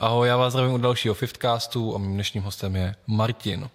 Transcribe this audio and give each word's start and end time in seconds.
Ahoj, 0.00 0.28
já 0.28 0.36
vás 0.36 0.52
zdravím 0.52 0.74
u 0.74 0.78
dalšího 0.78 1.14
Fifthcastu 1.14 1.94
a 1.94 1.98
mým 1.98 2.14
dnešním 2.14 2.42
hostem 2.42 2.76
je 2.76 2.94
Martin. 3.06 3.70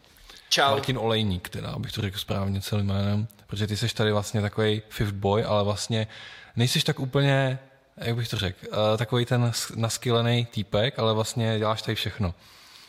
Čau. 0.49 0.69
Martin 0.71 0.97
Olejník, 0.97 1.49
teda, 1.49 1.71
abych 1.71 1.91
to 1.91 2.01
řekl 2.01 2.17
správně 2.17 2.61
celým 2.61 2.85
jménem, 2.85 3.27
protože 3.47 3.67
ty 3.67 3.77
jsi 3.77 3.95
tady 3.95 4.11
vlastně 4.11 4.41
takový 4.41 4.81
fifth 4.89 5.13
boy, 5.13 5.43
ale 5.43 5.63
vlastně 5.63 6.07
nejsi 6.55 6.81
tak 6.81 6.99
úplně, 6.99 7.59
jak 7.97 8.15
bych 8.15 8.27
to 8.27 8.37
řekl, 8.37 8.67
uh, 8.67 8.97
takový 8.97 9.25
ten 9.25 9.51
naskylený 9.75 10.45
týpek, 10.45 10.99
ale 10.99 11.13
vlastně 11.13 11.59
děláš 11.59 11.81
tady 11.81 11.95
všechno. 11.95 12.35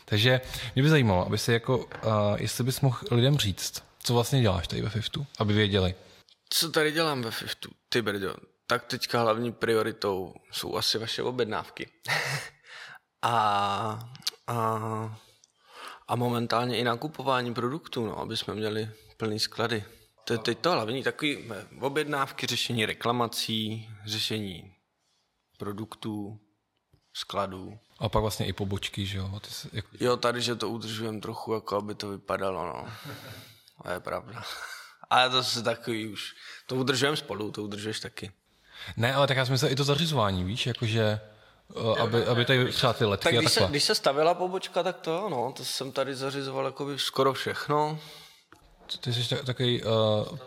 Takže 0.05 0.41
mě 0.75 0.83
by 0.83 0.89
zajímalo, 0.89 1.25
aby 1.25 1.37
si 1.37 1.53
jako, 1.53 1.77
uh, 1.77 1.85
jestli 2.37 2.63
bys 2.63 2.81
mohl 2.81 2.97
lidem 3.11 3.37
říct, 3.37 3.83
co 4.03 4.13
vlastně 4.13 4.41
děláš 4.41 4.67
tady 4.67 4.81
ve 4.81 4.89
Fiftu, 4.89 5.27
aby 5.39 5.53
věděli. 5.53 5.95
Co 6.49 6.71
tady 6.71 6.91
dělám 6.91 7.21
ve 7.21 7.31
Fiftu? 7.31 7.69
Ty 7.89 8.01
brďo, 8.01 8.35
tak 8.67 8.85
teďka 8.85 9.21
hlavní 9.21 9.51
prioritou 9.51 10.33
jsou 10.51 10.75
asi 10.75 10.97
vaše 10.97 11.23
objednávky. 11.23 11.89
a, 13.25 14.09
a, 14.47 15.19
a 16.07 16.15
momentálně 16.15 16.77
i 16.77 16.83
nakupování 16.83 17.53
produktů, 17.53 18.05
no, 18.05 18.19
aby 18.19 18.37
jsme 18.37 18.55
měli 18.55 18.89
plný 19.17 19.39
sklady. 19.39 19.83
To 20.25 20.33
je 20.33 20.39
teď 20.39 20.59
to 20.59 20.71
hlavní, 20.71 21.03
takový 21.03 21.51
objednávky, 21.81 22.47
řešení 22.47 22.85
reklamací, 22.85 23.89
řešení 24.05 24.73
produktů, 25.57 26.39
skladů. 27.13 27.79
A 27.99 28.09
pak 28.09 28.21
vlastně 28.21 28.45
i 28.45 28.53
pobočky, 28.53 29.05
že 29.05 29.17
jo? 29.17 29.39
Ty 29.39 29.49
jsi, 29.49 29.69
jako... 29.73 29.89
Jo, 29.99 30.17
tady, 30.17 30.41
že 30.41 30.55
to 30.55 30.69
udržujeme 30.69 31.21
trochu, 31.21 31.53
jako 31.53 31.77
aby 31.77 31.95
to 31.95 32.09
vypadalo, 32.09 32.65
no. 32.65 32.87
To 33.83 33.91
je 33.91 33.99
pravda. 33.99 34.43
Ale 35.09 35.29
to 35.29 35.43
se 35.43 35.63
takový 35.63 36.07
už, 36.07 36.35
to 36.67 36.75
udržujeme 36.75 37.17
spolu, 37.17 37.51
to 37.51 37.63
udržuješ 37.63 37.99
taky. 37.99 38.31
Ne, 38.97 39.15
ale 39.15 39.27
tak 39.27 39.37
já 39.37 39.45
jsem 39.45 39.69
i 39.71 39.75
to 39.75 39.83
zařizování, 39.83 40.43
víš, 40.43 40.67
jakože 40.67 41.01
eh, 41.01 41.34
aby, 41.99 42.25
aby 42.25 42.45
tady 42.45 42.71
třeba 42.71 42.93
ty 42.93 43.05
letky 43.05 43.23
tak 43.23 43.33
a 43.33 43.39
když 43.39 43.51
se, 43.51 43.65
když 43.69 43.83
se 43.83 43.95
stavila 43.95 44.33
pobočka, 44.33 44.83
tak 44.83 44.97
to 44.97 45.29
no, 45.29 45.53
to 45.57 45.65
jsem 45.65 45.91
tady 45.91 46.15
zařizoval 46.15 46.65
jako 46.65 46.97
skoro 46.97 47.33
všechno. 47.33 47.99
Ty 48.99 49.13
jsi 49.13 49.35
takový 49.35 49.83
uh, 49.83 49.91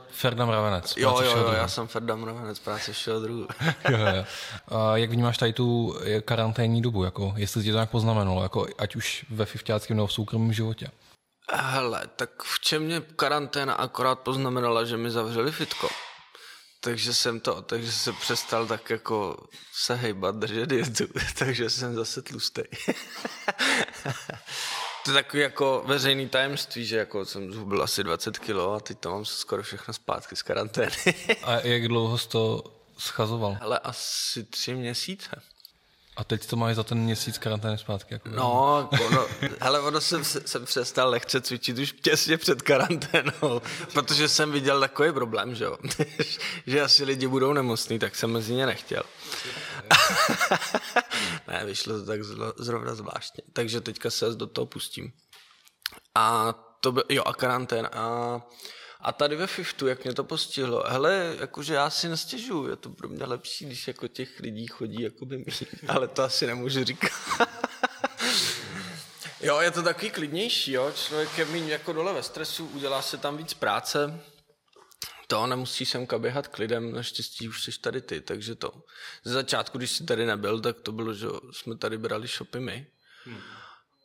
Ferdam 0.09 0.49
Ravenec. 0.49 0.95
Jo, 0.97 1.21
jo, 1.25 1.37
jo, 1.37 1.53
já 1.53 1.69
jsem 1.69 1.87
Ferdam 1.87 2.25
Ravenec, 2.25 2.59
práce 2.59 2.93
všeho 2.93 3.21
druhu. 3.21 3.47
jo, 3.91 3.99
jo. 3.99 4.25
Uh, 4.71 4.95
jak 4.95 5.11
vnímáš 5.11 5.39
tady 5.39 5.53
tu 5.53 5.97
eh, 6.05 6.21
karanténní 6.21 6.83
dobu, 6.83 7.05
jako, 7.05 7.35
jestli 7.37 7.63
ti 7.63 7.71
to 7.71 7.77
nějak 7.77 7.91
poznamenalo, 7.91 8.43
jako, 8.43 8.67
ať 8.79 8.97
už 8.97 9.27
ve 9.31 9.45
fifťáckém 9.45 9.97
nebo 9.97 10.07
v 10.07 10.13
soukromém 10.13 10.53
životě? 10.53 10.91
Hele, 11.53 12.03
tak 12.17 12.43
v 12.43 12.61
čem 12.61 12.83
mě 12.83 13.01
karanténa 13.17 13.75
akorát 13.75 14.19
poznamenala, 14.19 14.85
že 14.85 14.97
mi 14.97 15.11
zavřeli 15.11 15.53
fitko. 15.53 15.89
Takže 16.81 17.15
jsem 17.15 17.41
to, 17.41 17.63
takže 17.63 17.93
se 17.93 18.13
přestal 18.13 18.67
tak 18.67 18.91
jako 18.91 19.47
se 19.73 19.95
hejbat, 19.95 20.37
držet 20.37 20.67
dietu, 20.67 21.05
takže 21.39 21.71
jsem 21.71 21.95
zase 21.95 22.23
tlustý. 22.23 22.63
to 25.05 25.11
je 25.11 25.15
takový 25.15 25.43
jako 25.43 25.83
veřejný 25.87 26.29
tajemství, 26.29 26.87
že 26.87 26.97
jako 26.97 27.25
jsem 27.25 27.53
zhubil 27.53 27.83
asi 27.83 28.05
20 28.05 28.39
kilo 28.39 28.73
a 28.73 28.81
teď 28.81 28.99
to 28.99 29.11
mám 29.11 29.25
skoro 29.25 29.63
všechno 29.63 29.95
zpátky 29.95 30.37
z 30.37 30.43
karantény. 30.43 30.97
a 31.43 31.53
jak 31.53 31.89
dlouho 31.89 32.19
jsi 32.19 32.29
to 32.29 32.65
schazoval? 32.99 33.59
Ale 33.61 33.79
asi 33.79 34.45
tři 34.45 34.75
měsíce. 34.75 35.43
A 36.19 36.25
teď 36.25 36.47
to 36.47 36.57
máš 36.57 36.77
za 36.77 36.83
ten 36.83 36.99
měsíc 36.99 37.39
karantény 37.39 37.79
zpátky? 37.79 38.15
Jako 38.15 38.29
no, 38.29 38.89
ono, 39.07 39.27
hele, 39.61 39.81
ono 39.81 40.01
jsem, 40.01 40.25
jsem 40.25 40.65
přestal 40.65 41.11
lehce 41.11 41.41
cvičit 41.41 41.79
už 41.79 41.93
těsně 41.93 42.39
před 42.39 42.63
karanténou, 42.63 43.63
protože 43.93 44.29
jsem 44.29 44.53
viděl 44.53 44.81
takový 44.81 45.13
problém, 45.13 45.55
že 45.55 45.65
jo, 45.65 45.77
že 46.67 46.81
asi 46.81 47.05
lidi 47.05 47.27
budou 47.27 47.53
nemocní, 47.53 47.99
tak 47.99 48.17
jsem 48.17 48.31
mezi 48.31 48.55
ně 48.55 48.67
nechtěl. 48.67 49.03
ne, 51.49 51.65
vyšlo 51.65 51.99
to 51.99 52.07
tak 52.07 52.21
zrovna 52.59 52.95
zvláštně, 52.95 53.43
takže 53.53 53.81
teďka 53.81 54.11
se 54.11 54.35
do 54.35 54.47
toho 54.47 54.67
pustím. 54.67 55.13
A 56.15 56.55
to 56.81 56.93
by, 56.93 57.03
jo, 57.09 57.23
a 57.27 57.35
karantén. 57.35 57.89
A 57.93 58.41
a 59.01 59.13
tady 59.13 59.37
ve 59.37 59.47
Fiftu, 59.47 59.87
jak 59.87 60.05
mě 60.05 60.15
to 60.15 60.25
postihlo, 60.25 60.85
hele, 60.87 61.37
jakože 61.41 61.75
já 61.75 61.91
si 61.91 62.09
nestěžuju, 62.09 62.69
je 62.69 62.77
to 62.77 62.91
pro 62.91 63.09
mě 63.09 63.25
lepší, 63.25 63.65
když 63.65 63.89
jako 63.89 64.09
těch 64.09 64.41
lidí 64.41 64.67
chodí 64.67 65.03
jako 65.03 65.27
by 65.27 65.39
mi, 65.39 65.45
ale 65.89 66.09
to 66.09 66.23
asi 66.23 66.47
nemůžu 66.47 66.85
říkat. 66.85 67.13
jo, 69.41 69.61
je 69.61 69.71
to 69.71 69.83
takový 69.83 70.11
klidnější, 70.11 70.73
jo, 70.73 70.93
člověk 70.95 71.39
je 71.39 71.45
méně 71.45 71.73
jako 71.73 71.93
dole 71.93 72.15
ve 72.15 72.23
stresu, 72.23 72.67
udělá 72.67 73.03
se 73.03 73.17
tam 73.17 73.37
víc 73.37 73.55
práce, 73.55 74.21
to 75.27 75.47
nemusí 75.47 75.87
semka 75.87 76.19
běhat 76.19 76.49
k 76.49 76.59
lidem, 76.59 76.93
naštěstí 76.93 77.49
už 77.49 77.65
jsi 77.65 77.81
tady 77.81 78.01
ty, 78.01 78.21
takže 78.21 78.55
to. 78.55 78.73
Ze 79.25 79.33
začátku, 79.33 79.79
když 79.79 79.91
jsi 79.91 80.05
tady 80.05 80.27
nebyl, 80.27 80.61
tak 80.61 80.81
to 80.81 80.93
bylo, 80.93 81.15
že 81.15 81.27
jsme 81.53 81.77
tady 81.77 81.99
brali 81.99 82.29
shopy 82.29 82.61
my. 82.61 82.87
Hmm. 83.25 83.41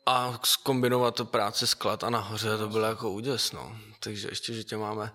A 0.05 0.39
zkombinovat 0.43 1.15
to 1.15 1.25
práce 1.25 1.67
sklad 1.67 2.03
a 2.03 2.09
nahoře, 2.09 2.57
to 2.57 2.69
bylo 2.69 2.85
jako 2.85 3.11
úděs, 3.11 3.51
no. 3.51 3.77
Takže 3.99 4.27
ještě, 4.27 4.53
že 4.53 4.63
tě 4.63 4.77
máme. 4.77 5.11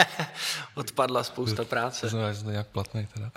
Odpadla 0.74 1.24
spousta 1.24 1.64
práce. 1.64 2.10
To 2.10 2.34
jsi 2.34 2.46
nějak 2.46 2.66
platný 2.66 3.08
teda. 3.14 3.30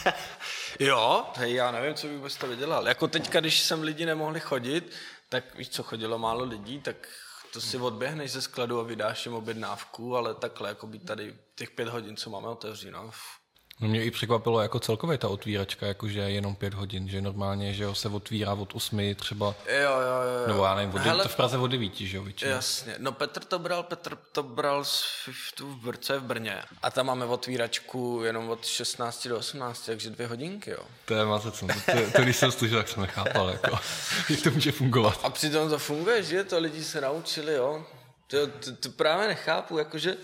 jo, 0.80 1.24
hej, 1.34 1.54
já 1.54 1.70
nevím, 1.70 1.94
co 1.94 2.06
bych 2.06 2.38
to 2.38 2.46
vydělal. 2.46 2.88
Jako 2.88 3.08
teďka, 3.08 3.40
když 3.40 3.60
jsem 3.60 3.82
lidi 3.82 4.06
nemohli 4.06 4.40
chodit, 4.40 4.92
tak 5.28 5.54
víš 5.54 5.68
co, 5.68 5.82
chodilo 5.82 6.18
málo 6.18 6.44
lidí, 6.44 6.80
tak 6.80 6.96
to 7.52 7.60
si 7.60 7.76
odběhneš 7.76 8.32
ze 8.32 8.42
skladu 8.42 8.80
a 8.80 8.82
vydáš 8.82 9.26
jim 9.26 9.34
objednávku, 9.34 10.16
ale 10.16 10.34
takhle, 10.34 10.68
jako 10.68 10.86
být 10.86 11.06
tady 11.06 11.36
těch 11.54 11.70
pět 11.70 11.88
hodin, 11.88 12.16
co 12.16 12.30
máme 12.30 12.48
otevřeno, 12.48 13.10
No 13.80 13.88
mě 13.88 14.04
i 14.04 14.10
překvapilo 14.10 14.60
jako 14.62 14.80
celkově 14.80 15.18
ta 15.18 15.28
otvíračka, 15.28 15.86
jakože 15.86 16.20
jenom 16.20 16.56
pět 16.56 16.74
hodin, 16.74 17.08
že 17.08 17.20
normálně, 17.20 17.74
že 17.74 17.84
jo, 17.84 17.94
se 17.94 18.08
otvírá 18.08 18.54
od 18.54 18.74
osmi 18.74 19.14
třeba. 19.14 19.54
Jo, 19.68 19.90
jo, 19.90 20.40
jo. 20.40 20.46
Nebo 20.46 20.64
já 20.64 20.74
nevím, 20.74 20.94
od, 20.94 21.00
Hele, 21.00 21.22
to 21.22 21.28
v 21.28 21.36
Praze 21.36 21.58
od 21.58 21.66
devíti, 21.66 22.06
že 22.06 22.16
jo, 22.16 22.22
většinou. 22.22 22.50
Jasně, 22.50 22.94
no 22.98 23.12
Petr 23.12 23.44
to 23.44 23.58
bral, 23.58 23.82
Petr 23.82 24.18
to 24.32 24.42
bral 24.42 24.84
z 24.84 25.04
Fiftu 25.24 25.70
v 25.70 25.76
Brce 25.76 26.18
v 26.18 26.22
Brně. 26.22 26.62
A 26.82 26.90
tam 26.90 27.06
máme 27.06 27.24
otvíračku 27.24 28.22
jenom 28.24 28.50
od 28.50 28.66
16 28.66 29.26
do 29.26 29.38
18, 29.38 29.86
takže 29.86 30.10
dvě 30.10 30.26
hodinky, 30.26 30.70
jo. 30.70 30.82
To 31.04 31.14
je 31.14 31.24
mazec, 31.24 31.60
to, 31.60 31.66
to, 31.66 32.10
to, 32.16 32.22
když 32.22 32.36
jsem 32.36 32.52
slyšel, 32.52 32.78
tak 32.78 32.88
jsem 32.88 33.02
nechápal, 33.02 33.50
jako, 33.50 33.78
jak 34.30 34.42
to 34.42 34.50
může 34.50 34.72
fungovat. 34.72 35.20
A 35.22 35.30
přitom 35.30 35.68
to 35.70 35.78
funguje, 35.78 36.22
že 36.22 36.44
to 36.44 36.58
lidi 36.58 36.84
se 36.84 37.00
naučili, 37.00 37.54
jo. 37.54 37.86
To, 38.26 38.46
to, 38.46 38.76
to 38.76 38.90
právě 38.90 39.28
nechápu, 39.28 39.78
jakože 39.78 40.16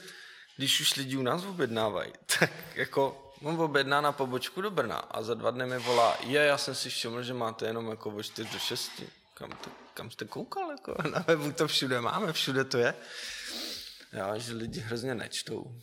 když 0.57 0.81
už 0.81 0.97
lidi 0.97 1.17
u 1.17 1.23
nás 1.23 1.45
objednávají, 1.45 2.13
tak 2.39 2.51
jako 2.75 3.24
Mám 3.45 3.61
objedná 3.61 4.01
na 4.01 4.13
pobočku 4.13 4.61
do 4.61 4.71
Brna 4.71 4.97
a 4.97 5.23
za 5.23 5.35
dva 5.35 5.51
dny 5.51 5.67
mi 5.67 5.79
volá, 5.79 6.17
je, 6.21 6.41
já 6.41 6.59
jsem 6.59 6.75
si 6.75 6.91
všiml, 6.91 7.23
že 7.23 7.35
máte 7.35 7.67
jenom 7.67 7.89
jako 7.89 8.11
od 8.11 8.23
4 8.23 8.51
do 8.53 8.59
6. 8.59 8.91
Kam, 9.35 9.51
to, 9.51 9.71
kam 9.95 10.11
jste 10.11 10.25
koukal? 10.25 10.71
Jako? 10.71 10.95
Na 11.13 11.25
webu 11.27 11.53
to 11.53 11.69
všude 11.69 12.01
máme, 12.01 12.33
všude 12.33 12.65
to 12.65 12.79
je. 12.79 12.95
Já, 14.15 14.39
že 14.39 14.53
lidi 14.53 14.81
hrozně 14.81 15.15
nečtou. 15.15 15.75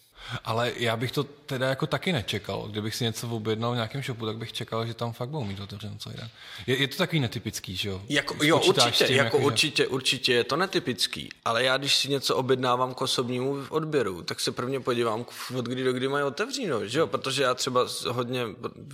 Ale 0.43 0.73
já 0.75 0.97
bych 0.97 1.11
to 1.11 1.23
teda 1.23 1.69
jako 1.69 1.87
taky 1.87 2.13
nečekal. 2.13 2.67
Kdybych 2.71 2.95
si 2.95 3.03
něco 3.03 3.29
objednal 3.29 3.71
v 3.71 3.75
nějakém 3.75 4.03
shopu, 4.03 4.25
tak 4.25 4.37
bych 4.37 4.53
čekal, 4.53 4.85
že 4.85 4.93
tam 4.93 5.13
fakt 5.13 5.29
budou 5.29 5.43
mít 5.43 5.59
otevřeno 5.59 5.97
celý 5.97 6.15
den. 6.15 6.29
Je, 6.67 6.77
je 6.77 6.87
to 6.87 6.97
takový 6.97 7.19
netypický, 7.19 7.75
že 7.75 7.89
jo? 7.89 8.01
Jako, 8.09 8.35
jo, 8.43 8.61
určitě, 8.67 9.05
tím, 9.05 9.15
jako, 9.15 9.37
jako 9.37 9.47
určitě, 9.47 9.83
že... 9.83 9.87
určitě 9.87 10.33
je 10.33 10.43
to 10.43 10.55
netypický. 10.55 11.29
Ale 11.45 11.63
já, 11.63 11.77
když 11.77 11.95
si 11.95 12.09
něco 12.09 12.35
objednávám 12.35 12.93
k 12.93 13.01
osobnímu 13.01 13.65
odběru, 13.69 14.23
tak 14.23 14.39
se 14.39 14.51
prvně 14.51 14.79
podívám, 14.79 15.25
od 15.55 15.65
kdy 15.65 15.83
do 15.83 15.93
kdy 15.93 16.07
mají 16.07 16.23
otevřeno, 16.23 16.87
že 16.87 16.99
jo? 16.99 17.07
Protože 17.07 17.43
já 17.43 17.53
třeba 17.53 17.87
hodně, 18.07 18.41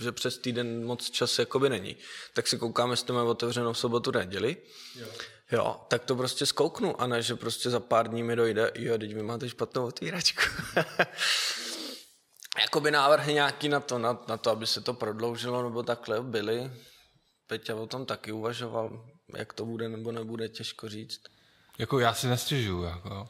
že 0.00 0.12
přes 0.12 0.38
týden 0.38 0.86
moc 0.86 1.10
čas 1.10 1.38
jakoby 1.38 1.68
není, 1.68 1.96
tak 2.32 2.46
si 2.48 2.58
koukáme, 2.58 2.92
jestli 2.92 3.14
mají 3.14 3.28
otevřeno 3.28 3.72
v 3.72 3.78
sobotu, 3.78 4.10
neděli. 4.10 4.56
Jo. 5.00 5.06
Jo, 5.52 5.80
tak 5.88 6.04
to 6.04 6.16
prostě 6.16 6.46
zkouknu 6.46 7.00
a 7.00 7.06
ne, 7.06 7.22
že 7.22 7.34
prostě 7.34 7.70
za 7.70 7.80
pár 7.80 8.08
dní 8.08 8.22
mi 8.22 8.36
dojde, 8.36 8.72
jo, 8.74 8.98
teď 8.98 9.14
vy 9.14 9.22
máte 9.22 9.48
špatnou 9.48 9.86
otvíračku. 9.86 10.42
Jakoby 12.60 12.90
návrhy 12.90 13.34
nějaký 13.34 13.68
na 13.68 13.80
to, 13.80 13.98
na, 13.98 14.18
na 14.28 14.36
to, 14.36 14.50
aby 14.50 14.66
se 14.66 14.80
to 14.80 14.94
prodloužilo, 14.94 15.62
nebo 15.62 15.82
takhle 15.82 16.22
byly. 16.22 16.70
Peťa 17.46 17.74
o 17.74 17.86
tom 17.86 18.06
taky 18.06 18.32
uvažoval, 18.32 19.06
jak 19.36 19.52
to 19.52 19.64
bude 19.64 19.88
nebo 19.88 20.12
nebude, 20.12 20.48
těžko 20.48 20.88
říct. 20.88 21.20
Jako 21.78 21.98
já 21.98 22.14
si 22.14 22.26
nestěžuju, 22.26 22.82
jako. 22.82 23.28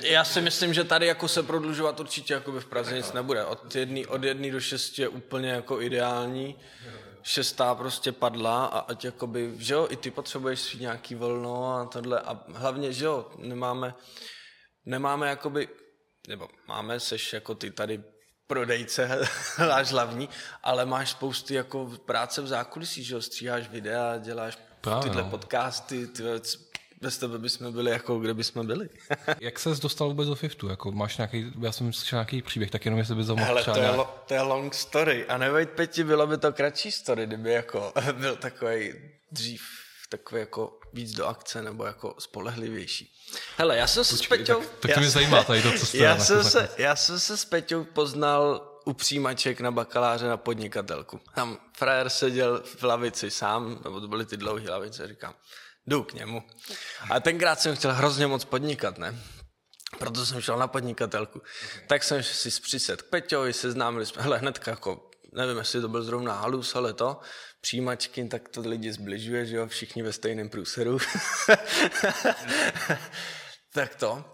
Já 0.00 0.24
si 0.24 0.40
myslím, 0.40 0.74
že 0.74 0.84
tady 0.84 1.06
jako 1.06 1.28
se 1.28 1.42
prodlužovat 1.42 2.00
určitě 2.00 2.34
jako 2.34 2.52
by 2.52 2.60
v 2.60 2.66
Praze 2.66 2.96
nic 2.96 3.12
nebude. 3.12 3.44
Od 3.44 3.74
jedné 3.74 4.06
od 4.06 4.24
jedný 4.24 4.50
do 4.50 4.60
šesti 4.60 5.02
je 5.02 5.08
úplně 5.08 5.48
jako 5.48 5.80
ideální 5.80 6.56
šestá 7.24 7.74
prostě 7.74 8.12
padla 8.12 8.66
a 8.66 8.78
ať 8.78 9.04
jakoby, 9.04 9.54
že 9.58 9.74
jo, 9.74 9.86
i 9.90 9.96
ty 9.96 10.10
potřebuješ 10.10 10.60
svít 10.60 10.80
nějaký 10.80 11.14
volno 11.14 11.74
a 11.74 11.86
tohle 11.86 12.20
a 12.20 12.44
hlavně, 12.54 12.92
že 12.92 13.04
jo, 13.04 13.30
nemáme, 13.38 13.94
nemáme 14.86 15.28
jakoby, 15.28 15.68
nebo 16.28 16.48
máme, 16.68 17.00
seš 17.00 17.32
jako 17.32 17.54
ty 17.54 17.70
tady 17.70 18.02
prodejce, 18.46 19.28
náš 19.58 19.90
hlavní, 19.92 20.28
ale 20.62 20.86
máš 20.86 21.10
spousty 21.10 21.54
jako 21.54 21.90
práce 22.06 22.42
v 22.42 22.46
zákulisí, 22.46 23.04
že 23.04 23.14
jo, 23.14 23.22
stříháš 23.22 23.68
videa, 23.68 24.18
děláš 24.18 24.58
Právě, 24.80 25.02
tyhle 25.02 25.22
no. 25.22 25.30
podcasty, 25.30 26.06
ty, 26.06 26.22
bez 27.04 27.18
tebe 27.18 27.38
bychom 27.38 27.72
byli 27.72 27.90
jako, 27.90 28.18
kde 28.18 28.34
bychom 28.34 28.66
byli. 28.66 28.88
Jak 29.40 29.58
ses 29.58 29.80
dostal 29.80 30.08
vůbec 30.08 30.28
do 30.28 30.34
Fiftu? 30.34 30.68
Jako, 30.68 30.92
máš 30.92 31.16
nějaký, 31.16 31.52
já 31.60 31.72
jsem 31.72 31.92
slyšel 31.92 32.16
nějaký 32.16 32.42
příběh, 32.42 32.70
tak 32.70 32.84
jenom 32.84 32.98
jestli 32.98 33.14
bys 33.14 33.26
to 33.26 33.36
mohl 33.36 33.46
Hele, 33.46 33.64
to, 33.64 33.78
je, 33.78 33.90
lo, 33.90 34.14
to 34.26 34.34
je 34.34 34.40
long 34.40 34.74
story. 34.74 35.26
A 35.26 35.38
nebojt 35.38 35.70
Peti, 35.70 36.04
bylo 36.04 36.26
by 36.26 36.38
to 36.38 36.52
kratší 36.52 36.92
story, 36.92 37.26
kdyby 37.26 37.52
jako 37.52 37.92
byl 38.12 38.36
takový 38.36 38.94
dřív 39.32 39.62
takový 40.08 40.40
jako 40.40 40.78
víc 40.92 41.12
do 41.12 41.26
akce 41.26 41.62
nebo 41.62 41.84
jako 41.84 42.14
spolehlivější. 42.18 43.12
Hele, 43.56 43.76
já 43.76 43.86
jsem 43.86 44.04
se 44.04 44.16
s 44.16 44.26
Peťou... 44.26 44.60
Tak, 44.60 44.68
tak 44.80 44.94
to 44.94 45.00
mě 45.00 45.10
zajímá 45.10 45.44
tady 45.44 45.62
to, 45.62 45.72
co 45.72 45.86
jste 45.86 45.98
já, 45.98 46.18
jsem 46.18 46.44
se, 46.44 46.68
já 46.78 46.96
jsem 46.96 47.20
se 47.20 47.36
s 47.36 47.44
Peťou 47.44 47.84
poznal 47.84 48.70
u 48.84 48.92
přijímaček 48.92 49.60
na 49.60 49.70
bakaláře 49.70 50.28
na 50.28 50.36
podnikatelku. 50.36 51.20
Tam 51.34 51.58
frajer 51.76 52.08
seděl 52.08 52.62
v 52.64 52.82
lavici 52.82 53.30
sám, 53.30 53.80
nebo 53.84 54.00
to 54.00 54.08
byly 54.08 54.26
ty 54.26 54.36
dlouhé 54.36 54.70
lavice, 54.70 55.08
říkám, 55.08 55.34
jdu 55.86 56.02
k 56.02 56.12
němu. 56.12 56.42
A 57.10 57.20
tenkrát 57.20 57.60
jsem 57.60 57.76
chtěl 57.76 57.92
hrozně 57.92 58.26
moc 58.26 58.44
podnikat, 58.44 58.98
ne? 58.98 59.18
Proto 59.98 60.26
jsem 60.26 60.40
šel 60.40 60.58
na 60.58 60.66
podnikatelku. 60.66 61.38
Okay. 61.38 61.86
Tak 61.86 62.04
jsem 62.04 62.22
si 62.22 62.60
přised 62.60 63.02
k 63.02 63.10
Peťovi, 63.10 63.52
seznámili 63.52 64.06
jsme, 64.06 64.22
hele, 64.22 64.38
hnedka 64.38 64.70
jako, 64.70 65.10
nevím, 65.32 65.58
jestli 65.58 65.80
to 65.80 65.88
byl 65.88 66.02
zrovna 66.02 66.34
halus, 66.34 66.76
ale 66.76 66.92
to, 66.92 67.20
přijímačky, 67.60 68.24
tak 68.24 68.48
to 68.48 68.60
lidi 68.60 68.92
zbližuje, 68.92 69.46
že 69.46 69.56
jo, 69.56 69.66
všichni 69.66 70.02
ve 70.02 70.12
stejném 70.12 70.48
průseru. 70.48 70.98
tak 73.72 73.94
to. 73.94 74.24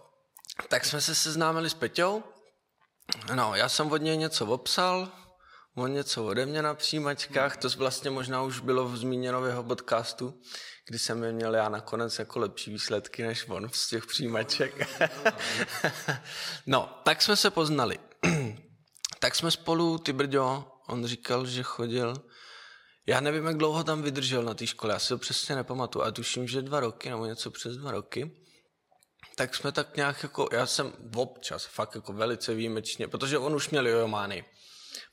Tak 0.69 0.85
jsme 0.85 1.01
se 1.01 1.15
seznámili 1.15 1.71
s 1.71 1.75
Peťou. 1.75 2.23
No, 3.35 3.55
já 3.55 3.69
jsem 3.69 3.93
od 3.93 4.03
něj 4.03 4.17
něco 4.17 4.47
obsal, 4.47 5.13
on 5.77 5.93
něco 5.93 6.25
ode 6.25 6.47
mě 6.47 6.63
na 6.63 6.75
přijímačkách, 6.75 7.57
to 7.57 7.69
vlastně 7.69 8.11
možná 8.11 8.43
už 8.43 8.61
bylo 8.61 8.97
zmíněno 8.97 9.41
v 9.41 9.47
jeho 9.47 9.63
podcastu, 9.63 10.41
kdy 10.91 10.99
jsem 10.99 11.33
měl 11.33 11.55
já 11.55 11.69
nakonec 11.69 12.19
jako 12.19 12.39
lepší 12.39 12.71
výsledky 12.71 13.23
než 13.23 13.49
on 13.49 13.69
z 13.73 13.89
těch 13.89 14.07
přijímaček. 14.07 14.89
no, 16.67 17.01
tak 17.05 17.23
jsme 17.23 17.37
se 17.37 17.51
poznali. 17.51 17.99
tak 19.19 19.35
jsme 19.35 19.51
spolu, 19.51 19.99
ty 19.99 20.13
brďo, 20.13 20.65
on 20.89 21.07
říkal, 21.07 21.47
že 21.47 21.63
chodil, 21.63 22.15
já 23.07 23.21
nevím, 23.21 23.47
jak 23.47 23.57
dlouho 23.57 23.85
tam 23.85 24.03
vydržel 24.03 24.43
na 24.43 24.55
té 24.55 24.67
škole, 24.67 24.93
já 24.93 24.99
si 24.99 25.09
to 25.09 25.19
přesně 25.19 25.57
nepamatuju, 25.57 26.05
a 26.05 26.11
tuším, 26.11 26.49
že 26.49 26.63
dva 26.63 26.81
roky, 26.81 27.11
nebo 27.11 27.27
něco 27.27 27.51
přes 27.51 27.77
dva 27.77 27.91
roky. 27.91 28.31
Tak 29.37 29.55
jsme 29.55 29.73
tak 29.73 29.97
nějak 29.97 30.23
jako, 30.23 30.49
já 30.53 30.67
jsem 30.67 30.93
občas, 31.15 31.65
fakt 31.65 31.95
jako 31.95 32.13
velice 32.13 32.55
výjimečně, 32.55 33.09
protože 33.09 33.39
on 33.39 33.55
už 33.55 33.71
měl 33.71 33.87
jojomány. 33.87 34.45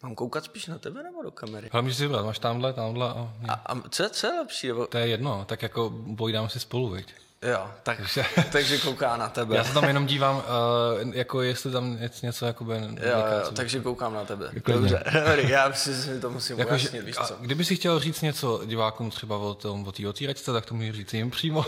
Mám 0.04 0.16
koukat 0.16 0.44
spíš 0.44 0.68
na 0.68 0.78
tebe 0.78 1.04
nebo 1.04 1.24
do 1.24 1.32
kamery? 1.32 1.70
Ale 1.72 1.82
můžeš 1.82 1.98
si 1.98 2.04
vybrat, 2.04 2.26
máš 2.26 2.40
tamhle, 2.40 2.74
tamhle. 2.74 3.10
A, 3.10 3.34
a, 3.48 3.54
a 3.54 3.90
co, 3.90 4.10
co 4.10 4.28
je 4.28 4.34
lepší? 4.34 4.68
Nebo... 4.68 4.88
To 4.88 4.98
je 4.98 5.08
jedno, 5.08 5.46
tak 5.46 5.62
jako 5.62 5.94
pojídáme 6.18 6.50
si 6.50 6.60
spolu, 6.60 6.90
viď? 6.90 7.14
Jo, 7.42 7.72
tak, 7.84 8.00
takže 8.52 8.78
kouká 8.78 9.18
na 9.18 9.30
tebe. 9.30 9.56
Já 9.56 9.64
se 9.64 9.74
tam 9.74 9.84
jenom 9.84 10.06
dívám, 10.06 10.36
uh, 10.36 11.16
jako 11.16 11.42
jestli 11.42 11.72
tam 11.72 11.98
něco 12.24 12.46
jakoby... 12.46 12.74
Jo, 12.74 13.18
jo, 13.44 13.52
takže 13.56 13.80
koukám 13.80 14.14
na 14.14 14.26
tebe. 14.26 14.52
Dobře, 14.66 15.04
já 15.48 15.74
si 15.74 16.20
to 16.20 16.30
musím 16.30 16.60
jako, 16.60 16.70
ujasnit, 16.70 17.04
víš 17.04 17.16
co. 17.16 17.36
Kdyby 17.40 17.66
si 17.66 17.76
chtěl 17.76 18.00
říct 18.00 18.22
něco 18.22 18.62
divákům 18.66 19.10
třeba 19.10 19.38
o 19.38 19.54
tom, 19.54 19.88
o 19.88 19.92
té 19.92 20.08
otíračce, 20.08 20.54
tak 20.54 20.66
to 20.66 20.76
můžeš 20.76 20.96
říct 20.96 21.14
jim 21.14 21.32
přímo, 21.32 21.66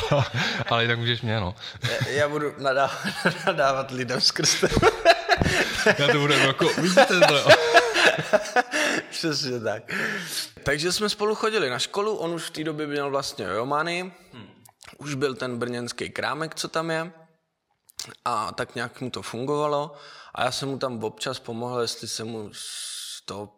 ale 0.70 0.82
jinak 0.84 0.98
můžeš 0.98 1.22
mě, 1.22 1.40
no. 1.40 1.54
já, 1.82 2.08
já 2.08 2.28
budu 2.28 2.52
nadávat, 2.58 3.06
nadávat 3.46 3.90
lidem 3.90 4.20
skrz 4.20 4.60
tebe. 4.60 4.90
Já 5.98 6.06
to 6.12 6.18
budu 6.18 6.32
jako, 6.32 6.68
vidíte 6.68 7.20
to, 7.28 7.48
Přesně 9.10 9.60
tak. 9.60 9.82
Takže 10.62 10.92
jsme 10.92 11.08
spolu 11.08 11.34
chodili 11.34 11.70
na 11.70 11.78
školu, 11.78 12.16
on 12.16 12.34
už 12.34 12.42
v 12.42 12.50
té 12.50 12.64
době 12.64 12.86
měl 12.86 13.10
vlastně 13.10 13.44
jomány, 13.44 14.12
hmm 14.32 14.52
už 14.98 15.14
byl 15.14 15.34
ten 15.34 15.58
brněnský 15.58 16.10
krámek, 16.10 16.54
co 16.54 16.68
tam 16.68 16.90
je, 16.90 17.12
a 18.24 18.52
tak 18.52 18.74
nějak 18.74 19.00
mu 19.00 19.10
to 19.10 19.22
fungovalo 19.22 19.94
a 20.34 20.44
já 20.44 20.52
jsem 20.52 20.68
mu 20.68 20.78
tam 20.78 21.04
občas 21.04 21.38
pomohl, 21.38 21.80
jestli 21.80 22.08
jsem 22.08 22.28
mu 22.28 22.50
z 22.52 23.22
toho 23.24 23.56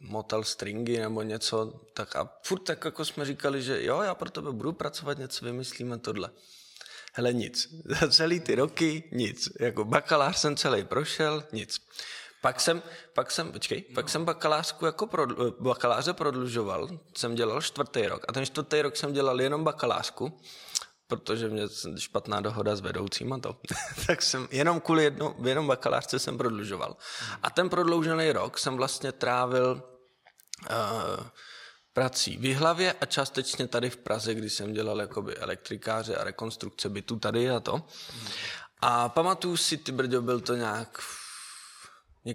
motel 0.00 0.44
stringy 0.44 0.98
nebo 0.98 1.22
něco, 1.22 1.80
tak 1.94 2.16
a 2.16 2.30
furt 2.42 2.58
tak 2.58 2.84
jako 2.84 3.04
jsme 3.04 3.24
říkali, 3.24 3.62
že 3.62 3.84
jo, 3.84 4.00
já 4.00 4.14
pro 4.14 4.30
tebe 4.30 4.52
budu 4.52 4.72
pracovat, 4.72 5.18
něco 5.18 5.44
vymyslíme 5.44 5.98
tohle. 5.98 6.30
Hele, 7.16 7.32
nic. 7.32 7.68
Za 7.84 8.08
celý 8.10 8.40
ty 8.40 8.54
roky 8.54 9.04
nic. 9.12 9.48
Jako 9.60 9.84
bakalář 9.84 10.36
jsem 10.36 10.56
celý 10.56 10.84
prošel, 10.84 11.44
nic. 11.52 11.80
Pak 12.42 12.60
jsem, 12.60 12.82
pak 13.14 13.30
jsem, 13.30 13.52
počkej, 13.52 13.84
no. 13.88 13.94
pak 13.94 14.08
jsem 14.08 14.24
bakalářku 14.24 14.86
jako 14.86 15.06
pro, 15.06 15.26
bakaláře 15.60 16.12
prodlužoval, 16.12 16.88
jsem 17.16 17.34
dělal 17.34 17.62
čtvrtý 17.62 18.06
rok 18.06 18.24
a 18.28 18.32
ten 18.32 18.46
čtvrtý 18.46 18.82
rok 18.82 18.96
jsem 18.96 19.12
dělal 19.12 19.40
jenom 19.40 19.64
bakalářku, 19.64 20.40
protože 21.06 21.48
mě 21.48 21.62
špatná 21.98 22.40
dohoda 22.40 22.76
s 22.76 22.80
vedoucím 22.80 23.32
a 23.32 23.38
to. 23.38 23.56
tak 24.06 24.22
jsem 24.22 24.48
jenom 24.50 24.80
kvůli 24.80 25.04
jednou, 25.04 25.34
jenom 25.44 25.66
bakalářce 25.66 26.18
jsem 26.18 26.38
prodlužoval. 26.38 26.96
A 27.42 27.50
ten 27.50 27.68
prodloužený 27.68 28.32
rok 28.32 28.58
jsem 28.58 28.76
vlastně 28.76 29.12
trávil 29.12 29.82
uh, 30.70 31.26
prací 31.94 32.36
v 32.36 32.44
Jihlavě 32.44 32.92
a 32.92 33.06
částečně 33.06 33.68
tady 33.68 33.90
v 33.90 33.96
Praze, 33.96 34.34
kdy 34.34 34.50
jsem 34.50 34.72
dělal 34.72 35.00
jakoby 35.00 35.36
elektrikáře 35.36 36.16
a 36.16 36.24
rekonstrukce 36.24 36.88
bytu 36.88 37.18
tady 37.18 37.50
a 37.50 37.60
to. 37.60 37.82
A 38.80 39.08
pamatuju 39.08 39.56
si, 39.56 39.76
ty 39.76 39.92
brďo, 39.92 40.22
byl 40.22 40.40
to 40.40 40.54
nějak 40.54 41.00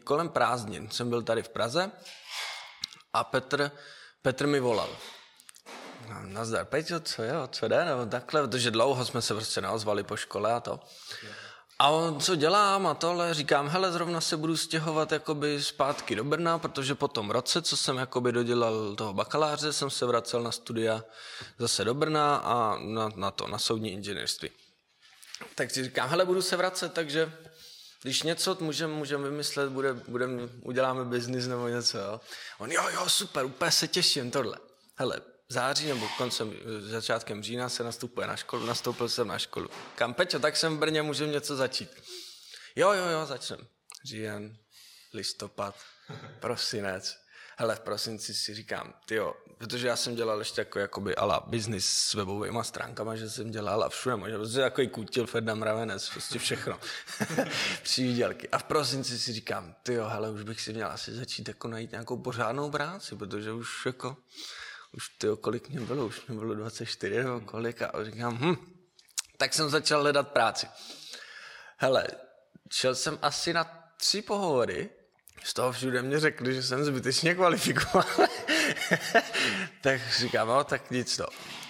kolem 0.03 0.29
prázdnin. 0.29 0.89
Jsem 0.89 1.09
byl 1.09 1.21
tady 1.21 1.43
v 1.43 1.49
Praze 1.49 1.91
a 3.13 3.23
Petr, 3.23 3.71
Petr 4.21 4.47
mi 4.47 4.59
volal. 4.59 4.89
No, 6.09 6.21
nazdar, 6.23 6.65
Peťo, 6.65 6.99
co 6.99 7.23
je, 7.23 7.33
co 7.51 7.67
jde, 7.67 7.85
nebo 7.85 8.05
takhle, 8.05 8.41
protože 8.41 8.71
dlouho 8.71 9.05
jsme 9.05 9.21
se 9.21 9.33
prostě 9.33 9.61
neozvali 9.61 10.03
po 10.03 10.17
škole 10.17 10.53
a 10.53 10.59
to. 10.59 10.79
A 11.81 11.89
on, 11.89 12.19
co 12.19 12.35
dělám 12.35 12.87
a 12.87 12.93
tohle, 12.93 13.33
říkám, 13.33 13.67
hele, 13.67 13.91
zrovna 13.91 14.21
se 14.21 14.37
budu 14.37 14.57
stěhovat 14.57 15.11
jakoby 15.11 15.63
zpátky 15.63 16.15
do 16.15 16.23
Brna, 16.23 16.59
protože 16.59 16.95
po 16.95 17.07
tom 17.07 17.31
roce, 17.31 17.61
co 17.61 17.77
jsem 17.77 17.97
jakoby 17.97 18.31
dodělal 18.31 18.95
toho 18.95 19.13
bakaláře, 19.13 19.73
jsem 19.73 19.89
se 19.89 20.05
vracel 20.05 20.43
na 20.43 20.51
studia 20.51 21.03
zase 21.59 21.85
do 21.85 21.93
Brna 21.93 22.35
a 22.35 22.77
na, 22.79 23.09
na 23.15 23.31
to, 23.31 23.47
na 23.47 23.57
soudní 23.57 23.91
inženýrství. 23.91 24.49
Tak 25.55 25.71
si 25.71 25.83
říkám, 25.83 26.09
hele, 26.09 26.25
budu 26.25 26.41
se 26.41 26.57
vracet, 26.57 26.93
takže 26.93 27.33
když 28.01 28.23
něco 28.23 28.57
můžeme 28.59 28.93
můžem 28.93 29.23
vymyslet, 29.23 29.69
bude, 29.69 29.93
budem, 29.93 30.49
uděláme 30.61 31.05
biznis 31.05 31.47
nebo 31.47 31.67
něco, 31.67 31.97
jo. 31.97 32.21
On, 32.57 32.71
jo, 32.71 32.83
jo, 32.93 33.09
super, 33.09 33.45
úplně 33.45 33.71
se 33.71 33.87
těším, 33.87 34.31
tohle. 34.31 34.57
Hele, 34.95 35.21
září 35.49 35.87
nebo 35.87 36.07
koncem, 36.17 36.53
začátkem 36.79 37.43
října 37.43 37.69
se 37.69 37.83
nastupuje 37.83 38.27
na 38.27 38.35
školu, 38.35 38.65
nastoupil 38.65 39.09
jsem 39.09 39.27
na 39.27 39.39
školu. 39.39 39.69
Kam, 39.95 40.13
Peťo, 40.13 40.39
tak 40.39 40.57
jsem 40.57 40.77
v 40.77 40.79
Brně, 40.79 41.01
můžeme 41.01 41.31
něco 41.31 41.55
začít. 41.55 41.89
Jo, 42.75 42.91
jo, 42.91 43.05
jo, 43.05 43.25
začnem. 43.25 43.67
Říjen, 44.05 44.57
listopad, 45.13 45.75
prosinec, 46.39 47.17
hele, 47.57 47.75
v 47.75 47.79
prosinci 47.79 48.33
si 48.33 48.53
říkám, 48.53 48.93
jo, 49.11 49.33
protože 49.57 49.87
já 49.87 49.95
jsem 49.95 50.15
dělal 50.15 50.39
ještě 50.39 50.61
jako 50.61 50.79
jakoby 50.79 51.15
ala 51.15 51.43
business 51.47 51.85
s 51.85 52.13
webovými 52.13 52.59
stránkama, 52.61 53.15
že 53.15 53.29
jsem 53.29 53.51
dělal 53.51 53.83
a 53.83 53.89
všude 53.89 54.15
možná, 54.15 54.37
protože 54.37 54.61
jako 54.61 54.81
kutil 54.91 55.27
Ferdinand 55.27 55.59
Mravenec, 55.59 56.09
prostě 56.09 56.39
všechno. 56.39 56.79
Přídělky. 57.83 58.49
A 58.49 58.57
v 58.57 58.63
prosinci 58.63 59.19
si 59.19 59.33
říkám, 59.33 59.75
ty 59.83 59.93
jo, 59.93 60.07
hele, 60.07 60.31
už 60.31 60.43
bych 60.43 60.61
si 60.61 60.73
měl 60.73 60.87
asi 60.87 61.15
začít 61.15 61.47
jako 61.47 61.67
najít 61.67 61.91
nějakou 61.91 62.17
pořádnou 62.17 62.71
práci, 62.71 63.15
protože 63.15 63.51
už 63.51 63.85
jako, 63.85 64.17
už 64.93 65.09
ty 65.09 65.27
kolik 65.41 65.69
mě 65.69 65.81
bylo, 65.81 66.05
už 66.05 66.27
mě 66.27 66.39
bylo 66.39 66.53
24 66.53 67.23
nebo 67.23 67.39
kolik 67.39 67.81
a 67.81 67.91
říkám, 68.03 68.37
hm, 68.37 68.55
tak 69.37 69.53
jsem 69.53 69.69
začal 69.69 70.01
hledat 70.01 70.27
práci. 70.27 70.67
Hele, 71.77 72.07
šel 72.71 72.95
jsem 72.95 73.19
asi 73.21 73.53
na 73.53 73.91
tři 73.97 74.21
pohovory 74.21 74.89
z 75.43 75.53
toho 75.53 75.71
všude 75.71 76.01
mě 76.01 76.19
řekli, 76.19 76.55
že 76.55 76.63
jsem 76.63 76.85
zbytečně 76.85 77.35
kvalifikovaný. 77.35 78.07
tak 79.81 80.01
říkám, 80.17 80.47
no, 80.47 80.63
tak 80.63 80.91
nic 80.91 81.17
to. 81.17 81.25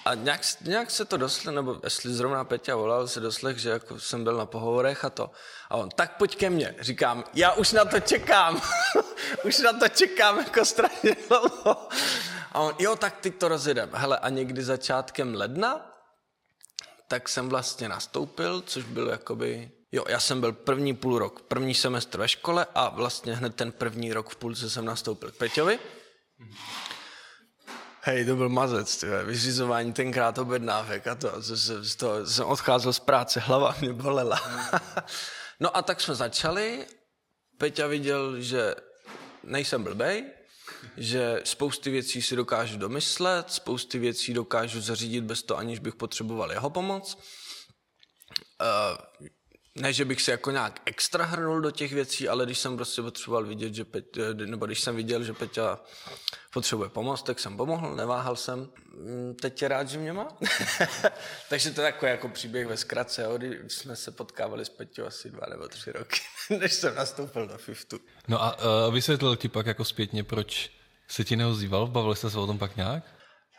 A 0.05 0.13
nějak, 0.13 0.41
nějak 0.61 0.91
se 0.91 1.05
to 1.05 1.17
doslech, 1.17 1.55
nebo 1.55 1.79
jestli 1.83 2.13
zrovna 2.13 2.43
Peťa 2.43 2.75
volal, 2.75 3.07
se 3.07 3.19
doslech, 3.19 3.57
že 3.57 3.69
jako 3.69 3.99
jsem 3.99 4.23
byl 4.23 4.37
na 4.37 4.45
pohovorech 4.45 5.05
a 5.05 5.09
to. 5.09 5.31
A 5.69 5.75
on, 5.77 5.89
tak 5.89 6.17
pojď 6.17 6.35
ke 6.35 6.49
mně. 6.49 6.75
Říkám, 6.79 7.23
já 7.33 7.53
už 7.53 7.71
na 7.71 7.85
to 7.85 7.99
čekám. 7.99 8.61
už 9.43 9.57
na 9.59 9.73
to 9.73 9.87
čekám 9.87 10.37
jako 10.37 10.65
strašně 10.65 11.15
dlouho. 11.27 11.87
A 12.51 12.59
on, 12.59 12.75
jo, 12.79 12.95
tak 12.95 13.17
ty 13.17 13.31
to 13.31 13.47
rozjedem. 13.47 13.89
Hele, 13.93 14.17
a 14.17 14.29
někdy 14.29 14.63
začátkem 14.63 15.35
ledna, 15.35 15.85
tak 17.07 17.29
jsem 17.29 17.49
vlastně 17.49 17.89
nastoupil, 17.89 18.61
což 18.61 18.83
byl 18.83 19.07
jakoby 19.07 19.71
Jo, 19.91 20.03
já 20.09 20.19
jsem 20.19 20.41
byl 20.41 20.53
první 20.53 20.95
půl 20.95 21.19
rok, 21.19 21.41
první 21.41 21.73
semestr 21.73 22.19
ve 22.19 22.27
škole 22.27 22.65
a 22.75 22.89
vlastně 22.89 23.35
hned 23.35 23.55
ten 23.55 23.71
první 23.71 24.13
rok 24.13 24.29
v 24.29 24.35
půlce 24.35 24.69
jsem 24.69 24.85
nastoupil 24.85 25.31
k 25.31 25.35
Peťovi. 25.35 25.79
Hej, 28.01 28.25
to 28.25 28.35
byl 28.35 28.49
mazec, 28.49 28.97
tyhle. 28.97 29.23
vyřizování 29.23 29.93
tenkrát 29.93 30.37
objednávek 30.37 31.07
a 31.07 31.15
to, 31.15 31.31
to, 31.31 31.41
to, 31.41 31.95
to, 31.97 32.27
jsem 32.27 32.45
odcházel 32.45 32.93
z 32.93 32.99
práce, 32.99 33.39
hlava 33.39 33.75
mě 33.81 33.93
bolela. 33.93 34.41
no 35.59 35.77
a 35.77 35.81
tak 35.81 36.01
jsme 36.01 36.15
začali, 36.15 36.87
Peťa 37.57 37.87
viděl, 37.87 38.41
že 38.41 38.75
nejsem 39.43 39.83
blbej, 39.83 40.25
že 40.97 41.41
spousty 41.43 41.89
věcí 41.89 42.21
si 42.21 42.35
dokážu 42.35 42.77
domyslet, 42.77 43.51
spousty 43.51 43.99
věcí 43.99 44.33
dokážu 44.33 44.81
zařídit 44.81 45.21
bez 45.21 45.43
toho, 45.43 45.57
aniž 45.57 45.79
bych 45.79 45.95
potřeboval 45.95 46.51
jeho 46.51 46.69
pomoc. 46.69 47.17
Uh, 48.61 49.27
ne, 49.75 49.93
že 49.93 50.05
bych 50.05 50.21
se 50.21 50.31
jako 50.31 50.51
nějak 50.51 50.81
extra 50.85 51.25
hrnul 51.25 51.61
do 51.61 51.71
těch 51.71 51.93
věcí, 51.93 52.29
ale 52.29 52.45
když 52.45 52.59
jsem 52.59 52.75
prostě 52.75 53.01
potřeboval 53.01 53.45
vidět, 53.45 53.73
že 53.73 53.85
Peť, 53.85 54.05
nebo 54.45 54.65
když 54.65 54.81
jsem 54.81 54.95
viděl, 54.95 55.23
že 55.23 55.33
Peťa 55.33 55.79
potřebuje 56.53 56.89
pomoc, 56.89 57.23
tak 57.23 57.39
jsem 57.39 57.57
pomohl, 57.57 57.95
neváhal 57.95 58.35
jsem. 58.35 58.69
Mm, 58.93 59.35
teď 59.41 59.61
je 59.61 59.67
rád, 59.67 59.89
že 59.89 59.97
mě 59.97 60.13
má. 60.13 60.27
Takže 61.49 61.71
to 61.71 61.81
je 61.81 61.91
takový 61.91 62.11
jako 62.11 62.29
příběh 62.29 62.67
ve 62.67 62.77
zkratce, 62.77 63.23
jo, 63.23 63.37
když 63.37 63.73
jsme 63.73 63.95
se 63.95 64.11
potkávali 64.11 64.65
s 64.65 64.69
Peťou 64.69 65.05
asi 65.05 65.29
dva 65.29 65.47
nebo 65.49 65.67
tři 65.67 65.91
roky, 65.91 66.19
než 66.59 66.73
jsem 66.73 66.95
nastoupil 66.95 67.47
do 67.47 67.57
FIFTu. 67.57 67.99
No 68.27 68.43
a 68.43 68.57
uh, 68.57 68.93
vysvětlil 68.93 69.35
ti 69.35 69.49
pak 69.49 69.65
jako 69.65 69.85
zpětně, 69.85 70.23
proč 70.23 70.71
se 71.07 71.23
ti 71.23 71.35
neozýval? 71.35 71.87
Bavili 71.87 72.15
jste 72.15 72.29
se 72.29 72.39
o 72.39 72.47
tom 72.47 72.57
pak 72.59 72.75
nějak? 72.75 73.03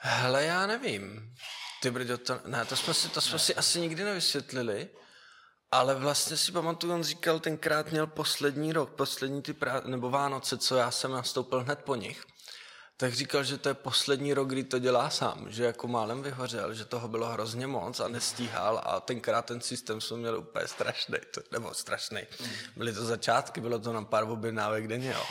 Hele, 0.02 0.44
já 0.44 0.66
nevím. 0.66 1.34
Ty 1.82 1.90
brďo, 1.90 2.18
to, 2.18 2.40
ne, 2.46 2.64
to 2.64 2.76
jsme 2.76 2.94
si, 2.94 3.08
to 3.08 3.20
jsme 3.20 3.38
si 3.38 3.54
asi 3.54 3.80
nikdy 3.80 4.04
nevysvětlili. 4.04 4.88
Ale 5.72 5.94
vlastně 5.94 6.36
si 6.36 6.52
pamatuju, 6.52 6.92
on 6.92 7.02
říkal, 7.02 7.40
tenkrát 7.40 7.90
měl 7.90 8.06
poslední 8.06 8.72
rok, 8.72 8.90
poslední 8.90 9.42
ty 9.42 9.52
prá- 9.52 9.84
nebo 9.84 10.10
Vánoce, 10.10 10.58
co 10.58 10.76
já 10.76 10.90
jsem 10.90 11.12
nastoupil 11.12 11.62
hned 11.62 11.78
po 11.78 11.94
nich. 11.94 12.24
Tak 12.96 13.14
říkal, 13.14 13.44
že 13.44 13.58
to 13.58 13.68
je 13.68 13.74
poslední 13.74 14.34
rok, 14.34 14.48
kdy 14.48 14.64
to 14.64 14.78
dělá 14.78 15.10
sám, 15.10 15.46
že 15.48 15.64
jako 15.64 15.88
málem 15.88 16.22
vyhořel, 16.22 16.74
že 16.74 16.84
toho 16.84 17.08
bylo 17.08 17.26
hrozně 17.26 17.66
moc 17.66 18.00
a 18.00 18.08
nestíhal 18.08 18.82
a 18.84 19.00
tenkrát 19.00 19.44
ten 19.44 19.60
systém 19.60 20.00
jsme 20.00 20.16
měl 20.16 20.38
úplně 20.38 20.68
strašný, 20.68 21.18
nebo 21.52 21.74
strašný. 21.74 22.22
Byly 22.76 22.92
to 22.92 23.04
začátky, 23.04 23.60
bylo 23.60 23.78
to 23.78 23.92
na 23.92 24.02
pár 24.02 24.24
objednávek 24.24 24.88
denně, 24.88 25.10
jo. 25.10 25.24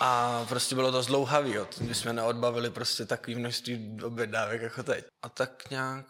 A 0.00 0.44
prostě 0.48 0.74
bylo 0.74 0.92
to 0.92 1.02
zlouhavý, 1.02 1.52
jo. 1.52 1.66
My 1.80 1.94
jsme 1.94 2.12
neodbavili 2.12 2.70
prostě 2.70 3.06
takový 3.06 3.34
množství 3.34 3.98
objednávek 4.04 4.62
jako 4.62 4.82
teď. 4.82 5.04
A 5.22 5.28
tak 5.28 5.70
nějak 5.70 6.06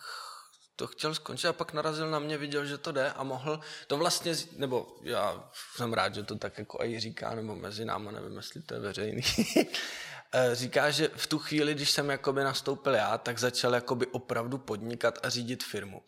to 0.81 0.87
chtěl 0.87 1.15
skončit 1.15 1.49
a 1.49 1.53
pak 1.53 1.73
narazil 1.73 2.11
na 2.11 2.19
mě, 2.19 2.39
viděl, 2.39 2.67
že 2.67 2.79
to 2.79 2.93
jde 2.93 3.13
a 3.13 3.23
mohl 3.23 3.61
to 3.87 3.97
vlastně, 3.97 4.35
nebo 4.57 4.97
já 5.03 5.51
jsem 5.77 5.93
rád, 5.93 6.15
že 6.15 6.23
to 6.23 6.37
tak 6.37 6.59
jako 6.59 6.85
i 6.85 7.01
říká, 7.01 7.35
nebo 7.35 7.57
mezi 7.57 7.85
náma, 7.85 8.11
nevím, 8.11 8.37
jestli 8.37 8.63
to 8.63 8.75
je 8.75 8.81
veřejný, 8.81 9.23
eh, 10.33 10.55
říká, 10.55 10.91
že 10.91 11.11
v 11.17 11.27
tu 11.27 11.39
chvíli, 11.39 11.75
když 11.75 11.91
jsem 11.91 12.11
jakoby 12.11 12.45
nastoupil 12.45 12.95
já, 12.95 13.19
tak 13.19 13.39
začal 13.39 13.75
jakoby 13.75 14.07
opravdu 14.07 14.59
podnikat 14.59 15.19
a 15.23 15.29
řídit 15.29 15.65
firmu. 15.65 16.03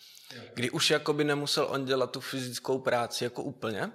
Kdy 0.54 0.70
už 0.70 0.90
jakoby 0.90 1.24
nemusel 1.24 1.66
on 1.70 1.84
dělat 1.84 2.10
tu 2.10 2.20
fyzickou 2.20 2.78
práci 2.78 3.24
jako 3.24 3.42
úplně, 3.42 3.92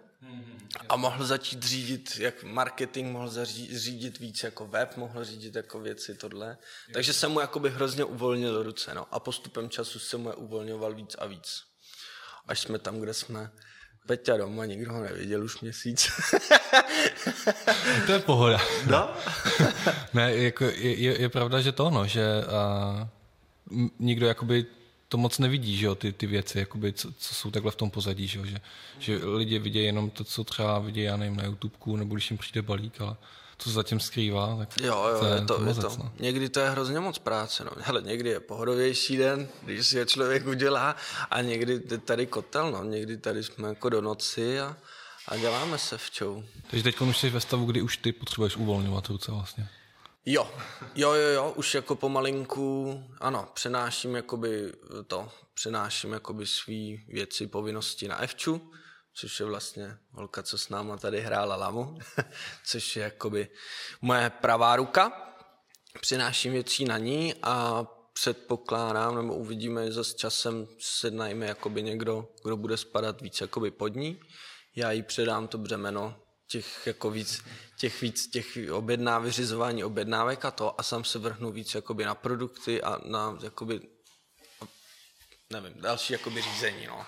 a 0.89 0.95
mohl 0.95 1.25
začít 1.25 1.63
řídit 1.63 2.17
jak 2.19 2.43
marketing, 2.43 3.11
mohl 3.11 3.45
řídit 3.71 4.19
víc 4.19 4.43
jako 4.43 4.67
web, 4.67 4.97
mohl 4.97 5.23
řídit 5.23 5.55
jako 5.55 5.79
věci 5.79 6.15
tohle. 6.15 6.57
Takže 6.93 7.13
jsem 7.13 7.31
mu 7.31 7.39
jakoby 7.39 7.69
hrozně 7.69 8.03
uvolnil 8.03 8.63
ruce. 8.63 8.93
No. 8.93 9.07
A 9.11 9.19
postupem 9.19 9.69
času 9.69 9.99
jsem 9.99 10.21
mu 10.21 10.29
je 10.29 10.35
uvolňoval 10.35 10.93
víc 10.93 11.15
a 11.19 11.25
víc. 11.25 11.63
Až 12.47 12.59
jsme 12.59 12.79
tam, 12.79 12.99
kde 12.99 13.13
jsme. 13.13 13.51
Peťa 14.07 14.37
doma, 14.37 14.65
nikdo 14.65 14.93
ho 14.93 15.03
neviděl 15.03 15.43
už 15.43 15.61
měsíc. 15.61 16.07
to 18.05 18.11
je 18.11 18.19
pohoda. 18.19 18.57
No? 18.89 19.13
ne, 20.13 20.35
jako 20.35 20.63
je, 20.63 20.95
je, 20.95 21.21
je, 21.21 21.29
pravda, 21.29 21.61
že 21.61 21.71
to, 21.71 21.89
no, 21.89 22.07
že 22.07 22.25
uh, 23.71 23.87
nikdo 23.99 24.27
jakoby 24.27 24.65
to 25.09 25.17
moc 25.17 25.39
nevidí, 25.39 25.77
že 25.77 25.85
jo, 25.85 25.95
ty, 25.95 26.13
ty 26.13 26.27
věci, 26.27 26.59
jakoby, 26.59 26.93
co, 26.93 27.11
co, 27.11 27.35
jsou 27.35 27.51
takhle 27.51 27.71
v 27.71 27.75
tom 27.75 27.89
pozadí, 27.89 28.27
že, 28.27 28.39
jo, 28.39 28.45
že, 28.45 28.61
že 28.99 29.19
lidi 29.25 29.59
vidí 29.59 29.83
jenom 29.83 30.09
to, 30.09 30.23
co 30.23 30.43
třeba 30.43 30.79
vidí, 30.79 31.01
já 31.01 31.17
nevím, 31.17 31.35
na 31.35 31.45
YouTubeku, 31.45 31.95
nebo 31.95 32.15
když 32.15 32.31
jim 32.31 32.37
přijde 32.37 32.61
balík, 32.61 33.01
ale 33.01 33.15
co 33.57 33.69
se 33.69 33.75
zatím 33.75 33.99
skrývá, 33.99 34.57
tak 34.57 34.81
jo, 34.81 35.07
jo, 35.13 35.19
to 35.19 35.25
je, 35.25 35.35
je 35.35 35.45
to, 35.45 35.65
je 35.65 35.73
to. 35.73 35.95
No. 35.97 36.11
Někdy 36.19 36.49
to 36.49 36.59
je 36.59 36.69
hrozně 36.69 36.99
moc 36.99 37.19
práce, 37.19 37.63
no. 37.63 37.71
Hele, 37.79 38.01
někdy 38.01 38.29
je 38.29 38.39
pohodovější 38.39 39.17
den, 39.17 39.47
když 39.63 39.87
si 39.87 39.97
je 39.97 40.05
člověk 40.05 40.47
udělá 40.47 40.95
a 41.29 41.41
někdy 41.41 41.79
tady 41.79 42.25
kotel, 42.25 42.71
no. 42.71 42.83
Někdy 42.83 43.17
tady 43.17 43.43
jsme 43.43 43.67
jako 43.67 43.89
do 43.89 44.01
noci 44.01 44.59
a, 44.59 44.77
a 45.27 45.37
děláme 45.37 45.77
se 45.77 45.97
včou. 45.97 46.43
Takže 46.69 46.83
teď 46.83 47.01
už 47.01 47.17
jsi 47.17 47.29
ve 47.29 47.39
stavu, 47.39 47.65
kdy 47.65 47.81
už 47.81 47.97
ty 47.97 48.11
potřebuješ 48.11 48.55
uvolňovat 48.55 49.07
ruce 49.07 49.31
vlastně. 49.31 49.67
Jo, 50.29 50.51
jo, 50.95 51.13
jo, 51.13 51.27
jo, 51.27 51.53
už 51.55 51.75
jako 51.75 51.95
pomalinku, 51.95 53.03
ano, 53.19 53.49
přenáším 53.53 54.15
jakoby 54.15 54.73
to, 55.07 55.31
přenáším 55.53 56.13
jakoby 56.13 56.45
svý 56.45 57.05
věci, 57.07 57.47
povinnosti 57.47 58.07
na 58.07 58.17
Evču, 58.17 58.71
což 59.13 59.39
je 59.39 59.45
vlastně 59.45 59.97
holka, 60.11 60.43
co 60.43 60.57
s 60.57 60.69
náma 60.69 60.97
tady 60.97 61.21
hrála 61.21 61.55
lamu, 61.55 61.99
což 62.65 62.95
je 62.95 63.03
jakoby 63.03 63.47
moje 64.01 64.29
pravá 64.29 64.75
ruka. 64.75 65.33
Přenáším 66.01 66.51
věcí 66.51 66.85
na 66.85 66.97
ní 66.97 67.35
a 67.43 67.85
předpokládám, 68.13 69.15
nebo 69.15 69.35
uvidíme, 69.35 69.91
že 69.91 70.03
s 70.03 70.15
časem 70.15 70.67
se 70.79 71.11
najme 71.11 71.45
jakoby 71.45 71.83
někdo, 71.83 72.27
kdo 72.43 72.57
bude 72.57 72.77
spadat 72.77 73.21
víc 73.21 73.41
jakoby 73.41 73.71
pod 73.71 73.95
ní. 73.95 74.19
Já 74.75 74.91
jí 74.91 75.03
předám 75.03 75.47
to 75.47 75.57
břemeno 75.57 76.26
těch 76.47 76.87
jako 76.87 77.11
víc, 77.11 77.43
těch 77.77 78.01
víc 78.01 78.27
těch 78.27 78.57
objedná, 78.71 79.19
vyřizování 79.19 79.83
objednávek 79.83 80.45
a 80.45 80.51
to 80.51 80.79
a 80.79 80.83
sám 80.83 81.03
se 81.03 81.19
vrhnu 81.19 81.51
víc 81.51 81.75
jakoby 81.75 82.05
na 82.05 82.15
produkty 82.15 82.81
a 82.81 82.99
na 83.05 83.37
jakoby, 83.43 83.81
nevím, 85.49 85.81
další 85.81 86.13
jakoby 86.13 86.41
řízení, 86.41 86.87
no 86.87 87.05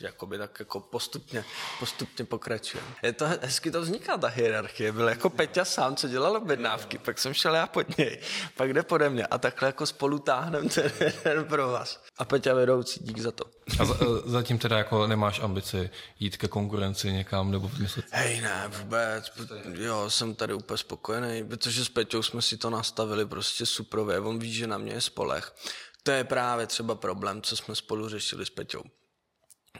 jakoby 0.00 0.38
tak 0.38 0.60
jako 0.60 0.80
postupně, 0.80 1.44
postupně 1.78 2.24
pokračuje. 2.24 2.82
Je 3.02 3.12
to 3.12 3.26
hezky 3.26 3.70
to 3.70 3.80
vzniká, 3.80 4.16
ta 4.16 4.28
hierarchie. 4.28 4.92
Byl 4.92 5.08
jako 5.08 5.30
Peťa 5.30 5.64
sám, 5.64 5.96
co 5.96 6.08
dělal 6.08 6.36
objednávky, 6.36 6.98
pak 6.98 7.18
jsem 7.18 7.34
šel 7.34 7.54
já 7.54 7.66
pod 7.66 7.98
něj, 7.98 8.20
pak 8.56 8.72
jde 8.72 8.82
pode 8.82 9.10
mě 9.10 9.26
a 9.26 9.38
takhle 9.38 9.68
jako 9.68 9.86
spolu 9.86 10.18
táhnem 10.18 10.68
ten, 10.68 10.92
ten 11.22 11.44
pro 11.44 11.68
vás. 11.68 12.04
A 12.18 12.24
Peťa 12.24 12.54
vedoucí, 12.54 13.00
dík 13.04 13.18
za 13.18 13.32
to. 13.32 13.44
A 13.78 13.84
za, 13.84 13.94
zatím 14.24 14.58
teda 14.58 14.78
jako 14.78 15.06
nemáš 15.06 15.40
ambici 15.40 15.90
jít 16.18 16.36
ke 16.36 16.48
konkurenci 16.48 17.12
někam 17.12 17.50
nebo 17.50 17.68
vymyslet? 17.68 18.06
Hej, 18.10 18.40
ne, 18.40 18.70
vůbec. 18.78 19.32
Jo, 19.74 20.10
jsem 20.10 20.34
tady 20.34 20.54
úplně 20.54 20.78
spokojený, 20.78 21.44
protože 21.44 21.84
s 21.84 21.88
Peťou 21.88 22.22
jsme 22.22 22.42
si 22.42 22.56
to 22.56 22.70
nastavili 22.70 23.26
prostě 23.26 23.66
suprově. 23.66 24.20
On 24.20 24.38
ví, 24.38 24.52
že 24.52 24.66
na 24.66 24.78
mě 24.78 24.92
je 24.92 25.00
spolech. 25.00 25.54
To 26.02 26.10
je 26.10 26.24
právě 26.24 26.66
třeba 26.66 26.94
problém, 26.94 27.42
co 27.42 27.56
jsme 27.56 27.74
spolu 27.74 28.08
řešili 28.08 28.46
s 28.46 28.50
Peťou 28.50 28.82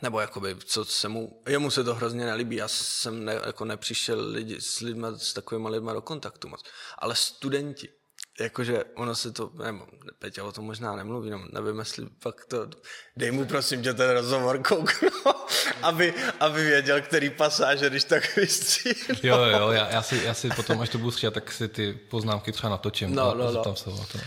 nebo 0.03 0.21
jakoby, 0.21 0.57
co 0.65 0.85
se 0.85 1.09
mu, 1.09 1.43
jemu 1.49 1.71
se 1.71 1.85
to 1.85 1.95
hrozně 1.95 2.27
nelíbí, 2.27 2.57
já 2.57 2.69
jsem 2.69 3.25
ne, 3.25 3.41
jako 3.47 3.65
nepřišel 3.65 4.31
lidi, 4.31 4.61
s 4.61 4.81
lidmi, 4.81 5.07
s 5.17 5.33
takovými 5.33 5.69
lidmi 5.69 5.91
do 5.93 6.03
kontaktu 6.03 6.49
moc, 6.49 6.63
ale 6.99 7.15
studenti, 7.15 7.89
jakože 8.41 8.85
ono 8.97 9.15
se 9.15 9.33
to, 9.33 9.51
nebo 9.65 9.87
Peťa 10.19 10.45
o 10.45 10.53
tom 10.53 10.65
možná 10.65 10.97
nemluví, 10.97 11.31
no, 11.31 11.45
nevím, 11.53 11.79
jestli 11.79 12.07
fakt 12.23 12.45
to, 12.45 12.69
dej 13.17 13.31
mu 13.31 13.45
prosím 13.45 13.83
tě 13.83 13.95
ten 13.95 14.11
rozhovor 14.11 14.63
kouknu, 14.63 15.09
aby, 15.83 16.15
aby 16.41 16.65
věděl, 16.65 17.01
který 17.03 17.31
pasáže, 17.31 17.91
když 17.91 18.05
tak 18.05 18.37
vystříhnu. 18.37 19.15
Jo, 19.23 19.37
jo, 19.45 19.71
já, 19.71 19.89
já, 19.89 20.03
si, 20.03 20.23
já 20.25 20.35
si 20.35 20.49
potom, 20.49 20.81
až 20.81 20.89
to 20.89 20.99
budu 20.99 21.11
stříhat, 21.11 21.35
tak 21.35 21.53
si 21.53 21.69
ty 21.69 21.93
poznámky 21.93 22.53
třeba 22.53 22.71
natočím 22.71 23.15
no, 23.15 23.31
a 23.31 23.35
no, 23.35 23.53
no. 23.53 23.77
se 23.77 23.91
o 23.91 24.07
to. 24.13 24.19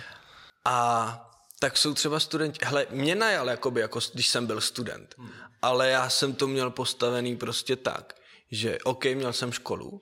A 0.65 1.29
tak 1.59 1.77
jsou 1.77 1.93
třeba 1.93 2.19
studenti, 2.19 2.65
hele, 2.65 2.85
mě 2.89 3.15
najal, 3.15 3.49
jakoby, 3.49 3.81
jako 3.81 3.99
když 4.13 4.27
jsem 4.27 4.45
byl 4.45 4.61
student, 4.61 5.15
hmm. 5.17 5.29
Ale 5.63 5.89
já 5.89 6.10
jsem 6.10 6.34
to 6.34 6.48
měl 6.48 6.70
postavený 6.70 7.38
prostě 7.38 7.75
tak, 7.75 8.15
že 8.51 8.77
OK, 8.84 9.05
měl 9.05 9.34
jsem 9.34 9.51
školu, 9.51 10.01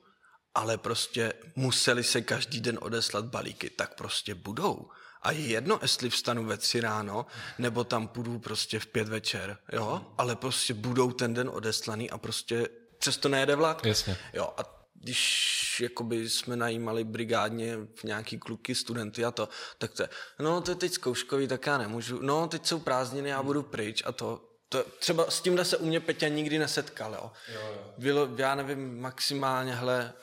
ale 0.56 0.77
prostě 0.77 1.34
museli 1.56 2.03
se 2.03 2.22
každý 2.22 2.62
den 2.62 2.80
odeslat 2.82 3.25
balíky, 3.25 3.70
tak 3.70 3.96
prostě 3.96 4.36
budou. 4.36 4.89
A 5.22 5.32
je 5.32 5.39
jedno, 5.39 5.80
jestli 5.82 6.10
vstanu 6.10 6.46
ve 6.46 6.58
tři 6.58 6.82
ráno, 6.82 7.25
nebo 7.58 7.84
tam 7.84 8.08
půjdu 8.08 8.39
prostě 8.39 8.80
v 8.80 8.86
pět 8.86 9.08
večer, 9.08 9.58
jo? 9.74 10.06
Ale 10.18 10.36
prostě 10.36 10.74
budou 10.74 11.12
ten 11.12 11.34
den 11.34 11.50
odeslaný 11.53 12.10
a 12.10 12.18
prostě 12.18 12.68
přesto 12.98 13.30
nejede 13.30 13.56
vlak. 13.56 13.86
Jasně. 13.86 14.18
Jo, 14.34 14.53
a 14.58 14.82
když 14.94 15.80
jakoby 15.80 16.30
jsme 16.30 16.56
najímali 16.56 17.03
brigádně 17.03 17.77
v 17.96 18.03
nějaký 18.03 18.38
kluky, 18.38 18.75
studenty 18.75 19.25
a 19.25 19.32
to, 19.32 19.50
tak 19.77 19.91
to 19.91 20.03
no 20.39 20.62
to 20.62 20.72
je 20.72 20.75
teď 20.75 20.94
zkouškový, 20.94 21.48
tak 21.48 21.65
já 21.65 21.77
nemůžu, 21.77 22.20
no 22.22 22.48
teď 22.48 22.65
jsou 22.68 22.80
prázdniny, 22.80 23.30
já 23.30 23.44
budu 23.44 23.63
pryč 23.63 24.03
a 24.06 24.12
to, 24.12 24.50
to 24.71 24.83
třeba 24.83 25.31
s 25.31 25.41
tímhle 25.41 25.65
se 25.65 25.77
u 25.77 25.85
mě 25.85 25.99
Peťa 25.99 26.27
nikdy 26.27 26.59
nesetkal, 26.59 27.13
jo. 27.13 27.31
jo, 27.53 27.61
jo. 27.61 27.93
Bylo, 27.97 28.29
já 28.37 28.55
nevím, 28.55 29.01
maximálně, 29.01 29.75
hle, 29.75 30.13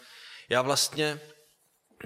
já 0.48 0.62
vlastně, 0.62 1.20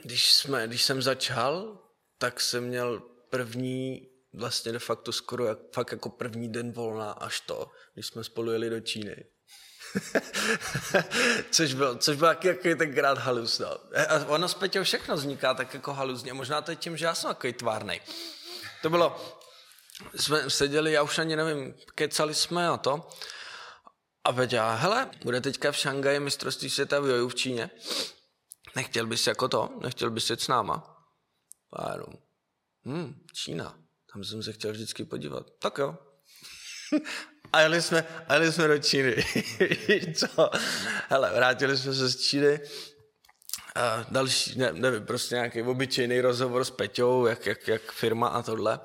když, 0.02 0.32
jsme, 0.32 0.66
když 0.66 0.82
jsem 0.82 1.02
začal, 1.02 1.78
tak 2.18 2.40
jsem 2.40 2.64
měl 2.64 3.02
první, 3.30 4.08
vlastně 4.34 4.72
de 4.72 4.78
facto 4.78 5.12
skoro 5.12 5.46
jak, 5.46 5.58
fakt 5.74 5.92
jako 5.92 6.08
první 6.08 6.52
den 6.52 6.72
volna 6.72 7.12
až 7.12 7.40
to, 7.40 7.70
když 7.94 8.06
jsme 8.06 8.24
spolu 8.24 8.52
jeli 8.52 8.70
do 8.70 8.80
Číny. 8.80 9.24
což 11.50 11.74
byl, 11.74 11.96
což 11.96 12.16
byl 12.16 12.28
jaký, 12.28 12.48
jaký 12.48 12.74
tenkrát 12.74 13.18
halus, 13.18 13.58
no. 13.58 13.68
A 14.08 14.26
ono 14.26 14.48
z 14.48 14.54
Peťou 14.54 14.82
všechno 14.82 15.16
vzniká 15.16 15.54
tak 15.54 15.74
jako 15.74 15.92
haluzně. 15.92 16.32
Možná 16.32 16.62
to 16.62 16.70
je 16.70 16.76
tím, 16.76 16.96
že 16.96 17.04
já 17.04 17.14
jsem 17.14 17.30
takový 17.30 17.52
tvárnej. 17.52 18.00
To 18.82 18.90
bylo, 18.90 19.38
jsme 20.16 20.50
seděli, 20.50 20.92
já 20.92 21.02
už 21.02 21.18
ani 21.18 21.36
nevím, 21.36 21.74
kecali 21.94 22.34
jsme 22.34 22.68
a 22.68 22.76
to. 22.76 23.08
A 24.24 24.32
Peťa, 24.32 24.74
hele, 24.74 25.10
bude 25.24 25.40
teďka 25.40 25.72
v 25.72 25.76
Šangaji 25.76 26.20
mistrovství 26.20 26.70
světa 26.70 27.00
v 27.00 27.06
joju 27.06 27.28
v 27.28 27.34
Číně. 27.34 27.70
Nechtěl 28.76 29.06
bys 29.06 29.26
jako 29.26 29.48
to? 29.48 29.78
Nechtěl 29.82 30.10
bys 30.10 30.30
jít 30.30 30.40
s 30.40 30.48
náma? 30.48 31.04
A 31.72 31.92
jenom, 31.92 32.14
hm, 32.86 33.26
Čína. 33.34 33.78
Tam 34.12 34.24
jsem 34.24 34.42
se 34.42 34.52
chtěl 34.52 34.72
vždycky 34.72 35.04
podívat. 35.04 35.46
Tak 35.58 35.78
jo. 35.78 35.98
a 37.52 37.60
jeli 37.60 37.82
jsme, 37.82 38.24
a 38.28 38.34
jeli 38.34 38.52
jsme 38.52 38.68
do 38.68 38.78
Číny. 38.78 39.24
Co? 40.14 40.50
Hele, 41.08 41.32
vrátili 41.34 41.76
jsme 41.76 41.94
se 41.94 42.08
z 42.08 42.20
Číny, 42.20 42.60
a 43.74 44.06
další, 44.10 44.58
ne, 44.58 44.72
nevím, 44.72 45.06
prostě 45.06 45.34
nějaký 45.34 45.62
obyčejný 45.62 46.20
rozhovor 46.20 46.64
s 46.64 46.70
Peťou, 46.70 47.26
jak, 47.26 47.46
jak, 47.46 47.68
jak 47.68 47.92
firma 47.92 48.28
a 48.28 48.42
tohle. 48.42 48.80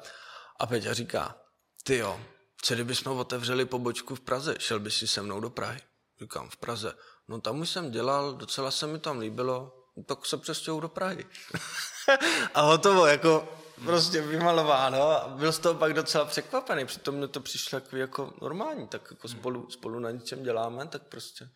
A 0.60 0.66
Peťa 0.66 0.94
říká, 0.94 1.36
ty 1.84 1.98
jo, 1.98 2.22
co 2.62 2.74
kdybychom 2.74 3.18
otevřeli 3.18 3.66
pobočku 3.66 4.16
v 4.16 4.22
Praze, 4.22 4.56
šel 4.60 4.80
bys 4.80 4.96
si 4.96 5.08
se 5.08 5.22
mnou 5.22 5.40
do 5.40 5.50
Prahy? 5.50 5.80
Říkám, 6.22 6.50
v 6.50 6.58
Praze. 6.58 6.94
No 7.28 7.42
tam 7.42 7.60
už 7.60 7.70
jsem 7.70 7.92
dělal, 7.92 8.34
docela 8.34 8.72
se 8.72 8.88
mi 8.88 9.00
tam 9.00 9.20
líbilo, 9.20 9.84
tak 10.06 10.26
se 10.26 10.38
přestěhuju 10.38 10.82
do 10.82 10.90
Prahy. 10.90 11.26
a 12.54 12.62
hotovo, 12.62 13.06
jako 13.06 13.58
prostě 13.86 14.22
vymalováno 14.22 15.02
a 15.02 15.28
byl 15.28 15.52
z 15.52 15.60
toho 15.60 15.76
pak 15.76 15.94
docela 15.94 16.26
překvapený, 16.26 16.86
přitom 16.86 17.16
mi 17.16 17.28
to 17.28 17.40
přišlo 17.40 17.78
jako, 17.78 17.98
jako 17.98 18.34
normální, 18.42 18.88
tak 18.88 19.08
jako 19.12 19.28
spolu, 19.28 19.70
spolu 19.70 20.00
na 20.00 20.12
něčem 20.12 20.44
děláme, 20.44 20.88
tak 20.88 21.04
prostě 21.04 21.50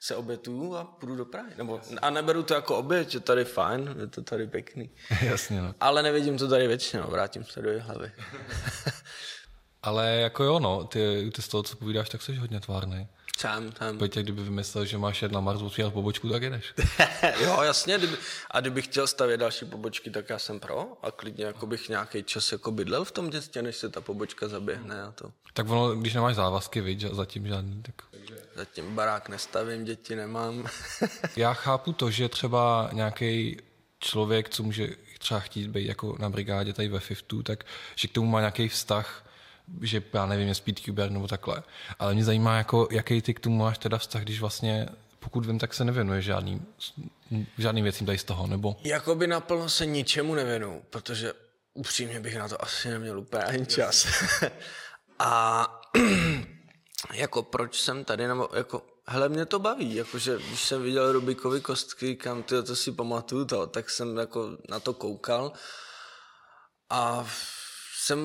se 0.00 0.16
obětuju 0.16 0.76
a 0.76 0.84
půjdu 0.84 1.16
do 1.16 1.24
Prahy. 1.24 1.50
Nebo, 1.56 1.80
a 2.02 2.10
neberu 2.10 2.42
to 2.42 2.54
jako 2.54 2.76
oběť, 2.76 3.14
je 3.14 3.20
tady 3.20 3.44
fajn, 3.44 3.94
je 4.00 4.06
to 4.06 4.22
tady 4.22 4.46
pěkný. 4.46 4.90
Jasně, 5.22 5.62
no. 5.62 5.74
Ale 5.80 6.02
nevidím 6.02 6.38
to 6.38 6.48
tady 6.48 6.66
většinou, 6.66 7.10
vrátím 7.10 7.44
se 7.44 7.62
do 7.62 7.70
hlavy. 7.80 8.12
Ale 9.82 10.16
jako 10.16 10.44
jo, 10.44 10.58
no, 10.58 10.84
ty, 10.84 11.30
ty 11.34 11.42
z 11.42 11.48
toho, 11.48 11.62
co 11.62 11.76
povídáš, 11.76 12.08
tak 12.08 12.22
jsi 12.22 12.36
hodně 12.36 12.60
tvárný. 12.60 13.08
Tam, 13.42 13.70
tam. 13.70 13.98
Pojď, 13.98 14.18
kdyby 14.18 14.42
vymyslel, 14.42 14.84
že 14.84 14.98
máš 14.98 15.22
jedna 15.22 15.40
Mars, 15.40 15.62
otvírat 15.62 15.92
pobočku, 15.92 16.28
tak 16.28 16.42
jedeš. 16.42 16.74
jo, 17.40 17.62
jasně, 17.62 17.98
kdyby, 17.98 18.16
a 18.50 18.60
kdybych 18.60 18.84
chtěl 18.84 19.06
stavět 19.06 19.36
další 19.36 19.64
pobočky, 19.64 20.10
tak 20.10 20.30
já 20.30 20.38
jsem 20.38 20.60
pro 20.60 20.92
a 21.02 21.10
klidně 21.10 21.44
jako 21.44 21.66
bych 21.66 21.88
nějaký 21.88 22.22
čas 22.22 22.52
jako 22.52 22.70
bydlel 22.70 23.04
v 23.04 23.12
tom 23.12 23.24
městě, 23.24 23.62
než 23.62 23.76
se 23.76 23.88
ta 23.88 24.00
pobočka 24.00 24.48
zaběhne 24.48 25.02
a 25.02 25.10
to. 25.10 25.32
Tak 25.52 25.68
ono, 25.68 25.94
když 25.94 26.14
nemáš 26.14 26.34
závazky, 26.34 26.80
viď, 26.80 27.00
zatím 27.00 27.48
žádný, 27.48 27.82
tak... 27.82 27.94
Zatím 28.54 28.94
barák 28.94 29.28
nestavím, 29.28 29.84
děti 29.84 30.16
nemám. 30.16 30.66
já 31.36 31.54
chápu 31.54 31.92
to, 31.92 32.10
že 32.10 32.28
třeba 32.28 32.90
nějaký 32.92 33.56
člověk, 33.98 34.48
co 34.48 34.62
může 34.62 34.88
třeba 35.18 35.40
chtít 35.40 35.70
být 35.70 35.86
jako 35.86 36.16
na 36.18 36.30
brigádě 36.30 36.72
tady 36.72 36.88
ve 36.88 37.00
FIFTu, 37.00 37.42
tak 37.42 37.64
že 37.94 38.08
k 38.08 38.12
tomu 38.12 38.30
má 38.30 38.40
nějaký 38.40 38.68
vztah, 38.68 39.25
že 39.82 40.02
já 40.12 40.26
nevím, 40.26 40.48
je 40.48 40.54
speedcuber 40.54 41.10
nebo 41.10 41.28
takhle. 41.28 41.62
Ale 41.98 42.14
mě 42.14 42.24
zajímá, 42.24 42.56
jako, 42.56 42.88
jaký 42.90 43.22
ty 43.22 43.34
k 43.34 43.40
tomu 43.40 43.56
máš 43.56 43.78
teda 43.78 43.98
vztah, 43.98 44.22
když 44.22 44.40
vlastně 44.40 44.88
pokud 45.26 45.46
vím, 45.46 45.58
tak 45.58 45.74
se 45.74 45.84
nevěnuje 45.84 46.22
žádným, 46.22 46.66
žádným 47.58 47.84
věcím 47.84 48.06
tady 48.06 48.18
z 48.18 48.24
toho, 48.24 48.46
nebo? 48.46 48.76
Jakoby 48.84 49.26
naplno 49.26 49.68
se 49.68 49.86
ničemu 49.86 50.34
nevěnu, 50.34 50.82
protože 50.90 51.32
upřímně 51.74 52.20
bych 52.20 52.38
na 52.38 52.48
to 52.48 52.64
asi 52.64 52.90
neměl 52.90 53.18
úplně 53.18 53.44
ani 53.44 53.66
čas. 53.66 54.06
A 55.18 55.66
jako 57.12 57.42
proč 57.42 57.80
jsem 57.80 58.04
tady, 58.04 58.28
nebo 58.28 58.48
jako, 58.56 58.82
hele, 59.06 59.28
mě 59.28 59.46
to 59.46 59.58
baví, 59.58 59.94
jakože 59.94 60.38
když 60.48 60.62
jsem 60.62 60.82
viděl 60.82 61.12
Rubikovy 61.12 61.60
kostky, 61.60 62.16
kam 62.16 62.42
ty 62.42 62.62
to 62.62 62.76
si 62.76 62.92
pamatuju 62.92 63.44
to, 63.44 63.66
tak 63.66 63.90
jsem 63.90 64.16
jako 64.16 64.50
na 64.68 64.80
to 64.80 64.94
koukal 64.94 65.52
a 66.90 67.26
jsem 68.04 68.18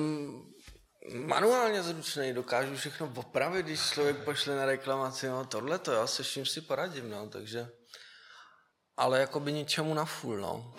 manuálně 1.10 1.82
zručný, 1.82 2.32
dokážu 2.32 2.76
všechno 2.76 3.12
opravit, 3.16 3.66
když 3.66 3.90
člověk 3.90 4.16
pošle 4.16 4.56
na 4.56 4.66
reklamaci, 4.66 5.28
no 5.28 5.44
tohle 5.44 5.78
to, 5.78 5.92
já 5.92 6.06
se 6.06 6.22
vším 6.22 6.46
si 6.46 6.60
poradím, 6.60 7.10
no, 7.10 7.28
takže, 7.28 7.68
ale 8.96 9.20
jako 9.20 9.40
by 9.40 9.52
ničemu 9.52 9.94
na 9.94 10.04
full, 10.04 10.36
no. 10.36 10.74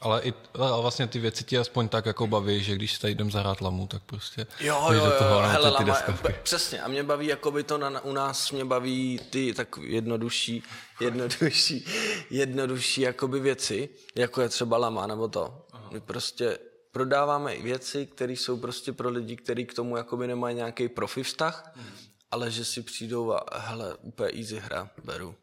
Ale 0.00 0.22
i 0.22 0.34
ale 0.54 0.82
vlastně 0.82 1.06
ty 1.06 1.18
věci 1.18 1.44
ti 1.44 1.58
aspoň 1.58 1.88
tak 1.88 2.06
jako 2.06 2.26
baví, 2.26 2.62
že 2.62 2.74
když 2.74 2.98
tady 2.98 3.12
jdem 3.12 3.30
zahrát 3.30 3.60
lamu, 3.60 3.86
tak 3.86 4.02
prostě 4.02 4.46
jo, 4.60 4.92
jo, 4.92 5.04
jo, 5.04 5.12
toho, 5.18 5.40
hele, 5.40 5.72
ty 5.72 5.84
lama, 5.84 6.16
přesně, 6.42 6.82
a 6.82 6.88
mě 6.88 7.02
baví, 7.02 7.26
jako 7.26 7.50
by 7.50 7.62
to 7.62 7.78
na, 7.78 8.00
u 8.00 8.12
nás 8.12 8.50
mě 8.50 8.64
baví 8.64 9.20
ty 9.30 9.54
tak 9.54 9.68
jednodušší, 9.82 10.62
jednodušší, 11.00 11.86
jednodušší 12.30 13.00
jakoby 13.00 13.40
věci, 13.40 13.88
jako 14.14 14.40
je 14.40 14.48
třeba 14.48 14.78
lama, 14.78 15.06
nebo 15.06 15.28
to. 15.28 15.66
My 15.90 16.00
prostě 16.00 16.58
prodáváme 16.94 17.54
i 17.54 17.62
věci, 17.62 18.06
které 18.06 18.32
jsou 18.32 18.56
prostě 18.56 18.92
pro 18.92 19.10
lidi, 19.10 19.36
kteří 19.36 19.66
k 19.66 19.74
tomu 19.74 19.96
jakoby 19.96 20.26
nemají 20.26 20.56
nějaký 20.56 20.88
profi 20.88 21.22
vztah, 21.22 21.72
hmm. 21.74 21.96
ale 22.30 22.50
že 22.50 22.64
si 22.64 22.82
přijdou 22.82 23.32
a 23.32 23.58
hele, 23.58 23.94
úplně 23.94 24.30
easy 24.30 24.58
hra, 24.58 24.90
beru. 25.04 25.34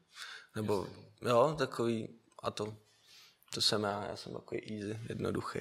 Nebo 0.56 0.88
jo, 1.22 1.56
takový 1.58 2.08
a 2.44 2.52
to, 2.52 2.74
to 3.54 3.62
jsem 3.62 3.84
já, 3.84 4.06
já 4.10 4.16
jsem 4.16 4.34
takový 4.34 4.62
easy, 4.62 5.00
jednoduchý. 5.10 5.60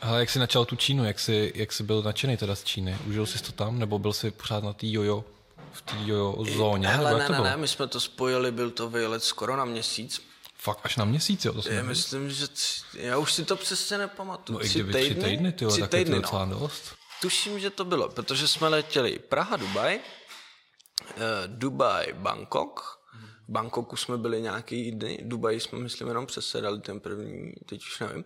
Ale 0.00 0.20
jak 0.20 0.30
jsi 0.30 0.38
načal 0.38 0.64
tu 0.64 0.76
Čínu, 0.76 1.04
jak 1.04 1.20
jsi, 1.20 1.52
jak 1.54 1.72
jsi 1.72 1.82
byl 1.82 2.02
nadšený 2.02 2.36
teda 2.36 2.54
z 2.54 2.64
Číny? 2.64 2.98
Užil 3.08 3.26
jsi 3.26 3.42
to 3.42 3.52
tam, 3.52 3.78
nebo 3.78 3.98
byl 3.98 4.12
jsi 4.12 4.30
pořád 4.30 4.64
na 4.64 4.72
té 4.72 4.86
jojo, 4.86 5.24
v 5.72 5.82
té 5.82 5.96
jojo 6.04 6.44
zóně? 6.44 6.88
Hele, 6.88 7.18
ne, 7.18 7.28
ne, 7.28 7.40
ne, 7.40 7.56
my 7.56 7.68
jsme 7.68 7.86
to 7.86 8.00
spojili, 8.00 8.52
byl 8.52 8.70
to 8.70 8.90
výlet 8.90 9.22
skoro 9.24 9.56
na 9.56 9.64
měsíc 9.64 10.30
Fakt 10.62 10.80
až 10.82 10.96
na 10.96 11.04
měsíc, 11.04 11.44
jo? 11.44 11.62
To 11.62 11.68
já 11.68 11.82
myslím, 11.82 12.30
že 12.30 12.48
tři, 12.48 12.82
já 12.94 13.18
už 13.18 13.32
si 13.32 13.44
to 13.44 13.56
přesně 13.56 13.98
nepamatuju. 13.98 14.58
No 14.58 14.64
tři 14.64 14.78
i 14.78 14.82
kdyby 14.82 14.92
týdny, 14.92 15.14
tři 15.14 15.30
týdny, 15.30 15.52
tyjo, 15.52 15.70
tři 15.70 15.80
tak 15.80 15.90
týdny, 15.90 16.16
je 16.16 16.20
to 16.20 16.22
docela 16.22 16.44
no. 16.44 16.58
dost. 16.58 16.94
Tuším, 17.20 17.60
že 17.60 17.70
to 17.70 17.84
bylo, 17.84 18.08
protože 18.08 18.48
jsme 18.48 18.68
letěli 18.68 19.18
Praha, 19.18 19.56
Dubaj, 19.56 19.96
uh, 19.96 21.22
Dubaj, 21.46 22.12
Bangkok, 22.12 23.00
v 23.48 23.52
Bangkoku 23.52 23.96
jsme 23.96 24.18
byli 24.18 24.42
nějaký 24.42 24.92
dny, 24.92 25.18
Dubaj 25.22 25.60
jsme, 25.60 25.78
myslím, 25.78 26.08
jenom 26.08 26.26
přesedali 26.26 26.80
ten 26.80 27.00
první, 27.00 27.52
teď 27.66 27.80
už 27.80 28.00
nevím. 28.00 28.24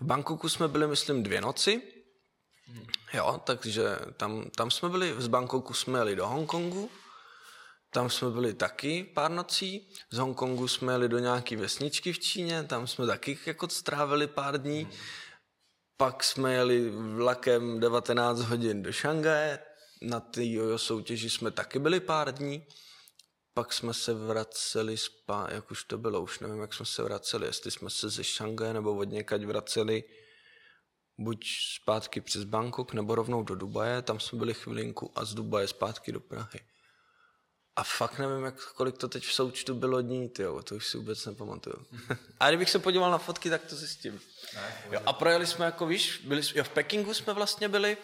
V 0.00 0.04
Bangkoku 0.04 0.48
jsme 0.48 0.68
byli, 0.68 0.86
myslím, 0.86 1.22
dvě 1.22 1.40
noci, 1.40 1.82
jo, 3.14 3.40
takže 3.44 3.98
tam, 4.16 4.50
tam 4.56 4.70
jsme 4.70 4.88
byli, 4.88 5.14
z 5.18 5.26
Bangkoku 5.26 5.74
jsme 5.74 5.98
jeli 5.98 6.16
do 6.16 6.26
Hongkongu, 6.26 6.90
tam 7.96 8.10
jsme 8.10 8.30
byli 8.30 8.54
taky 8.54 9.04
pár 9.14 9.30
nocí. 9.30 9.88
Z 10.10 10.18
Hongkongu 10.18 10.68
jsme 10.68 10.92
jeli 10.92 11.08
do 11.08 11.18
nějaké 11.18 11.56
vesničky 11.56 12.12
v 12.12 12.18
Číně, 12.18 12.62
tam 12.62 12.86
jsme 12.86 13.06
taky 13.06 13.38
jako 13.46 13.68
strávili 13.68 14.26
pár 14.26 14.62
dní. 14.62 14.82
Hmm. 14.82 14.92
Pak 15.96 16.24
jsme 16.24 16.54
jeli 16.54 16.90
vlakem 16.90 17.80
19 17.80 18.40
hodin 18.40 18.82
do 18.82 18.92
Šangaje, 18.92 19.58
na 20.02 20.20
té 20.20 20.44
jojo 20.44 20.78
soutěži 20.78 21.30
jsme 21.30 21.50
taky 21.50 21.78
byli 21.78 22.00
pár 22.00 22.34
dní. 22.34 22.66
Pak 23.54 23.72
jsme 23.72 23.94
se 23.94 24.14
vraceli 24.14 24.96
spát, 24.96 25.52
jak 25.52 25.70
už 25.70 25.84
to 25.84 25.98
bylo, 25.98 26.20
už 26.20 26.38
nevím, 26.38 26.60
jak 26.60 26.74
jsme 26.74 26.86
se 26.86 27.02
vraceli, 27.02 27.46
jestli 27.46 27.70
jsme 27.70 27.90
se 27.90 28.08
ze 28.08 28.24
Šangaje 28.24 28.74
nebo 28.74 28.96
od 28.96 29.08
někať 29.08 29.44
vraceli 29.44 30.04
buď 31.18 31.46
zpátky 31.82 32.20
přes 32.20 32.44
Bangkok 32.44 32.92
nebo 32.92 33.14
rovnou 33.14 33.42
do 33.42 33.54
Dubaje, 33.54 34.02
tam 34.02 34.20
jsme 34.20 34.38
byli 34.38 34.54
chvilinku 34.54 35.12
a 35.14 35.24
z 35.24 35.34
Dubaje 35.34 35.68
zpátky 35.68 36.12
do 36.12 36.20
Prahy. 36.20 36.75
A 37.76 37.84
fakt 37.84 38.18
nevím, 38.18 38.44
jak, 38.44 38.72
kolik 38.72 38.98
to 38.98 39.08
teď 39.08 39.24
v 39.26 39.32
součtu 39.32 39.74
bylo 39.74 40.02
dní, 40.02 40.28
tyjo, 40.28 40.62
to 40.62 40.74
už 40.74 40.86
si 40.86 40.96
vůbec 40.96 41.26
nepamatuju. 41.26 41.76
a 42.40 42.48
kdybych 42.48 42.70
se 42.70 42.78
podíval 42.78 43.10
na 43.10 43.18
fotky, 43.18 43.50
tak 43.50 43.64
to 43.64 43.76
zjistím. 43.76 44.20
Jo, 44.90 45.00
a 45.06 45.12
projeli 45.12 45.46
jsme 45.46 45.64
jako, 45.64 45.86
víš, 45.86 46.20
byli, 46.24 46.42
jo, 46.54 46.64
v 46.64 46.68
Pekingu 46.68 47.14
jsme 47.14 47.32
vlastně 47.32 47.68
byli, 47.68 47.96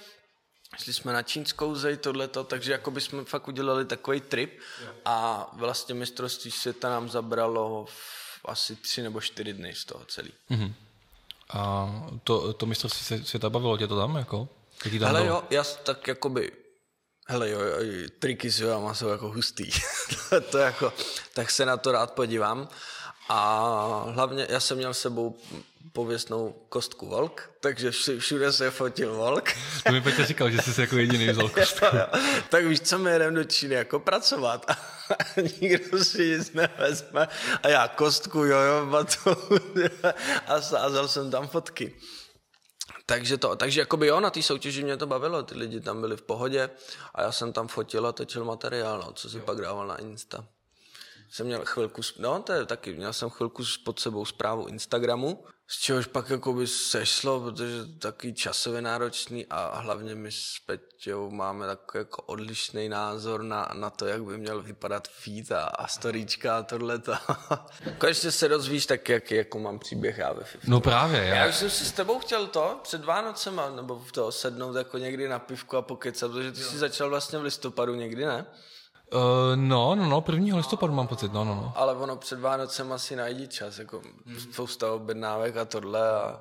šli 0.79 0.93
jsme 0.93 1.13
na 1.13 1.23
čínskou 1.23 1.75
zej, 1.75 1.97
tohleto, 1.97 2.45
takže 2.45 2.73
jako 2.73 3.01
jsme 3.01 3.25
fakt 3.25 3.49
udělali 3.49 3.85
takový 3.85 4.21
trip 4.21 4.61
a 5.05 5.51
vlastně 5.53 5.95
mistrovství 5.95 6.51
světa 6.51 6.91
nám 6.91 7.09
zabralo 7.09 7.87
asi 8.45 8.77
tři 8.77 9.03
nebo 9.03 9.21
čtyři 9.21 9.53
dny 9.53 9.75
z 9.75 9.85
toho 9.85 10.05
celý. 10.05 10.33
Mm-hmm. 10.51 10.73
A 11.51 11.91
to, 12.25 12.53
to 12.53 12.67
mistrovství 12.67 13.25
světa 13.25 13.51
bavilo 13.51 13.79
tě 13.79 13.87
to 13.87 13.99
tam, 13.99 14.17
jako? 14.17 14.49
Ale 15.07 15.27
jo, 15.27 15.45
já 15.51 15.65
tak 15.65 16.09
jakoby 16.09 16.53
Hele 17.27 17.51
jo, 17.51 17.61
jo 17.61 18.09
triky 18.19 18.51
s 18.51 18.61
jojama 18.61 18.95
jsou 18.95 19.09
jako 19.09 19.29
hustý. 19.29 19.71
to 20.51 20.59
jako, 20.59 20.93
tak 21.35 21.51
se 21.51 21.67
na 21.67 21.77
to 21.77 21.93
rád 21.93 22.11
podívám. 22.11 22.69
A 23.29 24.05
hlavně 24.09 24.47
já 24.51 24.61
jsem 24.61 24.77
měl 24.77 24.95
s 24.95 25.01
sebou 25.01 25.39
pověstnou 25.93 26.55
kostku 26.69 27.07
volk, 27.07 27.51
takže 27.61 27.91
všude 28.19 28.53
se 28.53 28.71
fotil 28.71 29.15
volk. 29.15 29.51
To 29.87 29.93
mi 29.93 30.01
Petě 30.01 30.27
říkal, 30.27 30.51
že 30.51 30.59
jsi 30.59 30.81
jako 30.81 30.97
jediný 30.97 31.29
vzal 31.29 31.49
kostku. 31.55 31.87
tak 32.49 32.65
víš, 32.65 32.81
co 32.81 32.99
my 32.99 33.11
jedeme 33.11 33.37
do 33.37 33.45
Číny 33.45 33.75
jako 33.75 34.01
pracovat 34.01 34.71
a 34.71 34.77
nikdo 35.61 36.05
si 36.05 36.37
nic 36.39 36.53
nevezme 36.53 37.29
a 37.63 37.69
já 37.69 37.89
kostku, 37.89 38.39
jojo, 38.39 38.87
batu 38.87 39.37
a 40.47 40.61
sázal 40.61 41.09
jsem 41.09 41.31
tam 41.31 41.49
fotky. 41.49 41.95
Takže 43.13 43.39
to, 43.39 43.57
takže 43.57 43.81
jakoby 43.81 44.07
jo, 44.07 44.21
na 44.21 44.31
té 44.31 44.43
soutěži 44.43 44.85
mě 44.85 44.97
to 44.97 45.07
bavilo, 45.07 45.43
ty 45.43 45.55
lidi 45.55 45.81
tam 45.81 46.01
byli 46.01 46.17
v 46.17 46.23
pohodě 46.23 46.71
a 47.15 47.23
já 47.23 47.33
jsem 47.33 47.53
tam 47.53 47.69
fotil 47.69 48.07
a 48.07 48.13
točil 48.13 48.45
materiál, 48.45 48.99
no, 49.07 49.13
co 49.13 49.31
si 49.31 49.37
jo. 49.37 49.43
pak 49.47 49.61
dával 49.61 49.87
na 49.87 49.97
Insta. 49.97 50.45
Jsem 51.31 51.47
měl 51.47 51.65
chvilku, 51.65 52.03
no 52.19 52.43
to 52.43 52.53
je 52.53 52.67
taky, 52.67 52.95
měl 52.95 53.13
jsem 53.13 53.31
chvilku 53.31 53.63
pod 53.85 54.01
sebou 54.01 54.25
zprávu 54.25 54.67
Instagramu, 54.67 55.45
z 55.73 55.79
čehož 55.79 56.07
pak 56.07 56.31
jako 56.31 56.53
by 56.53 56.67
sešlo, 56.67 57.41
protože 57.41 57.87
taky 57.99 58.33
časově 58.33 58.83
náročný 58.83 59.47
a 59.51 59.79
hlavně 59.79 60.15
my 60.15 60.33
s 60.33 60.57
Peťou 60.67 61.31
máme 61.31 61.67
takový 61.67 62.01
jako 62.01 62.23
odlišný 62.23 62.89
názor 62.89 63.43
na, 63.43 63.69
na 63.75 63.91
to, 63.91 64.07
jak 64.07 64.25
by 64.25 64.39
měl 64.39 64.63
vypadat 64.63 65.09
feed 65.09 65.53
a, 65.53 65.65
a 65.65 65.87
storíčka 65.87 66.59
a 66.59 66.63
tohleto. 66.63 67.13
Konečně 67.99 68.31
se 68.31 68.49
dozvíš 68.49 68.87
tak, 68.87 69.09
jak 69.09 69.31
jako 69.31 69.59
mám 69.59 69.79
příběh 69.79 70.19
já 70.19 70.33
ve 70.33 70.45
FIFA. 70.45 70.65
No 70.71 70.81
právě, 70.81 71.25
já. 71.25 71.35
Já 71.35 71.49
už 71.49 71.57
jsem 71.57 71.71
si 71.71 71.85
s 71.85 71.93
tebou 71.93 72.19
chtěl 72.19 72.47
to 72.47 72.81
před 72.83 73.05
Vánocema, 73.05 73.71
nebo 73.71 73.99
v 73.99 74.13
to 74.13 74.33
sednout 74.33 74.77
jako 74.77 74.99
někdy 74.99 75.29
na 75.29 75.39
pivku 75.39 75.77
a 75.77 75.83
pokecat, 75.83 76.31
protože 76.31 76.53
ty 76.53 76.63
jsi 76.63 76.79
začal 76.79 77.09
vlastně 77.11 77.39
v 77.39 77.43
listopadu 77.43 77.95
někdy, 77.95 78.25
ne? 78.25 78.47
Uh, 79.13 79.57
no, 79.57 79.95
no, 79.95 80.09
no, 80.09 80.25
1. 80.33 80.57
listopadu 80.57 80.93
mám 80.93 81.07
pocit, 81.07 81.33
no, 81.33 81.45
no, 81.45 81.55
no. 81.55 81.73
Ale 81.77 81.95
ono 81.95 82.17
před 82.17 82.41
Vánocem 82.41 82.93
asi 82.93 83.17
najdi 83.17 83.49
čas, 83.49 83.79
jako 83.79 84.03
hmm. 84.27 84.41
spousta 84.41 84.93
objednávek 84.93 85.57
a 85.57 85.65
tohle 85.65 86.11
a, 86.11 86.41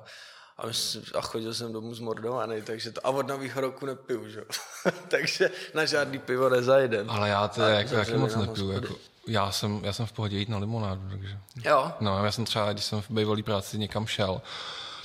a, 0.58 0.66
myslím, 0.66 1.04
a 1.18 1.20
chodil 1.20 1.54
jsem 1.54 1.72
domů 1.72 1.94
zmordovaný, 1.94 2.62
takže 2.62 2.92
to, 2.92 3.06
a 3.06 3.10
od 3.10 3.26
nového 3.26 3.60
roku 3.60 3.86
nepiju, 3.86 4.28
že? 4.28 4.44
takže 5.08 5.50
na 5.74 5.84
žádný 5.84 6.18
pivo 6.18 6.48
nezajdem. 6.48 7.10
Ale 7.10 7.28
já 7.28 7.48
to 7.48 7.62
jako, 7.62 7.94
jaký 7.94 8.14
moc 8.14 8.36
nepiju, 8.36 8.70
jako, 8.70 8.94
já 9.26 9.52
jsem, 9.52 9.80
já 9.84 9.92
jsem 9.92 10.06
v 10.06 10.12
pohodě 10.12 10.38
jít 10.38 10.48
na 10.48 10.58
limonádu, 10.58 11.02
takže. 11.10 11.38
Jo. 11.64 11.92
No, 12.00 12.24
já 12.24 12.32
jsem 12.32 12.44
třeba, 12.44 12.72
když 12.72 12.84
jsem 12.84 13.02
v 13.02 13.10
bývalý 13.10 13.42
práci 13.42 13.78
někam 13.78 14.06
šel, 14.06 14.42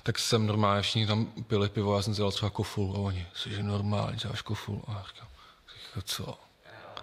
tak 0.03 0.19
jsem 0.19 0.47
normálně 0.47 0.81
všichni 0.81 1.07
tam 1.07 1.25
pili 1.25 1.69
pivo, 1.69 1.95
já 1.95 2.01
jsem 2.01 2.13
dělal 2.13 2.31
třeba 2.31 2.49
koful 2.49 2.93
a 2.95 2.99
oni, 2.99 3.27
jsi 3.33 3.63
normálně, 3.63 4.17
děláš 4.17 4.41
koful. 4.41 4.81
A 4.87 4.91
já 4.91 5.03
říkám, 5.07 5.27
co? 6.05 6.46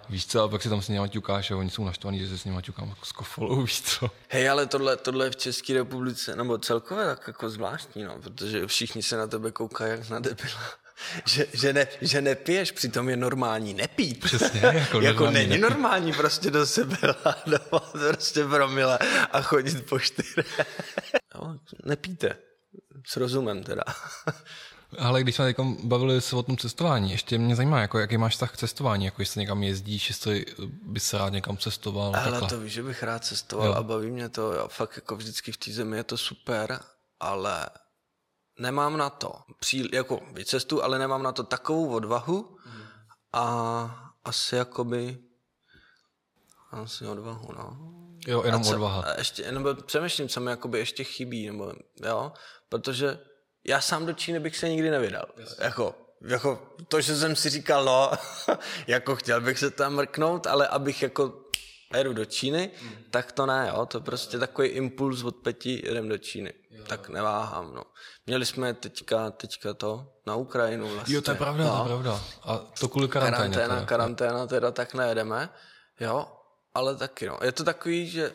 Víš 0.09 0.25
co, 0.27 0.43
a 0.43 0.47
pak 0.47 0.61
si 0.61 0.69
tam 0.69 0.81
s 0.81 0.87
nimi 0.89 1.09
ťukáš 1.09 1.51
a 1.51 1.57
oni 1.57 1.69
jsou 1.69 1.85
naštvaní, 1.85 2.19
že 2.19 2.27
se 2.27 2.37
s 2.37 2.45
nimi 2.45 2.61
ťukám 2.61 2.95
s 3.03 3.11
kofolou, 3.11 3.61
víš 3.61 3.81
co. 3.81 4.11
Hej, 4.29 4.49
ale 4.49 4.65
tohle, 4.65 4.97
tohle 4.97 5.25
je 5.25 5.31
v 5.31 5.35
České 5.35 5.73
republice, 5.73 6.35
nebo 6.35 6.57
celkově 6.57 7.05
tak 7.05 7.27
jako 7.27 7.49
zvláštní, 7.49 8.03
no, 8.03 8.19
protože 8.19 8.67
všichni 8.67 9.03
se 9.03 9.17
na 9.17 9.27
tebe 9.27 9.51
koukají 9.51 9.91
jak 9.91 10.09
na 10.09 10.19
debila. 10.19 10.59
Že, 11.25 11.45
že, 11.53 11.73
ne, 11.73 11.87
že 12.01 12.21
nepiješ, 12.21 12.71
přitom 12.71 13.09
je 13.09 13.17
normální 13.17 13.73
nepít. 13.73 14.19
Přesně, 14.23 14.61
jako, 14.73 15.01
jako 15.01 15.31
není 15.31 15.47
nepít. 15.49 15.61
normální 15.61 16.13
prostě 16.13 16.51
do 16.51 16.65
sebe 16.65 16.97
ládovat 17.25 17.91
prostě 18.07 18.43
promile 18.45 18.99
a 19.31 19.41
chodit 19.41 19.85
po 19.85 19.99
čtyře. 19.99 20.43
nepíte. 21.85 22.37
S 23.07 23.17
rozumem 23.17 23.63
teda. 23.63 23.83
Ale 24.99 25.23
když 25.23 25.35
jsme 25.35 25.45
teď 25.53 25.65
bavili 25.83 26.21
se 26.21 26.35
o 26.35 26.43
tom 26.43 26.57
cestování, 26.57 27.11
ještě 27.11 27.37
mě 27.37 27.55
zajímá, 27.55 27.81
jako, 27.81 27.99
jaký 27.99 28.17
máš 28.17 28.33
vztah 28.33 28.53
k 28.53 28.57
cestování, 28.57 29.05
jako 29.05 29.21
jestli 29.21 29.41
někam 29.41 29.63
jezdíš, 29.63 30.09
jestli 30.09 30.45
by 30.83 30.99
se 30.99 31.17
rád 31.17 31.29
někam 31.29 31.57
cestoval. 31.57 32.15
Ale 32.15 32.31
takhle. 32.31 32.49
to 32.49 32.59
víš, 32.59 32.73
že 32.73 32.83
bych 32.83 33.03
rád 33.03 33.25
cestoval 33.25 33.67
jo. 33.67 33.73
a 33.73 33.83
baví 33.83 34.11
mě 34.11 34.29
to, 34.29 34.53
jo, 34.53 34.67
fakt 34.67 34.95
jako 34.95 35.15
vždycky 35.15 35.51
v 35.51 35.57
té 35.57 35.71
zemi 35.71 35.97
je 35.97 36.03
to 36.03 36.17
super, 36.17 36.79
ale 37.19 37.65
nemám 38.59 38.97
na 38.97 39.09
to, 39.09 39.31
Pří, 39.59 39.89
jako 39.93 40.19
vycestu, 40.33 40.83
ale 40.83 40.99
nemám 40.99 41.23
na 41.23 41.31
to 41.31 41.43
takovou 41.43 41.93
odvahu 41.93 42.57
a 43.33 44.11
asi 44.25 44.55
jakoby 44.55 45.17
asi 46.71 47.07
odvahu, 47.07 47.51
no. 47.57 47.77
Jo, 48.27 48.43
jenom 48.45 48.63
co, 48.63 48.71
odvaha. 48.71 49.03
Ještě, 49.17 49.51
nebo 49.51 49.73
přemýšlím, 49.73 50.29
co 50.29 50.39
mi 50.39 50.51
jakoby 50.51 50.79
ještě 50.79 51.03
chybí, 51.03 51.47
nebo 51.47 51.73
jo, 52.05 52.31
protože 52.69 53.19
já 53.65 53.81
sám 53.81 54.05
do 54.05 54.13
Číny 54.13 54.39
bych 54.39 54.57
se 54.57 54.69
nikdy 54.69 54.89
nevydal. 54.89 55.25
Yes. 55.37 55.55
Jako, 55.59 55.95
jako 56.21 56.75
to, 56.87 57.01
že 57.01 57.15
jsem 57.15 57.35
si 57.35 57.49
říkal, 57.49 57.85
no, 57.85 58.11
jako 58.87 59.15
chtěl 59.15 59.41
bych 59.41 59.59
se 59.59 59.71
tam 59.71 59.93
mrknout, 59.93 60.47
ale 60.47 60.67
abych 60.67 61.01
jako 61.01 61.45
jedu 61.97 62.13
do 62.13 62.25
Číny, 62.25 62.71
mm. 62.81 62.89
tak 63.11 63.31
to 63.31 63.45
ne, 63.45 63.71
jo, 63.73 63.85
to 63.85 64.01
prostě 64.01 64.39
takový 64.39 64.67
impuls 64.67 65.23
od 65.23 65.35
Peti, 65.35 65.83
jdem 65.89 66.09
do 66.09 66.17
Číny. 66.17 66.53
Jo. 66.69 66.83
Tak 66.87 67.09
neváhám, 67.09 67.73
no. 67.73 67.83
Měli 68.25 68.45
jsme 68.45 68.73
teďka, 68.73 69.31
teďka 69.31 69.73
to 69.73 70.07
na 70.27 70.35
Ukrajinu 70.35 70.87
vlastně. 70.87 71.15
Jo, 71.15 71.21
to 71.21 71.31
je 71.31 71.37
pravda, 71.37 71.63
no. 71.63 71.69
to 71.69 71.75
je 71.75 71.79
no. 71.79 71.87
pravda. 71.87 72.23
A 72.43 72.57
to 72.57 72.87
kvůli 72.87 73.07
karanténě. 73.07 73.55
Karanténa, 73.55 73.85
karanténa 73.85 74.47
teda 74.47 74.71
tak 74.71 74.93
nejedeme, 74.93 75.49
jo, 75.99 76.27
ale 76.73 76.95
taky, 76.95 77.27
no. 77.27 77.39
Je 77.43 77.51
to 77.51 77.63
takový, 77.63 78.09
že 78.09 78.31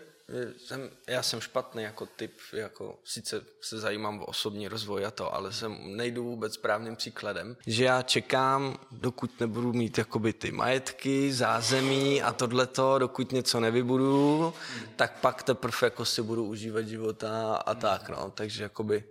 jsem, 0.57 0.91
já 1.07 1.23
jsem 1.23 1.41
špatný 1.41 1.83
jako 1.83 2.07
typ, 2.07 2.33
jako 2.53 2.99
sice 3.05 3.45
se 3.61 3.79
zajímám 3.79 4.21
o 4.21 4.25
osobní 4.25 4.69
rozvoj 4.69 5.07
a 5.07 5.11
to, 5.11 5.35
ale 5.35 5.53
jsem 5.53 5.97
nejdu 5.97 6.25
vůbec 6.25 6.55
správným 6.55 6.97
příkladem, 6.97 7.57
že 7.67 7.85
já 7.85 8.03
čekám, 8.03 8.79
dokud 8.91 9.41
nebudu 9.41 9.73
mít 9.73 9.99
jakoby 9.99 10.33
ty 10.33 10.53
majetky, 10.53 11.33
zázemí 11.33 12.23
a 12.23 12.33
tohleto, 12.33 12.99
dokud 12.99 13.33
něco 13.33 13.61
nevybudu, 13.61 14.55
tak 14.97 15.21
pak 15.21 15.43
teprve 15.43 15.79
jako 15.83 16.05
si 16.05 16.23
budu 16.23 16.45
užívat 16.45 16.87
života 16.87 17.55
a 17.55 17.75
tak, 17.75 18.09
no, 18.09 18.31
takže 18.31 18.63
jakoby 18.63 19.05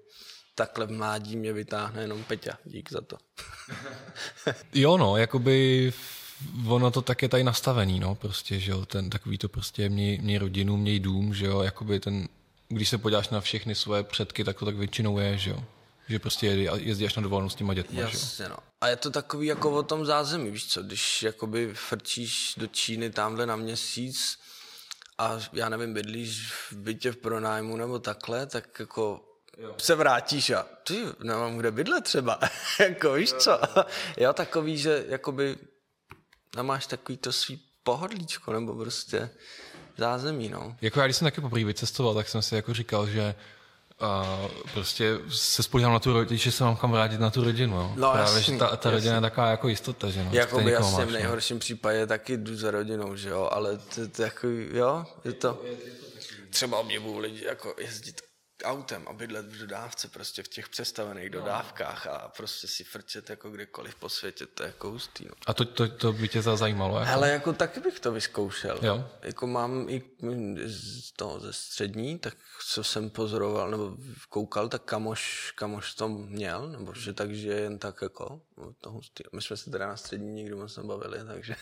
takhle 0.56 0.86
v 0.86 0.92
mládí 0.92 1.38
mě 1.38 1.54
vytáhne 1.54 2.02
jenom 2.02 2.24
Peťa, 2.24 2.58
dík 2.66 2.92
za 2.92 3.02
to. 3.02 3.18
jo 4.74 4.98
no, 4.98 5.18
jakoby 5.18 5.92
ono 6.68 6.92
to 6.92 7.02
tak 7.02 7.22
je 7.22 7.30
tady 7.30 7.44
nastavený, 7.44 8.00
no, 8.00 8.16
prostě, 8.16 8.60
že 8.60 8.72
jo, 8.72 8.86
ten 8.86 9.10
takový 9.10 9.38
to 9.38 9.50
prostě 9.50 9.90
měj, 9.90 10.18
měj 10.22 10.38
rodinu, 10.38 10.78
měj 10.78 11.00
dům, 11.00 11.34
že 11.34 11.46
jo, 11.46 11.62
jakoby 11.62 12.00
ten, 12.00 12.28
když 12.68 12.90
se 12.90 12.98
podíváš 12.98 13.30
na 13.30 13.42
všechny 13.42 13.76
svoje 13.76 14.04
předky, 14.04 14.44
tak 14.44 14.60
to 14.60 14.66
tak 14.66 14.76
většinou 14.76 15.20
je, 15.20 15.38
že 15.38 15.50
jo. 15.50 15.64
Že 16.10 16.20
prostě 16.20 16.48
jezdíš 16.76 17.16
na 17.16 17.22
dovolenou 17.22 17.50
s 17.50 17.56
těma 17.56 17.74
dětma, 17.74 18.02
Jasně, 18.02 18.50
no. 18.50 18.58
A 18.82 18.88
je 18.88 18.96
to 18.96 19.12
takový 19.12 19.48
jako 19.48 19.72
o 19.72 19.84
tom 19.84 20.06
zázemí, 20.06 20.52
víš 20.52 20.68
co, 20.68 20.84
když 20.84 21.24
jakoby 21.24 21.74
frčíš 21.74 22.54
do 22.58 22.68
Číny 22.68 23.10
tamhle 23.10 23.46
na 23.46 23.56
měsíc 23.56 24.40
a 25.18 25.40
já 25.54 25.70
nevím, 25.70 25.94
bydlíš 25.94 26.52
v 26.52 26.74
bytě 26.74 27.12
v 27.12 27.18
pronájmu 27.18 27.78
nebo 27.78 28.00
takhle, 28.00 28.46
tak 28.46 28.80
jako 28.80 29.26
Jo. 29.58 29.76
se 29.78 29.96
vrátíš 29.96 30.50
a 30.50 30.66
ty, 30.84 31.06
nemám 31.24 31.58
kde 31.58 31.72
bydlet 31.72 32.04
třeba, 32.04 32.40
jako 32.80 33.14
víš 33.14 33.34
co, 33.34 33.60
jo, 34.18 34.34
takový, 34.34 34.78
že 34.78 35.06
jakoby 35.08 35.58
a 36.58 36.64
máš 36.64 36.88
takový 36.88 37.18
to 37.18 37.32
svý 37.32 37.62
pohodlíčko, 37.84 38.54
nebo 38.54 38.76
prostě 38.76 39.30
zázemí, 39.98 40.50
no. 40.50 40.76
Jako 40.82 41.00
já, 41.00 41.06
když 41.06 41.18
jsem 41.18 41.26
taky 41.26 41.42
poprvé 41.42 41.64
vycestoval, 41.64 42.14
tak 42.14 42.30
jsem 42.30 42.42
si 42.42 42.56
jako 42.56 42.74
říkal, 42.74 43.08
že 43.08 43.36
a 44.00 44.40
prostě 44.74 45.20
se 45.30 45.64
spolíhám 45.64 45.94
na 45.94 46.00
tu 46.00 46.14
rodinu, 46.14 46.38
že 46.38 46.52
se 46.52 46.64
mám 46.64 46.76
kam 46.76 46.92
vrátit 46.92 47.20
na 47.20 47.30
tu 47.30 47.44
rodinu. 47.44 47.76
No. 47.76 47.94
no 47.98 48.12
Právě, 48.12 48.36
jasný, 48.36 48.54
že 48.54 48.60
ta, 48.60 48.76
ta 48.76 48.92
rodina 48.92 49.16
je 49.16 49.22
taková 49.22 49.50
jako 49.50 49.68
jistota, 49.68 50.10
že 50.10 50.24
no. 50.24 50.30
Jako 50.34 50.62
by 50.62 50.72
jasně 50.72 51.06
v 51.06 51.08
no. 51.08 51.14
nejhorším 51.14 51.60
případě 51.60 52.08
taky 52.08 52.38
jdu 52.38 52.56
za 52.56 52.72
rodinou, 52.72 53.16
že 53.16 53.30
jo, 53.30 53.50
ale 53.52 53.78
to, 53.78 54.08
to 54.08 54.22
jako, 54.22 54.48
jo, 54.74 55.06
je 55.26 55.34
to... 55.34 55.62
Třeba 56.50 56.78
obdivuju 56.78 57.18
lidi 57.18 57.46
jako 57.46 57.76
jezdit 57.78 58.22
autem 58.64 59.08
a 59.08 59.14
bydlet 59.14 59.46
v 59.46 59.58
dodávce, 59.58 60.08
prostě 60.08 60.44
v 60.44 60.48
těch 60.48 60.70
přestavených 60.70 61.32
no. 61.32 61.40
dodávkách 61.40 62.08
a 62.08 62.32
prostě 62.38 62.68
si 62.68 62.84
frčet 62.84 63.30
jako 63.30 63.50
kdekoliv 63.50 63.96
po 63.96 64.10
světě, 64.10 64.46
to 64.46 64.64
je 64.64 64.68
jako 64.68 64.90
hustý. 64.90 65.26
No. 65.26 65.32
A 65.48 65.54
to, 65.54 65.66
to, 65.66 65.88
to 65.88 66.14
by 66.14 66.28
tě 66.28 66.42
zajímalo? 66.42 67.00
Jako? 67.00 67.12
Ale 67.12 67.30
jako 67.30 67.54
taky 67.54 67.80
bych 67.80 68.00
to 68.00 68.12
vyzkoušel. 68.12 68.80
Jo? 68.82 69.10
Jako 69.22 69.48
mám 69.48 69.90
i 69.90 70.02
z 70.66 71.12
toho 71.12 71.40
ze 71.40 71.54
střední, 71.54 72.20
tak 72.20 72.36
co 72.68 72.84
jsem 72.84 73.10
pozoroval, 73.10 73.72
nebo 73.72 73.98
koukal, 74.30 74.70
tak 74.70 74.84
kamoš, 74.84 75.54
kamoš 75.56 75.94
to 75.94 76.10
měl, 76.10 76.70
nebo 76.70 76.94
že 76.94 77.14
takže 77.14 77.50
jen 77.50 77.80
tak 77.80 78.02
jako, 78.02 78.42
no, 78.58 78.74
to 78.82 78.92
hustý. 78.92 79.24
My 79.34 79.42
jsme 79.42 79.58
se 79.58 79.72
teda 79.72 79.88
na 79.88 79.98
střední 79.98 80.32
nikdy 80.32 80.56
moc 80.56 80.78
nebavili, 80.78 81.20
takže, 81.28 81.56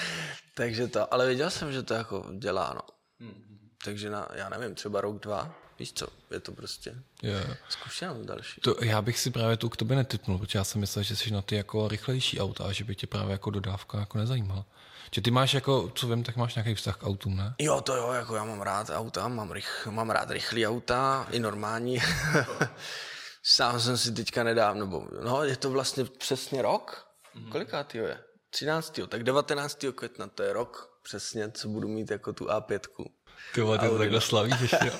takže 0.54 0.88
to, 0.88 1.14
ale 1.14 1.26
věděl 1.26 1.50
jsem, 1.50 1.72
že 1.72 1.82
to 1.82 1.94
jako 1.94 2.26
dělá, 2.38 2.72
no. 2.74 2.82
Hmm. 3.20 3.44
Takže 3.84 4.10
na, 4.10 4.28
já 4.34 4.48
nevím, 4.48 4.74
třeba 4.74 5.00
rok, 5.00 5.22
dva, 5.22 5.54
Víš 5.78 5.92
co, 5.92 6.06
je 6.30 6.40
to 6.40 6.52
prostě 6.52 6.94
yeah. 7.22 7.56
zkušenost 7.68 8.26
další. 8.26 8.60
To, 8.60 8.76
já 8.84 9.02
bych 9.02 9.18
si 9.18 9.30
právě 9.30 9.56
tu 9.56 9.68
k 9.68 9.76
tobě 9.76 9.96
netypnul, 9.96 10.38
protože 10.38 10.58
já 10.58 10.64
jsem 10.64 10.80
myslel, 10.80 11.02
že 11.02 11.16
jsi 11.16 11.30
na 11.30 11.42
ty 11.42 11.56
jako 11.56 11.88
rychlejší 11.88 12.40
auta 12.40 12.64
a 12.64 12.72
že 12.72 12.84
by 12.84 12.94
tě 12.94 13.06
právě 13.06 13.32
jako 13.32 13.50
dodávka 13.50 14.00
jako 14.00 14.18
nezajímala. 14.18 14.64
Že 15.14 15.20
ty 15.20 15.30
máš 15.30 15.54
jako, 15.54 15.92
co 15.94 16.08
vím, 16.08 16.22
tak 16.22 16.36
máš 16.36 16.54
nějaký 16.54 16.74
vztah 16.74 16.96
k 16.96 17.02
autům, 17.02 17.36
ne? 17.36 17.54
Jo, 17.58 17.80
to 17.80 17.96
jo, 17.96 18.12
jako 18.12 18.36
já 18.36 18.44
mám 18.44 18.60
rád 18.60 18.90
auta, 18.90 19.28
mám, 19.28 19.50
rych, 19.50 19.88
mám 19.90 20.10
rád 20.10 20.30
rychlý 20.30 20.66
auta, 20.66 21.26
i 21.30 21.38
normální. 21.38 21.98
Sám 23.42 23.80
jsem 23.80 23.98
si 23.98 24.12
teďka 24.12 24.44
nedávno, 24.44 24.84
nebo, 24.84 25.08
no 25.24 25.44
je 25.44 25.56
to 25.56 25.70
vlastně 25.70 26.04
přesně 26.04 26.62
rok. 26.62 27.06
Mm-hmm. 27.36 27.48
Kolikátýho 27.48 28.06
je? 28.06 28.18
13. 28.50 29.00
Tak 29.08 29.22
19. 29.22 29.84
května, 29.94 30.26
to 30.26 30.42
je 30.42 30.52
rok 30.52 31.00
přesně, 31.02 31.50
co 31.50 31.68
budu 31.68 31.88
mít 31.88 32.10
jako 32.10 32.32
tu 32.32 32.44
A5. 32.44 32.80
Ty 33.54 33.60
vole, 33.60 33.78
ty 33.78 33.88
to 33.88 33.98
takhle 33.98 34.20
slavíš 34.20 34.60
ještě. 34.60 34.90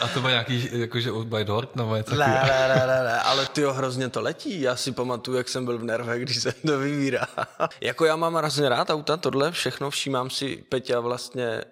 A 0.00 0.08
to 0.08 0.20
má 0.20 0.30
nějaký, 0.30 0.68
jakože 0.72 1.12
by 1.24 1.44
Dort 1.44 1.76
nebo 1.76 1.96
něco 1.96 2.14
ne, 2.14 2.26
ne, 2.26 2.68
ne, 2.68 2.86
ne, 2.86 3.04
ne, 3.04 3.20
ale 3.20 3.46
ty 3.46 3.62
hrozně 3.62 4.08
to 4.08 4.20
letí. 4.20 4.60
Já 4.60 4.76
si 4.76 4.92
pamatuju, 4.92 5.36
jak 5.36 5.48
jsem 5.48 5.64
byl 5.64 5.78
v 5.78 5.84
nervech, 5.84 6.22
když 6.22 6.42
se 6.42 6.52
to 6.52 6.78
vybírá. 6.78 7.26
jako 7.80 8.04
já 8.04 8.16
mám 8.16 8.34
hrozně 8.34 8.68
rád 8.68 8.90
auta, 8.90 9.16
tohle 9.16 9.52
všechno, 9.52 9.90
všímám 9.90 10.30
si 10.30 10.64
Peťa 10.68 11.00
vlastně 11.00 11.64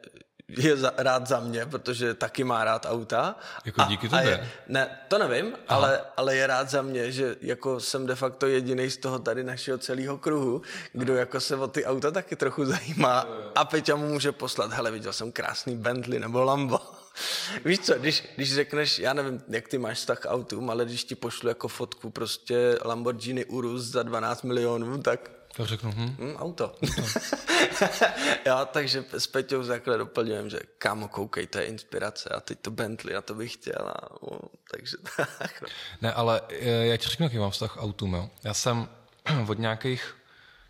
je 0.48 0.76
za, 0.76 0.92
rád 0.96 1.26
za 1.26 1.40
mě, 1.40 1.66
protože 1.66 2.14
taky 2.14 2.44
má 2.44 2.64
rád 2.64 2.86
auta. 2.88 3.36
Jako 3.64 3.82
díky 3.82 4.06
a, 4.06 4.10
tobě? 4.10 4.26
A 4.26 4.38
je, 4.38 4.50
ne, 4.68 4.98
to 5.08 5.18
nevím, 5.18 5.52
ale, 5.68 6.00
ale 6.16 6.36
je 6.36 6.46
rád 6.46 6.70
za 6.70 6.82
mě, 6.82 7.12
že 7.12 7.36
jako 7.40 7.80
jsem 7.80 8.06
de 8.06 8.14
facto 8.14 8.46
jediný 8.46 8.90
z 8.90 8.96
toho 8.96 9.18
tady 9.18 9.44
našeho 9.44 9.78
celého 9.78 10.18
kruhu, 10.18 10.62
kdo 10.92 11.16
jako 11.16 11.40
se 11.40 11.56
o 11.56 11.68
ty 11.68 11.84
auta 11.84 12.10
taky 12.10 12.36
trochu 12.36 12.64
zajímá 12.64 13.26
a 13.54 13.64
Peťa 13.64 13.96
mu 13.96 14.08
může 14.08 14.32
poslat, 14.32 14.72
hele, 14.72 14.90
viděl 14.90 15.12
jsem 15.12 15.32
krásný 15.32 15.76
Bentley 15.76 16.20
nebo 16.20 16.44
Lambo. 16.44 16.80
Víš 17.64 17.78
co, 17.80 17.94
když, 17.94 18.24
když 18.36 18.54
řekneš, 18.54 18.98
já 18.98 19.12
nevím, 19.12 19.42
jak 19.48 19.68
ty 19.68 19.78
máš 19.78 19.98
vztah 19.98 20.18
k 20.18 20.30
autům, 20.30 20.70
ale 20.70 20.84
když 20.84 21.04
ti 21.04 21.14
pošlu 21.14 21.48
jako 21.48 21.68
fotku 21.68 22.10
prostě 22.10 22.78
Lamborghini 22.84 23.44
Urus 23.44 23.82
za 23.82 24.02
12 24.02 24.42
milionů, 24.42 24.98
tak 25.02 25.30
tak 25.58 25.66
řeknu, 25.66 25.90
hm? 25.90 26.16
Mm, 26.18 26.36
auto. 26.36 26.74
jo, 28.46 28.68
takže 28.72 29.04
s 29.12 29.26
Peťou 29.26 29.66
takhle 29.66 29.98
doplňujem, 29.98 30.50
že 30.50 30.58
kámo, 30.78 31.08
koukej, 31.08 31.46
to 31.46 31.58
je 31.58 31.64
inspirace 31.64 32.28
a 32.28 32.40
teď 32.40 32.58
to 32.58 32.70
Bentley, 32.70 33.16
a 33.16 33.22
to 33.22 33.34
bych 33.34 33.52
chtěl. 33.52 33.82
A, 33.88 34.22
o, 34.22 34.40
takže 34.70 34.96
tak. 35.38 35.62
No. 35.62 35.68
Ne, 36.02 36.12
ale 36.12 36.40
eh, 36.48 36.86
já 36.86 36.96
ti 36.96 37.08
řeknu, 37.08 37.26
jaký 37.26 37.38
mám 37.38 37.50
vztah 37.50 37.72
k 37.72 37.82
autům. 37.82 38.14
Jo. 38.14 38.30
Já 38.44 38.54
jsem 38.54 38.88
od 39.48 39.58
nějakých 39.58 40.17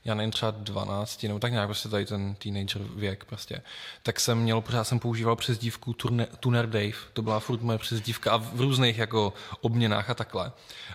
já 0.08 0.14
nevím, 0.14 0.30
třeba 0.30 0.50
12, 0.50 1.22
nebo 1.22 1.38
tak 1.38 1.52
nějak 1.52 1.68
prostě 1.68 1.88
tady 1.88 2.06
ten 2.06 2.34
teenager 2.34 2.82
věk 2.82 3.24
prostě, 3.24 3.62
tak 4.02 4.20
jsem 4.20 4.38
měl, 4.38 4.60
pořád 4.60 4.84
jsem 4.84 4.98
používal 4.98 5.36
přezdívku 5.36 5.92
Turne, 5.92 6.26
Tuner 6.40 6.66
Dave, 6.68 6.92
to 7.12 7.22
byla 7.22 7.40
furt 7.40 7.62
moje 7.62 7.78
přezdívka 7.78 8.32
a 8.32 8.36
v 8.36 8.60
různých 8.60 8.98
jako 8.98 9.32
obměnách 9.60 10.10
a 10.10 10.14
takhle. 10.14 10.52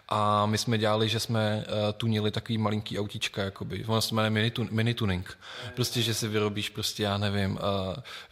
A 0.09 0.45
my 0.45 0.57
jsme 0.57 0.77
dělali, 0.77 1.09
že 1.09 1.19
jsme 1.19 1.65
uh, 1.67 1.73
tunili 1.93 2.31
takový 2.31 2.57
malinký 2.57 2.99
autíčka, 2.99 3.41
jakoby, 3.43 3.85
ono 3.85 4.01
se 4.01 4.15
jmenuje 4.15 4.29
mini, 4.29 4.51
mini 4.71 4.93
tuning. 4.93 5.37
Prostě, 5.75 6.01
že 6.01 6.13
si 6.13 6.27
vyrobíš 6.27 6.69
prostě, 6.69 7.03
já 7.03 7.17
nevím, 7.17 7.51
uh, 7.51 7.59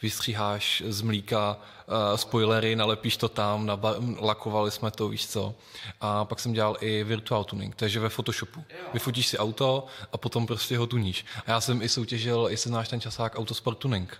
vystříháš 0.01 0.83
z 0.87 1.01
mlíka 1.01 1.57
uh, 1.87 2.17
spoilery, 2.17 2.75
nalepíš 2.75 3.17
to 3.17 3.29
tam, 3.29 3.65
naba- 3.65 3.95
lakovali 4.21 4.71
jsme 4.71 4.91
to, 4.91 5.09
víš 5.09 5.27
co. 5.27 5.55
A 6.01 6.25
pak 6.25 6.39
jsem 6.39 6.53
dělal 6.53 6.77
i 6.79 7.03
virtual 7.03 7.43
tuning, 7.43 7.75
takže 7.75 7.99
ve 7.99 8.09
Photoshopu. 8.09 8.63
Vyfotíš 8.93 9.27
si 9.27 9.37
auto 9.37 9.85
a 10.13 10.17
potom 10.17 10.47
prostě 10.47 10.70
ho 10.77 10.87
tuníš. 10.87 11.25
A 11.45 11.51
já 11.51 11.61
jsem 11.61 11.81
i 11.81 11.89
soutěžil, 11.89 12.47
jestli 12.49 12.69
znáš 12.69 12.87
ten 12.89 13.01
časák 13.01 13.39
Autosport 13.39 13.77
Tuning. 13.77 14.17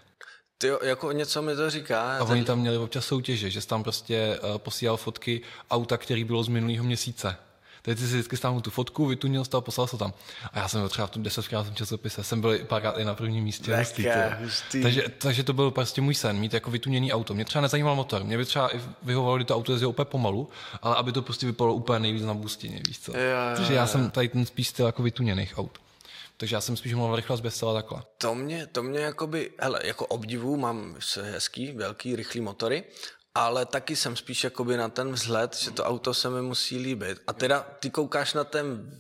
Ty 0.58 0.68
jo, 0.68 0.80
jako 0.84 1.12
něco 1.12 1.42
mi 1.42 1.56
to 1.56 1.70
říká. 1.70 2.18
A 2.18 2.24
oni 2.24 2.44
tam 2.44 2.60
měli 2.60 2.78
občas 2.78 3.06
soutěže, 3.06 3.50
že 3.50 3.62
jsi 3.62 3.68
tam 3.68 3.84
prostě 3.84 4.40
uh, 4.44 4.58
posílal 4.58 4.98
fotky 4.98 5.42
auta, 5.72 5.98
který 5.98 6.24
bylo 6.24 6.44
z 6.44 6.48
minulého 6.48 6.84
měsíce. 6.84 7.38
Teď 7.82 8.00
si 8.00 8.06
vždycky 8.06 8.38
stáhnul 8.38 8.62
tu 8.62 8.70
fotku, 8.70 9.06
vytunil 9.06 9.46
to 9.46 9.58
a 9.58 9.62
poslal 9.62 9.88
se 9.88 9.98
tam. 9.98 10.14
A 10.54 10.60
já 10.60 10.68
jsem 10.68 10.90
třeba 10.90 11.08
v 11.08 11.12
tom 11.12 11.24
desetkrát 11.24 11.76
časopise, 11.76 12.24
jsem 12.24 12.42
byl 12.42 12.60
párkrát 12.60 12.98
i 12.98 13.06
na 13.06 13.14
prvním 13.16 13.44
místě. 13.44 13.76
Hustý, 13.76 14.06
hustý. 14.40 14.82
Takže, 14.82 15.04
takže, 15.18 15.44
to 15.44 15.54
byl 15.54 15.72
prostě 15.72 16.02
můj 16.02 16.16
sen, 16.16 16.40
mít 16.40 16.54
jako 16.54 16.72
vytuněný 16.72 17.14
auto. 17.14 17.34
Mě 17.34 17.46
třeba 17.46 17.62
nezajímal 17.62 17.96
motor, 17.96 18.24
mě 18.24 18.38
by 18.38 18.46
třeba 18.46 18.76
i 18.76 18.82
vyhovovalo, 19.04 19.36
kdy 19.38 19.46
to 19.46 19.56
auto 19.56 19.72
jezdilo 19.72 19.90
úplně 19.90 20.06
pomalu, 20.06 20.50
ale 20.82 20.96
aby 20.96 21.12
to 21.12 21.22
prostě 21.22 21.46
vypadalo 21.46 21.76
úplně 21.76 22.00
nejvíc 22.00 22.24
na 22.24 22.34
bustině, 22.34 22.82
víš 22.88 23.00
co. 23.00 23.18
Jo, 23.18 23.24
jo, 23.24 23.58
takže 23.58 23.74
já 23.74 23.88
jsem 23.88 24.12
tady 24.12 24.30
ten 24.30 24.46
spíš 24.46 24.68
styl 24.68 24.86
jako 24.86 25.04
vytuněných 25.04 25.58
aut. 25.58 25.81
Takže 26.42 26.56
já 26.56 26.62
jsem 26.62 26.78
spíš 26.78 26.94
mluvil 26.94 27.16
rychlost 27.16 27.42
bestseller 27.42 27.76
takhle. 27.76 28.04
To 28.18 28.36
mě, 28.36 28.68
to 28.68 28.84
mě 28.84 29.00
jakoby, 29.00 29.52
hele, 29.60 29.80
jako 29.84 30.06
obdivu, 30.06 30.58
mám 30.58 30.98
hezký, 31.22 31.72
velký, 31.72 32.16
rychlý 32.16 32.42
motory, 32.42 32.84
ale 33.36 33.66
taky 33.66 33.96
jsem 33.96 34.16
spíš 34.16 34.44
jakoby 34.44 34.78
na 34.78 34.90
ten 34.90 35.12
vzhled, 35.12 35.58
že 35.58 35.72
to 35.72 35.84
auto 35.84 36.14
se 36.14 36.30
mi 36.30 36.42
musí 36.42 36.78
líbit. 36.78 37.22
A 37.28 37.34
teda 37.34 37.60
ty 37.80 37.90
koukáš 37.90 38.34
na 38.34 38.44
ten 38.44 38.92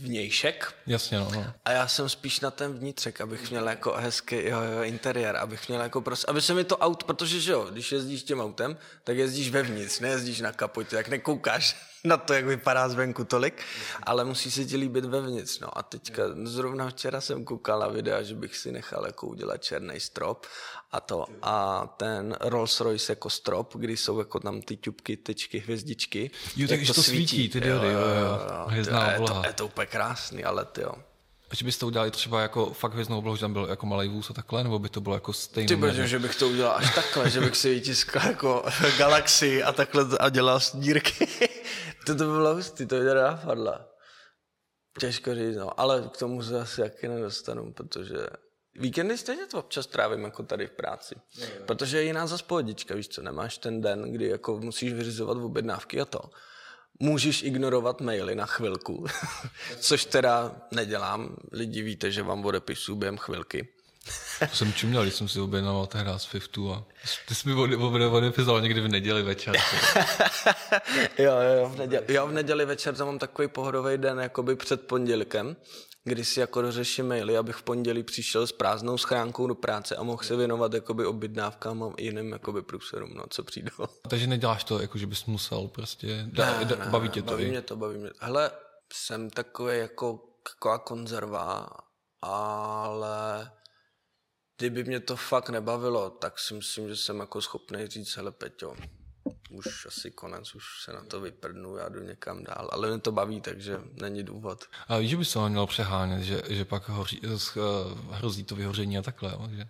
vnějšek. 0.00 0.74
Jasně, 0.86 1.18
no, 1.18 1.30
no. 1.34 1.46
A 1.64 1.72
já 1.72 1.88
jsem 1.88 2.08
spíš 2.08 2.40
na 2.40 2.50
ten 2.50 2.72
vnitřek, 2.72 3.20
abych 3.20 3.50
měl 3.50 3.68
jako 3.68 3.92
hezký 3.92 4.36
jo, 4.36 4.60
jo, 4.60 4.82
interiér, 4.82 5.36
abych 5.36 5.68
měl 5.68 5.80
jako 5.80 6.00
prostě, 6.00 6.26
aby 6.26 6.42
se 6.42 6.54
mi 6.54 6.64
to 6.64 6.78
aut, 6.78 7.04
protože 7.04 7.40
že 7.40 7.52
jo, 7.52 7.68
když 7.70 7.92
jezdíš 7.92 8.22
tím 8.22 8.40
autem, 8.40 8.76
tak 9.04 9.16
jezdíš 9.16 9.50
vevnitř, 9.50 10.00
nejezdíš 10.00 10.40
na 10.40 10.52
kapotě, 10.52 10.96
jak 10.96 11.08
nekoukáš 11.08 11.76
na 12.04 12.16
to, 12.16 12.34
jak 12.34 12.44
vypadá 12.44 12.88
zvenku 12.88 13.24
tolik, 13.24 13.62
ale 14.02 14.24
musí 14.24 14.50
se 14.50 14.64
ti 14.64 14.76
líbit 14.76 15.04
vevnitř. 15.04 15.60
No 15.60 15.78
a 15.78 15.82
teďka, 15.82 16.22
zrovna 16.44 16.88
včera 16.88 17.20
jsem 17.20 17.44
koukal 17.44 17.78
na 17.78 17.88
videa, 17.88 18.22
že 18.22 18.34
bych 18.34 18.56
si 18.56 18.72
nechal 18.72 19.06
jako 19.06 19.26
udělat 19.26 19.62
černý 19.62 20.00
strop 20.00 20.46
a 20.92 21.00
to. 21.00 21.26
A 21.42 21.86
ten 21.96 22.36
Rolls 22.40 22.80
Royce 22.80 23.12
jako 23.12 23.30
strop, 23.30 23.74
kdy 23.76 23.96
jsou 23.96 24.18
jako 24.18 24.40
tam 24.40 24.62
ty 24.62 24.76
ťupky, 24.76 25.16
tečky, 25.16 25.58
hvězdičky. 25.58 26.30
Jo, 26.56 26.68
takže 26.68 26.86
to, 26.86 26.94
to 26.94 27.02
svítí, 27.02 27.36
svítí 27.36 27.48
ty 27.48 27.60
diody, 27.60 27.86
jo, 27.86 28.00
jo, 28.00 28.14
jo. 28.20 28.66
Hvězdná 28.66 29.12
je, 29.12 29.18
to, 29.18 29.42
je 29.46 29.52
to 29.52 29.66
úplně 29.66 29.86
krásný, 29.86 30.44
ale 30.44 30.64
ty 30.64 30.80
jo. 30.80 30.94
A 31.54 31.56
že 31.56 31.64
byste 31.64 31.86
udělali 31.86 32.10
třeba 32.10 32.40
jako 32.40 32.70
fakt 32.70 32.92
hvězdnou 32.92 33.18
oblohu, 33.18 33.36
že 33.36 33.40
tam 33.40 33.52
byl 33.52 33.66
jako 33.70 33.86
malý 33.86 34.08
vůz 34.08 34.30
a 34.30 34.34
takhle, 34.34 34.64
nebo 34.64 34.78
by 34.78 34.88
to 34.88 35.00
bylo 35.00 35.14
jako 35.14 35.32
stejné? 35.32 35.68
Ty 35.68 35.76
protože, 35.76 36.08
že 36.08 36.18
bych 36.18 36.36
to 36.36 36.48
udělal 36.48 36.76
až 36.76 36.94
takhle, 36.94 37.30
že 37.30 37.40
bych 37.40 37.56
si 37.56 37.74
vytiskal 37.74 38.26
jako 38.26 38.64
galaxii 38.98 39.62
a 39.62 39.72
takhle 39.72 40.06
a 40.20 40.28
dělal 40.28 40.60
dírky. 40.74 41.28
to, 42.06 42.14
to 42.14 42.24
by 42.24 42.30
bylo 42.30 42.54
hustý, 42.54 42.86
to 42.86 42.94
by 42.94 43.04
to 43.04 43.14
napadla. 43.14 43.86
Těžko 45.00 45.34
říct, 45.34 45.56
no, 45.56 45.80
ale 45.80 46.10
k 46.12 46.16
tomu 46.16 46.42
se 46.42 46.60
asi 46.60 46.80
jaký 46.80 47.08
nedostanu, 47.08 47.72
protože 47.72 48.16
Víkendy 48.76 49.18
stejně 49.18 49.46
to 49.46 49.58
občas 49.58 49.86
trávím 49.86 50.24
jako 50.24 50.42
tady 50.42 50.66
v 50.66 50.70
práci. 50.70 51.14
Je, 51.36 51.44
je. 51.44 51.50
Protože 51.66 51.96
je 51.96 52.04
jiná 52.04 52.26
zase 52.26 52.44
pohodička, 52.44 52.94
víš 52.94 53.08
co, 53.08 53.22
nemáš 53.22 53.58
ten 53.58 53.80
den, 53.80 54.12
kdy 54.12 54.28
jako 54.28 54.58
musíš 54.60 54.92
vyřizovat 54.92 55.36
objednávky 55.36 56.00
a 56.00 56.04
to. 56.04 56.20
Můžeš 56.98 57.42
ignorovat 57.42 58.00
maily 58.00 58.34
na 58.34 58.46
chvilku, 58.46 59.06
což 59.78 60.04
teda 60.04 60.54
nedělám. 60.70 61.36
Lidi 61.52 61.82
víte, 61.82 62.10
že 62.10 62.22
vám 62.22 62.44
odepisu 62.44 62.94
během 62.94 63.18
chvilky. 63.18 63.68
To 64.50 64.56
jsem 64.56 64.72
čuměl, 64.72 65.02
když 65.02 65.14
jsem 65.14 65.28
si 65.28 65.40
objednával 65.40 65.86
tehdy 65.86 66.10
z 66.16 66.24
Fiftu 66.24 66.72
a 66.72 66.84
ty 67.28 67.34
jsi 67.34 67.48
mi 67.48 67.54
odepisoval 68.06 68.60
někdy 68.60 68.80
v 68.80 68.88
neděli 68.88 69.22
večer. 69.22 69.54
jo, 71.18 71.32
jo, 71.58 71.68
v 71.68 71.78
neděli, 71.78 72.04
jo, 72.08 72.26
v 72.26 72.32
neděli 72.32 72.64
večer 72.64 72.94
to 72.94 73.06
mám 73.06 73.18
takový 73.18 73.48
pohodový 73.48 73.98
den, 73.98 74.18
jakoby 74.18 74.56
před 74.56 74.86
pondělkem, 74.86 75.56
kdy 76.04 76.24
si 76.24 76.40
jako 76.40 76.62
dořeším 76.62 77.08
maily, 77.08 77.36
abych 77.36 77.56
v 77.56 77.62
pondělí 77.62 78.02
přišel 78.02 78.46
s 78.46 78.52
prázdnou 78.52 78.98
schránkou 78.98 79.46
do 79.46 79.54
práce 79.54 79.96
a 79.96 80.02
mohl 80.02 80.22
se 80.22 80.36
věnovat 80.36 80.74
jakoby 80.74 81.06
objednávkám 81.06 81.82
a 81.82 81.92
jiným 81.98 82.32
jakoby 82.32 82.62
průserům, 82.62 83.14
no, 83.14 83.24
co 83.30 83.44
přijdou. 83.44 83.86
Takže 84.08 84.26
neděláš 84.26 84.64
to, 84.64 84.80
jako 84.80 84.98
že 84.98 85.06
bys 85.06 85.24
musel 85.24 85.68
prostě, 85.68 86.26
da, 86.32 86.58
ne, 86.58 86.64
da, 86.64 86.76
ne, 86.76 86.90
baví 86.90 87.08
tě 87.08 87.22
to 87.22 87.30
baví 87.30 87.44
i? 87.44 87.48
mě 87.50 87.62
to, 87.62 87.76
baví 87.76 87.98
mě 87.98 88.10
Hele, 88.18 88.50
jsem 88.92 89.30
takový 89.30 89.78
jako 89.78 90.20
taková 90.52 90.78
konzerva, 90.78 91.66
ale 92.22 93.50
kdyby 94.58 94.84
mě 94.84 95.00
to 95.00 95.16
fakt 95.16 95.48
nebavilo, 95.48 96.10
tak 96.10 96.38
si 96.38 96.54
myslím, 96.54 96.88
že 96.88 96.96
jsem 96.96 97.20
jako 97.20 97.40
schopný 97.40 97.86
říct, 97.86 98.16
hele 98.16 98.32
Peťo, 98.32 98.76
už 99.54 99.86
asi 99.86 100.10
konec, 100.10 100.54
už 100.54 100.64
se 100.84 100.92
na 100.92 101.04
to 101.04 101.20
vyprdnu, 101.20 101.76
já 101.76 101.88
jdu 101.88 102.00
někam 102.00 102.44
dál. 102.44 102.68
Ale 102.72 102.88
mě 102.90 102.98
to 102.98 103.12
baví, 103.12 103.40
takže 103.40 103.80
není 103.92 104.22
důvod. 104.22 104.64
A 104.88 104.98
víš, 104.98 105.10
že 105.10 105.16
by 105.16 105.24
se 105.24 105.38
ho 105.38 105.48
měl 105.48 105.66
přehánět, 105.66 106.22
že, 106.22 106.42
že 106.48 106.64
pak 106.64 106.88
hoří, 106.88 107.20
eh, 107.24 107.28
hrozí 108.10 108.44
to 108.44 108.56
vyhoření 108.56 108.98
a 108.98 109.02
takhle, 109.02 109.30
jo? 109.32 109.48
že, 109.56 109.68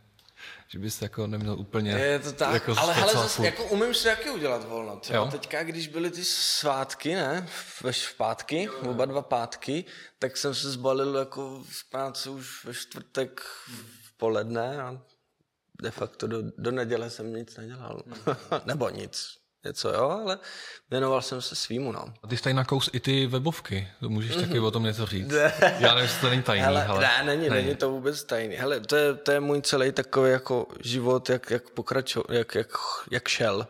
že 0.69 0.79
bys 0.79 1.03
jako 1.03 1.27
neměl 1.27 1.55
úplně... 1.55 1.91
Je 1.91 2.19
to 2.19 2.33
tak, 2.33 2.53
jako 2.53 2.75
ale 2.79 2.95
hele, 2.95 3.13
zase, 3.13 3.45
jako 3.45 3.65
umím 3.65 3.95
si 3.95 4.05
taky 4.05 4.31
udělat 4.31 4.69
volno. 4.69 4.97
Třeba 4.97 5.19
jo? 5.19 5.31
teďka, 5.31 5.63
když 5.63 5.89
byly 5.89 6.11
ty 6.11 6.25
svátky, 6.25 7.15
ne, 7.15 7.49
ve 7.83 7.93
pátky, 8.17 8.69
oba 8.69 9.05
dva 9.05 9.23
pátky, 9.23 9.85
tak 10.19 10.37
jsem 10.37 10.55
se 10.55 10.71
zbalil 10.71 11.17
jako 11.17 11.65
z 11.73 11.83
práce 11.83 12.31
už 12.31 12.65
ve 12.65 12.75
čtvrtek 12.75 13.41
v 14.05 14.17
poledne 14.17 14.83
a 14.83 15.01
de 15.83 15.91
facto 15.91 16.27
do, 16.27 16.43
do 16.59 16.71
neděle 16.71 17.11
jsem 17.11 17.35
nic 17.35 17.57
nedělal. 17.57 18.03
Nebo 18.65 18.91
nic, 18.91 19.39
něco, 19.65 19.89
jo, 19.89 20.21
ale 20.25 20.39
věnoval 20.91 21.23
jsem 21.23 21.43
se 21.43 21.55
svýmu, 21.55 21.93
no. 21.93 22.15
A 22.23 22.29
ty 22.29 22.37
jsi 22.37 22.43
tady 22.43 22.55
nakous 22.55 22.91
i 22.93 23.01
ty 23.01 23.27
webovky, 23.27 23.89
to 24.01 24.09
můžeš 24.09 24.37
taky 24.37 24.61
o 24.61 24.71
tom 24.71 24.83
něco 24.83 25.07
říct. 25.07 25.33
Já 25.79 25.95
nevím, 25.95 26.03
jestli 26.03 26.21
to 26.21 26.31
není 26.31 26.43
tajný, 26.43 26.65
hele, 26.65 26.87
ale... 26.87 27.01
Ne, 27.01 27.23
není, 27.25 27.49
není, 27.49 27.65
není 27.65 27.77
to 27.77 27.91
vůbec 27.91 28.25
tajný. 28.25 28.57
Hele, 28.57 28.81
to 28.81 28.97
je, 28.97 29.15
to 29.15 29.31
je 29.31 29.41
můj 29.41 29.63
celý 29.63 29.93
takový 29.93 30.31
jako 30.31 30.67
život, 30.81 31.31
jak, 31.31 31.51
jak 31.51 31.71
pokračoval, 31.71 32.37
jak, 32.37 32.55
jak, 32.55 32.69
jak 33.11 33.29
šel. 33.29 33.67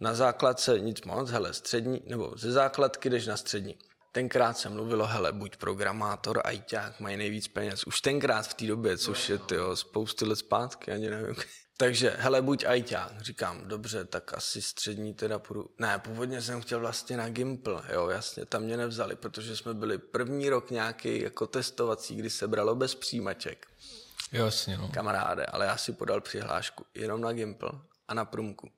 Na 0.00 0.14
základce 0.14 0.80
nic 0.80 1.02
moc, 1.02 1.30
hele, 1.30 1.54
střední, 1.54 2.02
nebo 2.06 2.32
ze 2.36 2.52
základky 2.52 3.10
jdeš 3.10 3.26
na 3.26 3.36
střední. 3.36 3.78
Tenkrát 4.12 4.58
se 4.58 4.68
mluvilo, 4.68 5.06
hele, 5.06 5.32
buď 5.32 5.56
programátor, 5.56 6.40
ajťák, 6.44 7.00
mají 7.00 7.16
nejvíc 7.16 7.48
peněz. 7.48 7.84
Už 7.84 8.00
tenkrát 8.00 8.46
v 8.46 8.54
té 8.54 8.66
době, 8.66 8.98
což 8.98 9.28
je 9.28 9.38
tyjo, 9.38 9.76
spousty 9.76 10.24
let 10.24 10.36
zpátky, 10.36 10.92
ani 10.92 11.10
nevím. 11.10 11.34
Takže, 11.78 12.16
hele, 12.18 12.42
buď 12.42 12.64
ajťák. 12.64 13.20
Říkám, 13.20 13.68
dobře, 13.68 14.04
tak 14.04 14.34
asi 14.34 14.62
střední 14.62 15.14
teda 15.14 15.38
půjdu. 15.38 15.70
Ne, 15.78 15.98
původně 15.98 16.42
jsem 16.42 16.60
chtěl 16.60 16.80
vlastně 16.80 17.16
na 17.16 17.28
Gimple, 17.28 17.82
jo, 17.92 18.08
jasně, 18.08 18.46
tam 18.46 18.62
mě 18.62 18.76
nevzali, 18.76 19.16
protože 19.16 19.56
jsme 19.56 19.74
byli 19.74 19.98
první 19.98 20.48
rok 20.48 20.70
nějaký 20.70 21.20
jako 21.20 21.46
testovací, 21.46 22.16
kdy 22.16 22.30
se 22.30 22.48
bralo 22.48 22.74
bez 22.74 22.94
přijímaček. 22.94 23.66
Jasně, 24.32 24.78
no. 24.78 24.88
Kamaráde, 24.88 25.46
ale 25.46 25.66
já 25.66 25.76
si 25.76 25.92
podal 25.92 26.20
přihlášku 26.20 26.86
jenom 26.94 27.20
na 27.20 27.32
Gimple 27.32 27.70
a 28.08 28.14
na 28.14 28.24
Prumku. 28.24 28.70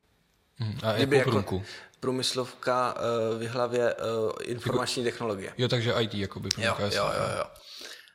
Hmm, 0.56 0.78
a 0.82 0.92
jakou 0.92 1.14
jako 1.14 1.30
Prumku? 1.30 1.64
Průmyslovka 2.00 2.94
uh, 2.94 3.42
v 3.42 3.48
hlavě 3.48 3.94
uh, 3.94 4.30
informační 4.42 5.04
jako, 5.04 5.12
technologie. 5.12 5.54
Jo, 5.58 5.68
takže 5.68 5.94
IT 6.00 6.14
jako 6.14 6.40
by 6.40 6.48
jo, 6.58 6.76
jo, 6.78 6.88
jo, 6.92 7.04
jo. 7.38 7.44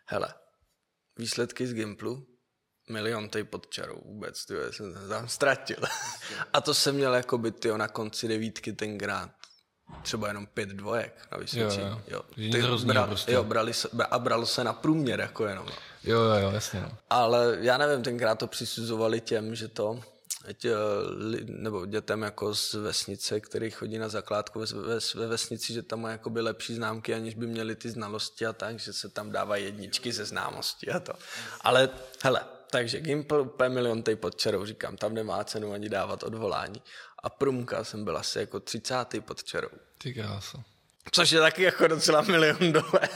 Hele, 0.06 0.34
výsledky 1.18 1.68
z 1.68 1.74
Gimplu, 1.74 2.28
milion 2.90 3.30
tej 3.30 3.44
pod 3.44 3.70
čarou 3.70 4.02
vůbec, 4.06 4.46
tyjo, 4.46 4.74
jsem 4.74 5.10
tam 5.10 5.28
ztratil. 5.28 5.78
a 6.54 6.62
to 6.62 6.74
jsem 6.74 6.96
měl 6.96 7.16
jako 7.16 7.38
by, 7.38 7.52
tyjo, 7.52 7.78
na 7.78 7.88
konci 7.88 8.28
devítky 8.28 8.74
tenkrát 8.74 9.30
třeba 10.02 10.28
jenom 10.28 10.46
pět 10.46 10.70
dvojek 10.70 11.28
na 11.32 11.38
vysvětší. 11.38 11.80
Jo, 11.80 11.88
jo. 11.88 12.02
jo. 12.08 12.52
Ty, 12.52 12.86
bra, 12.86 13.08
prostě. 13.08 13.32
jo 13.32 13.44
brali 13.44 13.74
se, 13.74 13.90
a 14.12 14.20
bralo 14.20 14.46
se 14.46 14.64
na 14.64 14.74
průměr 14.74 15.20
jako 15.20 15.48
jenom. 15.48 15.68
Jo, 16.04 16.20
jo, 16.20 16.34
jo, 16.34 16.52
jasně. 16.52 16.80
No. 16.82 16.98
Ale 17.10 17.58
já 17.60 17.78
nevím, 17.78 18.04
tenkrát 18.04 18.40
to 18.40 18.48
přisuzovali 18.48 19.22
těm, 19.22 19.56
že 19.56 19.68
to, 19.68 20.00
ať, 20.46 20.66
eh, 20.66 20.74
nebo 21.46 21.86
dětem 21.86 22.22
jako 22.22 22.56
z 22.56 22.74
vesnice, 22.74 23.40
který 23.40 23.72
chodí 23.72 23.98
na 23.98 24.10
zakládku 24.10 24.60
ve, 24.60 24.66
ve, 24.66 25.00
ve 25.16 25.28
vesnici, 25.28 25.74
že 25.74 25.82
tam 25.82 26.02
má 26.02 26.12
jakoby 26.12 26.42
lepší 26.42 26.76
známky, 26.76 27.14
aniž 27.14 27.36
by 27.36 27.48
měli 27.48 27.76
ty 27.76 27.90
znalosti 27.90 28.46
a 28.46 28.54
tak, 28.54 28.80
že 28.80 28.94
se 28.94 29.10
tam 29.10 29.32
dávají 29.32 29.66
jedničky 29.66 30.12
ze 30.12 30.26
známosti 30.26 30.92
a 30.92 31.00
to. 31.00 31.14
Ale 31.62 31.90
hele, 32.24 32.42
takže 32.74 33.00
Gimple 33.00 33.42
úplně 33.42 33.70
milion 33.70 34.04
tej 34.04 34.16
pod 34.16 34.36
čarou, 34.36 34.66
říkám, 34.66 34.98
tam 34.98 35.14
nemá 35.14 35.44
cenu 35.44 35.74
ani 35.74 35.90
dávat 35.90 36.24
odvolání. 36.24 36.82
A 37.24 37.30
průmka 37.30 37.84
jsem 37.84 38.04
byl 38.04 38.18
asi 38.18 38.40
jako 38.40 38.60
30. 38.60 38.96
pod 39.20 39.44
čarou. 39.44 39.70
Ty 39.98 40.14
krása. 40.14 40.64
Což 41.12 41.32
je 41.32 41.40
taky 41.40 41.64
jako 41.64 41.88
docela 41.88 42.22
milion 42.22 42.74
dole. 42.74 43.10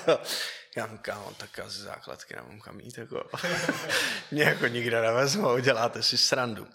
Já 0.75 0.85
mám 0.85 0.97
kámo, 0.97 1.31
tak 1.37 1.59
asi 1.59 1.79
základky 1.79 2.35
nemám 2.35 2.59
kam 2.59 2.79
jít, 2.79 2.97
jako. 2.97 3.29
Mě 4.31 4.43
jako 4.43 4.67
nikde 4.67 5.01
nevezmou, 5.01 5.59
děláte 5.59 6.03
si 6.03 6.17
srandu. 6.17 6.67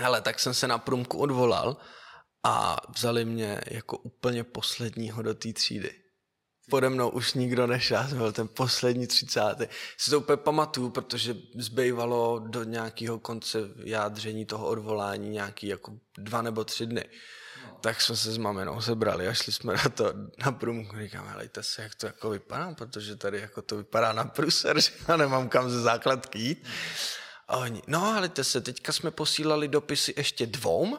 Hele, 0.00 0.20
tak 0.20 0.40
jsem 0.40 0.54
se 0.54 0.68
na 0.68 0.78
průmku 0.78 1.18
odvolal 1.18 1.76
a 2.44 2.76
vzali 2.94 3.24
mě 3.24 3.60
jako 3.66 3.96
úplně 3.96 4.44
posledního 4.44 5.22
do 5.22 5.34
té 5.34 5.52
třídy. 5.52 5.94
Pode 6.70 6.88
mnou 6.88 7.08
už 7.08 7.34
nikdo 7.34 7.66
nešel, 7.66 7.96
já 7.96 8.08
jsem 8.08 8.18
byl 8.18 8.32
ten 8.32 8.48
poslední 8.48 9.06
třicátý. 9.06 9.64
Si 9.96 10.10
to 10.10 10.18
úplně 10.18 10.36
pamatuju, 10.36 10.90
protože 10.90 11.36
zbývalo 11.54 12.38
do 12.38 12.64
nějakého 12.64 13.18
konce 13.18 13.58
jádření 13.84 14.46
toho 14.46 14.66
odvolání 14.66 15.30
nějaký 15.30 15.66
jako 15.66 15.92
dva 16.18 16.42
nebo 16.42 16.64
tři 16.64 16.86
dny. 16.86 17.04
Tak 17.80 18.00
jsme 18.00 18.16
se 18.16 18.32
s 18.32 18.38
maminou 18.38 18.80
sebrali 18.80 19.28
a 19.28 19.32
šli 19.32 19.52
jsme 19.52 19.74
na 19.74 19.88
to 19.94 20.12
na 20.44 20.52
průmku. 20.52 20.96
Říkám, 20.98 21.26
helejte 21.26 21.62
se, 21.62 21.82
jak 21.82 21.94
to 21.94 22.06
jako 22.06 22.30
vypadá, 22.30 22.74
protože 22.74 23.16
tady 23.16 23.40
jako 23.40 23.62
to 23.62 23.76
vypadá 23.76 24.12
na 24.12 24.24
pruser, 24.24 24.80
že 24.80 24.90
já 25.08 25.16
nemám 25.16 25.48
kam 25.48 25.70
ze 25.70 25.80
základky 25.80 26.38
jít. 26.38 26.66
A 27.48 27.56
oni, 27.56 27.82
no 27.86 28.12
helejte 28.12 28.44
se, 28.44 28.60
teďka 28.60 28.92
jsme 28.92 29.10
posílali 29.10 29.68
dopisy 29.68 30.14
ještě 30.16 30.46
dvou, 30.46 30.98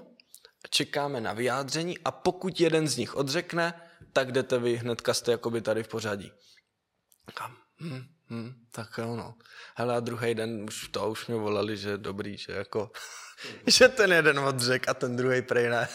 čekáme 0.69 1.21
na 1.21 1.33
vyjádření 1.33 1.99
a 1.99 2.11
pokud 2.11 2.59
jeden 2.59 2.87
z 2.87 2.97
nich 2.97 3.15
odřekne, 3.15 3.73
tak 4.13 4.31
jdete 4.31 4.59
vy 4.59 4.75
hnedka 4.75 5.13
jste 5.13 5.31
jakoby 5.31 5.61
tady 5.61 5.83
v 5.83 5.87
pořadí. 5.87 6.31
Kam? 7.33 7.57
Hm, 7.81 8.03
hm, 8.29 8.53
tak 8.71 8.97
jo, 8.97 9.15
no. 9.15 9.35
Hele, 9.75 9.95
a 9.95 9.99
druhý 9.99 10.35
den 10.35 10.63
už 10.63 10.87
to, 10.87 11.09
už 11.09 11.27
mě 11.27 11.37
volali, 11.37 11.77
že 11.77 11.97
dobrý, 11.97 12.37
že 12.37 12.53
jako, 12.53 12.91
že 13.67 13.87
ten 13.87 14.11
jeden 14.11 14.39
odřek 14.39 14.89
a 14.89 14.93
ten 14.93 15.15
druhý 15.15 15.41
prej 15.41 15.69
ne. 15.69 15.87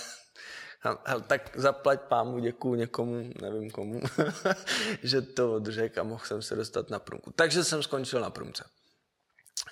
Hele, 1.05 1.23
tak 1.23 1.51
zaplať 1.55 2.01
pámu, 2.01 2.39
děkuju 2.39 2.75
někomu, 2.75 3.33
nevím 3.43 3.71
komu, 3.71 4.01
že 5.03 5.23
to 5.23 5.53
odřek 5.55 5.99
a 5.99 6.03
mohl 6.03 6.25
jsem 6.25 6.43
se 6.43 6.57
dostat 6.57 6.91
na 6.91 6.99
průmku. 6.99 7.33
Takže 7.37 7.65
jsem 7.65 7.83
skončil 7.83 8.21
na 8.21 8.31
průmce. 8.31 8.65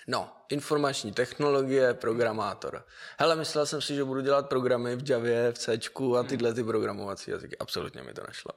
No, 0.07 0.37
informační 0.49 1.13
technologie, 1.13 1.95
programátor. 1.95 2.85
Hele, 3.19 3.37
myslel 3.37 3.67
jsem 3.67 3.81
si, 3.83 3.95
že 3.95 4.05
budu 4.05 4.21
dělat 4.21 4.49
programy 4.49 4.97
v 4.97 5.11
Javě, 5.11 5.53
v 5.53 5.59
C 5.59 5.79
a 6.19 6.23
tyhle 6.23 6.55
ty 6.55 6.65
programovací 6.65 7.31
jazyky. 7.31 7.59
Absolutně 7.59 8.03
mi 8.03 8.13
to 8.13 8.23
nešlo. 8.27 8.51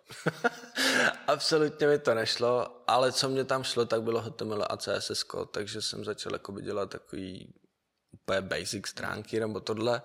Absolutně 1.27 1.87
mi 1.87 1.99
to 1.99 2.13
nešlo, 2.13 2.83
ale 2.87 3.11
co 3.11 3.29
mě 3.29 3.43
tam 3.43 3.63
šlo, 3.63 3.85
tak 3.85 4.01
bylo 4.01 4.21
HTML 4.21 4.65
a 4.69 4.77
CSS, 4.77 5.25
takže 5.51 5.81
jsem 5.81 6.05
začal 6.05 6.33
jakoby 6.33 6.61
dělat 6.61 6.89
takový 6.89 7.53
úplně 8.11 8.41
basic 8.41 8.87
stránky 8.87 9.39
nebo 9.39 9.59
tohle. 9.59 10.01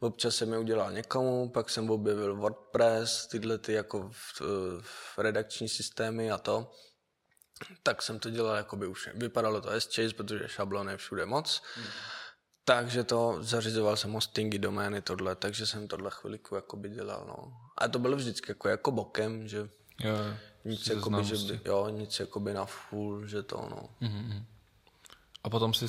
Občas 0.00 0.36
jsem 0.36 0.52
je 0.52 0.58
udělal 0.58 0.92
někomu, 0.92 1.48
pak 1.48 1.70
jsem 1.70 1.90
objevil 1.90 2.36
WordPress, 2.36 3.26
tyhle 3.26 3.58
ty 3.58 3.72
jako 3.72 4.10
v, 4.12 4.42
v 4.82 5.18
redakční 5.18 5.68
systémy 5.68 6.32
a 6.32 6.38
to 6.38 6.70
tak 7.82 8.02
jsem 8.02 8.18
to 8.18 8.30
dělal, 8.30 8.56
jako 8.56 8.76
by 8.76 8.86
už 8.86 9.08
vypadalo 9.14 9.60
to 9.60 9.70
S-Chase, 9.70 10.14
protože 10.14 10.48
šablon 10.48 10.88
je 10.88 10.96
všude 10.96 11.26
moc. 11.26 11.62
Hmm. 11.76 11.86
Takže 12.64 13.04
to 13.04 13.36
zařizoval 13.40 13.96
jsem 13.96 14.12
hostingy, 14.12 14.58
domény, 14.58 15.02
tohle, 15.02 15.36
takže 15.36 15.66
jsem 15.66 15.88
tohle 15.88 16.10
chviliku 16.10 16.76
by 16.76 16.88
dělal, 16.88 17.24
no. 17.28 17.52
A 17.78 17.88
to 17.88 17.98
bylo 17.98 18.16
vždycky 18.16 18.50
jako, 18.50 18.68
jako 18.68 18.90
bokem, 18.90 19.48
že 19.48 19.68
Jo, 20.00 20.16
nic, 20.64 20.86
jakoby, 20.86 21.24
že 21.24 21.36
by, 21.36 21.60
jo, 21.64 21.88
nic 21.88 22.20
jakoby 22.20 22.54
na 22.54 22.64
full, 22.64 23.26
že 23.26 23.42
to, 23.42 23.56
no. 23.70 24.08
Mm-hmm. 24.08 24.44
A 25.44 25.50
potom 25.50 25.74
jsi 25.74 25.86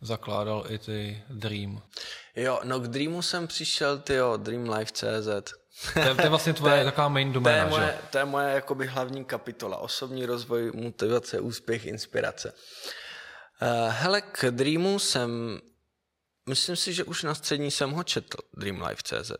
zakládal 0.00 0.64
i 0.68 0.78
ty 0.78 1.22
Dream. 1.30 1.82
Jo, 2.36 2.60
no 2.64 2.80
k 2.80 2.88
Dreamu 2.88 3.22
jsem 3.22 3.46
přišel, 3.46 3.98
ty 3.98 4.14
jo, 4.14 4.36
DreamLife.cz. 4.36 5.54
To 5.94 5.98
je, 6.00 6.14
to 6.14 6.22
je 6.22 6.28
vlastně 6.28 6.52
tvoje 6.52 6.72
To 6.74 6.78
je- 6.78 6.84
taková 6.84 7.08
main 7.08 7.28
To 7.28 7.30
je 7.30 7.34
doména, 7.34 7.66
moje, 7.68 7.86
že? 7.86 7.98
to 8.10 8.18
je 8.18 8.24
moje 8.24 8.54
jakoby 8.54 8.86
hlavní 8.86 9.24
kapitola. 9.24 9.76
Osobní 9.76 10.26
rozvoj, 10.26 10.70
motivace, 10.74 11.40
úspěch, 11.40 11.86
inspirace. 11.86 12.52
Uh, 13.62 13.92
hele, 13.92 14.20
k 14.20 14.50
Dreamu 14.50 14.98
jsem, 14.98 15.60
myslím 16.48 16.76
si, 16.76 16.92
že 16.94 17.04
už 17.04 17.22
na 17.22 17.34
střední 17.34 17.70
jsem 17.70 17.90
ho 17.90 18.02
četl, 18.04 18.36
Dreamlife.cz. 18.56 19.32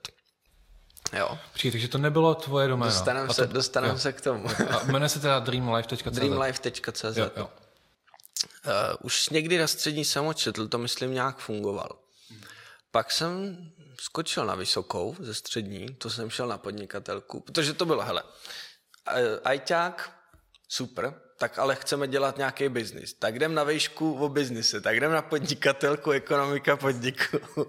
Jo, 1.18 1.38
Počkej, 1.52 1.70
takže 1.70 1.88
to 1.88 1.98
nebylo 1.98 2.34
tvoje 2.34 2.68
doména. 2.68 2.92
dostaneme 2.92 3.26
A 3.28 3.32
se, 3.32 3.46
to, 3.46 3.52
dostanem 3.52 3.90
jo. 3.90 3.98
se 3.98 4.12
k 4.12 4.20
tomu. 4.20 4.48
A 4.70 4.84
jmenuje 4.84 5.08
se 5.08 5.20
teda 5.20 5.38
dreamlife.cz. 5.38 6.02
Dreamlife.cz. 6.02 7.16
Jo, 7.16 7.30
jo. 7.36 7.50
Uh, 8.66 8.70
už 9.02 9.28
někdy 9.28 9.58
na 9.58 9.66
střední 9.66 10.04
jsem 10.04 10.24
ho 10.24 10.34
četl, 10.34 10.68
to 10.68 10.78
myslím 10.78 11.14
nějak 11.14 11.38
fungoval. 11.38 11.98
Pak 12.90 13.10
jsem 13.12 13.56
skočil 14.00 14.46
na 14.46 14.54
vysokou 14.54 15.16
ze 15.18 15.34
střední, 15.34 15.88
to 15.88 16.10
jsem 16.10 16.30
šel 16.30 16.48
na 16.48 16.58
podnikatelku, 16.58 17.40
protože 17.40 17.74
to 17.74 17.86
bylo, 17.86 18.02
hele, 18.02 18.22
eh, 19.06 19.40
ajťák, 19.44 20.12
super, 20.68 21.14
tak 21.38 21.58
ale 21.58 21.76
chceme 21.76 22.08
dělat 22.08 22.36
nějaký 22.36 22.68
biznis. 22.68 23.14
Tak 23.14 23.34
jdem 23.34 23.54
na 23.54 23.64
výšku 23.64 24.14
o 24.14 24.28
biznise, 24.28 24.80
tak 24.80 24.96
jdem 24.96 25.12
na 25.12 25.22
podnikatelku, 25.22 26.10
ekonomika 26.10 26.76
podniku. 26.76 27.38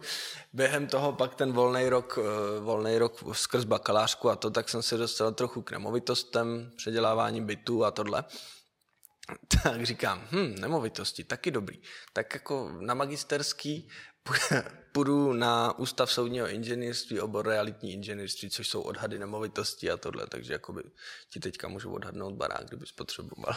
Během 0.53 0.87
toho 0.87 1.13
pak 1.13 1.35
ten 1.35 1.51
volný 1.51 1.89
rok, 1.89 2.19
eh, 2.21 2.59
volný 2.59 2.97
rok 2.97 3.23
skrz 3.31 3.63
bakalářku 3.63 4.29
a 4.29 4.35
to, 4.35 4.49
tak 4.49 4.69
jsem 4.69 4.81
se 4.81 4.97
dostal 4.97 5.33
trochu 5.33 5.61
k 5.61 5.71
nemovitostem, 5.71 6.71
předělávání 6.77 7.41
bytů 7.41 7.85
a 7.85 7.91
tohle. 7.91 8.23
Tak 9.63 9.85
říkám, 9.85 10.27
hm, 10.31 10.55
nemovitosti, 10.59 11.23
taky 11.23 11.51
dobrý. 11.51 11.81
Tak 12.13 12.33
jako 12.33 12.71
na 12.79 12.93
magisterský 12.93 13.89
půjdu 14.91 15.33
na 15.33 15.79
Ústav 15.79 16.11
soudního 16.11 16.47
inženýrství, 16.47 17.19
obor 17.19 17.47
realitní 17.47 17.93
inženýrství, 17.93 18.49
což 18.49 18.67
jsou 18.67 18.81
odhady 18.81 19.19
nemovitosti 19.19 19.91
a 19.91 19.97
tohle, 19.97 20.27
takže 20.27 20.53
jakoby 20.53 20.83
ti 21.29 21.39
teďka 21.39 21.67
můžu 21.67 21.93
odhadnout 21.93 22.33
barák, 22.33 22.67
kdybys 22.67 22.91
potřeboval. 22.91 23.55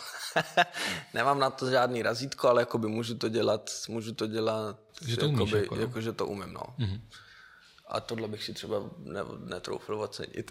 Nemám 1.14 1.38
na 1.38 1.50
to 1.50 1.70
žádný 1.70 2.02
razítko, 2.02 2.48
ale 2.48 2.62
jakoby 2.62 2.88
můžu 2.88 3.14
to 3.14 3.28
dělat, 3.28 3.70
můžu 3.88 4.14
to 4.14 4.26
dělat, 4.26 4.80
Že 5.06 5.16
to 5.16 5.28
umíš, 5.28 5.38
jakoby, 5.38 5.58
jako, 5.58 5.74
jo? 5.74 5.80
jako, 5.80 6.00
že 6.00 6.12
to 6.12 6.26
umím, 6.26 6.52
no. 6.52 6.60
Mm-hmm. 6.78 7.00
A 7.86 8.00
tohle 8.00 8.28
bych 8.28 8.44
si 8.44 8.54
třeba 8.54 8.90
ne, 8.98 9.20
netroufl 9.44 9.94
ocenit. 9.94 10.50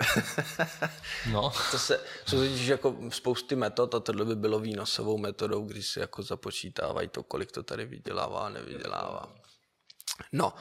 No, 1.32 1.54
To 1.71 1.80
se, 1.80 1.99
jsou 2.26 2.38
totiž 2.38 2.67
jako 2.67 2.97
spousty 3.10 3.56
metod 3.56 3.95
a 3.95 3.99
tohle 3.99 4.26
by 4.26 4.36
bylo 4.36 4.60
výnosovou 4.60 5.17
metodou, 5.17 5.65
když 5.65 5.88
si 5.88 5.99
jako 5.99 6.23
započítávají 6.23 7.08
to, 7.08 7.23
kolik 7.23 7.52
to 7.52 7.63
tady 7.63 7.86
vydělává 7.86 8.45
a 8.45 8.49
nevydělává. 8.49 9.42
No, 10.32 10.54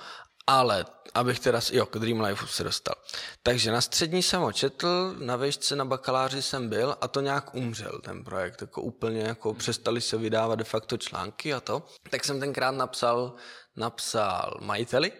ale 0.46 0.86
abych 1.14 1.40
teda, 1.40 1.60
jo, 1.72 1.86
k 1.86 1.98
Dream 1.98 2.20
Life 2.20 2.46
se 2.46 2.64
dostal. 2.64 2.94
Takže 3.42 3.72
na 3.72 3.80
střední 3.80 4.22
jsem 4.22 4.40
ho 4.40 4.52
četl, 4.52 5.14
na 5.18 5.36
výšce 5.36 5.76
na 5.76 5.84
bakaláři 5.84 6.42
jsem 6.42 6.68
byl 6.68 6.96
a 7.00 7.08
to 7.08 7.20
nějak 7.20 7.54
umřel 7.54 8.00
ten 8.04 8.24
projekt, 8.24 8.60
jako 8.60 8.82
úplně 8.82 9.20
jako 9.20 9.54
přestali 9.54 10.00
se 10.00 10.16
vydávat 10.16 10.58
de 10.58 10.64
facto 10.64 10.96
články 10.96 11.54
a 11.54 11.60
to. 11.60 11.86
Tak 12.10 12.24
jsem 12.24 12.40
tenkrát 12.40 12.70
napsal, 12.70 13.34
napsal 13.76 14.58
majiteli, 14.60 15.12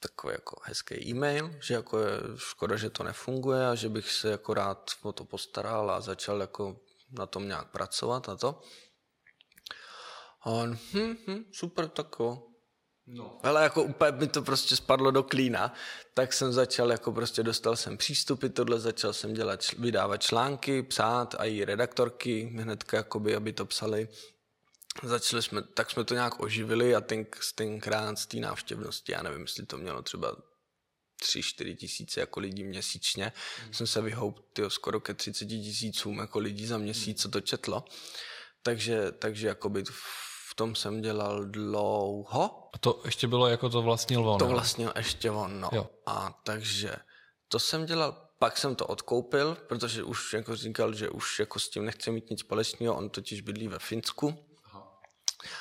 takový 0.00 0.32
jako 0.32 0.60
hezký 0.62 1.08
e-mail, 1.08 1.54
že 1.62 1.74
jako 1.74 1.98
je 1.98 2.10
škoda, 2.36 2.76
že 2.76 2.90
to 2.90 3.02
nefunguje 3.02 3.68
a 3.68 3.74
že 3.74 3.88
bych 3.88 4.12
se 4.12 4.30
jako 4.30 4.54
rád 4.54 4.90
o 5.02 5.12
to 5.12 5.24
postaral 5.24 5.90
a 5.90 6.00
začal 6.00 6.40
jako 6.40 6.76
na 7.10 7.26
tom 7.26 7.48
nějak 7.48 7.70
pracovat 7.70 8.28
a 8.28 8.36
to. 8.36 8.62
A 10.42 10.50
on, 10.50 10.78
hm, 10.92 11.16
hm, 11.26 11.44
super, 11.52 11.88
tak 11.88 12.06
jo. 12.20 12.42
No. 13.10 13.38
Ale 13.42 13.62
jako 13.62 13.82
úplně 13.82 14.12
mi 14.12 14.26
to 14.26 14.42
prostě 14.42 14.76
spadlo 14.76 15.10
do 15.10 15.22
klína, 15.22 15.74
tak 16.14 16.32
jsem 16.32 16.52
začal, 16.52 16.90
jako 16.90 17.12
prostě 17.12 17.42
dostal 17.42 17.76
jsem 17.76 17.96
přístupy, 17.96 18.48
tohle 18.48 18.80
začal 18.80 19.12
jsem 19.12 19.34
dělat, 19.34 19.60
vydávat 19.78 20.22
články, 20.22 20.82
psát 20.82 21.34
a 21.38 21.44
i 21.44 21.64
redaktorky 21.64 22.42
hnedka, 22.42 22.96
jakoby, 22.96 23.36
aby 23.36 23.52
to 23.52 23.66
psali. 23.66 24.08
Začali 25.02 25.42
jsme, 25.42 25.62
tak 25.62 25.90
jsme 25.90 26.04
to 26.04 26.14
nějak 26.14 26.40
oživili 26.40 26.94
a 26.94 27.00
ten, 27.00 27.26
tenkrát 27.54 28.18
z 28.18 28.26
té 28.26 28.36
návštěvnosti, 28.36 29.12
já 29.12 29.22
nevím, 29.22 29.40
jestli 29.40 29.66
to 29.66 29.78
mělo 29.78 30.02
třeba 30.02 30.36
3-4 31.22 31.76
tisíce 31.76 32.20
jako 32.20 32.40
lidí 32.40 32.64
měsíčně, 32.64 33.32
mm. 33.66 33.74
jsem 33.74 33.86
se 33.86 34.00
vyhoup 34.00 34.40
tyjo, 34.52 34.70
skoro 34.70 35.00
ke 35.00 35.14
30 35.14 35.46
tisícům 35.46 36.18
jako 36.18 36.38
lidí 36.38 36.66
za 36.66 36.78
měsíc, 36.78 37.22
co 37.22 37.28
to 37.28 37.40
četlo. 37.40 37.84
Takže, 38.62 39.12
takže 39.12 39.48
jakoby 39.48 39.84
tom 40.58 40.74
jsem 40.74 41.00
dělal 41.00 41.44
dlouho. 41.44 42.68
a 42.74 42.78
to 42.78 43.00
ještě 43.04 43.26
bylo 43.26 43.48
jako 43.48 43.68
to 43.68 43.82
vlastnil 43.82 44.28
on. 44.28 44.38
To 44.38 44.44
jo? 44.44 44.50
vlastně 44.50 44.88
ještě 44.96 45.30
on, 45.30 45.60
no. 45.60 45.70
Jo. 45.72 45.90
A 46.06 46.40
takže 46.42 46.96
to 47.48 47.58
jsem 47.58 47.86
dělal, 47.86 48.28
pak 48.38 48.58
jsem 48.58 48.74
to 48.74 48.86
odkoupil, 48.86 49.56
protože 49.68 50.02
už 50.02 50.32
jako 50.32 50.56
říkal, 50.56 50.94
že 50.94 51.10
už 51.10 51.38
jako 51.38 51.58
s 51.58 51.68
tím 51.68 51.84
nechce 51.84 52.10
mít 52.10 52.30
nic 52.30 52.40
společného, 52.40 52.96
on 52.96 53.10
totiž 53.10 53.40
bydlí 53.40 53.68
ve 53.68 53.78
Finsku 53.78 54.44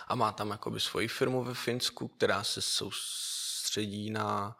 a 0.07 0.15
má 0.15 0.31
tam 0.31 0.49
jakoby 0.49 0.79
svoji 0.79 1.07
firmu 1.07 1.43
ve 1.43 1.53
Finsku, 1.53 2.07
která 2.07 2.43
se 2.43 2.61
soustředí 2.61 4.09
na, 4.09 4.57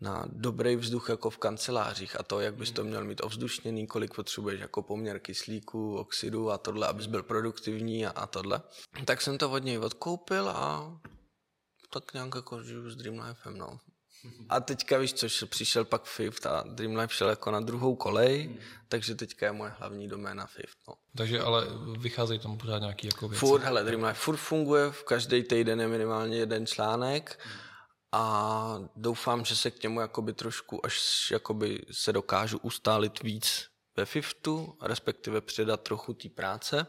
na 0.00 0.24
dobrý 0.28 0.76
vzduch 0.76 1.08
jako 1.08 1.30
v 1.30 1.38
kancelářích 1.38 2.20
a 2.20 2.22
to, 2.22 2.40
jak 2.40 2.54
bys 2.54 2.70
to 2.70 2.84
měl 2.84 3.04
mít 3.04 3.20
ovzdušněný, 3.24 3.86
kolik 3.86 4.14
potřebuješ 4.14 4.60
jako 4.60 4.82
poměr 4.82 5.18
kyslíku, 5.18 5.96
oxidu 5.96 6.50
a 6.50 6.58
tohle, 6.58 6.86
abys 6.86 7.06
byl 7.06 7.22
produktivní 7.22 8.06
a, 8.06 8.10
a 8.10 8.26
tohle. 8.26 8.62
Tak 9.04 9.20
jsem 9.20 9.38
to 9.38 9.50
od 9.50 9.64
něj 9.64 9.78
odkoupil 9.78 10.48
a 10.48 11.00
tak 11.92 12.14
nějak 12.14 12.34
jako 12.34 12.62
žiju 12.62 12.90
s 12.90 12.96
Dreamlifem, 12.96 13.58
no. 13.58 13.78
A 14.48 14.60
teďka 14.60 14.98
víš, 14.98 15.12
což 15.12 15.44
přišel 15.44 15.84
pak 15.84 16.04
Fifth 16.04 16.46
a 16.46 16.64
Dreamlife 16.68 17.14
šel 17.14 17.28
jako 17.28 17.50
na 17.50 17.60
druhou 17.60 17.96
kolej, 17.96 18.42
hmm. 18.42 18.58
takže 18.88 19.14
teďka 19.14 19.46
je 19.46 19.52
moje 19.52 19.72
hlavní 19.78 20.08
doména 20.08 20.46
Fifth. 20.46 20.76
No. 20.88 20.94
Takže 21.16 21.40
ale 21.40 21.66
vycházejí 21.98 22.40
tam 22.40 22.58
pořád 22.58 22.78
nějaký 22.78 23.06
jako 23.06 23.28
věci. 23.28 23.46
Furt, 23.46 23.62
hele, 23.62 23.84
Dreamlife 23.84 24.20
furt 24.20 24.36
funguje, 24.36 24.90
v 24.90 25.04
každý 25.04 25.42
týden 25.42 25.80
je 25.80 25.88
minimálně 25.88 26.36
jeden 26.36 26.66
článek 26.66 27.38
a 28.14 28.78
doufám, 28.96 29.44
že 29.44 29.56
se 29.56 29.70
k 29.70 29.82
němu 29.82 30.00
jakoby 30.00 30.32
trošku, 30.32 30.86
až 30.86 31.30
jakoby 31.30 31.86
se 31.90 32.12
dokážu 32.12 32.58
ustálit 32.58 33.22
víc 33.22 33.66
ve 33.96 34.04
Fiftu, 34.04 34.78
respektive 34.82 35.40
předat 35.40 35.80
trochu 35.80 36.14
té 36.14 36.28
práce 36.28 36.86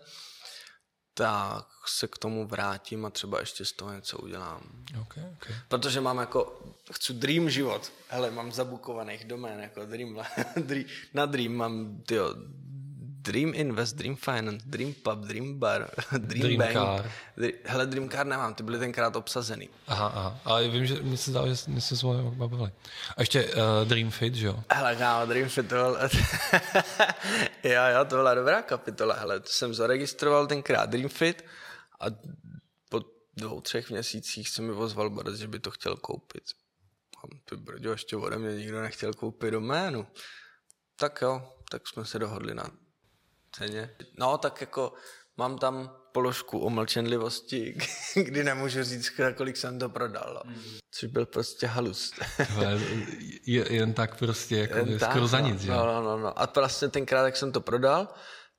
tak 1.18 1.68
se 1.88 2.08
k 2.08 2.18
tomu 2.18 2.48
vrátím 2.48 3.06
a 3.06 3.10
třeba 3.10 3.40
ještě 3.40 3.66
z 3.66 3.72
toho 3.72 3.94
něco 3.94 4.18
udělám. 4.18 4.86
Okay, 5.02 5.24
okay. 5.34 5.56
Protože 5.68 6.02
mám 6.02 6.18
jako, 6.18 6.60
chci 6.92 7.14
dream 7.14 7.50
život. 7.50 7.92
Hele, 8.10 8.32
mám 8.32 8.52
zabukovaných 8.52 9.26
domén, 9.26 9.60
jako 9.60 9.86
dream, 9.86 10.26
na 11.14 11.26
dream 11.26 11.54
mám, 11.54 12.02
tyjo, 12.02 12.36
Dream 13.26 13.52
Invest, 13.56 13.96
Dream 13.96 14.16
Finance, 14.16 14.66
Dream 14.66 14.94
Pub, 14.94 15.26
Dream 15.26 15.60
Bar, 15.60 15.90
Dream, 16.12 16.42
Dream 16.42 16.58
Bank. 16.58 16.74
Car. 16.74 17.12
Hele, 17.66 17.86
Dream 17.86 18.10
Car 18.10 18.26
nemám, 18.26 18.54
ty 18.54 18.64
byly 18.64 18.80
tenkrát 18.80 19.16
obsazený. 19.16 19.70
Aha, 19.88 20.08
aha. 20.08 20.40
Ale 20.46 20.68
vím, 20.68 20.86
že 20.86 21.02
mi 21.02 21.18
se 21.18 21.32
zdá, 21.32 21.48
že 21.48 21.56
jsme 21.56 21.82
se 21.82 21.96
bavili. 22.30 22.72
A 23.18 23.22
ještě 23.22 23.46
uh, 23.46 23.52
Dream 23.84 24.12
Fit, 24.12 24.36
že 24.36 24.48
jo? 24.48 24.64
Hele, 24.72 24.96
kámo, 24.96 25.26
Dream 25.26 25.50
Fit, 25.50 25.70
to 25.70 25.76
byl... 25.76 25.98
jo, 27.64 27.82
jo, 27.96 28.06
to 28.06 28.16
byla 28.16 28.34
dobrá 28.34 28.62
kapitola. 28.62 29.16
Hele, 29.16 29.40
to 29.40 29.50
jsem 29.50 29.74
zaregistroval 29.74 30.48
tenkrát 30.48 30.90
Dream 30.90 31.10
Fit 31.10 31.46
a 32.00 32.06
po 32.90 33.02
dvou, 33.38 33.62
třech 33.62 33.90
měsících 33.90 34.50
se 34.50 34.62
mi 34.62 34.72
ozval 34.72 35.10
Borec, 35.10 35.36
že 35.36 35.48
by 35.48 35.60
to 35.60 35.72
chtěl 35.72 35.98
koupit. 35.98 36.44
A 37.24 37.28
ty 37.50 37.56
brďo, 37.56 37.92
ještě 37.92 38.16
ode 38.16 38.38
mě 38.38 38.56
nikdo 38.56 38.82
nechtěl 38.82 39.14
koupit 39.14 39.52
doménu. 39.52 40.08
Tak 40.96 41.22
jo, 41.22 41.52
tak 41.70 41.88
jsme 41.88 42.06
se 42.06 42.20
dohodli 42.20 42.56
na 42.56 42.64
ceně. 43.58 43.90
No, 44.18 44.38
tak 44.38 44.62
jako 44.62 44.94
mám 45.38 45.58
tam 45.58 45.92
položku 46.12 46.60
o 46.60 46.70
mlčenlivosti, 46.70 47.78
kdy 48.16 48.44
nemůžu 48.44 48.84
říct, 48.84 49.12
kolik 49.38 49.58
jsem 49.58 49.80
to 49.80 49.90
prodal. 49.90 50.34
No. 50.34 50.52
Mm. 50.52 50.62
Což 50.92 51.10
byl 51.10 51.26
prostě 51.26 51.68
halus. 51.68 52.14
je, 53.46 53.74
jen 53.74 53.94
tak 53.94 54.16
prostě, 54.16 54.58
jako 54.58 54.78
jen 54.78 55.00
skoro 55.00 55.22
tak, 55.22 55.30
za 55.30 55.40
nic, 55.40 55.66
no, 55.66 55.86
no, 55.86 56.02
no, 56.04 56.18
no. 56.18 56.42
A 56.42 56.50
vlastně 56.56 56.88
tenkrát, 56.88 57.26
jak 57.26 57.38
jsem 57.38 57.52
to 57.52 57.62
prodal, 57.62 58.08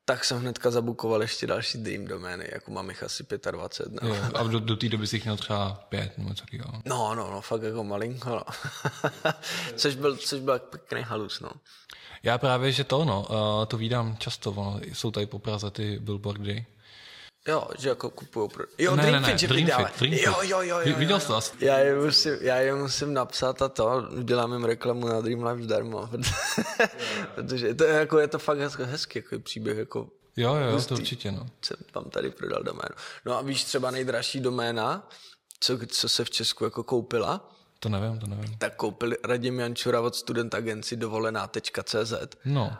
tak 0.04 0.24
jsem 0.24 0.38
hnedka 0.38 0.70
zabukoval 0.70 1.22
ještě 1.22 1.46
další 1.46 1.78
Dream 1.78 2.04
domény, 2.04 2.48
jako 2.52 2.70
mám 2.70 2.88
jich 2.88 3.02
asi 3.02 3.26
25. 3.50 4.02
No. 4.02 4.08
Jo, 4.08 4.22
a 4.34 4.42
do, 4.42 4.60
do 4.60 4.76
té 4.76 4.88
doby 4.88 5.06
si 5.06 5.16
jich 5.16 5.24
měl 5.24 5.36
třeba 5.36 5.86
pět 5.88 6.18
nebo 6.18 6.34
co 6.34 6.44
No, 6.84 7.14
no, 7.14 7.30
no, 7.30 7.40
fakt 7.40 7.62
jako 7.62 7.84
malinko, 7.84 8.30
no. 8.30 8.42
což, 9.76 9.94
byl, 9.94 10.16
což 10.16 10.40
byl 10.40 10.58
pěkný 10.58 11.02
halus, 11.02 11.40
no. 11.40 11.50
Já 12.22 12.38
právě, 12.38 12.72
že 12.72 12.84
to, 12.84 13.04
no, 13.04 13.26
to 13.66 13.76
vídám 13.76 14.16
často, 14.18 14.52
no, 14.56 14.80
jsou 14.92 15.10
tady 15.10 15.26
po 15.26 15.38
Praze 15.38 15.70
ty 15.70 15.98
billboardy. 15.98 16.66
Jo, 17.48 17.68
že 17.78 17.88
jako 17.88 18.10
kupují 18.10 18.48
pro... 18.50 18.64
Jo, 18.78 18.96
ne, 18.96 19.02
Dream 19.02 19.22
ne, 19.22 19.28
ne, 19.28 19.38
že 19.38 19.46
Dream 19.48 19.66
Fit, 19.66 19.98
Dream 20.00 20.14
jo, 20.14 20.34
jo, 20.42 20.60
jo, 20.62 20.80
jo, 20.84 20.96
Viděl 20.96 21.20
jsi 21.20 21.26
to 21.26 21.36
asi? 21.36 21.52
Já 21.60 21.78
je, 21.78 21.94
musím, 22.00 22.32
já 22.40 22.56
je 22.56 22.74
musím 22.74 23.14
napsat 23.14 23.62
a 23.62 23.68
to, 23.68 24.06
udělám 24.18 24.52
jim 24.52 24.64
reklamu 24.64 25.08
na 25.08 25.20
Dream 25.20 25.44
Life 25.44 25.62
zdarma, 25.62 26.10
protože 27.34 27.74
to 27.74 27.84
je, 27.84 27.92
jako, 27.94 28.18
je 28.18 28.28
to 28.28 28.38
fakt 28.38 28.58
hezký 28.58 29.18
jako 29.18 29.38
příběh, 29.38 29.78
jako 29.78 30.08
Jo, 30.36 30.54
jo, 30.54 30.72
hustý. 30.72 30.88
to 30.88 30.94
určitě, 30.94 31.32
no. 31.32 31.46
Jsem 31.64 31.76
tam 31.92 32.04
tady 32.04 32.30
prodal 32.30 32.62
doménu. 32.62 32.94
No 33.24 33.38
a 33.38 33.42
víš 33.42 33.64
třeba 33.64 33.90
nejdražší 33.90 34.40
doména, 34.40 35.08
co, 35.60 35.78
co 35.86 36.08
se 36.08 36.24
v 36.24 36.30
Česku 36.30 36.64
jako 36.64 36.84
koupila? 36.84 37.55
To 37.80 37.88
nevím, 37.88 38.18
to 38.18 38.26
nevím. 38.26 38.58
Tak 38.58 38.76
koupil 38.76 39.12
Radim 39.24 39.60
Jančura 39.60 40.00
od 40.00 40.16
Student 40.16 40.54
Agency 40.54 40.96
dovolená.cz. 40.96 42.12
No. 42.44 42.76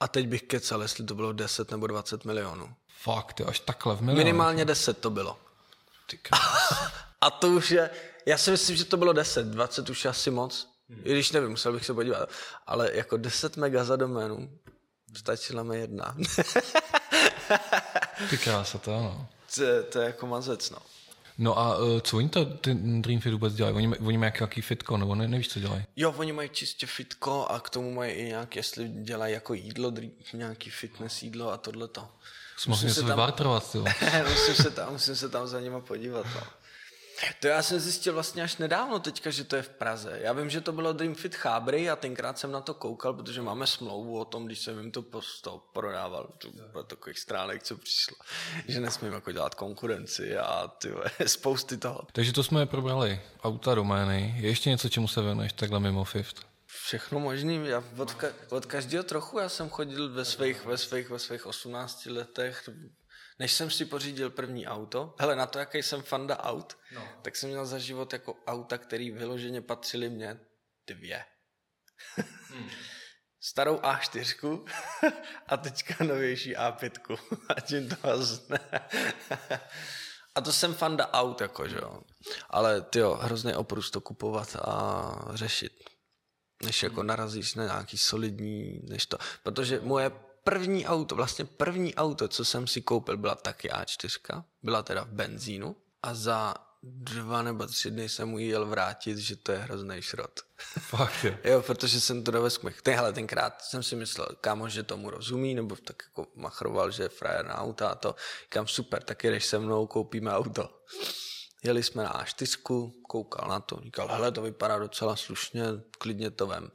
A 0.00 0.08
teď 0.08 0.28
bych 0.28 0.42
kecal, 0.42 0.82
jestli 0.82 1.04
to 1.04 1.14
bylo 1.14 1.32
10 1.32 1.70
nebo 1.70 1.86
20 1.86 2.24
milionů. 2.24 2.74
Fakt, 3.02 3.32
ty 3.32 3.44
až 3.44 3.60
takhle 3.60 3.96
v 3.96 4.00
milionů. 4.00 4.18
Minimálně 4.24 4.64
10 4.64 4.98
to 4.98 5.10
bylo. 5.10 5.38
Ty 6.10 6.18
a 7.20 7.30
to 7.30 7.48
už 7.48 7.70
je, 7.70 7.90
já 8.26 8.38
si 8.38 8.50
myslím, 8.50 8.76
že 8.76 8.84
to 8.84 8.96
bylo 8.96 9.12
10, 9.12 9.46
20 9.46 9.90
už 9.90 10.04
je 10.04 10.10
asi 10.10 10.30
moc. 10.30 10.68
Hmm. 10.88 11.00
I 11.04 11.12
když 11.12 11.32
nevím, 11.32 11.50
musel 11.50 11.72
bych 11.72 11.86
se 11.86 11.94
podívat. 11.94 12.28
Ale 12.66 12.90
jako 12.94 13.16
10 13.16 13.56
mega 13.56 13.84
za 13.84 13.96
doménu, 13.96 14.50
stačila 15.16 15.62
mi 15.62 15.78
jedna. 15.78 16.16
ty 18.30 18.38
krása, 18.38 18.78
to 18.78 18.96
ano. 18.96 19.28
To, 19.54 19.62
to 19.92 19.98
je 20.00 20.06
jako 20.06 20.26
mazec, 20.26 20.70
no. 20.70 20.78
No 21.38 21.58
a 21.58 21.78
uh, 21.78 22.00
co 22.00 22.16
oni 22.16 22.28
to, 22.28 22.44
ten 22.44 23.02
Dreamfit 23.02 23.32
vůbec 23.32 23.54
dělají? 23.54 23.76
Oni, 23.76 23.98
oni 23.98 24.18
mají 24.18 24.32
jaký 24.40 24.62
fitko, 24.62 24.96
nebo 24.96 25.14
ne, 25.14 25.28
nevíš, 25.28 25.48
co 25.48 25.60
dělají? 25.60 25.84
Jo, 25.96 26.14
oni 26.16 26.32
mají 26.32 26.48
čistě 26.48 26.86
fitko 26.86 27.46
a 27.46 27.60
k 27.60 27.70
tomu 27.70 27.94
mají 27.94 28.12
i 28.12 28.24
nějak, 28.24 28.56
jestli 28.56 28.88
dělají 28.88 29.34
jako 29.34 29.54
jídlo, 29.54 29.92
nějaký 30.32 30.70
fitness 30.70 31.22
jídlo 31.22 31.52
a 31.52 31.56
tohleto. 31.56 32.08
Musím 32.66 32.90
se 32.90 33.00
tam... 33.00 33.16
musím, 34.28 34.54
se 34.54 34.70
tam, 34.70 34.92
musím 34.92 35.16
se 35.16 35.28
tam 35.28 35.46
za 35.46 35.60
nima 35.60 35.80
podívat. 35.80 36.26
No. 36.34 36.40
To 37.40 37.46
já 37.46 37.62
jsem 37.62 37.80
zjistil 37.80 38.14
vlastně 38.14 38.42
až 38.42 38.56
nedávno 38.56 38.98
teďka, 38.98 39.30
že 39.30 39.44
to 39.44 39.56
je 39.56 39.62
v 39.62 39.68
Praze. 39.68 40.18
Já 40.22 40.32
vím, 40.32 40.50
že 40.50 40.60
to 40.60 40.72
bylo 40.72 40.92
Dream 40.92 41.14
Fit 41.14 41.34
Chábry 41.34 41.90
a 41.90 41.96
tenkrát 41.96 42.38
jsem 42.38 42.52
na 42.52 42.60
to 42.60 42.74
koukal, 42.74 43.14
protože 43.14 43.42
máme 43.42 43.66
smlouvu 43.66 44.18
o 44.18 44.24
tom, 44.24 44.46
když 44.46 44.58
jsem 44.58 44.78
jim 44.78 44.92
to 44.92 45.04
to 45.42 45.62
prodával, 45.72 46.32
to 46.38 46.48
bylo 46.50 46.82
takových 46.84 47.18
stránek, 47.18 47.62
co 47.62 47.76
přišlo, 47.76 48.16
že 48.68 48.80
nesmím 48.80 49.12
jako 49.12 49.32
dělat 49.32 49.54
konkurenci 49.54 50.38
a 50.38 50.68
ty 50.68 50.92
spousty 51.26 51.76
toho. 51.76 52.02
Takže 52.12 52.32
to 52.32 52.42
jsme 52.42 52.66
probrali. 52.66 53.20
Auta, 53.42 53.74
domény. 53.74 54.34
Je 54.36 54.48
ještě 54.48 54.70
něco, 54.70 54.88
čemu 54.88 55.08
se 55.08 55.22
věnuješ 55.22 55.52
takhle 55.52 55.80
mimo 55.80 56.04
Fifth? 56.04 56.42
Všechno 56.66 57.20
možný. 57.20 57.66
Já 57.68 57.84
od, 57.98 58.10
ka- 58.10 58.32
od 58.48 58.66
každého 58.66 59.04
trochu. 59.04 59.38
Já 59.38 59.48
jsem 59.48 59.68
chodil 59.68 60.12
ve 60.12 60.24
svých, 60.24 60.64
ve 60.64 60.78
svých, 60.78 61.10
ve 61.10 61.18
svých 61.18 61.46
18 61.46 62.06
letech 62.06 62.68
než 63.38 63.52
jsem 63.52 63.70
si 63.70 63.84
pořídil 63.84 64.30
první 64.30 64.66
auto, 64.66 65.14
hele, 65.18 65.36
na 65.36 65.46
to, 65.46 65.58
jaký 65.58 65.82
jsem 65.82 66.02
fanda 66.02 66.38
aut, 66.38 66.78
no. 66.92 67.08
tak 67.22 67.36
jsem 67.36 67.50
měl 67.50 67.66
za 67.66 67.78
život 67.78 68.12
jako 68.12 68.36
auta, 68.46 68.78
který 68.78 69.10
vyloženě 69.10 69.62
patřili 69.62 70.08
mě 70.08 70.40
dvě. 70.86 71.24
hmm. 72.48 72.70
Starou 73.40 73.76
A4 73.76 74.64
a 75.46 75.56
teďka 75.56 76.04
novější 76.04 76.56
A5. 76.56 77.18
A 77.56 77.60
tím 77.60 77.88
to 77.96 77.96
vlastně. 78.02 78.58
a 80.34 80.40
to 80.40 80.52
jsem 80.52 80.74
fanda 80.74 81.12
aut, 81.12 81.40
jako, 81.40 81.68
že 81.68 81.76
jo. 81.76 82.00
Ale 82.50 82.80
ty 82.80 82.98
jo, 82.98 83.14
hrozný 83.14 83.54
oprus 83.54 83.90
to 83.90 84.00
kupovat 84.00 84.56
a 84.56 85.14
řešit 85.34 85.72
než 86.64 86.82
jako 86.82 87.00
hmm. 87.00 87.06
narazíš 87.06 87.54
na 87.54 87.64
nějaký 87.64 87.98
solidní, 87.98 88.80
než 88.88 89.06
to. 89.06 89.18
Protože 89.42 89.80
moje 89.80 90.10
první 90.46 90.86
auto, 90.86 91.14
vlastně 91.14 91.44
první 91.44 91.94
auto, 91.94 92.28
co 92.28 92.44
jsem 92.44 92.66
si 92.66 92.82
koupil, 92.82 93.16
byla 93.16 93.34
taky 93.34 93.68
A4, 93.68 94.44
byla 94.62 94.82
teda 94.82 95.04
v 95.04 95.08
benzínu 95.08 95.76
a 96.02 96.14
za 96.14 96.54
dva 96.82 97.42
nebo 97.42 97.66
tři 97.66 97.90
dny 97.90 98.08
jsem 98.08 98.28
mu 98.28 98.38
jel 98.38 98.66
vrátit, 98.66 99.18
že 99.18 99.36
to 99.36 99.52
je 99.52 99.58
hrozný 99.58 100.02
šrot. 100.02 100.40
Fakt 100.78 101.24
je. 101.24 101.38
jo, 101.44 101.62
protože 101.62 102.00
jsem 102.00 102.24
to 102.24 102.30
dovez 102.30 102.58
k 102.58 102.82
Tenhle 102.82 103.12
tenkrát 103.12 103.62
jsem 103.62 103.82
si 103.82 103.96
myslel, 103.96 104.28
kámo, 104.40 104.68
že 104.68 104.82
tomu 104.82 105.10
rozumí, 105.10 105.54
nebo 105.54 105.76
tak 105.76 106.02
jako 106.08 106.30
machroval, 106.34 106.90
že 106.90 107.02
je 107.02 107.08
frajer 107.08 107.46
na 107.46 107.54
auta 107.54 107.88
a 107.88 107.94
to. 107.94 108.14
Kam 108.48 108.66
super, 108.66 109.02
tak 109.02 109.24
jdeš 109.24 109.46
se 109.46 109.58
mnou, 109.58 109.86
koupíme 109.86 110.32
auto. 110.32 110.82
Jeli 111.64 111.82
jsme 111.82 112.02
na 112.02 112.24
A4, 112.24 112.92
koukal 113.08 113.48
na 113.48 113.60
to, 113.60 113.80
říkal, 113.84 114.08
hele, 114.08 114.32
to 114.32 114.42
vypadá 114.42 114.78
docela 114.78 115.16
slušně, 115.16 115.64
klidně 115.98 116.30
to 116.30 116.46
vem. 116.46 116.70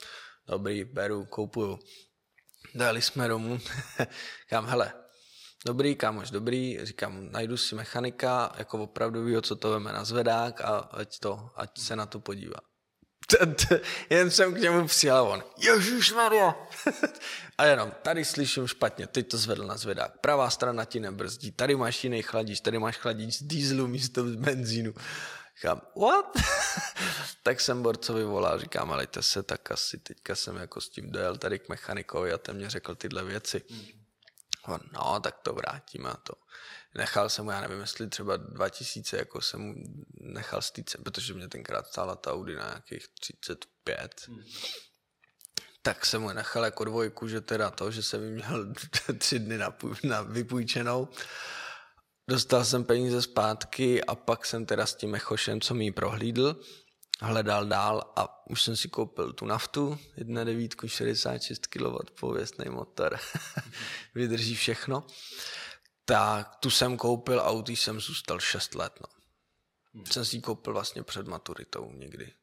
Dobrý, 0.48 0.84
beru, 0.84 1.26
koupuju. 1.26 1.80
Dali 2.76 3.02
jsme 3.02 3.28
domů. 3.28 3.60
Říkám, 4.42 4.66
hele, 4.66 4.94
dobrý, 5.66 5.96
kámoš, 5.96 6.32
dobrý, 6.32 6.80
říkám, 6.84 7.32
najdu 7.32 7.58
si 7.58 7.76
mechanika, 7.76 8.54
jako 8.58 8.84
opravdu 8.84 9.42
co 9.42 9.56
to 9.56 9.70
veme 9.70 9.94
na 9.94 10.04
zvedák 10.04 10.62
a 10.62 10.78
ať, 10.78 11.20
to, 11.20 11.50
ať 11.56 11.80
se 11.80 11.96
na 11.96 12.06
to 12.06 12.20
podívá. 12.20 12.58
Jen 14.10 14.32
jsem 14.32 14.54
k 14.54 14.58
němu 14.58 14.88
přijal 14.88 15.28
on, 15.28 15.44
Maria. 16.16 16.56
a 17.58 17.66
jenom, 17.66 17.92
tady 18.02 18.26
slyším 18.26 18.68
špatně, 18.68 19.08
teď 19.08 19.28
to 19.28 19.38
zvedl 19.38 19.68
na 19.68 19.78
zvedák. 19.78 20.20
Pravá 20.22 20.50
strana 20.50 20.86
ti 20.86 21.00
nebrzdí, 21.00 21.52
tady 21.52 21.76
máš 21.76 22.04
jiný 22.04 22.22
chladič, 22.22 22.62
tady 22.62 22.80
máš 22.80 22.98
chladič 22.98 23.36
z 23.36 23.44
dýzlu 23.44 23.88
místo 23.88 24.30
z 24.30 24.36
benzínu. 24.36 24.94
Říkám, 25.62 25.82
what? 26.02 26.38
tak 27.44 27.62
jsem 27.62 27.84
borcovi 27.84 28.24
volal, 28.24 28.60
říkám, 28.60 28.92
ale 28.92 29.08
se, 29.20 29.44
tak 29.44 29.72
asi 29.72 29.98
teďka 29.98 30.36
jsem 30.36 30.56
jako 30.56 30.82
s 30.82 30.90
tím 30.90 31.12
dojel 31.12 31.38
tady 31.38 31.60
k 31.60 31.70
mechanikovi 31.70 32.34
a 32.34 32.38
ten 32.38 32.56
mě 32.56 32.70
řekl 32.70 32.96
tyhle 32.96 33.24
věci. 33.24 33.62
On, 34.68 34.80
no, 34.94 35.20
tak 35.20 35.40
to 35.40 35.54
vrátíme 35.54 36.10
a 36.10 36.18
to. 36.18 36.34
Nechal 36.96 37.30
jsem 37.30 37.46
mu, 37.46 37.52
já 37.52 37.62
nevím, 37.62 37.80
jestli 37.80 38.10
třeba 38.10 38.38
2000, 38.38 39.18
jako 39.18 39.42
jsem 39.42 39.62
mu 39.62 39.76
nechal 40.20 40.62
stýce, 40.62 40.98
protože 40.98 41.34
mě 41.34 41.48
tenkrát 41.48 41.88
stála 41.88 42.16
ta 42.16 42.34
Audi 42.34 42.56
na 42.56 42.68
nějakých 42.68 43.08
35. 43.08 44.26
Hmm. 44.28 44.44
Tak 45.82 46.06
jsem 46.06 46.22
mu 46.22 46.34
nechal 46.34 46.66
jako 46.66 46.84
dvojku, 46.84 47.28
že 47.28 47.42
teda 47.42 47.72
to, 47.72 47.92
že 47.92 48.04
jsem 48.04 48.34
měl 48.34 48.74
tři 49.18 49.40
dny 49.40 49.58
na, 49.58 49.78
na 50.04 50.22
vypůjčenou. 50.22 51.10
Dostal 52.32 52.66
jsem 52.66 52.84
peníze 52.84 53.22
zpátky 53.22 54.04
a 54.04 54.16
pak 54.16 54.46
jsem 54.46 54.66
teda 54.66 54.86
s 54.86 54.96
tím 54.96 55.12
Mechošem, 55.12 55.62
co 55.62 55.74
mi 55.74 55.86
ji 55.86 55.92
prohlídl, 55.92 56.62
hledal 57.22 57.66
dál 57.66 58.14
a 58.16 58.48
už 58.50 58.62
jsem 58.62 58.76
si 58.76 58.90
koupil 58.90 59.34
tu 59.34 59.46
naftu, 59.46 60.00
1.9, 60.18 60.88
66 60.88 61.68
kW, 61.68 61.98
pověstný 62.20 62.66
motor, 62.70 63.20
vydrží 64.16 64.56
všechno. 64.56 65.08
Tak 66.06 66.56
tu 66.56 66.70
jsem 66.70 66.98
koupil 66.98 67.40
a 67.40 67.52
u 67.52 67.64
jsem 67.68 68.00
zůstal 68.00 68.40
6 68.40 68.76
let. 68.76 68.94
No. 69.02 69.08
Hmm. 69.94 70.06
Jsem 70.06 70.26
si 70.26 70.36
ji 70.36 70.42
koupil 70.42 70.74
vlastně 70.74 71.04
před 71.04 71.28
maturitou 71.28 71.92
někdy. 71.92 72.34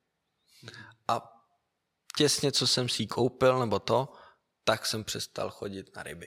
A 1.08 1.44
těsně, 2.16 2.52
co 2.52 2.66
jsem 2.66 2.88
si 2.88 3.02
ji 3.02 3.06
koupil, 3.06 3.58
nebo 3.58 3.78
to, 3.78 4.12
tak 4.64 4.86
jsem 4.86 5.04
přestal 5.04 5.50
chodit 5.50 5.96
na 5.96 6.02
ryby. 6.02 6.26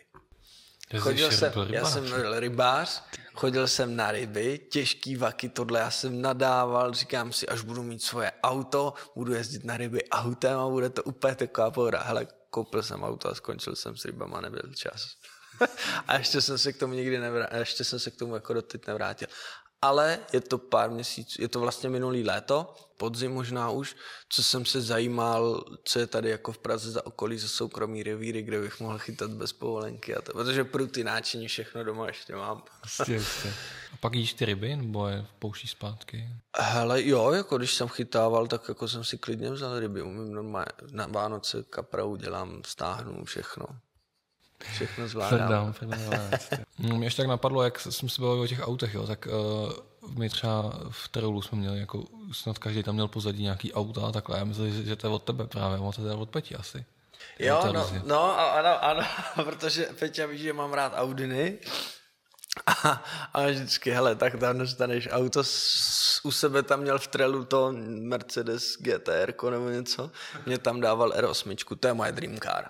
Chodil 0.99 1.31
jsem, 1.31 1.53
já 1.69 1.85
jsem 1.85 2.09
byl 2.09 2.39
rybář, 2.39 3.03
chodil 3.33 3.67
jsem 3.67 3.95
na 3.95 4.11
ryby, 4.11 4.59
těžký 4.69 5.15
vaky, 5.15 5.49
tohle 5.49 5.79
já 5.79 5.91
jsem 5.91 6.21
nadával, 6.21 6.93
říkám 6.93 7.33
si, 7.33 7.47
až 7.47 7.61
budu 7.61 7.83
mít 7.83 8.03
svoje 8.03 8.31
auto, 8.43 8.93
budu 9.15 9.33
jezdit 9.33 9.65
na 9.65 9.77
ryby 9.77 10.09
autem 10.09 10.59
a 10.59 10.69
bude 10.69 10.89
to 10.89 11.03
úplně 11.03 11.35
taková 11.35 11.71
pohoda. 11.71 12.03
Hele, 12.03 12.27
koupil 12.49 12.83
jsem 12.83 13.03
auto 13.03 13.29
a 13.29 13.35
skončil 13.35 13.75
jsem 13.75 13.97
s 13.97 14.05
rybama, 14.05 14.41
nebyl 14.41 14.73
čas. 14.75 15.15
a 16.07 16.17
ještě 16.17 16.41
jsem 16.41 16.57
se 16.57 16.73
k 16.73 16.77
tomu 16.77 16.93
nikdy 16.93 17.19
nevrátil, 17.19 17.59
ještě 17.59 17.83
jsem 17.83 17.99
se 17.99 18.11
k 18.11 18.15
tomu 18.15 18.35
jako 18.35 18.53
doteď 18.53 18.87
nevrátil 18.87 19.27
ale 19.81 20.19
je 20.33 20.41
to 20.41 20.57
pár 20.57 20.89
měsíců, 20.89 21.41
je 21.41 21.47
to 21.47 21.59
vlastně 21.59 21.89
minulý 21.89 22.23
léto, 22.23 22.75
podzim 22.97 23.31
možná 23.31 23.69
už, 23.69 23.95
co 24.29 24.43
jsem 24.43 24.65
se 24.65 24.81
zajímal, 24.81 25.65
co 25.83 25.99
je 25.99 26.07
tady 26.07 26.29
jako 26.29 26.51
v 26.51 26.57
Praze 26.57 26.91
za 26.91 27.05
okolí 27.05 27.37
za 27.37 27.47
soukromí 27.47 28.03
revíry, 28.03 28.41
kde 28.41 28.61
bych 28.61 28.79
mohl 28.79 28.97
chytat 28.97 29.31
bez 29.31 29.53
povolenky 29.53 30.15
a 30.15 30.21
to, 30.21 30.33
protože 30.33 30.63
pro 30.63 30.87
ty 30.87 31.03
náčiní 31.03 31.47
všechno 31.47 31.83
doma 31.83 32.07
ještě 32.07 32.35
mám. 32.35 32.63
A 33.93 33.97
pak 33.99 34.13
jíš 34.13 34.33
ty 34.33 34.45
ryby, 34.45 34.75
nebo 34.75 35.07
je 35.07 35.25
pouštíš 35.39 35.71
zpátky? 35.71 36.29
Hele, 36.57 37.07
jo, 37.07 37.31
jako 37.31 37.57
když 37.57 37.73
jsem 37.73 37.87
chytával, 37.87 38.47
tak 38.47 38.67
jako 38.67 38.87
jsem 38.87 39.03
si 39.03 39.17
klidně 39.17 39.51
vzal 39.51 39.79
ryby, 39.79 40.01
umím 40.01 40.33
normálně, 40.33 40.71
na 40.91 41.07
Vánoce 41.07 41.63
kaprau 41.69 42.15
dělám, 42.15 42.61
stáhnu 42.65 43.25
všechno. 43.25 43.65
Všechno 44.63 45.07
zvládám. 45.07 45.73
no, 46.79 46.95
mě 46.97 47.07
ještě 47.07 47.21
tak 47.21 47.29
napadlo, 47.29 47.63
jak 47.63 47.79
jsem 47.79 48.09
se 48.09 48.21
bavil 48.21 48.41
o 48.41 48.47
těch 48.47 48.59
autech, 48.59 48.93
jo, 48.93 49.07
tak 49.07 49.27
uh, 49.27 49.71
my 50.17 50.29
třeba 50.29 50.73
v 50.89 51.07
Terulu 51.07 51.41
jsme 51.41 51.57
měli, 51.57 51.79
jako 51.79 52.03
snad 52.31 52.57
každý 52.57 52.83
tam 52.83 52.95
měl 52.95 53.07
pozadí 53.07 53.43
nějaký 53.43 53.73
auta 53.73 54.01
a 54.07 54.11
takhle. 54.11 54.37
Já 54.37 54.43
myslím, 54.43 54.85
že 54.85 54.95
to 54.95 55.07
je 55.07 55.13
od 55.13 55.23
tebe 55.23 55.47
právě, 55.47 55.77
ono 55.77 55.91
to 55.91 56.07
je 56.07 56.13
od 56.13 56.29
Peti 56.29 56.55
asi. 56.55 56.85
Jo, 57.39 57.61
no, 57.73 57.89
no, 58.05 58.39
ano, 58.55 58.83
ano, 58.83 59.07
protože 59.43 59.85
Peťa 59.99 60.25
ví, 60.25 60.37
že 60.37 60.53
mám 60.53 60.73
rád 60.73 60.93
Audiny. 60.95 61.59
A, 62.67 63.03
a 63.33 63.47
vždycky, 63.47 63.91
hele, 63.91 64.15
tak 64.15 64.39
tam 64.39 64.57
dostaneš 64.57 65.07
auto, 65.11 65.43
s, 65.43 66.19
u 66.23 66.31
sebe 66.31 66.63
tam 66.63 66.79
měl 66.79 66.99
v 66.99 67.07
trelu 67.07 67.45
to 67.45 67.71
Mercedes 67.87 68.77
GTR 68.79 69.33
nebo 69.49 69.69
něco, 69.69 70.11
mě 70.45 70.57
tam 70.57 70.81
dával 70.81 71.09
R8, 71.09 71.75
to 71.79 71.87
je 71.87 71.93
moje 71.93 72.11
dream 72.11 72.39
car. 72.39 72.69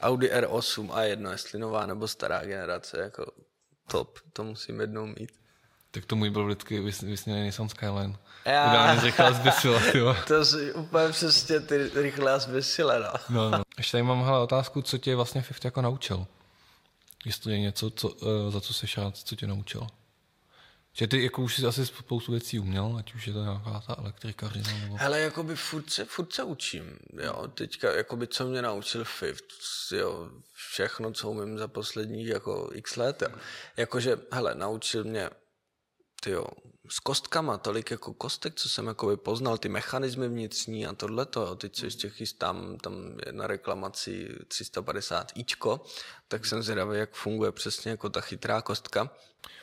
Audi 0.00 0.30
R8 0.32 0.88
a 0.92 1.02
jedno, 1.02 1.30
jestli 1.30 1.58
nová 1.58 1.86
nebo 1.86 2.08
stará 2.08 2.44
generace, 2.44 3.00
jako 3.00 3.26
top, 3.90 4.18
to 4.32 4.44
musím 4.44 4.80
jednou 4.80 5.06
mít. 5.06 5.32
Tak 5.90 6.04
to 6.04 6.16
můj 6.16 6.30
byl 6.30 6.46
vždycky 6.46 6.80
vysněný 6.80 7.42
Nissan 7.42 7.68
Skyline. 7.68 8.16
Já... 8.44 8.68
Ideálně 8.68 9.00
rychle 9.00 9.34
zbysila, 9.34 9.80
jo. 9.94 10.16
To 10.26 10.44
si 10.44 10.72
úplně 10.72 11.08
přesně 11.08 11.60
ty 11.60 11.90
rychle 11.94 12.40
zbysile, 12.40 13.00
no. 13.00 13.12
no, 13.30 13.50
no. 13.50 13.62
Ještě 13.78 13.92
tady 13.92 14.02
mám 14.02 14.24
hele, 14.24 14.40
otázku, 14.40 14.82
co 14.82 14.98
tě 14.98 15.16
vlastně 15.16 15.42
Fifty 15.42 15.66
jako 15.66 15.82
naučil? 15.82 16.26
Jestli 17.24 17.52
je 17.52 17.60
něco, 17.60 17.90
co, 17.90 18.08
uh, 18.08 18.28
za 18.48 18.60
co 18.60 18.74
se 18.74 18.86
šát, 18.86 19.16
co 19.16 19.36
tě 19.36 19.46
naučil? 19.46 19.86
Že 20.92 21.06
ty 21.06 21.24
jako 21.24 21.42
už 21.42 21.56
si 21.56 21.66
asi 21.66 21.86
spoustu 21.86 22.32
věcí 22.32 22.58
uměl, 22.58 22.96
ať 22.98 23.14
už 23.14 23.26
je 23.26 23.32
to 23.32 23.42
nějaká 23.42 23.82
ta 23.86 23.96
elektrikařina 23.98 24.78
nebo... 24.78 24.96
Hele, 24.96 25.20
jakoby 25.20 25.56
furt 25.56 25.90
se, 25.90 26.04
furt 26.04 26.32
se 26.32 26.42
učím, 26.42 26.98
jo. 27.22 27.48
Teďka, 27.54 27.92
jakoby 27.92 28.26
co 28.26 28.46
mě 28.46 28.62
naučil 28.62 29.04
FIFT, 29.04 29.44
jo, 29.92 30.30
všechno, 30.52 31.12
co 31.12 31.30
umím 31.30 31.58
za 31.58 31.68
posledních 31.68 32.26
jako 32.26 32.70
x 32.72 32.96
let, 32.96 33.22
jo. 33.22 33.28
Jakože, 33.76 34.16
hele, 34.32 34.54
naučil 34.54 35.04
mě, 35.04 35.30
jo, 36.26 36.46
s 36.88 37.00
kostkama, 37.00 37.58
tolik 37.58 37.90
jako 37.90 38.14
kostek, 38.14 38.54
co 38.54 38.68
jsem 38.68 38.86
jakoby 38.86 39.16
poznal, 39.16 39.58
ty 39.58 39.68
mechanismy 39.68 40.28
vnitřní 40.28 40.86
a 40.86 40.92
tohle 40.92 41.26
to, 41.26 41.56
teď 41.56 41.76
se 41.76 41.86
ještě 41.86 42.10
chystám, 42.10 42.76
tam 42.76 42.94
je 43.26 43.32
na 43.32 43.46
reklamaci 43.46 44.28
350 44.48 45.32
ičko, 45.34 45.80
tak 46.28 46.46
jsem 46.46 46.62
zvědavý, 46.62 46.98
jak 46.98 47.14
funguje 47.14 47.52
přesně 47.52 47.90
jako 47.90 48.08
ta 48.08 48.20
chytrá 48.20 48.62
kostka. 48.62 49.10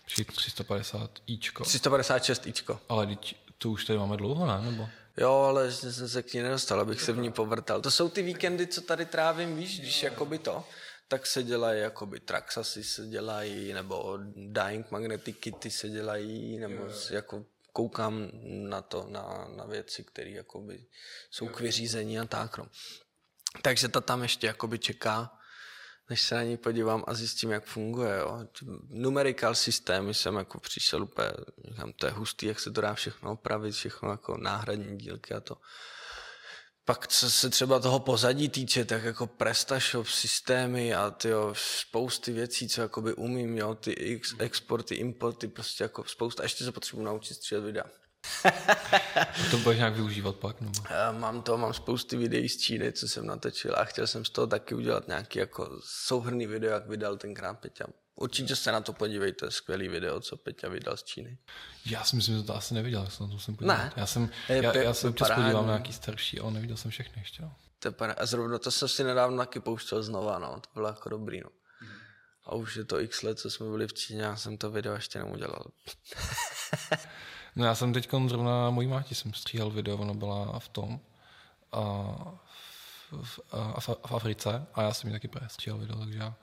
Při 0.06 0.26
350 0.26 1.12
ičko. 1.28 1.64
356 1.64 2.48
ičko. 2.48 2.80
Ale 2.90 3.08
teď 3.08 3.36
to 3.58 3.70
už 3.70 3.86
tady 3.86 4.00
máme 4.00 4.18
dlouho, 4.18 4.48
ne? 4.48 4.72
Nebo? 4.72 4.90
Jo, 5.18 5.34
ale 5.34 5.72
jsem 5.72 6.10
se 6.10 6.24
k 6.24 6.34
ní 6.34 6.42
nedostal, 6.42 6.80
abych 6.80 7.02
se 7.02 7.12
v 7.12 7.18
ní 7.18 7.32
povrtal. 7.32 7.82
To 7.82 7.92
jsou 7.92 8.10
ty 8.10 8.22
víkendy, 8.22 8.68
co 8.68 8.82
tady 8.82 9.06
trávím, 9.06 9.58
víš, 9.58 9.80
když 9.80 10.04
jakoby 10.04 10.40
to, 10.40 10.64
tak 11.08 11.26
se 11.26 11.44
dělají 11.44 11.82
jakoby 11.82 12.20
Traxasy 12.20 12.84
se 12.84 13.08
dělají, 13.08 13.74
nebo 13.74 14.20
Dying 14.36 14.92
Magnetic 14.92 15.38
Kity 15.40 15.72
se 15.72 15.90
dělají, 15.90 16.60
nebo 16.60 16.88
jako 17.12 17.46
koukám 17.74 18.30
na 18.70 18.82
to, 18.82 19.06
na, 19.10 19.48
na 19.56 19.66
věci, 19.66 20.04
které 20.04 20.30
jakoby 20.30 20.86
jsou 21.32 21.48
k 21.48 21.60
vyřízení 21.60 22.20
a 22.20 22.26
tak. 22.26 22.58
No. 22.58 22.68
Takže 23.62 23.88
ta 23.88 24.02
tam 24.02 24.24
ještě 24.24 24.48
jakoby 24.48 24.80
čeká 24.80 25.38
než 26.10 26.22
se 26.22 26.36
na 26.36 26.44
ní 26.44 26.58
podívám 26.58 27.04
a 27.08 27.14
zjistím, 27.14 27.52
jak 27.52 27.66
funguje. 27.66 28.18
Jo. 28.18 28.48
Numerical 28.90 29.56
systémy 29.56 30.14
jsem 30.14 30.36
jako 30.36 30.60
přišel 30.60 31.04
úplně, 31.04 31.32
říkám, 31.68 31.94
to 31.94 32.06
je 32.06 32.12
hustý, 32.12 32.46
jak 32.46 32.60
se 32.60 32.72
to 32.72 32.82
dá 32.82 32.94
všechno 32.94 33.32
opravit, 33.32 33.72
všechno 33.72 34.12
jako 34.12 34.38
náhradní 34.38 34.98
dílky 34.98 35.34
a 35.34 35.40
to. 35.40 35.58
Pak 36.88 37.08
co 37.08 37.32
se 37.32 37.50
třeba 37.50 37.80
toho 37.80 38.00
pozadí 38.00 38.50
týče, 38.50 38.86
tak 38.86 39.04
jako 39.04 39.28
PrestaShop 39.28 40.08
systémy 40.08 40.94
a 40.94 41.12
tyjo, 41.12 41.54
spousty 41.54 42.32
věcí, 42.32 42.70
co 42.70 42.82
jakoby 42.82 43.14
umím, 43.14 43.58
jo, 43.58 43.76
ty 43.76 44.22
exporty, 44.40 44.96
importy, 44.96 45.48
prostě 45.48 45.84
jako 45.84 46.04
spousta. 46.04 46.44
Ještě 46.44 46.64
se 46.64 46.72
potřebuji 46.72 47.04
naučit 47.04 47.34
střílet 47.34 47.62
videa. 47.62 47.84
to 49.52 49.58
budeš 49.58 49.78
nějak 49.78 49.96
využívat 49.96 50.36
pak? 50.36 50.62
Nebo? 50.62 50.74
Mám 51.12 51.42
to, 51.42 51.58
mám 51.58 51.74
spousty 51.74 52.18
videí 52.18 52.50
z 52.50 52.58
Číny, 52.58 52.94
co 52.94 53.08
jsem 53.08 53.26
natočil 53.26 53.76
a 53.78 53.84
chtěl 53.84 54.08
jsem 54.08 54.26
z 54.26 54.30
toho 54.30 54.48
taky 54.48 54.76
udělat 54.76 55.08
nějaký 55.08 55.40
jako 55.40 55.80
souhrný 55.84 56.48
video, 56.48 56.72
jak 56.72 56.88
vydal 56.88 57.18
tenkrát 57.18 57.54
Peťa. 57.54 57.86
Určitě 58.20 58.56
se 58.56 58.72
na 58.72 58.82
to 58.82 58.94
podívejte, 58.94 59.52
skvělý 59.52 59.88
video, 59.88 60.20
co 60.20 60.38
Peťa 60.38 60.70
vydal 60.70 60.98
z 60.98 61.04
Číny. 61.04 61.38
Já 61.86 62.04
si 62.04 62.16
myslím, 62.16 62.38
že 62.38 62.44
to 62.44 62.56
asi 62.56 62.74
neviděl, 62.74 63.02
jak 63.02 63.12
jsem 63.12 63.30
to 63.30 63.40
jsem 63.40 63.56
podíval. 63.56 63.78
Ne. 63.78 63.92
Já 63.96 64.06
jsem, 64.06 64.30
já, 64.50 64.78
já 64.78 64.94
jsem 64.94 65.10
občas 65.10 65.32
podíval 65.32 65.62
na 65.62 65.74
nějaký 65.74 65.94
starší, 65.94 66.40
ale 66.40 66.52
neviděl 66.52 66.78
jsem 66.78 66.92
všechny 66.92 67.22
ještě. 67.22 67.42
No. 67.42 67.56
To 67.80 67.94
a 68.18 68.26
zrovna 68.26 68.60
to 68.60 68.72
jsem 68.72 68.88
si 68.88 69.04
nedávno 69.04 69.38
taky 69.38 69.60
pouštěl 69.60 70.04
znova, 70.04 70.40
no, 70.40 70.60
to 70.60 70.70
bylo 70.74 70.88
jako 70.88 71.10
dobrý, 71.10 71.42
no. 71.42 71.50
A 72.44 72.56
už 72.56 72.76
je 72.76 72.86
to 72.86 73.00
x 73.00 73.24
let, 73.24 73.40
co 73.40 73.50
jsme 73.50 73.70
byli 73.70 73.88
v 73.88 73.94
Číně, 73.94 74.22
já 74.22 74.36
jsem 74.36 74.58
to 74.58 74.72
video 74.72 74.94
ještě 74.94 75.20
neudělal. 75.20 75.64
No 77.56 77.66
já 77.66 77.76
jsem 77.76 77.94
teď 77.94 78.10
zrovna 78.28 78.70
mojí 78.70 78.88
máti 78.88 79.16
jsem 79.16 79.34
stříhal 79.34 79.72
video, 79.72 79.98
ona 79.98 80.14
byla 80.14 80.60
v 80.60 80.70
tom 80.70 81.00
a 81.72 81.82
v, 83.24 83.40
a 83.52 83.80
v, 83.80 83.88
v 83.88 84.14
Africe 84.14 84.68
a 84.74 84.82
já 84.82 84.94
jsem 84.94 85.10
ji 85.10 85.20
taky 85.20 85.30
stříhal 85.48 85.80
video, 85.80 86.00
takže 86.00 86.20
já 86.20 86.36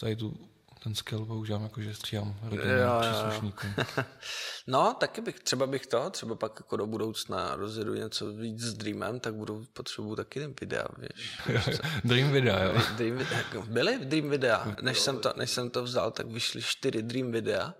tady 0.00 0.16
tu 0.16 0.48
ten 0.82 0.94
skill 0.94 1.26
používám, 1.26 1.62
jakože 1.62 1.94
stříhám 1.94 2.36
rodinu 2.42 2.64
příslušníkům. 3.00 3.74
no, 4.66 4.94
taky 4.94 5.20
bych, 5.20 5.40
třeba 5.40 5.66
bych 5.66 5.86
to, 5.86 6.10
třeba 6.10 6.34
pak 6.34 6.52
jako 6.56 6.76
do 6.76 6.86
budoucna 6.86 7.56
rozjedu 7.56 7.94
něco 7.94 8.32
víc 8.32 8.60
s 8.60 8.74
Dreamem, 8.74 9.20
tak 9.20 9.34
budu 9.34 9.64
potřebuju 9.72 10.16
taky 10.16 10.54
videa, 10.60 10.86
víš. 10.98 11.38
Dream 12.04 12.32
videa, 12.32 12.62
jo. 12.64 12.82
Dream, 12.96 13.18
jako 13.18 13.62
byly 13.62 13.98
Dream 13.98 14.30
videa. 14.30 14.76
Než 14.82 15.00
jsem, 15.00 15.20
to, 15.20 15.32
než 15.36 15.50
jsem 15.50 15.70
to 15.70 15.82
vzal, 15.82 16.10
tak 16.10 16.26
vyšly 16.26 16.62
čtyři 16.62 17.02
Dream 17.02 17.32
videa, 17.32 17.74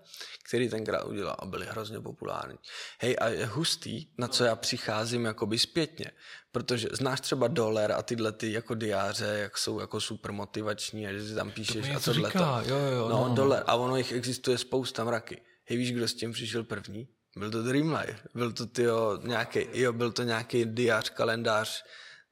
který 0.47 0.69
tenkrát 0.69 1.03
udělal 1.03 1.35
a 1.39 1.45
byly 1.45 1.65
hrozně 1.65 1.99
populární. 1.99 2.57
Hej, 2.99 3.15
a 3.19 3.27
je 3.27 3.45
hustý, 3.45 4.07
na 4.17 4.27
co 4.27 4.43
já 4.43 4.55
přicházím 4.55 5.25
jakoby 5.25 5.59
zpětně, 5.59 6.11
protože 6.51 6.87
znáš 6.91 7.21
třeba 7.21 7.47
dolar 7.47 7.91
a 7.91 8.01
tyhle 8.01 8.31
ty 8.31 8.51
jako 8.51 8.75
diáře, 8.75 9.25
jak 9.25 9.57
jsou 9.57 9.79
jako 9.79 10.01
super 10.01 10.31
motivační 10.31 11.07
a 11.07 11.13
že 11.13 11.27
si 11.27 11.35
tam 11.35 11.51
píšeš 11.51 11.89
to 11.89 11.95
a 11.95 11.99
tohle. 11.99 12.29
Říká. 12.29 12.63
Jo, 12.65 12.77
jo, 12.77 13.09
no, 13.09 13.27
no, 13.27 13.35
dolar 13.35 13.63
a 13.67 13.75
ono 13.75 13.97
jich 13.97 14.11
existuje 14.11 14.57
spousta 14.57 15.03
mraky. 15.03 15.41
Hej, 15.65 15.77
víš, 15.77 15.91
kdo 15.91 16.07
s 16.07 16.13
tím 16.13 16.31
přišel 16.31 16.63
první? 16.63 17.07
Byl 17.37 17.51
to 17.51 17.63
Dream 17.63 17.93
Life. 17.93 18.19
Byl 18.35 18.53
to 18.53 18.65
tyjo, 18.65 19.19
nějaký, 19.23 19.59
jo, 19.73 19.93
byl 19.93 20.11
to 20.11 20.23
nějaký 20.23 20.65
diář, 20.65 21.09
kalendář 21.09 21.83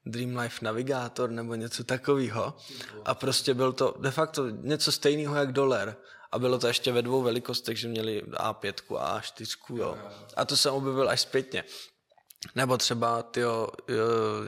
Dream 0.05 0.37
Life 0.37 0.65
navigátor 0.65 1.29
nebo 1.29 1.55
něco 1.55 1.83
takového. 1.83 2.57
A 3.05 3.15
prostě 3.15 3.53
byl 3.53 3.73
to 3.73 3.95
de 3.99 4.11
facto 4.11 4.49
něco 4.49 4.91
stejného 4.91 5.35
jak 5.35 5.51
dolar. 5.51 5.95
A 6.35 6.39
bylo 6.39 6.59
to 6.59 6.67
ještě 6.67 6.91
ve 6.91 7.01
dvou 7.01 7.21
velikostech, 7.21 7.77
že 7.77 7.87
měli 7.87 8.23
A5 8.23 8.97
a 8.97 9.19
A4, 9.21 9.77
jo. 9.77 9.97
A 10.35 10.45
to 10.45 10.57
jsem 10.57 10.73
objevil 10.73 11.09
až 11.09 11.21
zpětně. 11.21 11.63
Nebo 12.55 12.77
třeba, 12.77 13.23
tyjo, 13.23 13.67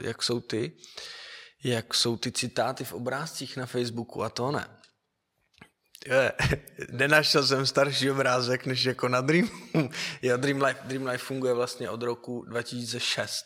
jak 0.00 0.22
jsou 0.22 0.40
ty, 0.40 0.72
jak 1.64 1.94
jsou 1.94 2.16
ty 2.16 2.32
citáty 2.32 2.84
v 2.84 2.92
obrázcích 2.92 3.56
na 3.56 3.66
Facebooku 3.66 4.22
a 4.22 4.28
to 4.28 4.50
ne. 4.50 4.80
Je, 6.06 6.32
nenašel 6.90 7.46
jsem 7.46 7.66
starší 7.66 8.10
obrázek, 8.10 8.66
než 8.66 8.84
jako 8.84 9.08
na 9.08 9.20
Dream. 9.20 9.50
jo, 10.22 10.36
Dream 10.36 10.62
Life, 10.62 10.80
Dream 10.84 11.06
Life 11.06 11.24
funguje 11.24 11.54
vlastně 11.54 11.90
od 11.90 12.02
roku 12.02 12.44
2006. 12.44 13.44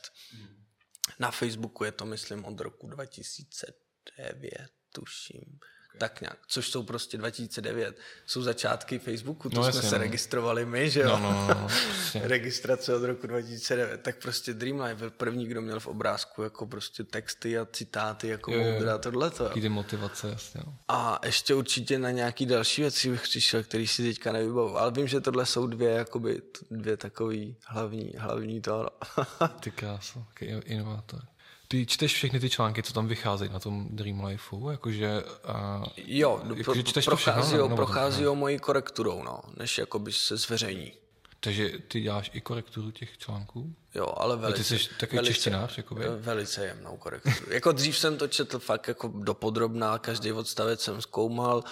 Na 1.19 1.31
Facebooku 1.31 1.85
je 1.85 1.93
to, 1.93 2.07
myslím, 2.07 2.45
od 2.45 2.61
roku 2.61 2.87
2009, 2.87 4.69
tuším 4.95 5.59
tak 5.99 6.21
nějak, 6.21 6.39
což 6.47 6.71
jsou 6.71 6.83
prostě 6.83 7.19
2009, 7.19 7.97
jsou 8.27 8.43
začátky 8.43 8.99
Facebooku, 8.99 9.51
to 9.51 9.57
no, 9.57 9.63
jsme 9.63 9.77
jasně, 9.77 9.91
se 9.91 9.95
no. 9.95 10.03
registrovali 10.03 10.67
my, 10.67 10.91
že 10.91 11.01
jo? 11.01 11.09
No, 11.09 11.19
no, 11.19 11.47
no, 11.49 11.69
prostě. 11.87 12.21
Registrace 12.25 12.97
od 12.97 13.05
roku 13.05 13.27
2009, 13.27 14.01
tak 14.03 14.17
prostě 14.17 14.55
Dreamlife 14.55 14.95
byl 14.95 15.11
první, 15.11 15.47
kdo 15.47 15.63
měl 15.63 15.81
v 15.81 15.87
obrázku 15.87 16.43
jako 16.43 16.67
prostě 16.67 17.05
texty 17.05 17.59
a 17.59 17.67
citáty, 17.73 18.29
jako 18.29 18.51
moudra, 18.51 18.99
tohleto. 18.99 19.49
Taky 19.49 19.69
motivace, 19.69 20.29
jasně. 20.29 20.61
No. 20.67 20.75
A 20.89 21.21
ještě 21.25 21.55
určitě 21.55 21.99
na 21.99 22.11
nějaký 22.11 22.47
další 22.47 22.83
věci 22.83 23.11
bych 23.11 23.23
přišel, 23.23 23.63
který 23.63 23.87
si 23.87 24.03
teďka 24.03 24.33
nevybavu, 24.33 24.79
ale 24.79 24.91
vím, 24.91 25.09
že 25.09 25.21
tohle 25.21 25.47
jsou 25.47 25.67
dvě, 25.67 25.91
jakoby, 25.91 26.43
dvě 26.71 26.97
takový 26.97 27.57
hlavní, 27.67 28.13
hlavní 28.19 28.61
to. 28.61 28.89
Ty 29.61 29.71
krása, 29.71 30.27
inovátor. 30.65 31.21
Ty 31.73 31.87
čteš 31.87 32.15
všechny 32.15 32.41
ty 32.41 32.51
články, 32.51 32.83
co 32.83 32.93
tam 32.93 33.09
vycházejí 33.09 33.53
na 33.53 33.61
tom 33.61 33.89
Dream 33.91 34.25
Lifeu, 34.25 34.71
jakože... 34.71 35.23
Uh, 35.49 35.87
jo, 35.97 36.43
jako, 36.57 36.73
pro, 36.73 36.83
čteš 36.83 37.05
prochází, 37.05 37.57
to 37.57 37.69
prochází 37.69 38.27
o 38.27 38.35
mojí 38.35 38.59
korekturou, 38.59 39.23
no, 39.23 39.41
než 39.57 39.79
jakoby 39.79 40.13
se 40.13 40.37
zveřejní. 40.37 40.93
Takže 41.41 41.71
ty 41.89 42.01
děláš 42.01 42.31
i 42.35 42.41
korekturu 42.41 42.91
těch 42.91 43.19
článků? 43.19 43.75
Jo, 43.95 44.15
ale 44.17 44.37
velice. 44.37 44.61
A 44.61 44.77
ty 44.77 44.79
jsi 44.79 44.89
takový 45.01 45.17
velice, 45.17 45.35
češtinář, 45.35 45.77
jakoby? 45.77 46.05
Velice 46.19 46.65
jemnou 46.65 46.97
korekturu. 46.97 47.53
jako 47.53 47.73
dřív 47.73 47.99
jsem 47.99 48.17
to 48.17 48.29
četl 48.29 48.59
fakt 48.59 48.89
jako 48.89 49.13
dopodrobná, 49.15 49.99
každý 49.99 50.33
odstavec 50.33 50.81
jsem 50.81 51.03
zkoumal, 51.03 51.65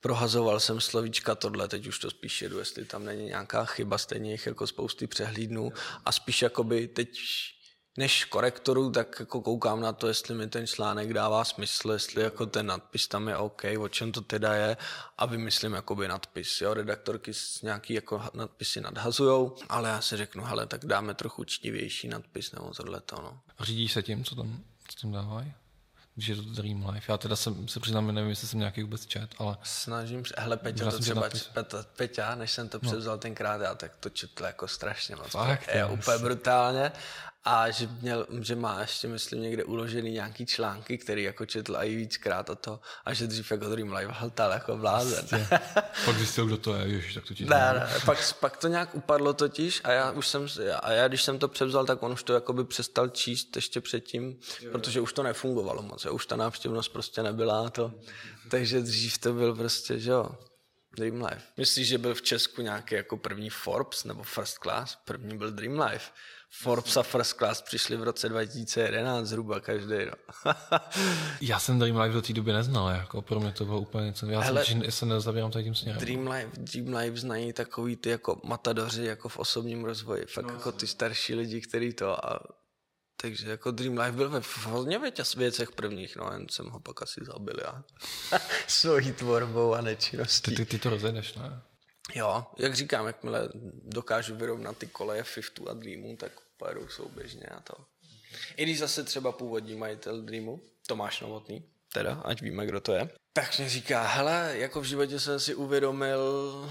prohazoval 0.00 0.60
jsem 0.60 0.80
slovíčka 0.80 1.34
tohle, 1.34 1.68
teď 1.68 1.86
už 1.86 1.98
to 1.98 2.10
spíš 2.10 2.42
jedu, 2.42 2.58
jestli 2.58 2.84
tam 2.84 3.04
není 3.04 3.24
nějaká 3.24 3.64
chyba, 3.64 3.98
stejně 3.98 4.30
jich 4.30 4.46
jako 4.46 4.66
spousty 4.66 5.06
přehlídnu 5.06 5.72
a 6.04 6.12
spíš 6.12 6.42
jakoby 6.42 6.88
teď 6.88 7.08
než 7.98 8.24
korektoru, 8.24 8.90
tak 8.90 9.16
jako 9.20 9.40
koukám 9.40 9.80
na 9.80 9.92
to, 9.92 10.08
jestli 10.08 10.34
mi 10.34 10.46
ten 10.46 10.66
článek 10.66 11.12
dává 11.12 11.44
smysl, 11.44 11.92
jestli 11.92 12.22
jako 12.22 12.46
ten 12.46 12.66
nadpis 12.66 13.08
tam 13.08 13.28
je 13.28 13.36
OK, 13.36 13.62
o 13.78 13.88
čem 13.88 14.12
to 14.12 14.20
teda 14.20 14.54
je 14.54 14.76
a 15.18 15.26
vymyslím 15.26 15.72
jakoby 15.72 16.08
nadpis. 16.08 16.60
Jo, 16.60 16.74
redaktorky 16.74 17.34
s 17.34 17.62
nějaký 17.62 17.94
jako 17.94 18.22
nadpisy 18.34 18.80
nadhazujou, 18.80 19.56
ale 19.68 19.88
já 19.88 20.00
si 20.00 20.16
řeknu, 20.16 20.44
hele, 20.44 20.66
tak 20.66 20.84
dáme 20.84 21.14
trochu 21.14 21.44
čtivější 21.44 22.08
nadpis 22.08 22.52
nebo 22.52 22.70
tohle 22.70 23.00
to, 23.00 23.16
no. 23.16 23.40
Řídíš 23.60 23.92
se 23.92 24.02
tím, 24.02 24.24
co 24.24 24.34
tam, 24.34 24.62
co 24.88 25.00
tam 25.00 25.12
dávají? 25.12 25.54
když 26.14 26.28
je 26.28 26.36
to 26.36 26.42
Dream 26.42 26.88
Life. 26.88 27.12
Já 27.12 27.18
teda 27.18 27.36
jsem, 27.36 27.68
se 27.68 27.80
přiznám, 27.80 28.14
nevím, 28.14 28.30
jestli 28.30 28.48
jsem 28.48 28.58
nějaký 28.58 28.82
vůbec 28.82 29.06
čet, 29.06 29.34
ale... 29.38 29.56
Snažím 29.62 30.24
se, 30.24 30.34
hele 30.38 30.56
Peťa 30.56 30.90
to 30.90 30.98
třeba, 30.98 31.22
Peťa, 31.52 31.84
Peťa, 31.96 32.34
než 32.34 32.52
jsem 32.52 32.68
to 32.68 32.78
no. 32.82 32.88
převzal 32.90 33.14
no. 33.14 33.20
tenkrát, 33.20 33.60
já 33.60 33.74
tak 33.74 33.96
to 33.96 34.10
četl 34.10 34.44
jako 34.44 34.68
strašně 34.68 35.16
moc. 35.16 35.30
Fakt, 35.30 35.68
je, 35.74 35.86
úplně 35.86 36.18
brutálně 36.18 36.92
a 37.48 37.70
že, 37.70 37.88
měl, 38.00 38.26
že 38.40 38.56
má 38.56 38.80
ještě, 38.80 39.08
myslím, 39.08 39.42
někde 39.42 39.64
uložený 39.64 40.10
nějaký 40.10 40.46
články, 40.46 40.98
který 40.98 41.22
jako 41.22 41.46
četl 41.46 41.76
i 41.76 41.96
víckrát 41.96 42.50
a 42.50 42.54
to, 42.54 42.80
a 43.04 43.14
že 43.14 43.26
dřív 43.26 43.50
jako 43.50 43.68
Dream 43.68 43.92
Live 43.92 44.12
hltal 44.12 44.50
jako 44.50 44.76
blázen. 44.76 45.26
pak 46.04 46.16
zjistil, 46.16 46.46
kdo 46.46 46.56
to 46.56 46.74
je, 46.74 46.86
ježiš, 46.88 47.14
tak 47.14 47.24
to 47.24 47.34
ti 47.34 47.44
ne, 47.44 47.72
ne, 47.74 47.88
pak, 48.04 48.34
pak, 48.40 48.56
to 48.56 48.68
nějak 48.68 48.94
upadlo 48.94 49.32
totiž 49.32 49.80
a 49.84 49.92
já 49.92 50.10
už 50.10 50.28
jsem, 50.28 50.46
a 50.82 50.92
já 50.92 51.08
když 51.08 51.22
jsem 51.22 51.38
to 51.38 51.48
převzal, 51.48 51.86
tak 51.86 52.02
on 52.02 52.12
už 52.12 52.22
to 52.22 52.32
jakoby 52.32 52.64
přestal 52.64 53.08
číst 53.08 53.56
ještě 53.56 53.80
předtím, 53.80 54.36
jo. 54.60 54.72
protože 54.72 55.00
už 55.00 55.12
to 55.12 55.22
nefungovalo 55.22 55.82
moc, 55.82 56.06
už 56.06 56.26
ta 56.26 56.36
návštěvnost 56.36 56.92
prostě 56.92 57.22
nebyla 57.22 57.70
to, 57.70 57.92
takže 58.50 58.80
dřív 58.80 59.18
to 59.18 59.32
byl 59.32 59.54
prostě, 59.54 59.98
že 59.98 60.10
jo, 60.10 60.28
Dream 60.96 61.22
Life. 61.22 61.42
Myslíš, 61.56 61.88
že 61.88 61.98
byl 61.98 62.14
v 62.14 62.22
Česku 62.22 62.62
nějaký 62.62 62.94
jako 62.94 63.16
první 63.16 63.50
Forbes 63.50 64.04
nebo 64.04 64.22
First 64.22 64.58
Class? 64.58 64.98
První 65.04 65.38
byl 65.38 65.50
Dream 65.50 65.80
Life. 65.80 66.10
Forbes 66.50 66.96
a 66.96 67.02
First 67.02 67.32
Class 67.32 67.62
přišli 67.62 67.96
v 67.96 68.02
roce 68.02 68.28
2011 68.28 69.26
zhruba 69.26 69.60
každý. 69.60 69.94
No. 70.06 70.52
já 71.40 71.58
jsem 71.58 71.78
Dream 71.78 71.96
Life 71.96 72.14
do 72.14 72.22
té 72.22 72.32
doby 72.32 72.52
neznal, 72.52 72.88
jako 72.88 73.22
pro 73.22 73.40
mě 73.40 73.52
to 73.52 73.64
bylo 73.64 73.80
úplně 73.80 74.06
něco. 74.06 74.26
Já 74.26 74.40
Hele, 74.40 74.64
jsem, 74.64 74.84
že 74.84 74.90
se 74.90 75.06
nezabírám 75.06 75.50
tady 75.50 75.64
tím 75.64 75.74
směrem. 75.74 76.00
Dream 76.00 76.28
Life, 76.28 76.50
Dream 76.56 76.94
Life 76.94 77.16
znají 77.16 77.52
takový 77.52 77.96
ty 77.96 78.10
jako 78.10 78.40
matadoři 78.44 79.04
jako 79.04 79.28
v 79.28 79.38
osobním 79.38 79.84
rozvoji, 79.84 80.26
fakt 80.26 80.46
no, 80.46 80.52
jako 80.52 80.72
ty 80.72 80.86
starší 80.86 81.34
lidi, 81.34 81.60
kteří 81.60 81.92
to 81.92 82.26
a 82.26 82.40
takže 83.20 83.50
jako 83.50 83.70
Dream 83.70 83.98
Life 83.98 84.12
byl 84.12 84.30
ve 84.30 84.42
hodně 84.64 85.00
věcech 85.36 85.72
prvních, 85.72 86.16
no 86.16 86.30
jen 86.32 86.46
jsem 86.50 86.66
ho 86.66 86.80
pak 86.80 87.02
asi 87.02 87.20
zabil 87.24 87.54
já. 87.64 87.84
Svojí 88.66 89.12
tvorbou 89.12 89.74
a 89.74 89.80
nečinností. 89.80 90.50
Ty, 90.50 90.56
ty, 90.56 90.64
ty 90.64 90.78
to 90.78 90.90
rozjedeš, 90.90 91.34
ne? 91.34 91.62
Jo, 92.14 92.46
jak 92.58 92.74
říkám, 92.74 93.06
jakmile 93.06 93.48
dokážu 93.84 94.36
vyrovnat 94.36 94.78
ty 94.78 94.86
koleje 94.86 95.22
Fiftu 95.22 95.68
a 95.68 95.74
Dreamu, 95.74 96.16
tak 96.16 96.32
pojedou 96.56 96.88
souběžně 96.88 97.46
a 97.46 97.60
to. 97.60 97.74
I 98.56 98.62
když 98.62 98.78
zase 98.78 99.04
třeba 99.04 99.32
původní 99.32 99.74
majitel 99.74 100.22
Dreamu, 100.22 100.62
Tomáš 100.86 101.20
Novotný, 101.20 101.64
teda, 101.92 102.14
ať 102.14 102.42
víme, 102.42 102.66
kdo 102.66 102.80
to 102.80 102.92
je, 102.92 103.10
tak 103.32 103.58
mě 103.58 103.68
říká, 103.68 104.06
hele, 104.06 104.54
jako 104.58 104.80
v 104.80 104.84
životě 104.84 105.20
jsem 105.20 105.40
si 105.40 105.54
uvědomil 105.54 106.70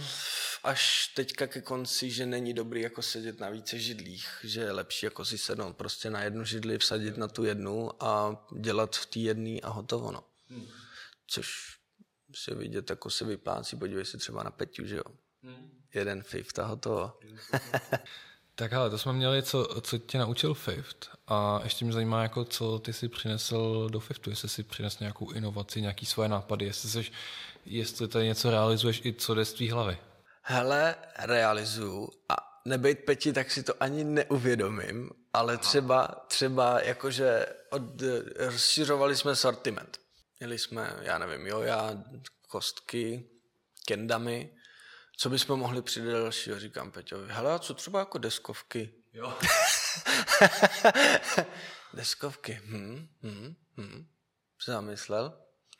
až 0.63 1.07
teďka 1.15 1.47
ke 1.47 1.61
konci, 1.61 2.11
že 2.11 2.25
není 2.25 2.53
dobrý 2.53 2.81
jako 2.81 3.01
sedět 3.01 3.39
na 3.39 3.49
více 3.49 3.79
židlích, 3.79 4.27
že 4.43 4.61
je 4.61 4.71
lepší 4.71 5.05
jako 5.05 5.25
si 5.25 5.37
sednout 5.37 5.77
prostě 5.77 6.09
na 6.09 6.23
jednu 6.23 6.45
židli, 6.45 6.77
vsadit 6.77 7.17
na 7.17 7.27
tu 7.27 7.43
jednu 7.43 8.03
a 8.03 8.45
dělat 8.59 8.95
v 8.95 9.05
té 9.05 9.19
jedné 9.19 9.59
a 9.59 9.69
hotovo, 9.69 10.11
no. 10.11 10.23
Hmm. 10.49 10.67
Což 11.27 11.77
si 12.35 12.55
vidět, 12.55 12.89
jako 12.89 13.09
se 13.09 13.25
vyplácí, 13.25 13.75
podívej 13.75 14.05
se 14.05 14.17
třeba 14.17 14.43
na 14.43 14.51
Peťu, 14.51 14.85
že 14.85 14.95
jo. 14.95 15.03
Hmm. 15.47 15.71
Jeden 15.93 16.23
fifth 16.23 16.59
a 16.59 16.65
hotovo. 16.65 17.13
tak 18.55 18.73
ale 18.73 18.89
to 18.89 18.97
jsme 18.97 19.13
měli, 19.13 19.43
co, 19.43 19.81
co 19.81 19.97
tě 19.97 20.17
naučil 20.17 20.53
Fifth 20.53 21.09
a 21.27 21.59
ještě 21.63 21.85
mě 21.85 21.93
zajímá, 21.93 22.23
jako 22.23 22.45
co 22.45 22.79
ty 22.79 22.93
si 22.93 23.09
přinesl 23.09 23.89
do 23.89 23.99
Fiftu, 23.99 24.29
jestli 24.29 24.49
si 24.49 24.63
přinesl 24.63 24.97
nějakou 24.99 25.31
inovaci, 25.31 25.81
nějaký 25.81 26.05
svoje 26.05 26.29
nápady, 26.29 26.65
jestli, 26.65 26.89
seš, 26.89 27.11
jestli 27.65 28.07
tady 28.07 28.25
něco 28.25 28.51
realizuješ 28.51 29.01
i 29.05 29.13
co 29.13 29.35
jde 29.35 29.45
z 29.45 29.53
tvý 29.53 29.69
hlavy. 29.69 29.97
Hele, 30.41 30.95
realizuju 31.19 32.09
a 32.29 32.35
nebejt 32.65 33.05
Peti, 33.05 33.33
tak 33.33 33.51
si 33.51 33.63
to 33.63 33.73
ani 33.83 34.03
neuvědomím, 34.03 35.09
ale 35.33 35.57
třeba, 35.57 36.25
třeba 36.27 36.81
jakože 36.81 37.45
od, 37.69 37.81
rozšiřovali 38.37 39.15
jsme 39.15 39.35
sortiment. 39.35 39.97
Měli 40.39 40.59
jsme, 40.59 40.95
já 41.01 41.17
nevím, 41.17 41.47
jo, 41.47 41.61
já 41.61 42.03
kostky, 42.47 43.29
kendamy, 43.85 44.56
co 45.17 45.29
bychom 45.29 45.59
mohli 45.59 45.81
přidat 45.81 46.11
dalšího, 46.11 46.59
říkám 46.59 46.91
Peťovi. 46.91 47.27
Hele, 47.29 47.53
a 47.53 47.59
co 47.59 47.73
třeba 47.73 47.99
jako 47.99 48.17
deskovky? 48.17 48.93
Jo. 49.13 49.33
deskovky, 51.93 52.61
hm, 52.65 53.07
hm, 53.23 53.55
hm. 53.77 54.07
Zamyslel. 54.65 55.33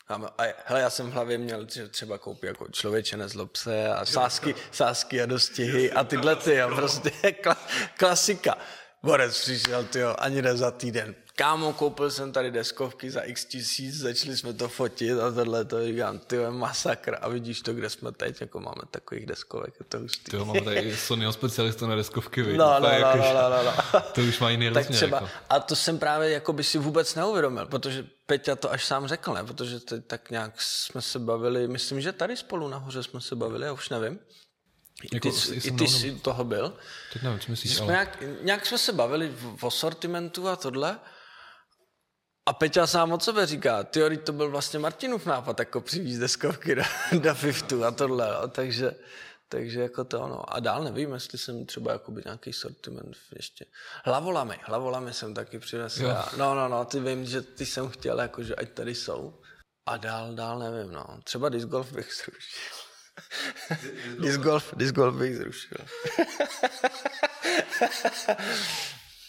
A, 0.08 0.16
a, 0.16 0.44
hele, 0.66 0.82
já 0.82 0.90
jsem 0.90 1.10
v 1.10 1.14
hlavě 1.14 1.38
měl 1.38 1.68
že 1.74 1.88
třeba 1.88 2.18
koupit 2.18 2.48
jako 2.48 2.68
člověče 2.68 3.18
nezlob 3.18 3.56
se 3.56 3.88
a 3.88 4.06
sásky, 4.06 4.56
sásky 4.72 5.22
a 5.22 5.26
dostihy 5.26 5.92
a 5.92 6.04
tyhle 6.04 6.36
ty, 6.36 6.62
a 6.62 6.68
prostě 6.76 7.32
kla, 7.32 7.58
klasika. 7.98 8.58
Borec 9.04 9.42
přišel, 9.42 9.84
tyjo, 9.84 10.16
ani 10.18 10.42
ne 10.42 10.58
za 10.58 10.72
týden 10.72 11.16
kámo, 11.38 11.74
koupil 11.74 12.12
jsem 12.12 12.32
tady 12.32 12.52
deskovky 12.52 13.12
za 13.12 13.22
x 13.22 13.46
tisíc, 13.46 13.98
začali 13.98 14.38
jsme 14.38 14.54
to 14.54 14.68
fotit 14.68 15.20
a 15.20 15.32
tohle 15.32 15.66
to 15.66 15.86
říkám, 15.86 16.20
ty 16.20 16.38
masakr 16.50 17.18
a 17.22 17.30
vidíš 17.30 17.62
to, 17.62 17.74
kde 17.74 17.90
jsme 17.90 18.12
teď, 18.12 18.42
jako 18.42 18.60
máme 18.60 18.82
takových 18.92 19.26
deskovek, 19.26 19.74
je 19.80 19.86
to 19.86 20.00
hustý. 20.00 20.32
Ty 20.32 20.38
máme 20.38 20.62
tady 20.62 20.98
Sonyho 20.98 21.34
specialista 21.34 21.88
na 21.88 21.96
deskovky, 21.96 22.42
vidíš? 22.42 22.58
No, 22.58 22.80
no, 22.80 22.80
no, 22.80 23.16
no, 23.18 23.34
no, 23.34 23.50
no, 23.50 23.64
no. 23.64 24.02
To 24.02 24.22
už 24.22 24.40
mají 24.40 24.54
jiný 24.54 24.74
tak 24.74 24.88
třeba, 24.88 25.18
jako. 25.18 25.30
A 25.50 25.60
to 25.60 25.76
jsem 25.76 26.00
právě 26.00 26.30
jako 26.30 26.54
by 26.54 26.64
si 26.64 26.78
vůbec 26.78 27.16
neuvědomil, 27.16 27.66
protože 27.66 28.06
Peťa 28.26 28.56
to 28.56 28.72
až 28.72 28.86
sám 28.86 29.08
řekl, 29.08 29.34
ne? 29.34 29.44
Protože 29.44 29.80
teď 29.80 30.06
tak 30.06 30.32
nějak 30.32 30.62
jsme 30.62 31.02
se 31.02 31.20
bavili, 31.20 31.68
myslím, 31.68 32.02
že 32.02 32.12
tady 32.12 32.38
spolu 32.38 32.68
nahoře 32.68 33.04
jsme 33.04 33.22
se 33.22 33.36
bavili, 33.36 33.66
já 33.66 33.74
už 33.74 33.90
nevím. 33.90 34.20
Jako, 35.14 35.32
ty, 35.32 35.56
i 35.56 35.72
ty 35.72 35.88
jsi 35.88 36.12
toho 36.12 36.44
byl. 36.44 36.74
Teď 37.14 37.22
nevím, 37.24 37.40
co 37.40 37.52
myslíš, 37.52 37.80
ale... 37.80 37.92
nějak, 37.92 38.24
nějak 38.42 38.66
jsme 38.66 38.78
se 38.78 38.94
bavili 38.94 39.30
v, 39.30 39.64
o 39.64 39.72
sortimentu 39.72 40.48
a 40.48 40.56
tohle 40.56 41.00
a 42.46 42.54
Peťa 42.54 42.88
sám 42.88 43.12
od 43.12 43.24
sebe 43.24 43.46
říká, 43.46 43.84
ty 43.84 44.18
to 44.18 44.34
byl 44.34 44.50
vlastně 44.50 44.80
Martinův 44.80 45.26
nápad, 45.26 45.60
jako 45.60 45.82
přivízt 45.82 46.20
deskovky 46.20 46.76
do, 46.76 46.84
do 47.20 47.36
Fiftu 47.36 47.86
a 47.86 47.92
tohle, 47.92 48.28
no. 48.42 48.48
takže, 48.48 48.92
Takže 49.50 49.82
jako 49.82 50.04
to, 50.04 50.28
no. 50.28 50.54
A 50.54 50.60
dál 50.60 50.84
nevím, 50.84 51.14
jestli 51.14 51.38
jsem 51.38 51.66
třeba 51.66 51.92
jakoby 51.92 52.22
nějaký 52.26 52.54
sortiment 52.54 53.18
ještě. 53.36 53.66
Hlavolamy, 54.06 54.60
hlavolamy 54.64 55.14
jsem 55.14 55.34
taky 55.34 55.60
přinesl. 55.60 56.04
Jo. 56.04 56.24
No, 56.38 56.56
no, 56.56 56.68
no, 56.68 56.86
ty 56.86 57.00
vím, 57.00 57.26
že 57.26 57.42
ty 57.42 57.66
jsem 57.66 57.90
chtěl, 57.90 58.20
jako, 58.20 58.44
že 58.44 58.56
ať 58.56 58.70
tady 58.70 58.96
jsou. 58.96 59.42
A 59.86 59.98
dál, 59.98 60.36
dál 60.36 60.60
nevím, 60.60 60.92
no. 60.92 61.06
Třeba 61.24 61.50
disc 61.50 61.68
golf 61.68 61.92
bych 61.92 62.14
zrušil. 62.14 62.87
Disc 64.20 64.38
golf, 64.40 64.74
disc 64.78 64.94
golf 64.94 65.16
bych 65.16 65.38
zrušil. 65.38 65.78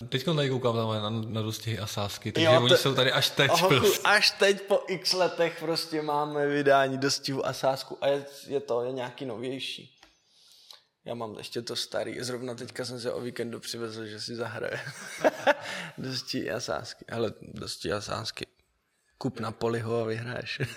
Teď 0.09 0.24
tady 0.24 0.51
koukám 0.51 0.76
na, 0.76 1.11
na, 1.11 1.11
na 1.11 1.43
dostihy 1.43 1.78
a 1.78 1.86
sásky, 1.86 2.32
takže 2.32 2.47
Jo, 2.47 2.62
oni 2.62 2.76
jsou 2.76 2.95
tady 2.95 3.12
až 3.12 3.30
teď 3.30 3.51
Hochu, 3.51 3.68
prostě. 3.68 4.03
až 4.05 4.30
teď 4.30 4.62
po 4.62 4.82
x 4.89 5.12
letech 5.12 5.57
prostě 5.61 6.03
máme 6.03 6.47
vydání 6.47 6.99
dostihu 6.99 7.47
a 7.47 7.53
sásku 7.53 7.99
a 8.01 8.07
je, 8.07 8.26
je 8.47 8.61
to 8.61 8.84
je 8.84 8.93
nějaký 8.93 9.24
novější. 9.24 9.99
Já 11.05 11.14
mám 11.14 11.39
ještě 11.39 11.62
to 11.62 11.76
starý. 11.76 12.20
Zrovna 12.20 12.55
teďka 12.55 12.84
jsem 12.84 13.01
se 13.01 13.12
o 13.12 13.20
víkendu 13.20 13.61
přivezl, 13.61 14.07
že 14.07 14.20
si 14.20 14.34
zahraje. 14.34 14.80
dosti 15.99 16.51
a 16.51 16.61
sásky. 16.61 17.05
Hele, 17.09 17.32
dosti 17.41 17.93
a 17.93 18.01
sásky. 18.01 18.47
Kup 19.19 19.41
na 19.41 19.53
poliho 19.53 20.03
a 20.03 20.05
vyhraješ. 20.05 20.61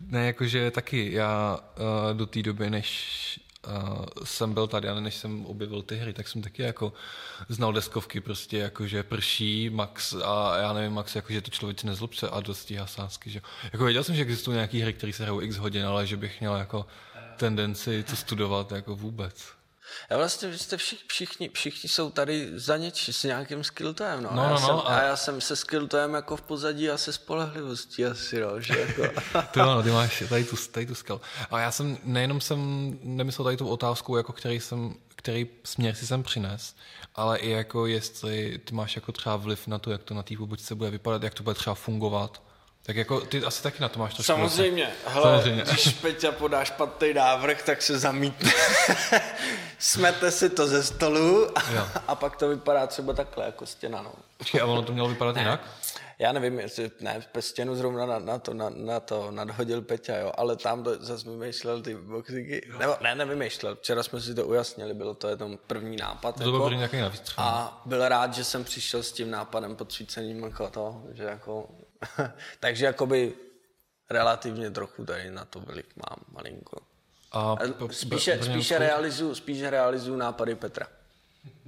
Ne, 0.00 0.26
jakože 0.26 0.70
taky 0.70 1.12
já 1.12 1.58
uh, 1.58 2.16
do 2.16 2.26
té 2.26 2.42
doby, 2.42 2.70
než 2.70 3.40
uh, 3.66 4.04
jsem 4.24 4.54
byl 4.54 4.66
tady, 4.66 4.88
ale 4.88 5.00
než 5.00 5.14
jsem 5.14 5.46
objevil 5.46 5.82
ty 5.82 5.96
hry, 5.96 6.12
tak 6.12 6.28
jsem 6.28 6.42
taky 6.42 6.62
jako 6.62 6.92
znal 7.48 7.72
deskovky 7.72 8.20
prostě, 8.20 8.58
jakože 8.58 9.02
prší, 9.02 9.70
max 9.70 10.14
a 10.24 10.58
já 10.58 10.72
nevím, 10.72 10.92
max, 10.92 11.16
jakože 11.16 11.40
to 11.40 11.50
člověk 11.50 11.80
si 11.80 11.86
nezlobce 11.86 12.28
a 12.28 12.40
dosti 12.40 12.76
hasásky, 12.76 13.30
že 13.30 13.40
jako 13.72 13.84
věděl 13.84 14.04
jsem, 14.04 14.14
že 14.14 14.22
existují 14.22 14.54
nějaký 14.54 14.80
hry, 14.80 14.92
které 14.92 15.12
se 15.12 15.22
hrajou 15.22 15.40
x 15.40 15.56
hodin, 15.56 15.86
ale 15.86 16.06
že 16.06 16.16
bych 16.16 16.40
měl 16.40 16.56
jako 16.56 16.86
tendenci 17.36 18.02
to 18.02 18.16
studovat 18.16 18.72
jako 18.72 18.96
vůbec. 18.96 19.53
A 20.10 20.16
vlastně 20.16 20.48
vy 20.48 20.58
jste 20.58 20.76
všichni, 20.76 21.08
všichni, 21.08 21.50
všichni 21.54 21.88
jsou 21.88 22.10
tady 22.10 22.50
za 22.54 22.76
něč, 22.76 23.08
s 23.08 23.22
nějakým 23.22 23.64
skilltoem, 23.64 24.22
no. 24.22 24.30
No, 24.32 24.42
já 24.42 24.48
no, 24.50 24.58
jsem, 24.58 24.68
no, 24.68 24.90
a... 24.90 24.96
a- 24.96 25.02
já 25.02 25.16
jsem 25.16 25.40
se 25.40 25.56
skilltoem 25.56 26.14
jako 26.14 26.36
v 26.36 26.42
pozadí 26.42 26.90
a 26.90 26.98
se 26.98 27.12
spolehlivostí 27.12 28.04
asi, 28.04 28.40
no, 28.40 28.60
že 28.60 28.78
jako... 28.80 29.02
Ty 29.50 29.60
ano, 29.60 29.82
ty 29.82 29.90
máš 29.90 30.22
tady 30.28 30.44
tu, 30.44 30.56
tady 30.70 30.86
tu 30.86 30.94
skill. 30.94 31.20
A 31.50 31.60
já 31.60 31.70
jsem, 31.70 31.98
nejenom 32.04 32.40
jsem 32.40 32.58
nemyslel 33.02 33.44
tady 33.44 33.56
tu 33.56 33.68
otázku, 33.68 34.16
jako 34.16 34.32
který, 34.32 34.60
jsem, 34.60 34.94
který 35.16 35.46
směr 35.64 35.94
si 35.94 36.06
jsem 36.06 36.22
přines, 36.22 36.74
ale 37.14 37.38
i 37.38 37.50
jako 37.50 37.86
jestli 37.86 38.60
ty 38.64 38.74
máš 38.74 38.96
jako 38.96 39.12
třeba 39.12 39.36
vliv 39.36 39.66
na 39.66 39.78
to, 39.78 39.90
jak 39.90 40.02
to 40.02 40.14
na 40.14 40.22
té 40.22 40.36
pobočce 40.36 40.74
bude 40.74 40.90
vypadat, 40.90 41.22
jak 41.22 41.34
to 41.34 41.42
bude 41.42 41.54
třeba 41.54 41.74
fungovat. 41.74 42.42
Tak 42.86 42.96
jako 42.96 43.20
ty 43.20 43.44
asi 43.44 43.62
taky 43.62 43.82
na 43.82 43.88
to 43.88 43.98
máš 43.98 44.14
trošku. 44.14 44.32
Samozřejmě, 44.32 44.90
hele, 45.06 45.22
Samozřejmě. 45.22 45.62
když 45.62 45.88
Peťa 46.02 46.32
podá 46.32 46.64
špatný 46.64 47.14
návrh, 47.14 47.62
tak 47.62 47.82
se 47.82 47.98
zamítne. 47.98 48.50
Smete 49.78 50.30
si 50.30 50.50
to 50.50 50.66
ze 50.66 50.84
stolu 50.84 51.58
a, 51.58 51.62
Jo. 51.72 51.86
a 52.08 52.14
pak 52.14 52.36
to 52.36 52.48
vypadá 52.48 52.86
třeba 52.86 53.12
takhle, 53.12 53.44
jako 53.46 53.66
stěna, 53.66 54.02
no. 54.02 54.12
Počkej, 54.36 54.60
a 54.60 54.66
ono 54.66 54.82
to 54.82 54.92
mělo 54.92 55.08
vypadat 55.08 55.36
jinak? 55.36 55.60
Já 56.18 56.32
nevím, 56.32 56.60
jestli 56.60 56.90
ne, 57.00 57.22
stěnu 57.40 57.76
zrovna 57.76 58.06
na, 58.06 58.18
na, 58.18 58.38
to, 58.38 58.54
na, 58.54 58.70
na 58.70 59.00
to 59.00 59.30
nadhodil 59.30 59.82
Peťa, 59.82 60.16
jo, 60.16 60.32
ale 60.38 60.56
tam 60.56 60.82
to 60.84 61.04
zase 61.04 61.30
vymýšlel 61.30 61.82
ty 61.82 61.94
boxíky. 61.94 62.70
Nebo, 62.78 62.96
ne, 63.00 63.14
nevymýšlel, 63.14 63.76
včera 63.76 64.02
jsme 64.02 64.20
si 64.20 64.34
to 64.34 64.46
ujasnili, 64.46 64.94
bylo 64.94 65.14
to 65.14 65.28
jenom 65.28 65.58
první 65.66 65.96
nápad. 65.96 66.36
To 66.42 66.50
byl 66.50 66.60
první 66.62 66.76
nějaký 66.76 67.00
navíc 67.00 67.34
a 67.36 67.82
byl 67.84 68.08
rád, 68.08 68.34
že 68.34 68.44
jsem 68.44 68.64
přišel 68.64 69.02
s 69.02 69.12
tím 69.12 69.30
nápadem 69.30 69.76
podsvícením 69.76 70.42
jako 70.42 70.70
to, 70.70 71.02
že 71.12 71.24
jako, 71.24 71.68
takže 72.60 72.86
jakoby 72.86 73.32
relativně 74.10 74.70
trochu 74.70 75.04
tady 75.04 75.30
na 75.30 75.44
to 75.44 75.60
vliv 75.60 75.86
mám 75.96 76.18
malinko. 76.32 76.80
A 77.32 77.56
Spíše, 77.90 78.38
spíše, 78.42 78.78
realizuju, 78.78 79.34
spíše 79.34 79.70
realizuju 79.70 80.16
nápady 80.16 80.54
Petra. 80.54 80.86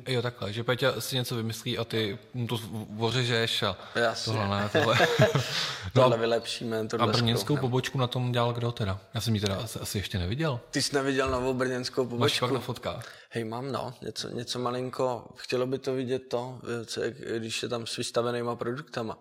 Jo, 0.08 0.22
takhle, 0.22 0.52
že 0.52 0.64
Peťa 0.64 1.00
si 1.00 1.16
něco 1.16 1.36
vymyslí 1.36 1.78
a 1.78 1.84
ty 1.84 2.18
mu 2.34 2.46
to 2.46 2.60
ořežeš 2.98 3.62
a 3.62 3.76
Jasně. 3.94 4.32
tohle 4.32 4.48
ne, 4.60 4.68
tohle. 4.72 4.98
Tohle 5.94 6.18
vylepšíme, 6.18 6.80
A 6.80 6.86
tohle 6.86 7.12
brněnskou 7.12 7.44
zkoukneme. 7.44 7.60
pobočku 7.60 7.98
na 7.98 8.06
tom 8.06 8.32
dělal 8.32 8.52
kdo 8.52 8.72
teda? 8.72 9.00
Já 9.14 9.20
jsem 9.20 9.34
ji 9.34 9.40
teda 9.40 9.56
asi, 9.56 9.78
asi 9.78 9.98
ještě 9.98 10.18
neviděl. 10.18 10.60
Ty 10.70 10.82
jsi 10.82 10.94
neviděl 10.94 11.30
novou 11.30 11.54
brněnskou 11.54 12.02
Máš 12.04 12.10
pobočku? 12.10 12.40
pak 12.40 12.52
na 12.52 12.60
fotkách. 12.60 13.12
Hej, 13.30 13.44
mám 13.44 13.72
no, 13.72 13.94
něco, 14.02 14.28
něco 14.28 14.58
malinko, 14.58 15.24
chtělo 15.36 15.66
by 15.66 15.78
to 15.78 15.94
vidět 15.94 16.18
to, 16.18 16.58
co 16.86 17.00
je, 17.02 17.14
když 17.38 17.62
je 17.62 17.68
tam 17.68 17.86
s 17.86 17.96
vystavenýma 17.96 18.56
produktama. 18.56 19.18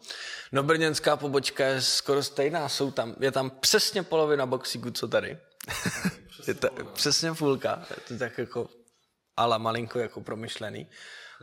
No 0.52 0.64
brněnská 0.64 1.18
pobočka 1.18 1.66
je 1.66 1.82
skoro 1.82 2.24
stejná, 2.24 2.70
jsou 2.70 2.92
tam, 2.92 3.16
je 3.20 3.32
tam 3.32 3.50
přesně 3.50 4.04
polovina 4.04 4.46
boxíku, 4.46 4.92
co 4.92 5.08
tady. 5.08 5.38
je 6.48 6.54
to 6.54 6.68
přesně 6.94 7.34
půlka, 7.34 7.84
je 7.90 7.96
to 8.08 8.18
tak 8.20 8.38
jako 8.38 8.68
ale 9.38 9.60
malinko 9.60 10.00
jako 10.00 10.22
promyšlený. 10.22 10.90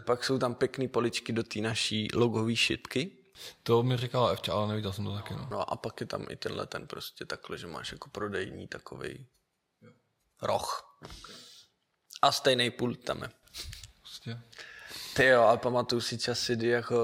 Pak 0.06 0.24
jsou 0.24 0.38
tam 0.38 0.54
pěkný 0.54 0.88
poličky 0.88 1.32
do 1.32 1.42
té 1.42 1.60
naší 1.60 2.08
logové 2.14 2.56
šipky. 2.56 3.18
To 3.62 3.82
mi 3.82 3.96
říkala 3.96 4.30
Evča, 4.30 4.52
ale 4.52 4.68
neviděl 4.68 4.92
jsem 4.92 5.04
to 5.04 5.14
taky. 5.14 5.34
No. 5.34 5.48
No 5.50 5.72
a 5.72 5.76
pak 5.76 6.00
je 6.00 6.06
tam 6.06 6.26
i 6.30 6.36
tenhle 6.36 6.66
ten 6.66 6.86
prostě 6.86 7.24
takhle, 7.24 7.58
že 7.58 7.66
máš 7.66 7.92
jako 7.92 8.10
prodejní 8.10 8.68
takový 8.68 9.26
roh. 10.42 10.98
A 12.22 12.32
stejný 12.32 12.70
pult 12.70 13.04
tam 13.04 13.22
je. 13.22 13.28
Prostě. 14.00 14.40
Ty 15.14 15.26
jo, 15.26 15.42
a 15.42 15.56
pamatuju 15.56 16.00
si 16.00 16.18
časy, 16.18 16.56
kdy 16.56 16.68
jako 16.68 16.96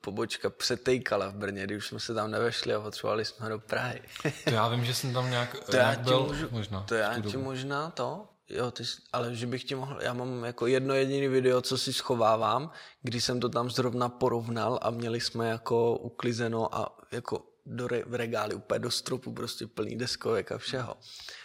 pobočka 0.00 0.50
přetejkala 0.50 1.28
v 1.28 1.34
Brně, 1.34 1.64
kdy 1.64 1.76
už 1.76 1.86
jsme 1.86 2.00
se 2.00 2.14
tam 2.14 2.30
nevešli 2.30 2.74
a 2.74 2.80
potřebovali 2.80 3.24
jsme 3.24 3.48
do 3.48 3.58
Prahy. 3.58 4.02
To 4.44 4.50
já 4.50 4.68
vím, 4.68 4.84
že 4.84 4.94
jsem 4.94 5.12
tam 5.12 5.30
nějak, 5.30 5.64
to 5.64 5.76
já 5.76 5.82
nějak 5.82 5.98
ti 5.98 6.04
byl, 6.04 6.26
můžu, 6.26 6.48
možná. 6.50 6.80
to 6.80 6.94
já 6.94 7.20
ti 7.20 7.36
možná 7.36 7.90
to, 7.90 8.28
jo, 8.48 8.70
ty, 8.70 8.84
ale 9.12 9.34
že 9.34 9.46
bych 9.46 9.64
ti 9.64 9.74
mohl, 9.74 10.02
já 10.02 10.12
mám 10.12 10.44
jako 10.44 10.66
jedno 10.66 10.94
jediné 10.94 11.28
video, 11.28 11.62
co 11.62 11.78
si 11.78 11.92
schovávám, 11.92 12.70
kdy 13.02 13.20
jsem 13.20 13.40
to 13.40 13.48
tam 13.48 13.70
zrovna 13.70 14.08
porovnal 14.08 14.78
a 14.82 14.90
měli 14.90 15.20
jsme 15.20 15.48
jako 15.48 15.96
uklizeno 15.96 16.74
a 16.74 16.98
jako 17.12 17.46
do 17.66 17.88
re, 17.88 18.02
v 18.06 18.14
regály 18.14 18.54
úplně 18.54 18.78
do 18.78 18.90
stropu, 18.90 19.32
prostě 19.32 19.66
plný 19.66 19.98
deskovek 19.98 20.52
a 20.52 20.58
všeho. 20.58 20.96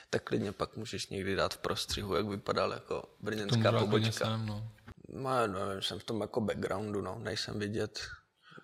Tak 0.10 0.24
klidně 0.24 0.52
pak 0.52 0.78
můžeš 0.78 1.08
někdy 1.08 1.36
dát 1.36 1.54
v 1.54 1.58
prostřihu, 1.58 2.16
jak 2.16 2.26
vypadal 2.26 2.72
jako 2.72 3.04
brněnská 3.20 3.72
pobočka. 3.72 4.26
sem, 4.26 4.46
no. 4.46 4.72
No, 5.14 5.48
nevím, 5.48 5.82
jsem 5.82 6.00
v 6.00 6.04
tom 6.04 6.22
jako 6.22 6.42
backgroundu, 6.42 7.02
no, 7.02 7.20
nejsem 7.20 7.60
vidět. 7.60 8.00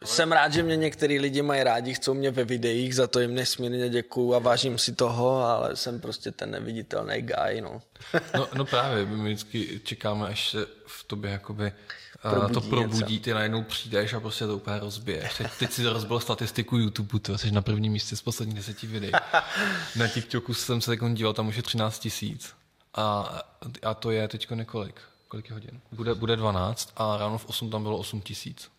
Jsem 0.05 0.31
rád, 0.31 0.53
že 0.53 0.63
mě 0.63 0.75
některý 0.75 1.19
lidi 1.19 1.41
mají 1.41 1.63
rádi, 1.63 1.93
chcou 1.93 2.13
mě 2.13 2.31
ve 2.31 2.43
videích, 2.43 2.95
za 2.95 3.07
to 3.07 3.19
jim 3.19 3.35
nesmírně 3.35 3.89
děkuju 3.89 4.33
a 4.33 4.39
vážím 4.39 4.77
si 4.77 4.95
toho, 4.95 5.43
ale 5.43 5.75
jsem 5.75 5.99
prostě 5.99 6.31
ten 6.31 6.51
neviditelný 6.51 7.21
guy, 7.21 7.61
no. 7.61 7.81
no. 8.37 8.47
No 8.53 8.65
právě, 8.65 9.05
my 9.05 9.23
vždycky 9.33 9.81
čekáme, 9.83 10.27
až 10.27 10.49
se 10.51 10.67
v 10.87 11.03
tobě 11.03 11.31
jakoby 11.31 11.65
eh, 11.65 12.29
Probudí 12.29 12.53
to 12.53 12.59
něco. 12.59 12.69
probudí, 12.69 13.19
ty 13.19 13.33
najednou 13.33 13.63
přijdeš 13.63 14.13
a 14.13 14.19
prostě 14.19 14.47
to 14.47 14.55
úplně 14.55 14.79
rozbiješ. 14.79 15.37
Teď, 15.37 15.47
teď 15.59 15.71
si 15.71 15.83
rozbil 15.83 16.19
statistiku 16.19 16.77
YouTube, 16.77 17.19
ty 17.19 17.37
jsi 17.37 17.51
na 17.51 17.61
prvním 17.61 17.91
místě 17.91 18.15
z 18.15 18.21
posledních 18.21 18.57
deseti 18.57 18.87
videí. 18.87 19.11
Na 19.95 20.07
TikToku 20.07 20.53
jsem 20.53 20.81
se 20.81 20.91
teď 20.91 20.99
díval, 21.13 21.33
tam 21.33 21.47
už 21.47 21.55
je 21.55 21.63
13 21.63 21.99
tisíc. 21.99 22.53
A, 22.95 23.39
a 23.83 23.93
to 23.93 24.11
je 24.11 24.27
teď 24.27 24.49
několik? 24.51 25.01
Kolik 25.27 25.49
je 25.49 25.53
hodin? 25.53 25.79
Bude, 25.91 26.15
bude 26.15 26.35
12 26.35 26.93
a 26.95 27.17
ráno 27.17 27.37
v 27.37 27.45
8 27.45 27.69
tam 27.69 27.83
bylo 27.83 27.97
8 27.97 28.21
tisíc. 28.21 28.69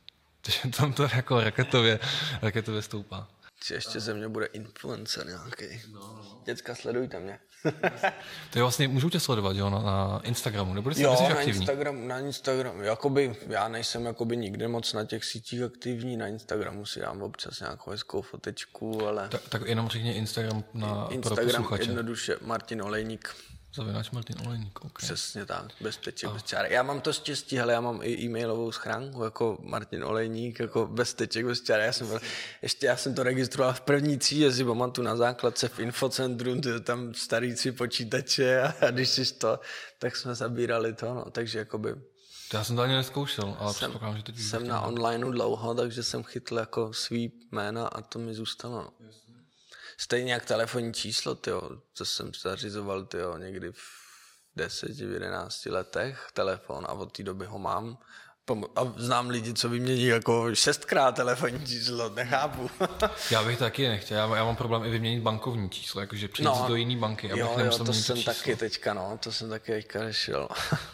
Takže 0.48 0.76
tam 0.76 0.92
to 0.92 1.02
jako 1.14 1.40
raketově, 1.40 1.98
raketově 2.42 2.82
stoupá. 2.82 3.28
Či 3.60 3.74
ještě 3.74 4.00
ze 4.00 4.14
mě 4.14 4.28
bude 4.28 4.46
influencer 4.46 5.26
nějaký. 5.26 5.82
Děcka, 6.44 6.74
sledujte 6.74 7.20
mě. 7.20 7.38
To 8.50 8.58
je 8.58 8.62
vlastně, 8.62 8.88
můžu 8.88 9.10
tě 9.10 9.20
sledovat, 9.20 9.56
jo, 9.56 9.70
na, 9.70 9.78
na 9.78 10.20
Instagramu, 10.24 10.74
nebo 10.74 10.90
jsi, 10.94 11.02
Jo, 11.02 11.16
jsi 11.16 11.22
na 11.22 11.28
aktivní? 11.28 11.60
Instagramu, 11.60 12.08
na 12.08 12.18
Instagramu, 12.18 12.82
jakoby, 12.82 13.36
já 13.46 13.68
nejsem 13.68 14.06
jakoby 14.06 14.36
nikde 14.36 14.68
moc 14.68 14.92
na 14.92 15.04
těch 15.04 15.24
sítích 15.24 15.62
aktivní, 15.62 16.16
na 16.16 16.26
Instagramu 16.26 16.86
si 16.86 17.00
dám 17.00 17.22
občas 17.22 17.60
nějakou 17.60 17.90
hezkou 17.90 18.22
fotečku, 18.22 19.06
ale 19.06 19.28
Tak, 19.28 19.48
tak 19.48 19.62
jenom 19.66 19.88
řekni 19.88 20.12
Instagram 20.12 20.64
na, 20.74 20.94
pro 21.04 21.14
Instagram 21.14 21.46
posluchače. 21.46 21.82
jednoduše 21.82 22.36
Martin 22.40 22.82
Olejník. 22.82 23.34
Zavináč 23.74 24.10
Martin 24.10 24.36
Olejník, 24.46 24.84
OK. 24.84 24.98
Přesně 24.98 25.46
tak, 25.46 25.64
bez 25.80 25.96
teček, 25.96 26.30
bez 26.30 26.42
čárek. 26.42 26.70
Já 26.72 26.82
mám 26.82 27.00
to 27.00 27.12
štěstí, 27.12 27.56
hele, 27.56 27.72
já 27.72 27.80
mám 27.80 28.00
i 28.02 28.24
e-mailovou 28.24 28.72
schránku, 28.72 29.24
jako 29.24 29.58
Martin 29.62 30.04
Olejník, 30.04 30.60
jako 30.60 30.86
bez 30.86 31.14
teček, 31.14 31.46
bez 31.46 31.60
čárek. 31.62 31.86
Já 31.86 31.92
jsem, 31.92 32.06
byl- 32.06 32.20
ještě 32.62 32.86
já 32.86 32.96
jsem 32.96 33.14
to 33.14 33.22
registroval 33.22 33.72
v 33.74 33.80
první 33.80 34.18
třídě, 34.18 34.52
si 34.52 34.64
pamatuju 34.64 35.04
na 35.06 35.16
základce 35.16 35.68
v 35.68 35.78
infocentru, 35.80 36.60
tam 36.80 37.14
starý 37.14 37.54
tři 37.54 37.72
počítače 37.72 38.60
a, 38.62 38.74
a 38.86 38.90
když 38.90 39.08
jsi 39.08 39.34
to, 39.34 39.60
tak 39.98 40.16
jsme 40.16 40.34
zabírali 40.34 40.92
to, 40.94 41.14
no, 41.14 41.24
takže 41.30 41.58
jakoby 41.58 41.94
já 42.54 42.64
jsem 42.64 42.76
to 42.76 42.82
ani 42.82 42.94
neskoušel, 42.94 43.56
ale 43.58 43.74
předpokládám, 43.74 44.16
že 44.16 44.22
teď 44.22 44.38
jsem 44.38 44.66
na 44.68 44.80
onlineu 44.80 45.30
dlouho, 45.30 45.74
takže 45.74 46.02
jsem 46.02 46.22
chytl 46.24 46.56
jako 46.58 46.92
svý 46.92 47.32
jména 47.52 47.86
a 47.88 48.00
to 48.02 48.18
mi 48.18 48.34
zůstalo. 48.34 48.74
No. 49.00 49.08
Stejně 50.00 50.32
jak 50.32 50.44
telefonní 50.44 50.94
číslo, 50.94 51.34
tyjo, 51.34 51.70
to 51.98 52.04
jsem 52.04 52.30
zařizoval 52.42 53.04
tyjo, 53.04 53.38
někdy 53.38 53.72
v 53.72 54.08
10, 54.56 54.90
v 54.90 55.12
11 55.12 55.66
letech 55.66 56.28
telefon 56.32 56.84
a 56.88 56.92
od 56.92 57.16
té 57.16 57.22
doby 57.22 57.46
ho 57.46 57.58
mám. 57.58 57.98
A 58.76 58.92
znám 58.96 59.28
lidi, 59.28 59.54
co 59.54 59.68
vymění 59.68 60.06
jako 60.06 60.54
šestkrát 60.54 61.16
telefonní 61.16 61.66
číslo, 61.66 62.08
nechápu. 62.08 62.70
já 63.30 63.44
bych 63.44 63.58
taky 63.58 63.88
nechtěl, 63.88 64.18
já, 64.18 64.36
já 64.36 64.44
mám 64.44 64.56
problém 64.56 64.84
i 64.84 64.90
vyměnit 64.90 65.20
bankovní 65.20 65.70
číslo, 65.70 66.00
jakože 66.00 66.28
přijít 66.28 66.46
no, 66.46 66.64
do 66.68 66.74
jiné 66.74 66.96
banky, 66.96 67.32
abych 67.32 67.40
jo, 67.40 67.58
jo, 67.58 67.78
to 67.78 67.92
jsem 67.92 68.22
taky 68.22 68.56
teďka, 68.56 68.94
no, 68.94 69.18
to 69.22 69.32
jsem 69.32 69.50
taky 69.50 69.72
teďka 69.72 70.00
řešil. 70.00 70.48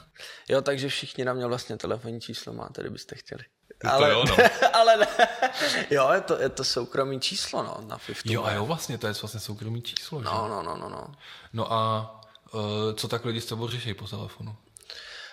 jo, 0.48 0.62
takže 0.62 0.88
všichni 0.88 1.24
na 1.24 1.32
mě 1.32 1.46
vlastně 1.46 1.76
telefonní 1.76 2.20
číslo 2.20 2.52
máte, 2.52 2.82
kdybyste 2.82 3.16
chtěli. 3.16 3.44
Ale, 3.91 4.09
to 4.09 4.12
jo, 4.14 4.24
no. 4.28 4.37
ale 4.72 4.97
ne. 4.97 5.07
Jo, 5.91 6.11
je 6.12 6.20
to, 6.20 6.41
je 6.43 6.49
to 6.49 6.64
soukromý 6.64 7.20
číslo, 7.20 7.62
no, 7.62 7.76
na 7.89 7.99
50. 7.99 8.22
Jo, 8.30 8.45
a 8.45 8.53
jo, 8.53 8.66
vlastně, 8.66 8.99
to 8.99 9.07
je 9.07 9.12
vlastně 9.22 9.41
soukromý 9.41 9.82
číslo, 9.82 10.20
No, 10.20 10.30
že? 10.30 10.37
no, 10.37 10.62
no, 10.62 10.76
no, 10.76 10.89
no. 10.89 11.07
No 11.53 11.72
a 11.72 12.11
uh, 12.55 12.61
co 12.95 13.09
tak 13.09 13.24
lidi 13.24 13.41
s 13.41 13.47
tebou 13.47 13.68
řeší 13.68 13.95
po 13.95 14.09
telefonu? 14.09 14.57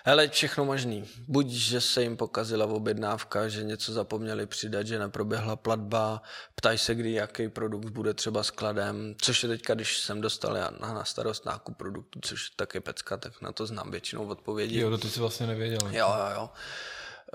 Hele, 0.04 0.28
všechno 0.28 0.64
možný. 0.64 1.04
Buď, 1.28 1.46
že 1.48 1.80
se 1.80 2.02
jim 2.02 2.16
pokazila 2.16 2.66
objednávka, 2.66 3.48
že 3.48 3.62
něco 3.62 3.92
zapomněli 3.92 4.46
přidat, 4.46 4.86
že 4.86 4.98
neproběhla 4.98 5.56
platba, 5.56 6.22
ptají 6.54 6.78
se, 6.78 6.94
kdy 6.94 7.12
jaký 7.12 7.48
produkt 7.48 7.84
bude 7.90 8.14
třeba 8.14 8.42
skladem, 8.42 9.14
což 9.22 9.42
je 9.42 9.48
teďka, 9.48 9.74
když 9.74 9.98
jsem 9.98 10.20
dostal 10.20 10.56
já 10.56 10.70
na 10.80 11.04
starost 11.04 11.46
nákup 11.46 11.76
produktu, 11.76 12.20
což 12.22 12.42
je 12.50 12.56
taky 12.56 12.80
pecka, 12.80 13.16
tak 13.16 13.42
na 13.42 13.52
to 13.52 13.66
znám 13.66 13.90
většinou 13.90 14.26
odpovědi. 14.26 14.80
Jo, 14.80 14.90
to 14.98 15.08
ty 15.08 15.20
vlastně 15.20 15.46
nevěděl. 15.46 15.78
Jo, 15.90 16.14
jo, 16.18 16.26
jo. 16.34 16.50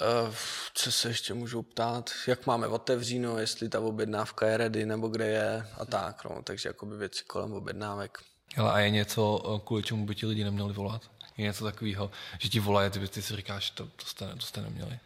Uh, 0.01 0.33
co 0.73 0.91
se 0.91 1.07
ještě 1.07 1.33
můžu 1.33 1.61
ptát, 1.61 2.11
jak 2.27 2.45
máme 2.45 2.67
otevříno, 2.67 3.37
jestli 3.37 3.69
ta 3.69 3.79
objednávka 3.79 4.47
je 4.47 4.57
ready, 4.57 4.85
nebo 4.85 5.07
kde 5.07 5.27
je 5.27 5.67
a 5.77 5.85
tak, 5.85 6.23
no. 6.23 6.41
takže 6.43 6.69
jakoby 6.69 6.97
věci 6.97 7.23
kolem 7.27 7.53
objednávek. 7.53 8.17
Ale 8.57 8.71
a 8.71 8.79
je 8.79 8.89
něco, 8.89 9.61
kvůli 9.65 9.83
čemu 9.83 10.05
by 10.05 10.15
ti 10.15 10.25
lidi 10.25 10.43
neměli 10.43 10.73
volat? 10.73 11.01
Je 11.37 11.43
něco 11.43 11.63
takového, 11.63 12.11
že 12.39 12.49
ti 12.49 12.59
volají, 12.59 12.89
ty, 12.89 13.07
ty 13.07 13.21
si 13.21 13.35
říkáš, 13.35 13.69
to, 13.69 13.85
to, 13.85 14.05
jste, 14.05 14.35
to 14.35 14.45
jste 14.45 14.61
neměli. 14.61 14.99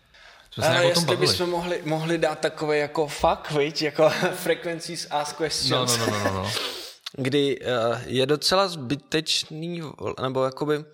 Jsme 0.51 0.67
Ale 0.67 0.85
jestli 0.85 1.17
bychom 1.17 1.49
mohli, 1.49 1.81
mohli 1.85 2.17
dát 2.17 2.39
takové 2.39 2.77
jako 2.77 3.07
fuck, 3.07 3.51
viď? 3.51 3.81
jako 3.81 4.09
frequencies 4.33 5.07
ask 5.09 5.37
questions. 5.37 5.97
No, 5.97 6.05
no, 6.05 6.11
no, 6.11 6.23
no, 6.23 6.33
no. 6.33 6.51
Kdy 7.17 7.59
uh, 7.59 8.01
je 8.05 8.25
docela 8.25 8.67
zbytečný, 8.67 9.81
nebo 10.21 10.43
jakoby 10.43 10.85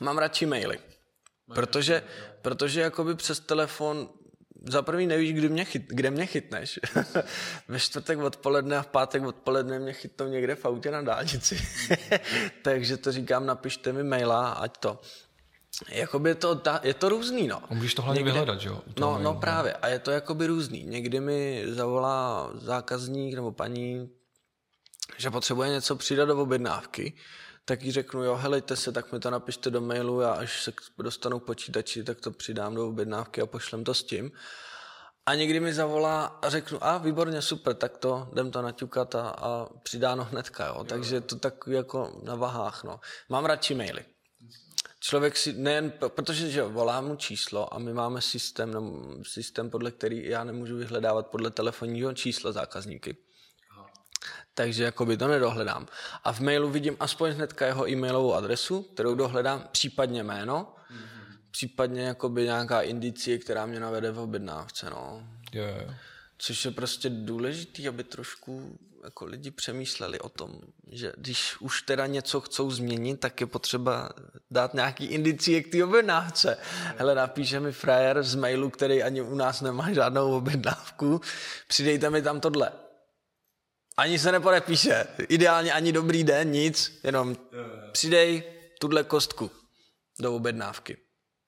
mám 0.00 0.18
radši 0.18 0.46
maily. 0.46 0.78
Protože, 1.54 2.02
protože 2.42 2.80
jakoby 2.80 3.14
přes 3.14 3.40
telefon 3.40 4.08
za 4.66 4.82
prvý 4.82 5.06
nevíš, 5.06 5.32
kdy 5.32 5.48
mě 5.48 5.64
chyt, 5.64 5.82
kde 5.88 6.10
mě 6.10 6.26
chytneš. 6.26 6.80
Ve 7.68 7.80
čtvrtek 7.80 8.18
odpoledne 8.18 8.76
a 8.76 8.82
v 8.82 8.86
pátek 8.86 9.22
odpoledne 9.22 9.78
mě 9.78 9.92
chytnou 9.92 10.28
někde 10.28 10.54
v 10.54 10.64
autě 10.64 10.90
na 10.90 11.02
dálnici. 11.02 11.60
Takže 12.62 12.96
to 12.96 13.12
říkám, 13.12 13.46
napište 13.46 13.92
mi 13.92 14.02
maila, 14.02 14.52
ať 14.52 14.78
to. 14.78 15.00
Jakoby 15.88 16.34
to, 16.34 16.62
je 16.82 16.94
to 16.94 17.08
různý, 17.08 17.48
no. 17.48 17.62
A 17.70 17.74
můžeš 17.74 17.94
to 17.94 18.02
hlavně 18.02 18.18
Někde, 18.18 18.32
vyhledat, 18.32 18.62
jo? 18.62 18.82
No, 19.00 19.10
mailu, 19.10 19.24
no 19.24 19.34
právě. 19.34 19.72
A 19.72 19.88
je 19.88 19.98
to 19.98 20.10
jakoby 20.10 20.46
různý. 20.46 20.84
Někdy 20.84 21.20
mi 21.20 21.64
zavolá 21.66 22.50
zákazník 22.54 23.34
nebo 23.34 23.52
paní, 23.52 24.10
že 25.16 25.30
potřebuje 25.30 25.68
něco 25.68 25.96
přidat 25.96 26.24
do 26.24 26.42
objednávky 26.42 27.12
tak 27.68 27.82
jí 27.82 27.92
řeknu, 27.92 28.24
jo, 28.24 28.36
helejte 28.36 28.76
se, 28.76 28.92
tak 28.92 29.12
mi 29.12 29.20
to 29.20 29.30
napište 29.30 29.70
do 29.70 29.80
mailu, 29.80 30.20
já 30.20 30.32
až 30.32 30.62
se 30.62 30.72
dostanu 30.98 31.40
k 31.40 31.44
počítači, 31.44 32.04
tak 32.04 32.20
to 32.20 32.30
přidám 32.30 32.74
do 32.74 32.88
objednávky 32.88 33.40
a 33.40 33.46
pošlem 33.46 33.84
to 33.84 33.94
s 33.94 34.02
tím. 34.02 34.32
A 35.26 35.34
někdy 35.34 35.60
mi 35.60 35.74
zavolá 35.74 36.24
a 36.24 36.48
řeknu, 36.48 36.84
a 36.84 36.98
výborně, 36.98 37.42
super, 37.42 37.74
tak 37.74 37.98
to, 37.98 38.28
jdem 38.32 38.50
to 38.50 38.62
naťukat 38.62 39.14
a, 39.14 39.28
a 39.28 39.68
přidáno 39.82 40.24
hnedka, 40.24 40.66
jo. 40.66 40.74
jo. 40.78 40.84
Takže 40.84 41.20
to 41.20 41.36
tak 41.36 41.54
jako 41.66 42.20
na 42.22 42.34
vahách, 42.34 42.84
no. 42.84 43.00
Mám 43.28 43.44
radši 43.44 43.74
maily. 43.74 44.04
Člověk 45.00 45.36
si 45.36 45.52
nejen, 45.52 45.92
protože 46.08 46.50
že 46.50 46.62
volá 46.62 47.00
mu 47.00 47.16
číslo 47.16 47.74
a 47.74 47.78
my 47.78 47.94
máme 47.94 48.20
systém, 48.20 48.72
systém, 49.22 49.70
podle 49.70 49.90
který 49.90 50.28
já 50.28 50.44
nemůžu 50.44 50.76
vyhledávat 50.76 51.26
podle 51.26 51.50
telefonního 51.50 52.12
čísla 52.12 52.52
zákazníky 52.52 53.16
takže 54.58 54.84
jakoby 54.84 55.16
to 55.16 55.28
nedohledám. 55.28 55.86
A 56.24 56.32
v 56.32 56.40
mailu 56.40 56.70
vidím 56.70 56.96
aspoň 57.00 57.30
hnedka 57.30 57.66
jeho 57.66 57.90
e-mailovou 57.90 58.34
adresu, 58.34 58.82
kterou 58.82 59.14
dohledám, 59.14 59.68
případně 59.72 60.22
jméno, 60.22 60.74
mm-hmm. 60.90 61.36
případně 61.50 62.02
jakoby 62.02 62.44
nějaká 62.44 62.80
indicie, 62.80 63.38
která 63.38 63.66
mě 63.66 63.80
navede 63.80 64.10
v 64.10 64.18
objednávce. 64.18 64.90
No. 64.90 65.22
Jo, 65.52 65.64
jo. 65.64 65.94
Což 66.38 66.64
je 66.64 66.70
prostě 66.70 67.10
důležité, 67.10 67.88
aby 67.88 68.04
trošku 68.04 68.78
jako 69.04 69.24
lidi 69.24 69.50
přemýšleli 69.50 70.20
o 70.20 70.28
tom, 70.28 70.60
že 70.90 71.12
když 71.16 71.56
už 71.60 71.82
teda 71.82 72.06
něco 72.06 72.40
chcou 72.40 72.70
změnit, 72.70 73.20
tak 73.20 73.40
je 73.40 73.46
potřeba 73.46 74.10
dát 74.50 74.74
nějaký 74.74 75.04
indicie 75.04 75.62
k 75.62 75.72
té 75.72 75.84
objednávce. 75.84 76.58
Hele, 76.96 77.14
napíše 77.14 77.60
mi 77.60 77.72
frajer 77.72 78.22
z 78.22 78.34
mailu, 78.34 78.70
který 78.70 79.02
ani 79.02 79.22
u 79.22 79.34
nás 79.34 79.60
nemá 79.60 79.92
žádnou 79.92 80.36
objednávku, 80.36 81.20
přidejte 81.68 82.10
mi 82.10 82.22
tam 82.22 82.40
tohle 82.40 82.72
ani 83.98 84.18
se 84.18 84.32
nepodepíše. 84.32 85.06
Ideálně 85.28 85.72
ani 85.72 85.92
dobrý 85.92 86.24
den, 86.24 86.50
nic, 86.50 87.00
jenom 87.04 87.36
přidej 87.92 88.42
tuhle 88.80 89.04
kostku 89.04 89.50
do 90.20 90.36
objednávky. 90.36 90.96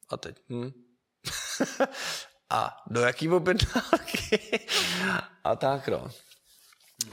A 0.08 0.16
teď, 0.16 0.36
hm? 0.48 0.70
a 2.50 2.76
do 2.86 3.00
jaký 3.00 3.28
objednávky? 3.28 4.58
a 5.44 5.56
tak, 5.56 5.88
no. 5.88 6.10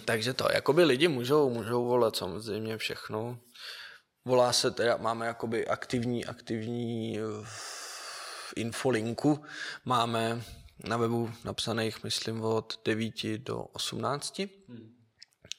Takže 0.05 0.33
to, 0.33 0.47
jakoby 0.53 0.83
lidi 0.83 1.07
můžou, 1.07 1.49
můžou 1.49 1.85
volat 1.85 2.15
samozřejmě 2.15 2.77
všechno. 2.77 3.39
Volá 4.25 4.53
se 4.53 4.71
teda, 4.71 4.97
máme 4.97 5.25
jakoby 5.25 5.67
aktivní, 5.67 6.25
aktivní 6.25 7.21
uh, 7.21 7.47
infolinku. 8.55 9.45
Máme 9.85 10.43
na 10.83 10.97
webu 10.97 11.31
napsaných, 11.43 12.03
myslím, 12.03 12.41
od 12.41 12.79
9 12.85 13.13
do 13.38 13.59
18. 13.61 14.39
Hmm. 14.67 14.96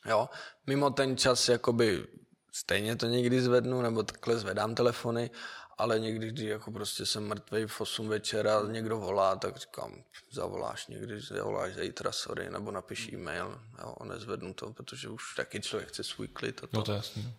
Jo, 0.06 0.28
mimo 0.66 0.90
ten 0.90 1.16
čas 1.16 1.48
jakoby 1.48 2.06
stejně 2.52 2.96
to 2.96 3.06
někdy 3.06 3.40
zvednu, 3.40 3.82
nebo 3.82 4.02
takhle 4.02 4.38
zvedám 4.38 4.74
telefony, 4.74 5.30
ale 5.78 5.98
někdy, 5.98 6.28
když 6.28 6.48
jako 6.48 6.70
prostě 6.72 7.06
jsem 7.06 7.28
mrtvý 7.28 7.66
v 7.66 7.80
8 7.80 8.08
večera 8.08 8.58
a 8.58 8.66
někdo 8.66 8.98
volá, 8.98 9.36
tak 9.36 9.56
říkám, 9.56 10.04
zavoláš 10.32 10.86
někdy, 10.86 11.20
zavoláš 11.20 11.74
zítra, 11.74 12.12
sorry, 12.12 12.50
nebo 12.50 12.70
napiš 12.70 13.12
e-mail, 13.12 13.60
jo, 13.78 13.94
nezvednu 14.04 14.54
to, 14.54 14.72
protože 14.72 15.08
už 15.08 15.34
taky 15.36 15.60
člověk 15.60 15.88
chce 15.88 16.04
svůj 16.04 16.28
klid. 16.28 16.60
A 16.64 16.66
to. 16.66 16.76
No 16.76 16.82
to 16.82 16.92
jasný. 16.92 17.34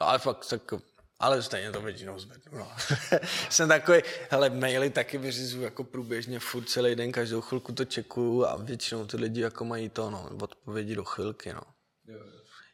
Ale 0.00 0.18
fakt 0.18 0.48
tak 0.48 0.72
ale 1.22 1.42
stejně 1.42 1.72
to 1.72 1.80
většinou 1.80 2.18
zvednu. 2.18 2.58
No. 2.58 2.72
Jsem 3.50 3.68
takový, 3.68 4.00
hele, 4.30 4.50
maily 4.50 4.90
taky 4.90 5.18
vyřizuju 5.18 5.62
jako 5.62 5.84
průběžně 5.84 6.40
furt 6.40 6.64
celý 6.64 6.94
den, 6.94 7.12
každou 7.12 7.40
chvilku 7.40 7.72
to 7.72 7.84
čekuju 7.84 8.46
a 8.46 8.56
většinou 8.56 9.06
ty 9.06 9.16
lidi 9.16 9.40
jako 9.40 9.64
mají 9.64 9.88
to, 9.88 10.10
no, 10.10 10.30
odpovědi 10.40 10.94
do 10.94 11.04
chvilky, 11.04 11.52
no. 11.52 11.60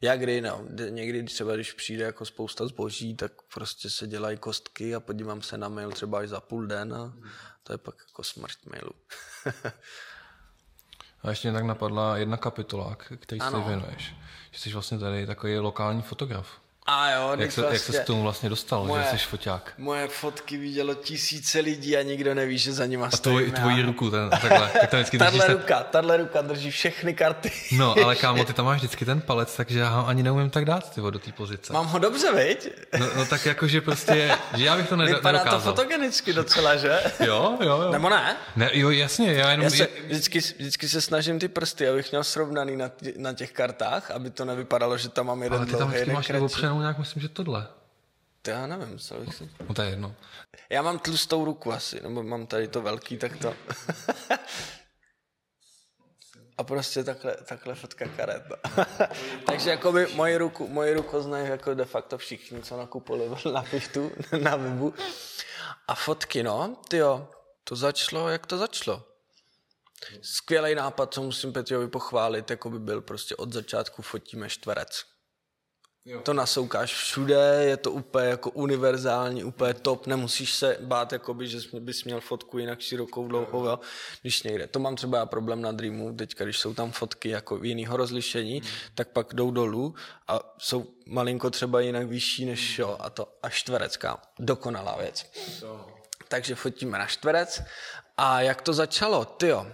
Já 0.00 0.16
kdy, 0.16 0.40
no, 0.40 0.64
někdy 0.88 1.22
třeba, 1.22 1.54
když 1.54 1.72
přijde 1.72 2.04
jako 2.04 2.24
spousta 2.24 2.66
zboží, 2.66 3.16
tak 3.16 3.32
prostě 3.54 3.90
se 3.90 4.06
dělají 4.06 4.36
kostky 4.38 4.94
a 4.94 5.00
podívám 5.00 5.42
se 5.42 5.58
na 5.58 5.68
mail 5.68 5.90
třeba 5.90 6.18
až 6.18 6.28
za 6.28 6.40
půl 6.40 6.66
den 6.66 6.94
a 6.94 7.14
to 7.62 7.72
je 7.72 7.78
pak 7.78 7.94
jako 8.08 8.24
smrt 8.24 8.66
mailu. 8.66 8.92
a 11.22 11.30
ještě 11.30 11.52
tak 11.52 11.64
napadla 11.64 12.16
jedna 12.16 12.36
kapitola, 12.36 12.96
který 12.96 13.40
se 13.40 13.60
věnuješ. 13.66 14.14
Že 14.50 14.60
jsi 14.60 14.72
vlastně 14.72 14.98
tady 14.98 15.26
takový 15.26 15.58
lokální 15.58 16.02
fotograf. 16.02 16.67
A 16.90 17.10
jo, 17.10 17.36
jak 17.38 17.52
se, 17.52 17.60
vlastně, 17.60 17.76
jak 17.76 17.82
se 17.96 18.02
k 18.02 18.06
tomu 18.06 18.22
vlastně 18.22 18.48
dostal, 18.48 18.84
moje, 18.84 19.04
že 19.12 19.18
jsi 19.18 19.24
foťák? 19.26 19.72
Moje 19.78 20.08
fotky 20.08 20.56
vidělo 20.56 20.94
tisíce 20.94 21.60
lidí 21.60 21.96
a 21.96 22.02
nikdo 22.02 22.34
neví, 22.34 22.58
že 22.58 22.72
za 22.72 22.86
nima 22.86 23.06
A 23.12 23.16
tvoj, 23.16 23.50
tvoji 23.50 23.82
ruku, 23.82 24.10
ten, 24.10 24.30
takhle. 24.30 24.70
Tak 24.80 24.90
tam 24.90 25.00
vždycky 25.00 25.18
tahle 25.18 25.46
ruka, 25.48 25.82
tahle 25.82 26.16
ruka 26.16 26.42
drží 26.42 26.70
všechny 26.70 27.14
karty. 27.14 27.52
No, 27.72 27.94
ale 28.04 28.16
kámo, 28.16 28.44
ty 28.44 28.52
tam 28.58 28.64
máš 28.64 28.78
vždycky 28.78 29.04
ten 29.04 29.20
palec, 29.20 29.56
takže 29.56 29.78
já 29.78 29.88
ho 29.88 30.08
ani 30.08 30.22
neumím 30.22 30.50
tak 30.50 30.64
dát 30.64 30.94
ty 30.94 31.00
do 31.00 31.18
té 31.18 31.32
pozice. 31.32 31.72
Mám 31.72 31.86
ho 31.86 31.98
dobře, 31.98 32.32
viď? 32.32 32.68
No, 32.98 33.06
no 33.16 33.26
tak 33.26 33.46
jako, 33.46 33.68
že 33.68 33.80
prostě, 33.80 34.38
že 34.56 34.64
já 34.64 34.76
bych 34.76 34.88
to 34.88 34.96
nedokázal. 34.96 35.18
Vypadá 35.18 35.38
nedokázal. 35.38 35.72
to 35.72 35.82
fotogenicky 35.82 36.32
docela, 36.32 36.76
že? 36.76 37.00
Jo, 37.20 37.58
jo, 37.60 37.82
jo. 37.82 37.92
Nebo 37.92 38.08
ne? 38.08 38.36
ne 38.56 38.70
jo, 38.72 38.90
jasně, 38.90 39.32
já 39.32 39.50
jenom... 39.50 39.64
Já 39.64 39.70
se, 39.70 39.88
vždycky, 40.06 40.38
vždycky 40.38 40.88
se 40.88 41.00
snažím 41.00 41.38
ty 41.38 41.48
prsty, 41.48 41.88
abych 41.88 42.10
měl 42.10 42.24
srovnaný 42.24 42.76
na, 42.76 42.90
na 43.16 43.32
těch 43.32 43.52
kartách, 43.52 44.10
aby 44.10 44.30
to 44.30 44.44
nevypadalo, 44.44 44.98
že 44.98 45.08
tam 45.08 45.26
mám 45.26 45.42
jeden 45.42 45.58
ale 45.58 45.66
ty 45.66 45.76
tam 45.76 45.90
dlouhý, 45.90 46.10
máš 46.10 46.30
nějak, 46.80 46.98
myslím, 46.98 47.22
že 47.22 47.28
tohle. 47.28 47.68
To 48.42 48.50
já 48.50 48.66
nevím, 48.66 48.88
myslel 48.88 49.20
bych 49.20 49.34
si. 49.34 49.50
No 49.68 49.74
to 49.74 49.82
je 49.82 49.90
jedno. 49.90 50.14
Já 50.70 50.82
mám 50.82 50.98
tlustou 50.98 51.44
ruku 51.44 51.72
asi, 51.72 52.00
nebo 52.02 52.22
mám 52.22 52.46
tady 52.46 52.68
to 52.68 52.82
velký, 52.82 53.16
tak 53.16 53.36
to. 53.36 53.54
a 56.58 56.62
prostě 56.64 57.04
takhle, 57.04 57.36
takhle 57.36 57.74
fotka 57.74 58.08
karet. 58.16 58.42
Takže 59.46 59.70
jako 59.70 59.92
by 59.92 60.06
moji 60.14 60.36
ruku, 60.36 60.68
moji 60.68 60.94
ruku 60.94 61.20
znají 61.20 61.48
jako 61.48 61.74
de 61.74 61.84
facto 61.84 62.18
všichni, 62.18 62.62
co 62.62 62.76
nakupovali 62.76 63.30
na 63.52 63.62
Piftu, 63.62 64.12
na 64.42 64.56
webu. 64.56 64.94
A 65.88 65.94
fotky, 65.94 66.42
no, 66.42 66.76
tyjo, 66.88 67.28
to 67.64 67.76
začalo, 67.76 68.28
jak 68.28 68.46
to 68.46 68.58
začalo. 68.58 69.04
Skvělý 70.22 70.74
nápad, 70.74 71.14
co 71.14 71.22
musím 71.22 71.52
Petrovi 71.52 71.88
pochválit, 71.88 72.50
jako 72.50 72.70
by 72.70 72.78
byl 72.78 73.00
prostě 73.00 73.36
od 73.36 73.52
začátku 73.52 74.02
fotíme 74.02 74.48
čtverec 74.48 75.04
Jo. 76.04 76.20
To 76.20 76.32
nasoukáš 76.32 76.94
všude, 76.94 77.64
je 77.64 77.76
to 77.76 77.92
úplně 77.92 78.26
jako 78.26 78.50
univerzální, 78.50 79.44
úplně 79.44 79.74
top, 79.74 80.06
nemusíš 80.06 80.54
se 80.54 80.76
bát, 80.80 81.12
jakoby, 81.12 81.48
že 81.48 81.58
bys 81.80 82.04
měl 82.04 82.20
fotku 82.20 82.58
jinak 82.58 82.80
širokou, 82.80 83.28
dlouhou, 83.28 83.64
jo. 83.64 83.78
když 84.22 84.42
někde. 84.42 84.66
To 84.66 84.78
mám 84.78 84.96
třeba 84.96 85.18
já 85.18 85.26
problém 85.26 85.62
na 85.62 85.72
Dreamu, 85.72 86.16
teďka, 86.16 86.44
když 86.44 86.58
jsou 86.58 86.74
tam 86.74 86.92
fotky 86.92 87.28
jako 87.28 87.64
jiného 87.64 87.96
rozlišení, 87.96 88.60
hmm. 88.60 88.70
tak 88.94 89.08
pak 89.08 89.34
jdou 89.34 89.50
dolů 89.50 89.94
a 90.28 90.54
jsou 90.58 90.86
malinko 91.06 91.50
třeba 91.50 91.80
jinak 91.80 92.06
vyšší 92.06 92.44
než 92.44 92.78
jo, 92.78 92.96
a 93.00 93.10
to 93.10 93.28
a 93.42 93.48
čtverecká. 93.48 94.22
Dokonalá 94.38 94.96
věc. 94.96 95.26
Takže 96.28 96.54
fotíme 96.54 96.98
na 96.98 97.06
čtverec 97.06 97.62
a 98.16 98.40
jak 98.40 98.62
to 98.62 98.72
začalo? 98.72 99.24
Tyjo, 99.24 99.66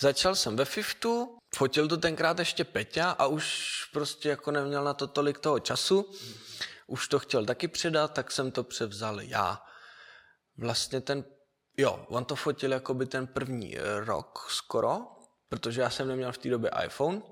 začal 0.00 0.34
jsem 0.34 0.56
ve 0.56 0.64
Fiftu, 0.64 1.39
fotil 1.54 1.88
to 1.88 1.96
tenkrát 1.96 2.38
ještě 2.38 2.64
Peťa 2.64 3.10
a 3.10 3.26
už 3.26 3.70
prostě 3.92 4.28
jako 4.28 4.50
neměl 4.50 4.84
na 4.84 4.94
to 4.94 5.06
tolik 5.06 5.38
toho 5.38 5.60
času. 5.60 6.10
Už 6.86 7.08
to 7.08 7.18
chtěl 7.18 7.46
taky 7.46 7.68
předat, 7.68 8.12
tak 8.12 8.32
jsem 8.32 8.50
to 8.50 8.64
převzal 8.64 9.20
já. 9.20 9.62
Vlastně 10.58 11.00
ten, 11.00 11.24
jo, 11.76 12.06
on 12.08 12.24
to 12.24 12.36
fotil 12.36 12.72
jako 12.72 12.94
by 12.94 13.06
ten 13.06 13.26
první 13.26 13.76
rok 14.04 14.46
skoro, 14.50 15.00
protože 15.48 15.80
já 15.80 15.90
jsem 15.90 16.08
neměl 16.08 16.32
v 16.32 16.38
té 16.38 16.48
době 16.48 16.70
iPhone, 16.84 17.22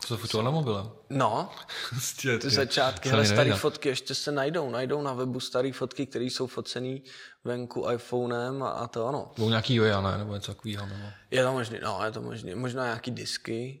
to 0.00 0.06
se 0.06 0.16
fotilo 0.16 0.42
na 0.42 0.50
mobile? 0.50 0.82
No, 1.10 1.50
ty 2.40 2.50
začátky, 2.50 3.08
hele, 3.08 3.26
staré 3.26 3.54
fotky 3.54 3.88
ještě 3.88 4.14
se 4.14 4.32
najdou, 4.32 4.70
najdou 4.70 5.02
na 5.02 5.12
webu 5.12 5.40
staré 5.40 5.72
fotky, 5.72 6.06
které 6.06 6.24
jsou 6.24 6.46
focené 6.46 6.98
venku 7.44 7.90
iPhonem 7.90 8.62
a, 8.62 8.70
a 8.70 8.86
to 8.86 9.06
ano. 9.06 9.32
Bylo 9.36 9.48
nějaký 9.48 9.74
Joja, 9.74 10.00
ne? 10.00 10.18
Nebo 10.18 10.34
něco 10.34 10.54
takového, 10.54 10.86
nebo? 10.86 11.04
Je 11.30 11.44
to 11.44 11.52
možný, 11.52 11.78
no, 11.82 12.00
je 12.04 12.10
to 12.10 12.22
možný. 12.22 12.54
Možná 12.54 12.84
nějaký 12.84 13.10
disky, 13.10 13.80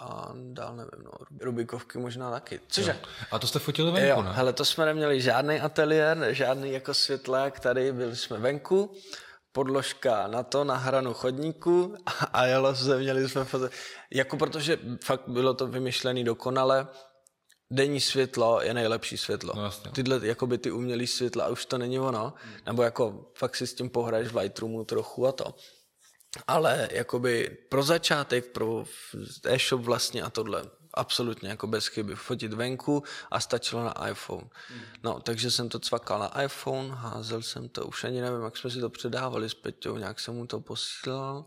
a 0.00 0.32
dál 0.52 0.76
nevím, 0.76 1.04
no, 1.04 1.10
Rubikovky 1.40 1.98
možná 1.98 2.30
taky. 2.30 2.60
Cože? 2.68 2.90
Jo. 2.90 3.08
A 3.30 3.38
to 3.38 3.46
jste 3.46 3.58
fotili 3.58 3.92
venku, 3.92 4.08
jo, 4.08 4.22
ne? 4.22 4.32
Hele, 4.32 4.52
to 4.52 4.64
jsme 4.64 4.86
neměli 4.86 5.20
žádný 5.20 5.60
ateliér, 5.60 6.26
žádný 6.30 6.72
jako 6.72 6.94
světlák, 6.94 7.60
tady 7.60 7.92
byli 7.92 8.16
jsme 8.16 8.38
venku 8.38 8.94
podložka 9.52 10.26
na 10.26 10.42
to, 10.42 10.64
na 10.64 10.76
hranu 10.76 11.14
chodníku 11.14 11.94
a 12.32 12.46
jelo 12.46 12.74
se, 12.74 12.98
měli 12.98 13.28
jsme 13.28 13.44
foto. 13.44 13.68
Jako 14.10 14.36
protože 14.36 14.78
fakt 15.04 15.28
bylo 15.28 15.54
to 15.54 15.66
vymyšlené 15.66 16.24
dokonale, 16.24 16.88
denní 17.70 18.00
světlo 18.00 18.62
je 18.62 18.74
nejlepší 18.74 19.16
světlo. 19.16 19.52
No, 19.56 19.64
jasně. 19.64 19.90
Tyhle 19.90 20.20
jakoby 20.22 20.58
ty 20.58 20.70
umělý 20.70 21.06
světla, 21.06 21.48
už 21.48 21.66
to 21.66 21.78
není 21.78 21.98
ono. 21.98 22.32
Hmm. 22.36 22.54
Nebo 22.66 22.82
jako 22.82 23.30
fakt 23.34 23.56
si 23.56 23.66
s 23.66 23.74
tím 23.74 23.90
pohraješ 23.90 24.28
v 24.28 24.36
Lightroomu 24.36 24.84
trochu 24.84 25.26
a 25.26 25.32
to. 25.32 25.54
Ale 26.46 26.88
jakoby 26.92 27.58
pro 27.70 27.82
začátek, 27.82 28.52
pro 28.52 28.84
e-shop 29.44 29.80
vlastně 29.80 30.22
a 30.22 30.30
tohle 30.30 30.64
absolutně 30.94 31.48
jako 31.48 31.66
bez 31.66 31.86
chyby. 31.86 32.14
Fotit 32.14 32.52
venku 32.52 33.02
a 33.30 33.40
stačilo 33.40 33.84
na 33.84 34.08
iPhone. 34.08 34.48
No, 35.02 35.20
takže 35.20 35.50
jsem 35.50 35.68
to 35.68 35.78
cvakal 35.78 36.18
na 36.18 36.42
iPhone, 36.42 36.88
házel 36.88 37.42
jsem 37.42 37.68
to, 37.68 37.86
už 37.86 38.04
ani 38.04 38.20
nevím, 38.20 38.42
jak 38.42 38.56
jsme 38.56 38.70
si 38.70 38.80
to 38.80 38.90
předávali 38.90 39.48
s 39.48 39.54
Peťou, 39.54 39.96
nějak 39.96 40.20
jsem 40.20 40.34
mu 40.34 40.46
to 40.46 40.60
posílal 40.60 41.44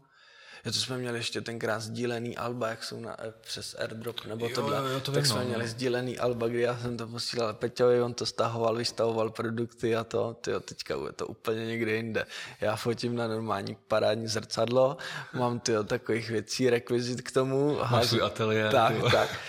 Jo, 0.65 0.71
to 0.71 0.79
jsme 0.79 0.97
měli 0.97 1.19
ještě 1.19 1.41
tenkrát 1.41 1.79
sdílený 1.79 2.37
alba, 2.37 2.67
jak 2.67 2.83
jsou 2.83 2.99
na, 2.99 3.17
přes 3.41 3.75
airdrop 3.79 4.25
nebo 4.25 4.45
jo, 4.45 4.55
tohle. 4.55 4.77
Jo, 4.93 4.99
to 4.99 5.11
tak 5.11 5.23
vím, 5.23 5.31
jsme 5.31 5.39
no. 5.39 5.47
měli 5.47 5.67
sdílený 5.67 6.19
alba, 6.19 6.47
kdy 6.47 6.61
já 6.61 6.77
jsem 6.77 6.97
to 6.97 7.07
posílal 7.07 7.53
Peťovi, 7.53 8.01
on 8.01 8.13
to 8.13 8.25
stahoval, 8.25 8.75
vystavoval 8.75 9.29
produkty 9.29 9.95
a 9.95 10.03
to. 10.03 10.33
Tyjo, 10.33 10.59
teďka 10.59 10.93
je 11.07 11.11
to 11.13 11.27
úplně 11.27 11.65
někde 11.65 11.95
jinde. 11.95 12.25
Já 12.61 12.75
fotím 12.75 13.15
na 13.15 13.27
normální 13.27 13.77
parádní 13.87 14.27
zrcadlo, 14.27 14.97
mám 15.33 15.59
tyjo, 15.59 15.83
takových 15.83 16.29
věcí, 16.29 16.69
rekvizit 16.69 17.21
k 17.21 17.31
tomu. 17.31 17.77
Máš 17.91 18.07
svůj 18.07 18.21
ateliér. 18.21 18.71
Tak, 18.71 18.93
tyjo. 18.93 19.09
tak. 19.09 19.39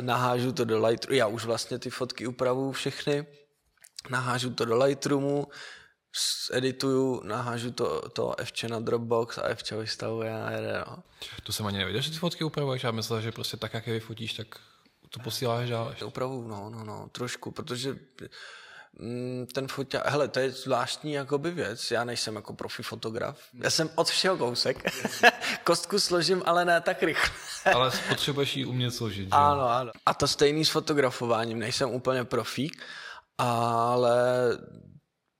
Nahážu 0.00 0.52
to 0.52 0.64
do 0.64 0.86
Lightroomu, 0.86 1.18
já 1.18 1.26
už 1.26 1.44
vlastně 1.44 1.78
ty 1.78 1.90
fotky 1.90 2.26
upravuju 2.26 2.72
všechny, 2.72 3.26
nahážu 4.10 4.50
to 4.50 4.64
do 4.64 4.76
Lightroomu, 4.76 5.48
edituju, 6.52 7.22
nahážu 7.24 7.70
to, 7.70 8.08
to 8.08 8.34
Fče 8.44 8.68
na 8.68 8.80
Dropbox 8.80 9.38
a 9.38 9.54
Fče 9.54 9.76
vystavuje 9.76 10.42
a 10.42 10.50
jede, 10.50 10.84
no. 10.86 11.02
To 11.42 11.52
jsem 11.52 11.66
ani 11.66 11.78
nevěděl, 11.78 12.02
že 12.02 12.10
ty 12.10 12.16
fotky 12.16 12.44
upravuješ, 12.44 12.82
já 12.82 12.90
myslel, 12.90 13.20
že 13.20 13.32
prostě 13.32 13.56
tak, 13.56 13.74
jak 13.74 13.86
je 13.86 13.92
vyfotíš, 13.92 14.32
tak 14.32 14.46
to 15.10 15.20
posíláš 15.20 15.68
dál. 15.68 15.94
Upravu, 16.04 16.48
no, 16.48 16.70
no, 16.70 16.84
no, 16.84 17.08
trošku, 17.12 17.50
protože 17.50 17.96
mm, 18.98 19.46
ten 19.54 19.68
fotě, 19.68 20.02
hele, 20.04 20.28
to 20.28 20.40
je 20.40 20.50
zvláštní 20.50 21.12
jakoby 21.12 21.50
věc, 21.50 21.90
já 21.90 22.04
nejsem 22.04 22.36
jako 22.36 22.54
profi 22.54 22.82
fotograf, 22.82 23.38
já 23.62 23.70
jsem 23.70 23.90
od 23.94 24.08
všeho 24.08 24.36
kousek, 24.36 24.90
kostku 25.64 26.00
složím, 26.00 26.42
ale 26.46 26.64
ne 26.64 26.80
tak 26.80 27.02
rychle. 27.02 27.34
ale 27.74 27.90
potřebuješ 28.08 28.56
ji 28.56 28.64
umět 28.64 28.90
složit, 28.90 29.24
že? 29.24 29.30
Ano, 29.30 29.68
ano. 29.68 29.92
A 30.06 30.14
to 30.14 30.28
stejný 30.28 30.64
s 30.64 30.70
fotografováním, 30.70 31.58
nejsem 31.58 31.90
úplně 31.90 32.24
profík, 32.24 32.82
ale 33.38 34.18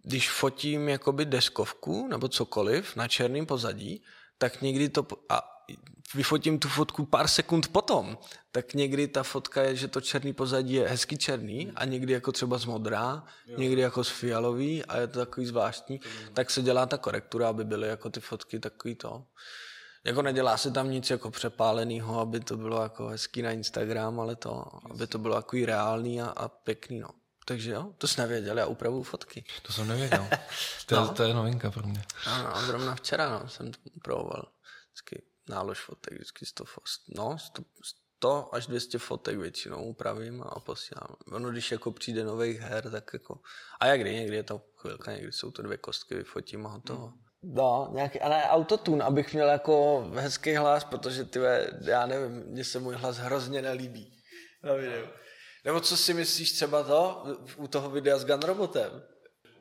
když 0.06 0.30
fotím 0.30 0.88
jakoby 0.88 1.24
deskovku 1.24 2.08
nebo 2.08 2.28
cokoliv 2.28 2.96
na 2.96 3.08
černém 3.08 3.46
pozadí, 3.46 4.02
tak 4.38 4.62
někdy 4.62 4.88
to... 4.88 5.06
A 5.28 5.52
vyfotím 6.14 6.58
tu 6.58 6.68
fotku 6.68 7.06
pár 7.06 7.28
sekund 7.28 7.68
potom, 7.68 8.18
tak 8.52 8.74
někdy 8.74 9.08
ta 9.08 9.22
fotka 9.22 9.62
je, 9.62 9.76
že 9.76 9.88
to 9.88 10.00
černý 10.00 10.32
pozadí 10.32 10.74
je 10.74 10.88
hezky 10.88 11.18
černý 11.18 11.72
a 11.74 11.84
někdy 11.84 12.12
jako 12.12 12.32
třeba 12.32 12.58
z 12.58 12.64
modrá, 12.64 13.24
někdy 13.58 13.80
jako 13.80 14.04
z 14.04 14.08
fialový 14.08 14.84
a 14.84 14.98
je 14.98 15.06
to 15.06 15.18
takový 15.18 15.46
zvláštní, 15.46 16.00
tak 16.32 16.50
se 16.50 16.62
dělá 16.62 16.86
ta 16.86 16.98
korektura, 16.98 17.48
aby 17.48 17.64
byly 17.64 17.88
jako 17.88 18.10
ty 18.10 18.20
fotky 18.20 18.60
takový 18.60 18.94
to. 18.94 19.24
Jako 20.04 20.22
nedělá 20.22 20.56
se 20.56 20.70
tam 20.70 20.90
nic 20.90 21.10
jako 21.10 21.30
přepálenýho, 21.30 22.20
aby 22.20 22.40
to 22.40 22.56
bylo 22.56 22.82
jako 22.82 23.08
hezký 23.08 23.42
na 23.42 23.50
Instagram, 23.50 24.20
ale 24.20 24.36
to, 24.36 24.64
aby 24.90 25.06
to 25.06 25.18
bylo 25.18 25.36
jako 25.36 25.56
reálný 25.64 26.22
a, 26.22 26.26
a 26.26 26.48
pěkný, 26.48 27.00
no. 27.00 27.08
Takže 27.48 27.70
jo, 27.70 27.92
to 27.98 28.08
jsi 28.08 28.20
nevěděl, 28.20 28.58
já 28.58 28.66
upravuju 28.66 29.02
fotky. 29.02 29.44
To 29.62 29.72
jsem 29.72 29.88
nevěděl. 29.88 30.28
To, 30.86 30.96
no. 30.96 31.14
to 31.14 31.22
je 31.22 31.34
novinka 31.34 31.70
pro 31.70 31.86
mě. 31.86 32.04
Ano, 32.26 32.56
a 32.56 32.62
zrovna 32.62 32.94
včera 32.94 33.28
no, 33.28 33.48
jsem 33.48 33.72
to 33.72 33.78
upravoval. 33.94 34.48
Vždycky 34.86 35.22
nálož 35.48 35.80
fotek, 35.80 36.12
vždycky 36.12 36.46
100, 36.46 36.64
no, 37.08 37.38
100, 37.38 37.62
100 38.16 38.54
až 38.54 38.66
200 38.66 38.98
fotek 38.98 39.38
většinou 39.38 39.84
upravím 39.84 40.42
a 40.46 40.60
posílám. 40.60 41.16
Ono, 41.32 41.50
když 41.50 41.72
jako 41.72 41.92
přijde 41.92 42.24
nových 42.24 42.60
her, 42.60 42.90
tak 42.90 43.10
jako... 43.12 43.40
A 43.80 43.86
jak 43.86 44.00
kdy, 44.00 44.14
někdy 44.14 44.36
je 44.36 44.42
to 44.42 44.62
chvilka, 44.76 45.12
někdy 45.12 45.32
jsou 45.32 45.50
to 45.50 45.62
dvě 45.62 45.76
kostky, 45.76 46.14
vyfotím 46.14 46.66
a 46.66 46.70
hotovo. 46.70 47.06
Hmm. 47.06 47.54
No, 47.54 47.90
nějaký, 47.92 48.20
ale 48.20 48.42
autotune, 48.42 49.04
abych 49.04 49.34
měl 49.34 49.48
jako 49.48 50.06
hezký 50.14 50.54
hlas, 50.54 50.84
protože 50.84 51.24
ty, 51.24 51.40
já 51.80 52.06
nevím, 52.06 52.44
mně 52.46 52.64
se 52.64 52.78
můj 52.78 52.94
hlas 52.94 53.16
hrozně 53.16 53.62
nelíbí 53.62 54.22
na 54.62 54.74
videu. 54.74 55.06
Nebo 55.66 55.80
co 55.80 55.96
si 55.96 56.14
myslíš 56.14 56.52
třeba 56.52 56.82
to, 56.82 57.24
u 57.56 57.68
toho 57.68 57.90
videa 57.90 58.18
s 58.18 58.24
Gunrobotem? 58.24 59.02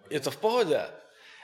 Je 0.09 0.19
to 0.19 0.31
v 0.31 0.37
pohodě. 0.37 0.85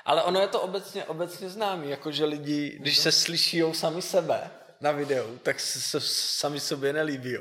Ale 0.05 0.24
ono 0.24 0.39
je 0.39 0.47
to 0.47 0.62
obecně, 0.62 1.05
obecně 1.05 1.49
známý, 1.49 1.89
jako 1.89 2.12
že 2.12 2.26
lidi, 2.26 2.78
když 2.80 2.97
se 2.97 3.12
slyší 3.12 3.64
sami 3.74 4.01
sebe, 4.01 4.51
na 4.82 4.91
videu, 4.91 5.39
tak 5.43 5.59
se, 5.59 5.82
se 5.82 5.99
sami 6.39 6.59
sobě 6.59 6.93
nelíbí. 6.93 7.38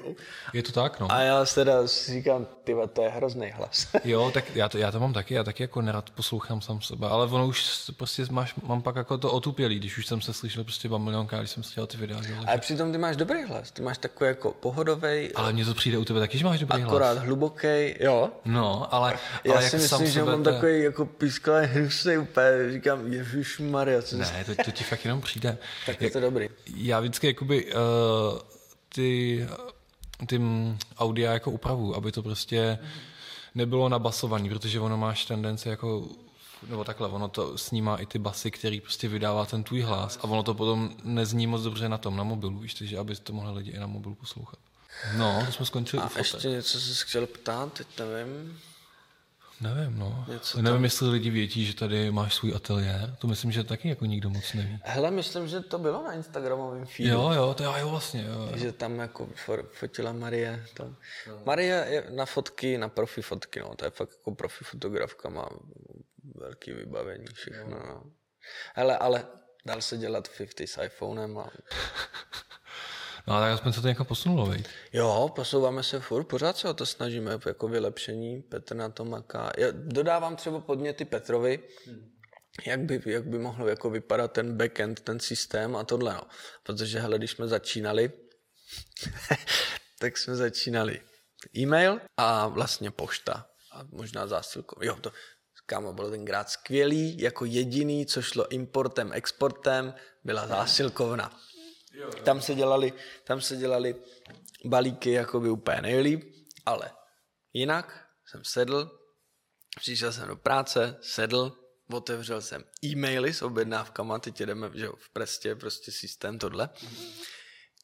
Je 0.52 0.62
to 0.62 0.72
tak, 0.72 1.00
no. 1.00 1.12
A 1.12 1.20
já 1.20 1.44
teda 1.44 1.86
si 1.86 2.12
říkám, 2.12 2.46
ty 2.64 2.74
to 2.92 3.02
je 3.02 3.08
hrozný 3.08 3.50
hlas. 3.50 3.86
jo, 4.04 4.30
tak 4.34 4.56
já 4.56 4.68
to, 4.68 4.78
já 4.78 4.92
to 4.92 5.00
mám 5.00 5.12
taky, 5.12 5.34
já 5.34 5.44
taky 5.44 5.62
jako 5.62 5.82
nerad 5.82 6.10
poslouchám 6.10 6.60
sám 6.60 6.80
sebe, 6.80 7.06
ale 7.08 7.26
ono 7.26 7.46
už 7.46 7.90
prostě 7.96 8.24
máš, 8.30 8.54
mám 8.62 8.82
pak 8.82 8.96
jako 8.96 9.18
to 9.18 9.32
otupělý, 9.32 9.78
když 9.78 9.98
už 9.98 10.06
jsem 10.06 10.20
se 10.20 10.32
slyšel 10.32 10.64
prostě 10.64 10.88
milionka, 10.88 11.38
když 11.38 11.50
jsem 11.50 11.62
slyšel 11.62 11.86
ty 11.86 11.96
videa. 11.96 12.22
Že? 12.22 12.36
Ale 12.46 12.58
přitom 12.58 12.92
ty 12.92 12.98
máš 12.98 13.16
dobrý 13.16 13.44
hlas, 13.44 13.70
ty 13.70 13.82
máš 13.82 13.98
takový 13.98 14.28
jako 14.28 14.52
pohodový. 14.52 15.32
Ale 15.34 15.52
mně 15.52 15.64
to 15.64 15.74
přijde 15.74 15.98
u 15.98 16.04
tebe 16.04 16.20
taky, 16.20 16.38
že 16.38 16.44
máš 16.44 16.60
dobrý 16.60 16.82
akorát 16.82 16.90
hlas. 16.90 17.10
Akorát 17.10 17.26
hluboký, 17.26 17.94
jo. 18.00 18.30
No, 18.44 18.94
ale, 18.94 19.18
já 19.44 19.52
ale 19.52 19.62
si 19.68 19.76
jak 19.76 19.82
myslím, 19.82 20.06
že 20.06 20.24
mám 20.24 20.42
takový 20.42 20.82
jako 20.82 21.06
pískový 21.06 21.66
hnusný 21.66 22.18
úplně, 22.18 22.72
říkám, 22.72 23.12
Ježíš 23.12 23.58
Maria. 23.58 24.00
Ne, 24.12 24.44
to, 24.46 24.64
to, 24.64 24.70
ti 24.70 24.84
fakt 24.84 25.04
jenom 25.04 25.20
přijde. 25.20 25.58
tak 25.86 26.02
je 26.02 26.10
to 26.10 26.20
dobrý. 26.20 26.48
Já 26.76 27.00
vždycky 27.00 27.29
jakoby, 27.30 27.72
uh, 27.74 28.38
ty, 28.88 29.46
ty 30.26 30.40
audia 30.98 31.32
jako 31.32 31.50
upravu, 31.50 31.96
aby 31.96 32.12
to 32.12 32.22
prostě 32.22 32.78
nebylo 33.54 33.88
nabasovaný, 33.88 34.48
protože 34.48 34.80
ono 34.80 34.96
máš 34.96 35.24
tendenci 35.24 35.68
jako 35.68 36.08
nebo 36.68 36.84
takhle, 36.84 37.08
ono 37.08 37.28
to 37.28 37.58
snímá 37.58 37.96
i 37.96 38.06
ty 38.06 38.18
basy, 38.18 38.50
který 38.50 38.80
prostě 38.80 39.08
vydává 39.08 39.46
ten 39.46 39.64
tvůj 39.64 39.80
hlas 39.80 40.18
a 40.22 40.24
ono 40.24 40.42
to 40.42 40.54
potom 40.54 40.96
nezní 41.04 41.46
moc 41.46 41.62
dobře 41.62 41.88
na 41.88 41.98
tom, 41.98 42.16
na 42.16 42.24
mobilu, 42.24 42.58
víš, 42.58 42.74
takže 42.74 42.98
aby 42.98 43.16
to 43.16 43.32
mohli 43.32 43.52
lidi 43.52 43.70
i 43.70 43.78
na 43.78 43.86
mobilu 43.86 44.14
poslouchat. 44.14 44.58
No, 45.16 45.42
to 45.46 45.52
jsme 45.52 45.66
skončili 45.66 46.02
A 46.02 46.10
ještě 46.18 46.48
něco 46.48 46.80
se 46.80 47.04
chtěl 47.04 47.26
ptát, 47.26 47.72
teď 47.72 47.86
nevím. 47.98 48.58
Nevím, 49.60 49.98
no. 49.98 50.24
Něco 50.28 50.62
Nevím, 50.62 50.76
tam... 50.76 50.84
jestli 50.84 51.08
lidi 51.08 51.30
vědí, 51.30 51.64
že 51.64 51.74
tady 51.74 52.10
máš 52.10 52.34
svůj 52.34 52.54
ateliér. 52.54 53.16
To 53.18 53.26
myslím, 53.26 53.52
že 53.52 53.64
taky 53.64 53.88
jako 53.88 54.06
nikdo 54.06 54.30
moc 54.30 54.52
neví. 54.52 54.78
Hele, 54.82 55.10
myslím, 55.10 55.48
že 55.48 55.60
to 55.60 55.78
bylo 55.78 56.02
na 56.02 56.12
Instagramovém 56.12 56.86
feedu. 56.86 57.10
Jo, 57.10 57.30
jo, 57.34 57.54
to 57.54 57.64
jo, 57.64 57.90
vlastně. 57.90 58.24
Jo, 58.28 58.32
jo. 58.32 58.56
Že 58.56 58.72
tam 58.72 58.98
jako 58.98 59.28
fotila 59.72 60.12
Marie. 60.12 60.66
Tam. 60.74 60.96
No. 61.28 61.42
Marie 61.44 61.86
je 61.88 62.06
na 62.10 62.26
fotky, 62.26 62.78
na 62.78 62.88
profi 62.88 63.22
fotky, 63.22 63.60
no. 63.60 63.74
To 63.74 63.84
je 63.84 63.90
fakt 63.90 64.12
jako 64.18 64.34
profi 64.34 64.64
fotografka, 64.64 65.28
má 65.28 65.48
velký 66.34 66.72
vybavení, 66.72 67.24
všechno. 67.34 67.70
No. 67.70 68.02
Hele, 68.74 68.98
ale 68.98 69.26
dal 69.66 69.80
se 69.82 69.96
dělat 69.96 70.28
50 70.38 70.60
s 70.60 70.82
iPhonem 70.82 71.38
a... 71.38 71.50
No 73.26 73.40
tak 73.40 73.52
aspoň 73.52 73.72
se 73.72 73.80
to 73.80 73.88
někam 73.88 74.06
posunulo, 74.06 74.46
veď? 74.46 74.68
Jo, 74.92 75.32
posouváme 75.36 75.82
se 75.82 76.00
furt, 76.00 76.24
pořád 76.24 76.56
se 76.56 76.68
o 76.68 76.74
to 76.74 76.86
snažíme, 76.86 77.38
jako 77.46 77.68
vylepšení, 77.68 78.42
Petr 78.42 78.76
na 78.76 78.88
to 78.88 79.04
maká. 79.04 79.52
Já 79.58 79.68
dodávám 79.70 80.36
třeba 80.36 80.60
podněty 80.60 81.04
Petrovi, 81.04 81.60
jak 82.66 82.80
by, 82.80 83.02
jak 83.06 83.26
by 83.26 83.38
mohl 83.38 83.68
jako 83.68 83.90
vypadat 83.90 84.32
ten 84.32 84.56
backend, 84.56 85.00
ten 85.00 85.20
systém 85.20 85.76
a 85.76 85.84
tohle, 85.84 86.14
no. 86.14 86.22
Protože 86.62 87.00
hele, 87.00 87.18
když 87.18 87.30
jsme 87.30 87.48
začínali, 87.48 88.12
tak 89.98 90.18
jsme 90.18 90.36
začínali 90.36 91.00
e-mail 91.56 92.00
a 92.16 92.48
vlastně 92.48 92.90
pošta 92.90 93.46
a 93.72 93.82
možná 93.92 94.26
zásilkou. 94.26 94.76
Jo, 94.82 94.96
to, 95.00 95.12
kámo, 95.66 95.92
bylo 95.92 96.10
tenkrát 96.10 96.50
skvělý, 96.50 97.20
jako 97.20 97.44
jediný, 97.44 98.06
co 98.06 98.22
šlo 98.22 98.48
importem, 98.48 99.12
exportem, 99.12 99.94
byla 100.24 100.46
zásilkovna. 100.46 101.40
Tam 102.24 102.40
se 102.42 102.54
dělali, 102.54 102.92
tam 103.24 103.40
se 103.40 103.56
dělali 103.56 103.94
balíky 104.64 105.12
jakoby 105.12 105.50
úplně 105.50 105.82
nejlíp, 105.82 106.34
ale 106.66 106.90
jinak 107.52 108.06
jsem 108.26 108.44
sedl, 108.44 108.90
přišel 109.76 110.12
jsem 110.12 110.28
do 110.28 110.36
práce, 110.36 110.98
sedl, 111.00 111.52
otevřel 111.92 112.42
jsem 112.42 112.64
e-maily 112.84 113.34
s 113.34 113.42
objednávkama, 113.42 114.18
teď 114.18 114.40
jedeme 114.40 114.70
že 114.74 114.84
jo, 114.84 114.92
v 114.98 115.12
Prestě, 115.12 115.54
prostě 115.54 115.92
systém 115.92 116.38
tohle. 116.38 116.70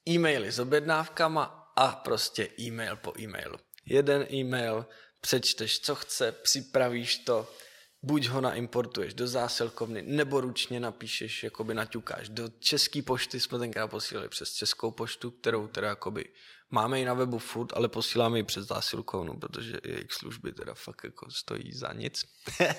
E-maily 0.08 0.52
s 0.52 0.58
objednávkama 0.58 1.72
a 1.76 1.92
prostě 1.92 2.48
e-mail 2.60 2.96
po 2.96 3.20
e-mailu. 3.20 3.58
Jeden 3.86 4.26
e-mail, 4.32 4.86
přečteš, 5.20 5.80
co 5.80 5.94
chce, 5.94 6.32
připravíš 6.32 7.18
to, 7.18 7.52
buď 8.02 8.26
ho 8.28 8.40
naimportuješ 8.40 9.14
do 9.14 9.26
zásilkovny, 9.26 10.02
nebo 10.02 10.40
ručně 10.40 10.80
napíšeš, 10.80 11.44
jakoby 11.44 11.74
naťukáš. 11.74 12.28
Do 12.28 12.48
české 12.58 13.02
pošty 13.02 13.40
jsme 13.40 13.58
tenkrát 13.58 13.88
posílali 13.88 14.28
přes 14.28 14.52
českou 14.52 14.90
poštu, 14.90 15.30
kterou 15.30 15.66
teda 15.66 15.88
jakoby 15.88 16.24
máme 16.70 17.00
i 17.00 17.04
na 17.04 17.14
webu 17.14 17.38
food, 17.38 17.72
ale 17.76 17.88
posíláme 17.88 18.38
ji 18.38 18.42
přes 18.42 18.66
zásilkovnu, 18.66 19.36
protože 19.38 19.78
jejich 19.84 20.12
služby 20.12 20.52
teda 20.52 20.74
fakt 20.74 21.04
jako 21.04 21.30
stojí 21.30 21.72
za 21.72 21.92
nic. 21.92 22.22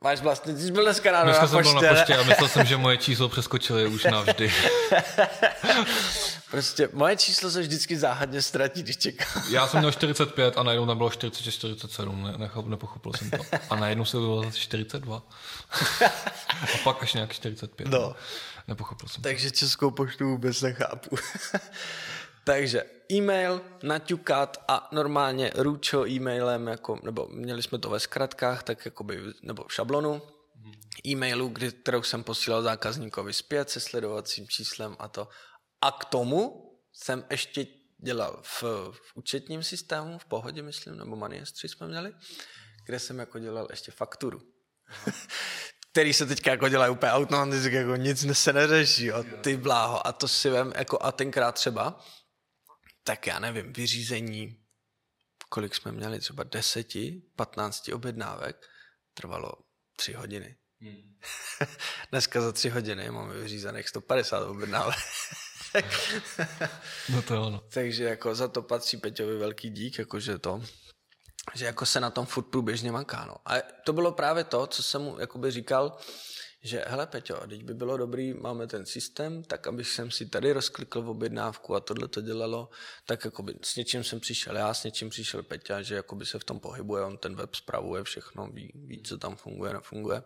Máš 0.00 0.20
vlastně, 0.20 0.54
ty 0.54 0.60
jsi 0.60 0.70
byl 0.72 0.82
dneska 0.82 1.10
ráno 1.10 1.24
Dneska 1.24 1.42
na 1.42 1.48
jsem 1.48 1.62
byl 1.62 1.72
poště. 1.72 1.86
na 1.86 1.94
poště 1.94 2.16
a 2.16 2.22
myslel 2.22 2.48
jsem, 2.52 2.66
že 2.66 2.76
moje 2.76 2.96
číslo 2.96 3.28
přeskočili 3.28 3.86
už 3.86 4.04
navždy. 4.04 4.52
Prostě 6.50 6.88
moje 6.92 7.16
číslo 7.16 7.50
se 7.50 7.60
vždycky 7.60 7.98
záhadně 7.98 8.42
ztratí, 8.42 8.82
když 8.82 8.96
čekám. 8.96 9.42
Já 9.50 9.68
jsem 9.68 9.78
měl 9.80 9.92
45 9.92 10.58
a 10.58 10.62
najednou 10.62 10.86
tam 10.86 10.96
bylo 10.96 11.10
40, 11.10 11.52
47, 11.52 12.22
ne, 12.22 12.38
nechop, 12.38 12.66
nepochopil 12.66 13.12
jsem 13.12 13.30
to. 13.30 13.38
A 13.70 13.76
najednou 13.76 14.04
se 14.04 14.16
bylo 14.16 14.44
zase 14.44 14.58
42. 14.58 15.22
A 16.62 16.76
pak 16.84 17.02
až 17.02 17.14
nějak 17.14 17.32
45. 17.32 17.88
No. 17.88 18.16
Nepochopil 18.68 19.08
jsem. 19.08 19.22
Takže 19.22 19.50
českou 19.50 19.90
poštu 19.90 20.28
vůbec 20.28 20.62
nechápu. 20.62 21.16
Takže 22.44 22.84
e-mail, 23.12 23.60
naťukat 23.82 24.64
a 24.68 24.88
normálně 24.92 25.52
ručo 25.54 26.06
e-mailem, 26.08 26.66
jako, 26.66 26.98
nebo 27.02 27.28
měli 27.30 27.62
jsme 27.62 27.78
to 27.78 27.90
ve 27.90 28.00
zkratkách, 28.00 28.62
tak 28.62 28.84
jakoby, 28.84 29.20
nebo 29.42 29.64
v 29.68 29.74
šablonu 29.74 30.22
e-mailu, 31.06 31.48
kdy, 31.48 31.72
kterou 31.72 32.02
jsem 32.02 32.24
posílal 32.24 32.62
zákazníkovi 32.62 33.32
zpět 33.32 33.70
se 33.70 33.80
sledovacím 33.80 34.48
číslem 34.48 34.96
a 34.98 35.08
to. 35.08 35.28
A 35.84 35.90
k 35.90 36.04
tomu 36.04 36.70
jsem 36.92 37.24
ještě 37.30 37.66
dělal 37.98 38.40
v, 38.42 38.62
v 38.92 39.12
účetním 39.14 39.62
systému, 39.62 40.18
v 40.18 40.24
pohodě 40.24 40.62
myslím, 40.62 40.96
nebo 40.96 41.16
Maniestři 41.16 41.68
jsme 41.68 41.86
měli, 41.86 42.14
kde 42.86 42.98
jsem 42.98 43.18
jako 43.18 43.38
dělal 43.38 43.66
ještě 43.70 43.92
fakturu. 43.92 44.42
který 45.92 46.12
se 46.12 46.26
teďka 46.26 46.50
jako 46.50 46.68
dělají 46.68 46.92
úplně 46.92 47.12
automaticky, 47.12 47.74
jako 47.74 47.96
nic 47.96 48.26
se 48.32 48.52
neřeší, 48.52 49.04
jo, 49.04 49.24
ty 49.40 49.56
bláho. 49.56 50.06
A 50.06 50.12
to 50.12 50.28
si 50.28 50.50
vem, 50.50 50.72
jako 50.76 51.02
a 51.02 51.12
tenkrát 51.12 51.52
třeba, 51.52 52.04
tak 53.02 53.26
já 53.26 53.38
nevím, 53.38 53.72
vyřízení, 53.72 54.64
kolik 55.48 55.74
jsme 55.74 55.92
měli, 55.92 56.20
třeba 56.20 56.44
deseti, 56.44 57.22
patnácti 57.36 57.92
objednávek, 57.92 58.66
trvalo 59.14 59.52
tři 59.96 60.12
hodiny. 60.12 60.56
Hmm. 60.80 61.18
Dneska 62.10 62.40
za 62.40 62.52
tři 62.52 62.68
hodiny 62.68 63.10
máme 63.10 63.34
vyřízených 63.34 63.88
150 63.88 64.42
objednávek. 64.42 64.98
No 67.08 67.22
to 67.22 67.34
je 67.34 67.40
ono. 67.40 67.62
Takže 67.72 68.04
jako 68.04 68.34
za 68.34 68.48
to 68.48 68.62
patří 68.62 68.96
Peťovi 68.96 69.36
velký 69.36 69.70
dík, 69.70 69.98
jakože 69.98 70.38
to, 70.38 70.62
že 71.54 71.64
jako 71.64 71.86
se 71.86 72.00
na 72.00 72.10
tom 72.10 72.26
furt 72.26 72.44
průběžně 72.44 72.92
maká. 72.92 73.24
No. 73.24 73.36
A 73.44 73.54
to 73.84 73.92
bylo 73.92 74.12
právě 74.12 74.44
to, 74.44 74.66
co 74.66 74.82
jsem 74.82 75.02
mu 75.02 75.20
jakoby 75.20 75.50
říkal, 75.50 75.98
že 76.64 76.84
hele 76.86 77.06
Peťo, 77.06 77.46
teď 77.48 77.64
by 77.64 77.74
bylo 77.74 77.96
dobrý, 77.96 78.34
máme 78.34 78.66
ten 78.66 78.86
systém, 78.86 79.42
tak 79.42 79.66
abych 79.66 79.88
jsem 79.88 80.10
si 80.10 80.26
tady 80.26 80.52
rozklikl 80.52 81.02
v 81.02 81.08
objednávku 81.08 81.74
a 81.74 81.80
tohle 81.80 82.08
to 82.08 82.20
dělalo, 82.20 82.68
tak 83.06 83.24
jakoby 83.24 83.54
s 83.62 83.76
něčím 83.76 84.04
jsem 84.04 84.20
přišel 84.20 84.56
já, 84.56 84.74
s 84.74 84.84
něčím 84.84 85.10
přišel 85.10 85.42
Peťa, 85.42 85.82
že 85.82 85.94
jakoby 85.94 86.26
se 86.26 86.38
v 86.38 86.44
tom 86.44 86.60
pohybuje, 86.60 87.04
on 87.04 87.18
ten 87.18 87.36
web 87.36 87.54
spravuje 87.54 88.04
všechno, 88.04 88.46
ví, 88.46 88.72
ví 88.74 89.02
co 89.02 89.18
tam 89.18 89.36
funguje, 89.36 89.72
nefunguje. 89.72 90.22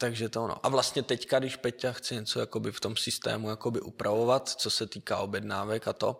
Takže 0.00 0.28
to 0.28 0.44
ono. 0.44 0.66
A 0.66 0.68
vlastně 0.68 1.02
teďka, 1.02 1.38
když 1.38 1.56
Peťa 1.56 1.92
chce 1.92 2.14
něco 2.14 2.40
jakoby 2.40 2.72
v 2.72 2.80
tom 2.80 2.96
systému 2.96 3.50
jakoby 3.50 3.80
upravovat, 3.80 4.48
co 4.48 4.70
se 4.70 4.86
týká 4.86 5.18
objednávek 5.18 5.88
a 5.88 5.92
to, 5.92 6.18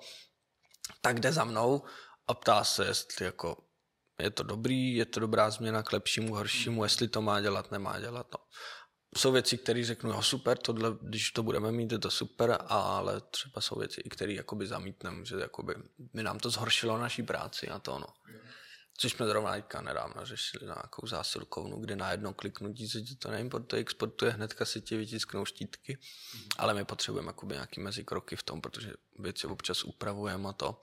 tak 1.01 1.21
jde 1.21 1.33
za 1.33 1.45
mnou 1.45 1.83
a 2.29 2.35
ptá 2.35 2.65
se, 2.65 2.87
jestli 2.87 3.25
jako 3.25 3.57
je 4.21 4.31
to 4.31 4.43
dobrý, 4.43 4.95
je 4.95 5.05
to 5.05 5.21
dobrá 5.21 5.51
změna 5.51 5.83
k 5.83 5.93
lepšímu, 5.93 6.35
horšímu, 6.35 6.85
jestli 6.85 7.09
to 7.09 7.23
má 7.23 7.41
dělat, 7.41 7.73
nemá 7.73 8.01
dělat. 8.01 8.27
No. 8.33 8.39
Jsou 9.17 9.33
věci, 9.33 9.59
které 9.59 9.85
řeknu, 9.85 10.11
jo 10.11 10.23
super, 10.23 10.59
tohle, 10.59 10.97
když 11.03 11.31
to 11.31 11.43
budeme 11.43 11.73
mít, 11.73 11.93
je 11.93 11.99
to 11.99 12.11
super, 12.11 12.59
ale 12.67 13.21
třeba 13.21 13.61
jsou 13.61 13.79
věci, 13.79 14.03
které 14.11 14.33
jakoby 14.33 14.67
zamítneme, 14.67 15.25
že 15.25 15.37
jakoby 15.37 15.75
by 15.99 16.23
nám 16.23 16.39
to 16.39 16.51
zhoršilo 16.51 16.99
naší 16.99 17.23
práci 17.23 17.69
a 17.69 17.79
to 17.79 17.93
ono. 17.93 18.07
Což 19.01 19.13
jsme 19.13 19.27
zrovna 19.27 19.53
teďka 19.53 19.83
nedávno 19.83 20.27
řešili 20.27 20.67
na 20.67 20.75
nějakou 20.75 21.07
zásilkovnu, 21.07 21.81
kde 21.81 21.97
na 21.97 22.11
jedno 22.11 22.35
kliknutí 22.35 22.89
se 22.89 23.03
ti 23.03 23.17
to 23.17 23.31
neimportuje, 23.31 23.81
exportuje, 23.81 24.33
hnedka 24.33 24.65
si 24.65 24.81
ti 24.81 24.97
vytisknou 24.97 25.45
štítky, 25.45 25.99
mm. 26.35 26.43
ale 26.59 26.75
my 26.75 26.85
potřebujeme 26.85 27.29
jakoby 27.29 27.55
nějaký 27.55 27.81
mezikroky 27.81 28.37
v 28.37 28.43
tom, 28.43 28.61
protože 28.61 28.93
věci 29.19 29.47
občas 29.47 29.85
upravujeme 29.85 30.49
a 30.49 30.53
to 30.53 30.81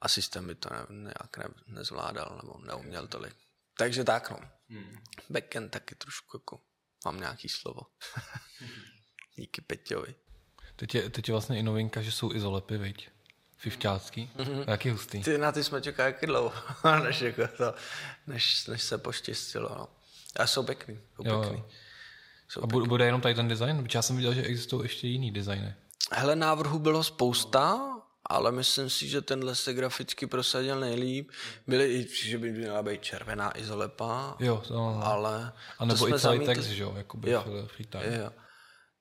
a 0.00 0.08
systém 0.08 0.46
by 0.46 0.54
to 0.54 0.68
ne, 0.70 0.86
nějak 0.88 1.36
ne, 1.36 1.44
nezvládal 1.66 2.40
nebo 2.42 2.58
neuměl 2.58 3.06
tolik. 3.06 3.36
Takže 3.78 4.04
tak 4.04 4.30
no. 4.30 4.38
Mm. 4.68 4.96
Backend 5.30 5.70
taky 5.70 5.94
trošku 5.94 6.36
jako 6.36 6.60
mám 7.04 7.20
nějaký 7.20 7.48
slovo. 7.48 7.80
Díky 9.36 9.60
Peťovi. 9.60 10.14
Teď 10.76 10.94
je, 10.94 11.10
teď 11.10 11.28
je 11.28 11.32
vlastně 11.32 11.58
i 11.58 11.62
novinka, 11.62 12.02
že 12.02 12.12
jsou 12.12 12.32
izolepy, 12.32 12.78
viď? 12.78 13.13
Fifťácký. 13.56 14.30
Mm-hmm. 14.36 14.64
Jaký 14.68 14.90
hustý. 14.90 15.22
Ty 15.22 15.38
na 15.38 15.52
ty 15.52 15.64
jsme 15.64 15.80
čekali 15.82 16.06
jaký 16.12 16.26
dlouho, 16.26 16.52
než, 17.04 17.20
jako 17.20 17.42
to, 17.56 17.74
než, 18.26 18.66
než 18.66 18.82
se 18.82 18.98
poštěstilo. 18.98 19.68
No. 19.78 19.88
A 20.36 20.46
jsou 20.46 20.62
pěkný. 20.62 20.98
Jsou 21.16 21.28
Jo, 21.28 21.40
pěkný. 21.40 21.58
jo. 21.58 21.64
Jsou 22.48 22.62
A 22.62 22.66
bu- 22.66 22.86
bude 22.86 23.04
jenom 23.06 23.20
tady 23.20 23.34
ten 23.34 23.48
design? 23.48 23.82
Protože 23.84 23.98
já 23.98 24.02
jsem 24.02 24.16
viděl, 24.16 24.34
že 24.34 24.42
existují 24.42 24.82
ještě 24.84 25.06
jiný 25.08 25.30
designy. 25.30 25.74
Hele, 26.12 26.36
návrhů 26.36 26.78
bylo 26.78 27.04
spousta, 27.04 27.80
ale 28.26 28.52
myslím 28.52 28.90
si, 28.90 29.08
že 29.08 29.20
tenhle 29.22 29.54
se 29.54 29.74
graficky 29.74 30.26
prosadil 30.26 30.80
nejlíp. 30.80 31.30
Byly 31.66 31.92
i, 31.94 32.08
že 32.28 32.38
by 32.38 32.52
měla 32.52 32.82
být 32.82 33.02
červená 33.02 33.58
izolepa, 33.58 34.36
Jo, 34.40 34.62
no, 34.70 34.76
no. 34.76 35.06
ale... 35.06 35.52
A 35.78 35.78
to 35.78 35.84
nebo 35.86 36.06
jsme 36.06 36.16
i 36.16 36.20
celý 36.20 36.38
zamítli- 36.38 36.46
text, 36.46 36.66
že 36.66 36.82
jo? 36.82 36.94
Jakoby 36.96 37.30
Jo. 37.30 37.44
jo. 37.46 37.66
free 37.66 37.86
time. 37.86 38.02
Jo. 38.14 38.30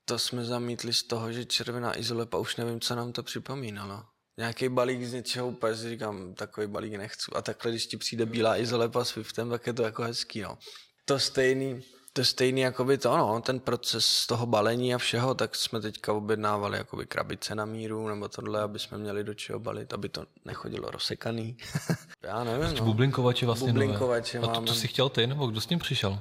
To 0.06 0.20
jsme 0.20 0.46
zamítli 0.46 0.94
z 0.94 1.04
toho, 1.04 1.32
že 1.32 1.46
červená 1.46 1.98
izolepa, 2.00 2.38
už 2.38 2.56
nevím, 2.56 2.80
co 2.82 2.96
nám 2.96 3.12
to 3.14 3.24
připomínalo. 3.24 4.04
Nějaký 4.38 4.70
balík 4.70 5.04
z 5.04 5.14
něčeho, 5.14 5.48
úplně 5.48 5.76
si 5.76 5.90
říkám, 5.90 6.34
takový 6.34 6.68
balík 6.68 6.94
nechci. 6.94 7.32
A 7.36 7.42
takhle, 7.42 7.72
když 7.72 7.88
ti 7.88 7.98
přijde 7.98 8.26
bílá 8.26 8.58
izolepa 8.58 9.06
s 9.06 9.10
Swiftem, 9.10 9.50
tak 9.50 9.68
je 9.68 9.74
to 9.74 9.84
jako 9.84 10.04
hezký, 10.04 10.42
no. 10.42 10.58
To 11.06 11.20
stejný, 11.20 11.84
to 12.14 12.26
stejný, 12.26 12.62
jakoby 12.62 12.98
to, 12.98 13.18
no, 13.18 13.42
ten 13.42 13.60
proces 13.60 14.28
toho 14.28 14.46
balení 14.46 14.96
a 14.96 14.98
všeho, 14.98 15.34
tak 15.34 15.56
jsme 15.56 15.82
teďka 15.82 16.14
objednávali 16.14 16.78
jakoby 16.78 17.06
krabice 17.06 17.56
na 17.56 17.66
míru, 17.66 18.08
nebo 18.08 18.28
tohle, 18.28 18.62
aby 18.62 18.80
jsme 18.80 18.98
měli 18.98 19.24
do 19.24 19.34
čeho 19.34 19.60
balit, 19.60 19.94
aby 19.94 20.10
to 20.10 20.26
nechodilo 20.46 20.92
rozsekaný. 20.92 21.58
Já 22.24 22.44
nevím, 22.44 22.76
no. 22.76 22.86
Bublinkovače 22.86 23.46
vlastně 23.46 23.68
Bublinkovače 23.74 24.40
nové. 24.40 24.54
A 24.54 24.60
to, 24.60 24.66
to 24.66 24.74
jsi 24.74 24.88
chtěl 24.88 25.10
ty, 25.10 25.28
nebo 25.28 25.48
kdo 25.48 25.62
s 25.62 25.66
tím 25.66 25.80
přišel? 25.80 26.20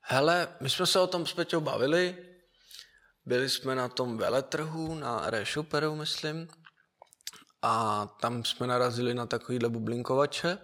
Hele, 0.00 0.48
my 0.60 0.70
jsme 0.70 0.86
se 0.86 1.00
o 1.00 1.06
tom 1.06 1.26
s 1.26 1.32
Peťou 1.32 1.60
bavili. 1.60 2.16
Byli 3.26 3.48
jsme 3.48 3.74
na 3.74 3.88
tom 3.88 4.18
veletrhu, 4.18 4.94
na 4.94 5.30
Reshoperu, 5.30 5.94
myslím. 5.94 6.48
A 7.68 8.06
tam 8.20 8.44
jsme 8.44 8.66
narazili 8.66 9.14
na 9.14 9.26
takovýhle 9.26 9.68
bublinkovače. 9.68 10.58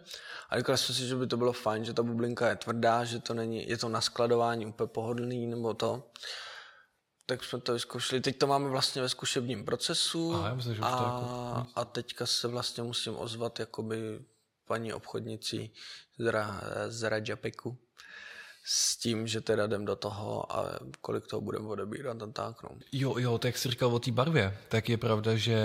A 0.50 0.58
říkali 0.58 0.78
jsme 0.78 0.94
si, 0.94 1.06
že 1.06 1.16
by 1.16 1.26
to 1.26 1.36
bylo 1.36 1.52
fajn, 1.52 1.84
že 1.84 1.92
ta 1.92 2.02
bublinka 2.02 2.48
je 2.48 2.56
tvrdá, 2.56 3.04
že 3.04 3.18
to 3.18 3.34
není, 3.34 3.68
je 3.68 3.78
to 3.78 3.88
na 3.88 4.00
skladování 4.00 4.66
úplně 4.66 4.86
pohodlný 4.86 5.46
nebo 5.46 5.74
to. 5.74 6.10
Tak 7.26 7.44
jsme 7.44 7.60
to 7.60 7.72
vyzkoušeli. 7.72 8.20
Teď 8.20 8.38
to 8.38 8.46
máme 8.46 8.68
vlastně 8.68 9.02
ve 9.02 9.08
zkušebním 9.08 9.64
procesu. 9.64 10.34
Aha, 10.34 10.48
já 10.48 10.54
myslím, 10.54 10.74
že 10.74 10.80
už 10.80 10.86
to 10.86 10.92
a, 10.94 10.98
jako- 11.56 11.70
a 11.74 11.84
teďka 11.84 12.26
se 12.26 12.48
vlastně 12.48 12.82
musím 12.82 13.16
ozvat 13.16 13.60
jakoby 13.60 14.24
paní 14.66 14.92
obchodnici 14.92 15.70
z, 16.18 16.30
Ra, 16.30 16.60
z 16.88 17.08
Rajapeku, 17.08 17.78
s 18.64 18.96
tím, 18.96 19.26
že 19.26 19.40
teda 19.40 19.66
jdem 19.66 19.84
do 19.84 19.96
toho 19.96 20.56
a 20.56 20.78
kolik 21.00 21.26
toho 21.26 21.40
budeme 21.40 21.68
odebírat 21.68 22.22
a 22.22 22.26
tak. 22.26 22.62
No. 22.62 22.70
Jo, 22.92 23.14
jo, 23.18 23.38
tak 23.38 23.58
jsi 23.58 23.70
říkal 23.70 23.94
o 23.94 23.98
té 23.98 24.12
barvě, 24.12 24.58
tak 24.68 24.88
je 24.88 24.96
pravda, 24.96 25.36
že 25.36 25.56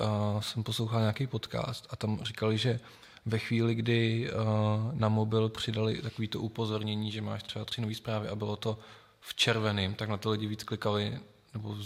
uh, 0.00 0.40
jsem 0.40 0.62
poslouchal 0.62 1.00
nějaký 1.00 1.26
podcast 1.26 1.86
a 1.90 1.96
tam 1.96 2.20
říkali, 2.22 2.58
že 2.58 2.80
ve 3.26 3.38
chvíli, 3.38 3.74
kdy 3.74 4.30
uh, 4.30 4.94
na 4.94 5.08
mobil 5.08 5.48
přidali 5.48 6.02
takový 6.02 6.28
to 6.28 6.40
upozornění, 6.40 7.12
že 7.12 7.22
máš 7.22 7.42
třeba 7.42 7.64
tři 7.64 7.80
nové 7.80 7.94
zprávy 7.94 8.28
a 8.28 8.34
bylo 8.34 8.56
to 8.56 8.78
v 9.20 9.34
červeném, 9.34 9.94
tak 9.94 10.08
na 10.08 10.16
to 10.16 10.30
lidi 10.30 10.46
víc 10.46 10.64
klikali 10.64 11.20
nebo 11.54 11.76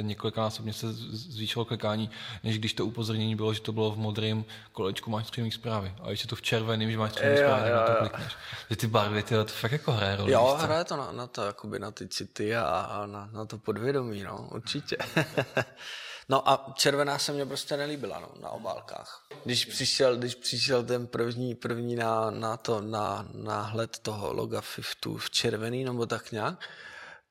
několikanásobně 0.00 0.72
se 0.72 0.92
zvýšilo 0.92 1.64
klikání, 1.64 2.10
než 2.42 2.58
když 2.58 2.74
to 2.74 2.86
upozornění 2.86 3.36
bylo, 3.36 3.54
že 3.54 3.60
to 3.60 3.72
bylo 3.72 3.90
v 3.90 3.98
modrém 3.98 4.44
kolečku 4.72 5.10
máš 5.10 5.30
tři 5.30 5.50
zprávy. 5.50 5.94
A 6.02 6.08
když 6.08 6.20
je 6.20 6.28
to 6.28 6.36
v 6.36 6.42
červeném, 6.42 6.90
že 6.90 6.98
máš 6.98 7.12
tři 7.12 7.36
zprávy, 7.36 7.70
na 7.70 7.86
to 7.86 7.94
klikneš. 7.94 8.36
Že 8.70 8.76
ty 8.76 8.86
barvy, 8.86 9.22
ty, 9.22 9.34
to 9.34 9.44
fakt 9.44 9.72
jako 9.72 9.92
hraje 9.92 10.16
roli. 10.16 10.32
Jo, 10.32 10.58
hraje 10.60 10.84
to 10.84 10.96
na, 10.96 11.12
na 11.12 11.26
to, 11.26 11.42
jakoby 11.42 11.78
na 11.78 11.90
ty 11.90 12.08
city 12.08 12.56
a, 12.56 12.64
a 12.64 13.06
na, 13.06 13.30
na, 13.32 13.46
to 13.46 13.58
podvědomí, 13.58 14.22
no, 14.22 14.48
určitě. 14.52 14.96
no 16.28 16.48
a 16.48 16.72
červená 16.74 17.18
se 17.18 17.32
mě 17.32 17.46
prostě 17.46 17.76
nelíbila, 17.76 18.20
no, 18.20 18.28
na 18.42 18.50
obálkách. 18.50 19.26
Když 19.44 19.64
přišel, 19.64 20.16
když 20.16 20.34
přišel 20.34 20.84
ten 20.84 21.06
první, 21.06 21.54
první 21.54 21.96
na, 21.96 22.30
na 22.30 22.56
to, 22.56 22.80
na 22.80 23.26
náhled 23.34 23.98
toho 23.98 24.32
loga 24.32 24.60
Fiftu 24.60 25.16
v 25.16 25.30
červený, 25.30 25.84
nebo 25.84 26.06
tak 26.06 26.32
nějak, 26.32 26.68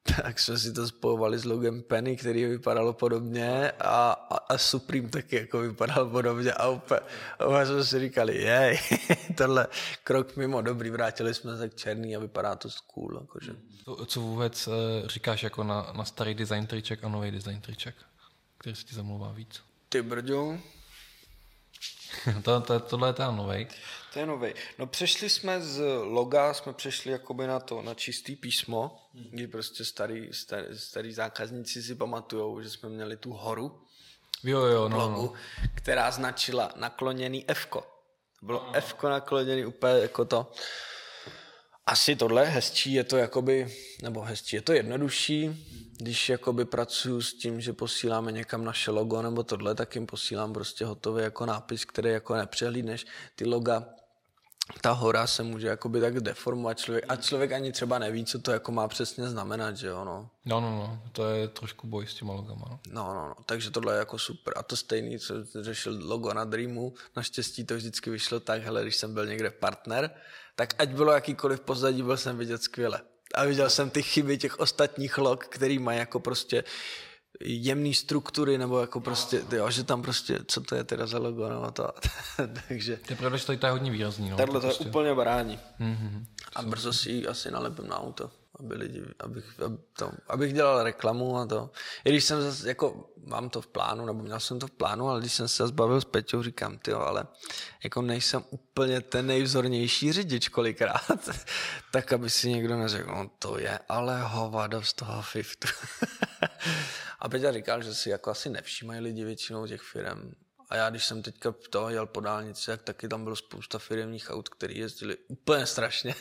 tak 0.03 0.39
jsme 0.39 0.57
si 0.57 0.73
to 0.73 0.87
spojovali 0.87 1.39
s 1.39 1.45
logem 1.45 1.81
Penny, 1.81 2.17
který 2.17 2.45
vypadalo 2.45 2.93
podobně 2.93 3.71
a, 3.71 4.11
a, 4.11 4.37
a 4.37 4.57
Supreme 4.57 5.09
taky 5.09 5.35
jako 5.35 5.59
vypadal 5.59 6.09
podobně 6.09 6.53
a 6.53 6.69
úplně, 6.69 6.99
úplně 7.47 7.65
jsme 7.65 7.83
si 7.83 7.99
říkali, 7.99 8.41
jej, 8.41 8.79
tohle 9.37 9.67
krok 10.03 10.35
mimo, 10.35 10.61
dobrý, 10.61 10.89
vrátili 10.89 11.33
jsme 11.33 11.57
se 11.57 11.69
k 11.69 11.75
černý 11.75 12.15
a 12.15 12.19
vypadá 12.19 12.55
to 12.55 12.69
cool. 12.93 13.17
Jakože. 13.21 13.55
Co, 13.85 14.05
co 14.05 14.21
vůbec 14.21 14.67
eh, 14.67 15.07
říkáš 15.07 15.43
jako 15.43 15.63
na, 15.63 15.93
na 15.97 16.05
starý 16.05 16.33
design 16.33 16.67
triček 16.67 17.03
a 17.03 17.09
nový 17.09 17.31
design 17.31 17.61
triček, 17.61 17.95
který 18.57 18.75
se 18.75 18.83
ti 18.83 18.95
zamlouvá 18.95 19.31
víc? 19.31 19.61
Ty 19.89 20.01
brďo, 20.01 20.57
to, 22.43 22.61
to, 22.61 22.79
tohle 22.79 23.09
je 23.09 23.13
ten 23.13 23.35
nový. 23.35 23.67
To 24.13 24.19
je 24.19 24.25
nový. 24.25 24.53
No 24.79 24.87
přešli 24.87 25.29
jsme 25.29 25.61
z 25.61 25.81
loga, 26.01 26.53
jsme 26.53 26.73
přešli 26.73 27.11
jakoby 27.11 27.47
na 27.47 27.59
to, 27.59 27.81
na 27.81 27.93
čistý 27.93 28.35
písmo, 28.35 28.99
hmm. 29.13 29.27
kdy 29.31 29.47
prostě 29.47 29.85
starý, 29.85 30.29
starý, 30.31 30.65
starý 30.73 31.13
zákazníci 31.13 31.83
si 31.83 31.95
pamatujou, 31.95 32.61
že 32.61 32.69
jsme 32.69 32.89
měli 32.89 33.17
tu 33.17 33.33
horu, 33.33 33.81
jo, 34.43 34.59
jo, 34.59 34.89
no, 34.89 34.97
logu, 34.97 35.21
no. 35.21 35.33
která 35.75 36.11
značila 36.11 36.71
nakloněný 36.75 37.45
F. 37.47 37.67
Bylo 38.41 38.63
no. 38.67 38.75
F 38.75 39.03
nakloněný 39.03 39.65
úplně 39.65 39.93
jako 39.93 40.25
to. 40.25 40.51
Asi 41.85 42.15
tohle 42.15 42.45
hezčí, 42.45 42.93
je 42.93 43.03
to 43.03 43.17
jakoby, 43.17 43.75
nebo 44.01 44.21
hezčí, 44.21 44.55
je 44.55 44.61
to 44.61 44.73
jednodušší, 44.73 45.67
když 45.97 46.29
jakoby 46.29 46.65
pracuji 46.65 47.21
s 47.21 47.33
tím, 47.33 47.61
že 47.61 47.73
posíláme 47.73 48.31
někam 48.31 48.65
naše 48.65 48.91
logo 48.91 49.21
nebo 49.21 49.43
tohle, 49.43 49.75
tak 49.75 49.95
jim 49.95 50.05
posílám 50.05 50.53
prostě 50.53 50.85
hotový 50.85 51.23
jako 51.23 51.45
nápis, 51.45 51.85
který 51.85 52.09
jako 52.09 52.35
nepřehlídneš. 52.35 53.05
Ty 53.35 53.45
loga 53.45 53.85
ta 54.81 54.91
hora 54.91 55.27
se 55.27 55.43
může 55.43 55.67
jakoby 55.67 56.01
tak 56.01 56.19
deformovat 56.19 56.79
člověk 56.79 57.05
a 57.07 57.15
člověk 57.15 57.51
ani 57.51 57.71
třeba 57.71 57.99
neví, 57.99 58.25
co 58.25 58.39
to 58.39 58.51
jako 58.51 58.71
má 58.71 58.87
přesně 58.87 59.27
znamenat, 59.27 59.77
že 59.77 59.87
jo, 59.87 60.03
no. 60.05 60.29
No, 60.45 60.61
no, 60.61 60.69
no, 60.71 61.01
to 61.11 61.29
je 61.29 61.47
trošku 61.47 61.87
boj 61.87 62.07
s 62.07 62.13
těma 62.13 62.33
logama, 62.33 62.65
no. 62.69 62.79
No, 62.91 63.13
no, 63.13 63.27
no, 63.27 63.35
takže 63.45 63.71
tohle 63.71 63.93
je 63.93 63.97
jako 63.97 64.19
super. 64.19 64.53
A 64.57 64.63
to 64.63 64.75
stejný, 64.75 65.19
co 65.19 65.33
řešil 65.61 65.99
logo 66.01 66.33
na 66.33 66.43
Dreamu, 66.45 66.93
naštěstí 67.15 67.65
to 67.65 67.75
vždycky 67.75 68.09
vyšlo 68.09 68.39
tak, 68.39 68.63
hele, 68.63 68.81
když 68.81 68.95
jsem 68.95 69.13
byl 69.13 69.25
někde 69.25 69.51
partner, 69.51 70.11
tak 70.55 70.73
ať 70.77 70.89
bylo 70.89 71.11
jakýkoliv 71.11 71.59
pozadí, 71.59 72.03
byl 72.03 72.17
jsem 72.17 72.37
vidět 72.37 72.63
skvěle. 72.63 73.01
A 73.35 73.45
viděl 73.45 73.69
jsem 73.69 73.89
ty 73.89 74.03
chyby 74.03 74.37
těch 74.37 74.59
ostatních 74.59 75.17
log, 75.17 75.45
který 75.45 75.79
mají 75.79 75.99
jako 75.99 76.19
prostě 76.19 76.63
jemné 77.41 77.93
struktury, 77.93 78.57
nebo 78.57 78.79
jako 78.79 78.99
prostě, 78.99 79.41
jo, 79.51 79.71
že 79.71 79.83
tam 79.83 80.01
prostě, 80.01 80.39
co 80.47 80.61
to 80.61 80.75
je 80.75 80.83
teda 80.83 81.07
za 81.07 81.17
logo, 81.17 81.49
no 81.49 81.71
to, 81.71 81.91
takže... 82.67 82.97
To 82.97 83.13
je 83.13 83.17
pravda, 83.17 83.37
že 83.37 83.45
to 83.45 83.65
je 83.65 83.71
hodně 83.71 83.91
výrazný, 83.91 84.29
no. 84.29 84.37
Takhle 84.37 84.61
to 84.61 84.67
prostě... 84.67 84.83
je 84.83 84.87
úplně 84.89 85.13
barání. 85.13 85.59
Mm-hmm. 85.79 86.25
A 86.55 86.61
brzo 86.61 86.93
si 86.93 87.11
ji 87.11 87.27
asi 87.27 87.51
nalepím 87.51 87.87
na 87.87 87.99
auto 87.99 88.31
aby 88.59 88.75
lidi, 88.75 89.03
abych, 89.19 89.59
aby 89.65 89.77
to, 89.93 90.11
abych 90.27 90.53
dělal 90.53 90.83
reklamu 90.83 91.37
a 91.37 91.45
to. 91.45 91.69
I 92.05 92.09
když 92.09 92.23
jsem 92.23 92.41
zase, 92.41 92.67
jako 92.67 93.09
mám 93.25 93.49
to 93.49 93.61
v 93.61 93.67
plánu, 93.67 94.05
nebo 94.05 94.23
měl 94.23 94.39
jsem 94.39 94.59
to 94.59 94.67
v 94.67 94.71
plánu, 94.71 95.09
ale 95.09 95.19
když 95.19 95.33
jsem 95.33 95.47
se 95.47 95.67
zbavil 95.67 96.01
s 96.01 96.05
Peťou, 96.05 96.43
říkám, 96.43 96.77
ty 96.77 96.93
ale 96.93 97.27
jako 97.83 98.01
nejsem 98.01 98.43
úplně 98.49 99.01
ten 99.01 99.27
nejvzornější 99.27 100.11
řidič 100.11 100.49
kolikrát, 100.49 101.29
tak 101.91 102.13
aby 102.13 102.29
si 102.29 102.49
někdo 102.49 102.77
neřekl, 102.77 103.11
no 103.11 103.29
to 103.39 103.59
je 103.59 103.79
ale 103.89 104.21
hovado 104.21 104.83
z 104.83 104.93
toho 104.93 105.21
Fiftu. 105.21 105.67
a 107.19 107.29
Peťa 107.29 107.51
říkal, 107.51 107.81
že 107.83 107.93
si 107.93 108.09
jako 108.09 108.31
asi 108.31 108.49
nevšímají 108.49 109.01
lidi 109.01 109.23
většinou 109.23 109.67
těch 109.67 109.81
firm, 109.81 110.33
a 110.73 110.75
já, 110.75 110.89
když 110.89 111.05
jsem 111.05 111.21
teďka 111.21 111.55
toho 111.69 111.89
jel 111.89 112.05
po 112.05 112.19
dálnici, 112.19 112.65
tak 112.65 112.81
taky 112.81 113.07
tam 113.07 113.23
bylo 113.23 113.35
spousta 113.35 113.79
firmních 113.79 114.29
aut, 114.29 114.49
které 114.49 114.73
jezdili 114.73 115.17
úplně 115.27 115.65
strašně. 115.65 116.15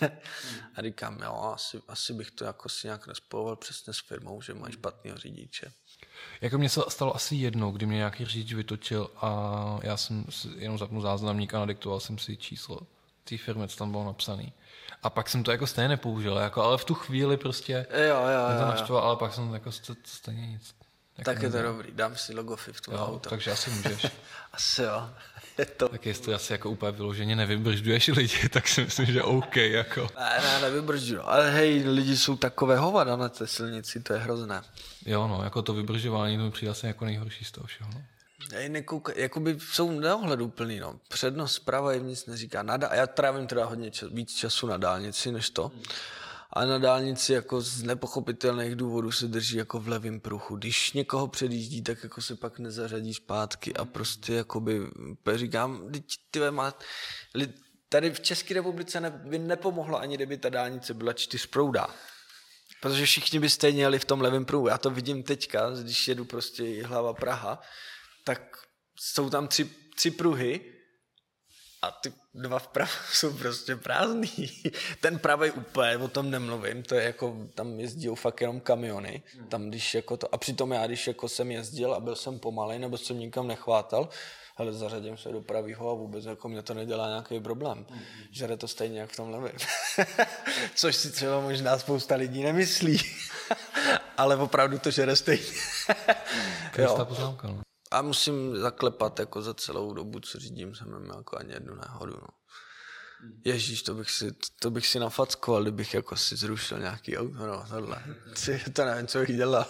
A 0.74 0.82
říkám, 0.82 1.18
jo, 1.22 1.52
asi, 1.54 1.80
asi 1.88 2.12
bych 2.12 2.30
to 2.30 2.44
jako 2.44 2.68
si 2.68 2.86
nějak 2.86 3.06
nespojoval 3.06 3.56
přesně 3.56 3.92
s 3.92 3.98
firmou, 3.98 4.42
že 4.42 4.54
mají 4.54 4.72
špatného 4.72 5.18
řidiče. 5.18 5.72
Jako 6.40 6.58
mě 6.58 6.68
se 6.68 6.80
stalo 6.88 7.16
asi 7.16 7.36
jednou, 7.36 7.70
kdy 7.70 7.86
mě 7.86 7.96
nějaký 7.96 8.24
řidič 8.24 8.54
vytočil 8.54 9.10
a 9.16 9.78
já 9.82 9.96
jsem 9.96 10.24
jenom 10.56 10.78
zapnul 10.78 11.02
záznamník 11.02 11.54
a 11.54 11.58
nadiktoval 11.58 12.00
jsem 12.00 12.18
si 12.18 12.36
číslo 12.36 12.80
té 13.24 13.38
firmy, 13.38 13.68
co 13.68 13.76
tam 13.76 13.90
bylo 13.90 14.04
napsané. 14.04 14.52
A 15.02 15.10
pak 15.10 15.28
jsem 15.28 15.42
to 15.42 15.50
jako 15.50 15.66
stejně 15.66 15.88
nepoužil, 15.88 16.36
jako, 16.36 16.62
ale 16.62 16.78
v 16.78 16.84
tu 16.84 16.94
chvíli 16.94 17.36
prostě 17.36 17.86
jo, 17.90 18.04
jo, 18.04 18.50
jo, 18.50 18.58
to 18.58 18.66
naštval, 18.66 19.02
ale 19.02 19.16
pak 19.16 19.34
jsem 19.34 19.54
jako 19.54 19.72
stejně 20.04 20.46
nic. 20.46 20.74
Jako 21.18 21.30
tak 21.30 21.42
je 21.42 21.50
to 21.50 21.62
dobrý, 21.62 21.92
dám 21.92 22.16
si 22.16 22.34
logo 22.34 22.56
Fiftu 22.56 22.92
jo, 22.92 22.98
auto. 22.98 23.30
Takže 23.30 23.50
asi 23.50 23.70
můžeš. 23.70 24.06
asi 24.52 24.82
jo. 24.82 25.10
Je 25.58 25.66
to... 25.66 25.88
Tak 25.88 26.06
jestli 26.06 26.34
asi 26.34 26.52
jako 26.52 26.70
úplně 26.70 26.92
vyloženě 26.92 27.36
nevybržďuješ 27.36 28.08
lidi, 28.08 28.48
tak 28.52 28.68
si 28.68 28.84
myslím, 28.84 29.06
že 29.06 29.22
OK. 29.22 29.56
Jako. 29.56 30.08
Ne, 30.18 30.38
ne, 30.42 30.60
nevybržďuju. 30.60 31.20
Ale 31.24 31.50
hej, 31.50 31.88
lidi 31.88 32.16
jsou 32.16 32.36
takové 32.36 32.78
hovada 32.78 33.16
na 33.16 33.28
té 33.28 33.46
silnici, 33.46 34.00
to 34.00 34.12
je 34.12 34.18
hrozné. 34.18 34.62
Jo, 35.06 35.28
no, 35.28 35.44
jako 35.44 35.62
to 35.62 35.74
vybržďování 35.74 36.36
to 36.36 36.42
mi 36.42 36.50
přijde 36.50 36.72
asi 36.72 36.86
jako 36.86 37.04
nejhorší 37.04 37.44
z 37.44 37.50
toho 37.50 37.66
všeho. 37.66 37.90
No. 37.94 38.02
Ej, 38.52 38.68
nekouka, 38.68 39.12
jakoby 39.16 39.56
jsou 39.60 39.90
neohleduplný, 39.90 40.80
no. 40.80 41.00
Přednost 41.08 41.54
zprava 41.54 41.92
jim 41.92 42.06
nic 42.06 42.26
neříká. 42.26 42.62
Nada, 42.62 42.88
a 42.88 42.94
já 42.94 43.06
trávím 43.06 43.46
teda 43.46 43.64
hodně 43.64 43.90
čas, 43.90 44.08
víc 44.12 44.34
času 44.36 44.66
na 44.66 44.76
dálnici 44.76 45.32
než 45.32 45.50
to. 45.50 45.68
Hmm 45.68 45.82
a 46.52 46.64
na 46.64 46.78
dálnici 46.78 47.32
jako 47.32 47.60
z 47.60 47.82
nepochopitelných 47.82 48.76
důvodů 48.76 49.12
se 49.12 49.26
drží 49.26 49.56
jako 49.56 49.80
v 49.80 49.88
levém 49.88 50.20
pruchu. 50.20 50.56
Když 50.56 50.92
někoho 50.92 51.28
předjíždí, 51.28 51.82
tak 51.82 52.02
jako 52.02 52.22
se 52.22 52.36
pak 52.36 52.58
nezařadí 52.58 53.14
zpátky 53.14 53.74
a 53.74 53.84
prostě 53.84 54.34
jakoby, 54.34 54.80
říkám, 55.34 55.92
ty 56.30 56.40
má, 56.50 56.74
tady 57.88 58.10
v 58.10 58.20
České 58.20 58.54
republice 58.54 59.00
ne, 59.00 59.10
by 59.10 59.38
nepomohlo 59.38 60.00
ani 60.00 60.16
kdyby 60.16 60.36
ta 60.36 60.48
dálnice 60.48 60.94
byla 60.94 61.12
čtyřproudá. 61.12 61.86
Protože 62.80 63.06
všichni 63.06 63.38
by 63.38 63.50
stejně 63.50 63.82
jeli 63.82 63.98
v 63.98 64.04
tom 64.04 64.20
levém 64.20 64.44
pruhu. 64.44 64.68
Já 64.68 64.78
to 64.78 64.90
vidím 64.90 65.22
teďka, 65.22 65.70
když 65.70 66.08
jedu 66.08 66.24
prostě 66.24 66.86
hlava 66.86 67.14
Praha, 67.14 67.60
tak 68.24 68.56
jsou 68.96 69.30
tam 69.30 69.48
tři, 69.48 69.70
tři 69.96 70.10
pruhy 70.10 70.71
a 71.82 71.90
ty 71.90 72.12
dva 72.34 72.58
vpravo 72.58 72.90
jsou 73.12 73.32
prostě 73.32 73.76
prázdný. 73.76 74.30
Ten 75.00 75.18
pravý 75.18 75.50
úplně, 75.50 75.96
o 75.96 76.08
tom 76.08 76.30
nemluvím, 76.30 76.82
to 76.82 76.94
je 76.94 77.02
jako, 77.04 77.36
tam 77.54 77.80
jezdí 77.80 78.08
fakt 78.14 78.40
jenom 78.40 78.60
kamiony, 78.60 79.22
tam 79.48 79.68
když 79.68 79.94
jako 79.94 80.16
to, 80.16 80.34
a 80.34 80.38
přitom 80.38 80.72
já, 80.72 80.86
když 80.86 81.06
jako 81.06 81.28
jsem 81.28 81.50
jezdil 81.50 81.94
a 81.94 82.00
byl 82.00 82.16
jsem 82.16 82.38
pomalej, 82.38 82.78
nebo 82.78 82.98
jsem 82.98 83.18
nikam 83.18 83.46
nechvátal, 83.46 84.08
ale 84.56 84.72
zařadím 84.72 85.16
se 85.16 85.28
do 85.28 85.40
pravýho 85.40 85.90
a 85.90 85.94
vůbec 85.94 86.24
jako 86.24 86.48
mě 86.48 86.62
to 86.62 86.74
nedělá 86.74 87.08
nějaký 87.08 87.40
problém. 87.40 87.84
Mm-hmm. 87.84 88.26
Žere 88.30 88.56
to 88.56 88.68
stejně 88.68 89.00
jak 89.00 89.10
v 89.10 89.16
tom 89.16 89.30
levém. 89.30 89.56
Což 90.74 90.96
si 90.96 91.10
třeba 91.10 91.40
možná 91.40 91.78
spousta 91.78 92.14
lidí 92.14 92.42
nemyslí. 92.42 92.98
ale 94.16 94.36
opravdu 94.36 94.78
to 94.78 94.90
žere 94.90 95.16
stejně. 95.16 95.52
jo. 96.78 97.04
poznámka, 97.04 97.48
no 97.48 97.62
a 97.92 98.02
musím 98.02 98.56
zaklepat 98.56 99.18
jako 99.18 99.42
za 99.42 99.54
celou 99.54 99.92
dobu, 99.92 100.20
co 100.20 100.38
řídím, 100.38 100.74
jsem 100.74 101.00
měl 101.00 101.16
jako 101.16 101.38
ani 101.38 101.52
jednu 101.52 101.74
nehodu. 101.74 102.12
No. 102.12 102.28
Ježíš, 103.44 103.82
to 103.82 103.94
bych 103.94 104.10
si, 104.10 104.32
to 104.58 104.70
bych 104.70 104.86
si 104.86 104.98
nafackoval, 104.98 105.62
kdybych 105.62 105.94
jako 105.94 106.16
si 106.16 106.36
zrušil 106.36 106.78
nějaký 106.78 107.18
auto, 107.18 107.46
no, 107.46 107.64
tohle. 107.68 108.04
To 108.72 108.84
nevím, 108.84 109.06
co 109.06 109.18
bych 109.18 109.36
dělal. 109.36 109.66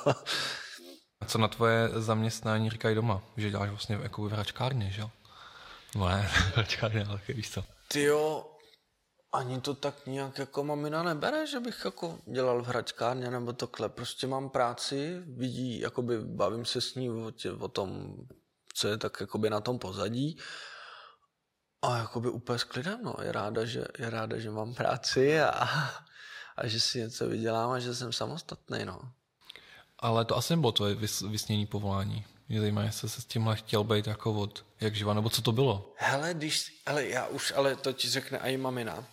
A 1.20 1.24
co 1.26 1.38
na 1.38 1.48
tvoje 1.48 1.88
zaměstnání 1.96 2.70
říkají 2.70 2.94
doma? 2.94 3.22
Že 3.36 3.50
děláš 3.50 3.68
vlastně 3.68 3.98
jako 4.02 4.22
v 4.22 4.32
hračkárně, 4.32 4.90
že 4.90 5.00
jo? 5.00 5.10
No 5.94 6.08
ne, 6.08 6.30
hračkárně, 6.54 7.04
ale 7.04 7.20
víš 7.28 7.50
co. 7.50 7.64
Ty 7.88 8.02
jo, 8.02 8.51
ani 9.32 9.60
to 9.60 9.74
tak 9.74 10.06
nějak 10.06 10.38
jako 10.38 10.64
mamina 10.64 11.02
nebere, 11.02 11.46
že 11.46 11.60
bych 11.60 11.84
jako 11.84 12.18
dělal 12.26 12.62
v 12.62 12.66
hračkárně 12.66 13.30
nebo 13.30 13.52
takhle. 13.52 13.88
Prostě 13.88 14.26
mám 14.26 14.50
práci, 14.50 15.22
vidí, 15.26 15.80
jakoby 15.80 16.20
bavím 16.20 16.64
se 16.64 16.80
s 16.80 16.94
ní 16.94 17.10
o, 17.10 17.30
tě, 17.30 17.52
o 17.52 17.68
tom, 17.68 18.16
co 18.74 18.88
je 18.88 18.96
tak 18.98 19.20
jakoby 19.20 19.50
na 19.50 19.60
tom 19.60 19.78
pozadí. 19.78 20.38
A 21.82 21.98
jakoby 21.98 22.30
úplně 22.30 22.58
s 22.58 22.64
klidem, 22.64 23.00
no. 23.02 23.14
Je 23.22 23.32
ráda, 23.32 23.64
že, 23.64 23.84
je 23.98 24.10
ráda, 24.10 24.38
že 24.38 24.50
mám 24.50 24.74
práci 24.74 25.40
a, 25.40 25.68
a 26.56 26.66
že 26.66 26.80
si 26.80 26.98
něco 26.98 27.28
vydělám 27.28 27.70
a 27.70 27.78
že 27.78 27.94
jsem 27.94 28.12
samostatný, 28.12 28.84
no. 28.84 29.00
Ale 29.98 30.24
to 30.24 30.36
asi 30.36 30.52
nebylo 30.52 30.72
tvoje 30.72 30.94
vys, 30.94 31.20
vysnění 31.20 31.66
povolání. 31.66 32.24
Mě 32.48 32.60
zajímá, 32.60 32.82
jestli 32.82 33.08
se 33.08 33.20
s 33.20 33.24
tímhle 33.24 33.56
chtěl 33.56 33.84
být 33.84 34.06
jako 34.06 34.32
od 34.32 34.64
jak 34.80 34.94
živa, 34.94 35.14
nebo 35.14 35.30
co 35.30 35.42
to 35.42 35.52
bylo? 35.52 35.94
Hele, 35.96 36.34
když, 36.34 36.82
ale 36.86 37.06
já 37.06 37.26
už, 37.26 37.52
ale 37.56 37.76
to 37.76 37.92
ti 37.92 38.08
řekne 38.08 38.38
i 38.38 38.56
mamina. 38.56 39.04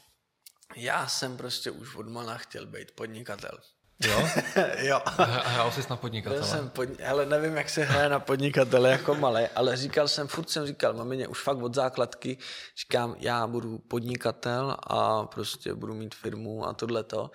Já 0.76 1.08
jsem 1.08 1.38
prostě 1.38 1.72
už 1.72 1.96
od 1.96 2.08
mala 2.08 2.38
chtěl 2.38 2.66
být 2.66 2.92
podnikatel. 2.92 3.60
Jo? 4.08 4.30
jo. 4.78 5.02
Hrál 5.46 5.72
jsi 5.72 5.82
na 5.90 5.96
podnikatele? 5.96 6.42
Byl 6.42 6.50
jsem 6.50 6.70
pod, 6.70 6.90
hele, 7.00 7.26
nevím, 7.26 7.58
jak 7.58 7.70
se 7.70 7.84
hraje 7.84 8.10
na 8.10 8.20
podnikatele 8.20 8.92
jako 8.92 9.16
malé, 9.16 9.48
ale 9.48 9.78
říkal 9.78 10.08
jsem, 10.08 10.28
furt 10.28 10.50
jsem 10.50 10.68
říkal 10.68 10.94
mamině, 10.94 11.28
už 11.28 11.44
fakt 11.44 11.58
od 11.58 11.76
základky, 11.76 12.38
říkám, 12.78 13.16
já 13.20 13.48
budu 13.48 13.78
podnikatel 13.78 14.78
a 14.84 15.26
prostě 15.26 15.74
budu 15.74 15.94
mít 15.94 16.16
firmu 16.16 16.68
a 16.68 16.74
tohleto. 16.74 17.32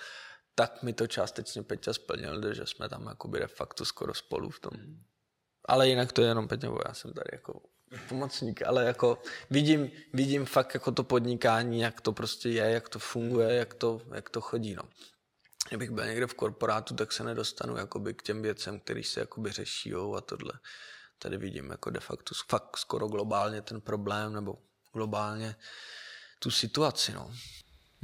Tak 0.55 0.83
mi 0.83 0.93
to 0.93 1.07
částečně 1.07 1.63
Peťa 1.63 1.93
splnil, 1.93 2.55
že 2.55 2.67
jsme 2.67 2.89
tam 2.89 3.07
jakoby 3.07 3.39
de 3.39 3.47
facto 3.47 3.85
skoro 3.85 4.15
spolu 4.15 4.51
v 4.51 4.61
tom. 4.61 4.73
Ale 5.69 5.89
jinak 5.89 6.13
to 6.13 6.23
je 6.23 6.29
jenom 6.29 6.49
Peťa, 6.49 6.69
já 6.89 6.95
jsem 6.95 7.13
tady 7.13 7.29
jako 7.33 7.61
pomocník, 8.09 8.63
ale 8.63 8.85
jako 8.85 9.23
vidím, 9.51 9.91
vidím 10.13 10.47
fakt 10.47 10.75
jako 10.75 10.93
to 10.93 11.05
podnikání, 11.05 11.81
jak 11.81 12.01
to 12.01 12.13
prostě 12.13 12.49
je, 12.49 12.71
jak 12.71 12.89
to 12.89 12.99
funguje, 12.99 13.55
jak 13.55 13.75
to, 13.75 14.01
jak 14.15 14.31
to 14.31 14.41
chodí, 14.41 14.75
no 14.75 14.83
kdybych 15.69 15.91
byl 15.91 16.07
někde 16.07 16.27
v 16.27 16.35
korporátu, 16.35 16.95
tak 16.95 17.13
se 17.13 17.25
nedostanu 17.25 17.77
jakoby 17.77 18.15
k 18.15 18.23
těm 18.23 18.43
věcem, 18.43 18.81
které 18.81 19.03
se 19.05 19.21
jakoby 19.21 19.53
řeší 19.53 19.95
a 19.95 20.21
tohle. 20.21 20.53
Tady 21.19 21.37
vidím 21.37 21.71
jako 21.71 21.91
de 21.91 22.01
facto 22.01 22.35
fakt 22.49 22.77
skoro 22.77 23.09
globálně 23.09 23.63
ten 23.63 23.81
problém 23.81 24.33
nebo 24.33 24.59
globálně 24.93 25.57
tu 26.39 26.51
situaci. 26.51 27.13
No. 27.13 27.31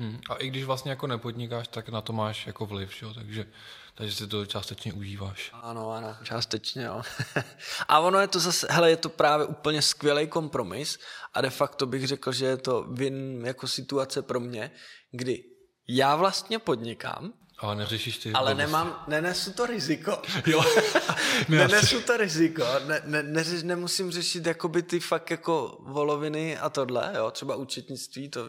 Hmm. 0.01 0.21
A 0.31 0.35
i 0.35 0.49
když 0.49 0.65
vlastně 0.65 0.91
jako 0.91 1.07
nepodnikáš, 1.07 1.69
tak 1.69 1.89
na 1.89 2.01
to 2.01 2.13
máš 2.13 2.47
jako 2.47 2.67
vliv, 2.67 2.95
že? 2.99 3.07
Takže, 3.15 3.47
takže 3.95 4.15
si 4.15 4.27
to 4.27 4.47
částečně 4.47 4.93
užíváš. 4.93 5.51
Ano, 5.53 5.91
ano, 5.91 6.17
částečně, 6.23 6.85
jo. 6.85 7.03
a 7.89 8.01
ono 8.01 8.19
je 8.19 8.29
to 8.29 8.41
zase, 8.41 8.67
hele, 8.71 8.91
je 8.91 8.97
to 8.97 9.09
právě 9.09 9.47
úplně 9.47 9.83
skvělý 9.83 10.27
kompromis 10.27 10.99
a 11.35 11.41
de 11.41 11.51
facto 11.51 11.87
bych 11.87 12.07
řekl, 12.07 12.33
že 12.33 12.47
je 12.47 12.57
to 12.57 12.83
vin 12.83 13.47
jako 13.47 13.69
situace 13.69 14.23
pro 14.23 14.41
mě, 14.41 14.71
kdy 15.11 15.45
já 15.89 16.17
vlastně 16.17 16.59
podnikám, 16.59 17.33
ale 17.61 17.77
neřešíš 17.77 18.19
ty 18.19 18.33
Ale 18.33 18.55
nemám, 18.55 19.05
nenesu 19.07 19.53
to 19.53 19.67
riziko. 19.67 20.23
Jo. 20.47 20.65
nenesu 21.49 22.01
to 22.01 22.17
riziko. 22.17 22.65
Ne, 22.87 23.03
ne, 23.05 23.23
ne, 23.23 23.45
nemusím 23.63 24.11
řešit 24.11 24.47
jakoby 24.47 24.83
ty 24.83 25.01
fakt 25.01 25.31
jako 25.31 25.79
voloviny 25.81 26.59
a 26.59 26.71
tohle, 26.71 27.13
jo. 27.17 27.31
Třeba 27.31 27.57
účetnictví, 27.57 28.29
to 28.29 28.49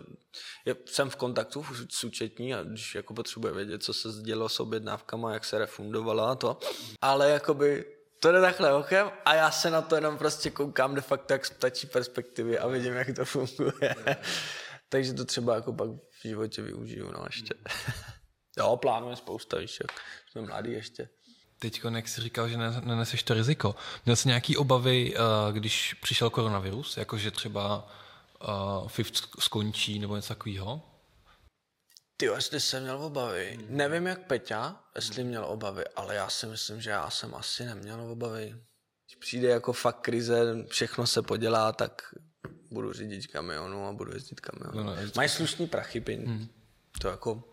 je, 0.66 0.76
jsem 0.86 1.10
v 1.10 1.16
kontaktu 1.16 1.66
s 1.90 2.04
účetní 2.04 2.54
a 2.54 2.64
když 2.64 2.96
jako 2.96 3.14
potřebuje 3.14 3.54
vědět, 3.54 3.84
co 3.84 3.94
se 3.94 4.10
dělo 4.22 4.50
s 4.50 4.60
objednávkama, 4.60 5.34
jak 5.34 5.46
se 5.46 5.58
refundovala 5.58 6.32
a 6.32 6.36
to. 6.36 6.60
Ale 7.02 7.30
jakoby 7.30 7.86
to 8.20 8.32
jde 8.32 8.42
takhle 8.42 8.74
okem 8.74 9.12
a 9.26 9.36
já 9.36 9.52
se 9.52 9.70
na 9.70 9.82
to 9.82 9.96
jenom 9.96 10.18
prostě 10.18 10.50
koukám 10.50 10.96
de 10.96 11.02
facto 11.02 11.34
jak 11.34 11.46
z 11.46 11.50
ptačí 11.50 11.88
perspektivy 11.88 12.60
a 12.60 12.68
vidím, 12.68 12.94
jak 12.94 13.16
to 13.16 13.26
funguje. 13.26 13.96
Takže 14.90 15.14
to 15.14 15.26
třeba 15.26 15.56
jako 15.56 15.74
pak 15.74 15.90
v 15.90 16.28
životě 16.28 16.62
využiju, 16.62 17.12
no 17.12 17.24
ještě. 17.26 17.54
Jo, 18.58 18.78
plánujeme 18.78 19.16
spousta, 19.16 19.58
víš, 19.58 19.80
jak 19.82 19.92
jsme 20.32 20.42
mladí 20.42 20.72
ještě. 20.72 21.10
Teď, 21.60 21.82
jak 21.96 22.08
jsi 22.08 22.22
říkal, 22.22 22.50
že 22.50 22.58
neneseš 22.58 23.24
to 23.24 23.34
riziko. 23.34 23.76
Měl 24.06 24.16
jsi 24.16 24.28
nějaký 24.28 24.58
obavy, 24.58 25.14
eh, 25.16 25.20
když 25.54 25.94
přišel 25.94 26.30
koronavirus, 26.30 26.98
jakože 26.98 27.32
třeba 27.32 27.92
uh, 28.48 28.88
FIFT 28.88 29.28
skončí 29.40 30.00
nebo 30.00 30.16
něco 30.16 30.28
takového? 30.28 30.82
Ty 32.18 32.26
jestli 32.26 32.60
jsem 32.60 32.84
měl 32.84 33.04
obavy. 33.04 33.58
Hmm. 33.58 33.78
Nevím, 33.78 34.08
jak 34.08 34.28
Peťa, 34.28 34.84
jestli 34.96 35.24
měl 35.24 35.46
obavy, 35.46 35.84
ale 35.96 36.16
já 36.16 36.30
si 36.30 36.46
myslím, 36.46 36.82
že 36.82 36.90
já 36.90 37.10
jsem 37.10 37.36
asi 37.36 37.66
neměl 37.66 38.12
obavy. 38.12 38.56
Když 39.06 39.16
přijde 39.20 39.48
jako 39.48 39.74
fakt 39.74 40.02
krize, 40.02 40.66
všechno 40.68 41.08
se 41.08 41.22
podělá, 41.22 41.72
tak 41.72 42.02
budu 42.72 42.94
řídit 42.94 43.28
kamionu 43.28 43.86
a 43.86 43.94
budu 43.94 44.14
jezdit 44.14 44.40
kamionu. 44.40 44.78
No, 44.78 44.96
no, 44.96 45.02
Mají 45.16 45.30
slušný 45.30 45.68
prachy, 45.68 46.04
hmm. 46.08 46.48
to 47.02 47.08
jako 47.08 47.44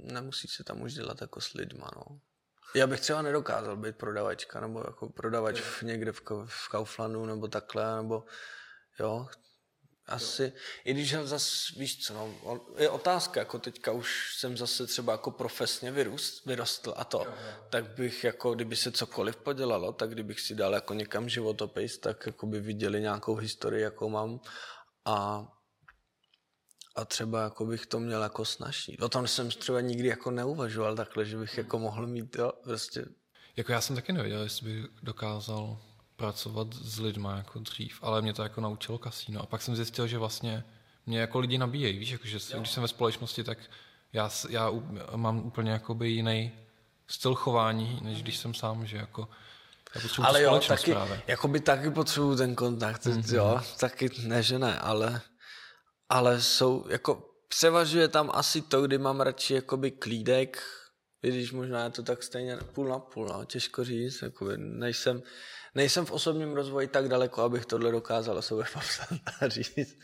nemusí 0.00 0.48
se 0.48 0.64
tam 0.64 0.82
už 0.82 0.94
dělat 0.94 1.20
jako 1.20 1.40
s 1.40 1.52
lidma, 1.52 1.90
no. 1.96 2.20
Já 2.74 2.86
bych 2.86 3.00
třeba 3.00 3.22
nedokázal 3.22 3.76
být 3.76 3.96
prodavačka, 3.96 4.60
nebo 4.60 4.78
jako 4.86 5.08
prodavač 5.08 5.60
v 5.60 5.82
někde 5.82 6.12
v, 6.12 6.22
v 6.46 6.68
Kauflandu, 6.68 7.26
nebo 7.26 7.48
takhle, 7.48 7.96
nebo 7.96 8.24
jo, 9.00 9.28
asi, 10.08 10.52
i 10.84 10.92
když 10.92 11.14
zase, 11.22 11.72
víš 11.76 12.06
co, 12.06 12.14
no, 12.14 12.60
je 12.76 12.90
otázka, 12.90 13.40
jako 13.40 13.58
teďka 13.58 13.92
už 13.92 14.36
jsem 14.38 14.56
zase 14.56 14.86
třeba 14.86 15.12
jako 15.12 15.30
profesně 15.30 15.90
vyrůst, 15.90 16.46
vyrostl 16.46 16.94
a 16.96 17.04
to, 17.04 17.26
tak 17.70 17.84
bych 17.96 18.24
jako, 18.24 18.54
kdyby 18.54 18.76
se 18.76 18.92
cokoliv 18.92 19.36
podělalo, 19.36 19.92
tak 19.92 20.10
kdybych 20.10 20.40
si 20.40 20.54
dal 20.54 20.74
jako 20.74 20.94
někam 20.94 21.28
životopis, 21.28 21.98
tak 21.98 22.26
jako 22.26 22.46
by 22.46 22.60
viděli 22.60 23.00
nějakou 23.00 23.34
historii, 23.34 23.82
jakou 23.82 24.08
mám. 24.08 24.40
A 25.04 25.46
a 26.98 27.04
třeba 27.04 27.42
jako 27.42 27.66
bych 27.66 27.86
to 27.86 28.00
měl 28.00 28.22
jako 28.22 28.44
snažší. 28.44 28.98
O 28.98 29.08
tom 29.08 29.26
jsem 29.26 29.50
třeba 29.50 29.80
nikdy 29.80 30.08
jako 30.08 30.30
neuvažoval 30.30 30.96
takhle, 30.96 31.24
že 31.24 31.36
bych 31.36 31.58
jako 31.58 31.78
mohl 31.78 32.06
mít, 32.06 32.36
jo, 32.36 32.52
prostě. 32.64 33.04
Jako 33.56 33.72
já 33.72 33.80
jsem 33.80 33.96
taky 33.96 34.12
nevěděl, 34.12 34.42
jestli 34.42 34.72
bych 34.72 34.86
dokázal 35.02 35.78
pracovat 36.16 36.74
s 36.74 37.00
lidmi 37.00 37.28
jako 37.36 37.58
dřív, 37.58 37.98
ale 38.02 38.22
mě 38.22 38.32
to 38.32 38.42
jako 38.42 38.60
naučilo 38.60 38.98
kasíno. 38.98 39.42
A 39.42 39.46
pak 39.46 39.62
jsem 39.62 39.76
zjistil, 39.76 40.06
že 40.06 40.18
vlastně 40.18 40.64
mě 41.06 41.20
jako 41.20 41.38
lidi 41.38 41.58
nabíjejí, 41.58 41.98
víš, 41.98 42.10
jako, 42.10 42.26
že 42.26 42.38
jo. 42.52 42.58
když 42.58 42.70
jsem 42.70 42.82
ve 42.82 42.88
společnosti, 42.88 43.44
tak 43.44 43.58
já, 44.12 44.30
já 44.48 44.70
mám 45.16 45.38
úplně 45.46 45.70
jakoby 45.70 46.08
jiný 46.08 46.52
styl 47.06 47.34
chování, 47.34 48.00
než 48.02 48.22
když 48.22 48.36
jsem 48.36 48.54
sám, 48.54 48.86
že 48.86 48.96
jako 48.96 49.28
já 49.94 50.26
ale 50.26 50.42
jo, 50.42 50.60
taky, 50.68 50.92
právě. 50.92 51.22
jakoby 51.26 51.60
taky 51.60 51.90
potřebuju 51.90 52.36
ten 52.36 52.54
kontakt, 52.54 53.06
mm-hmm. 53.06 53.34
jo, 53.34 53.60
taky 53.80 54.10
ne, 54.22 54.42
že 54.42 54.58
ne, 54.58 54.78
ale 54.78 55.20
ale 56.08 56.40
jsou, 56.40 56.84
jako 56.88 57.30
převažuje 57.48 58.08
tam 58.08 58.30
asi 58.34 58.62
to, 58.62 58.82
kdy 58.82 58.98
mám 58.98 59.20
radši 59.20 59.54
jakoby 59.54 59.90
klídek, 59.90 60.62
když 61.20 61.52
možná 61.52 61.84
je 61.84 61.90
to 61.90 62.02
tak 62.02 62.22
stejně 62.22 62.56
půl 62.56 62.88
na 62.88 62.98
půl, 62.98 63.26
no, 63.26 63.44
těžko 63.44 63.84
říct, 63.84 64.22
jakoby 64.22 64.52
nejsem, 64.56 65.22
nejsem 65.74 66.06
v 66.06 66.12
osobním 66.12 66.52
rozvoji 66.52 66.88
tak 66.88 67.08
daleko, 67.08 67.42
abych 67.42 67.66
tohle 67.66 67.92
dokázal 67.92 68.42
sobě 68.42 68.64
popsat 68.72 69.08
a 69.40 69.48
říct. 69.48 69.98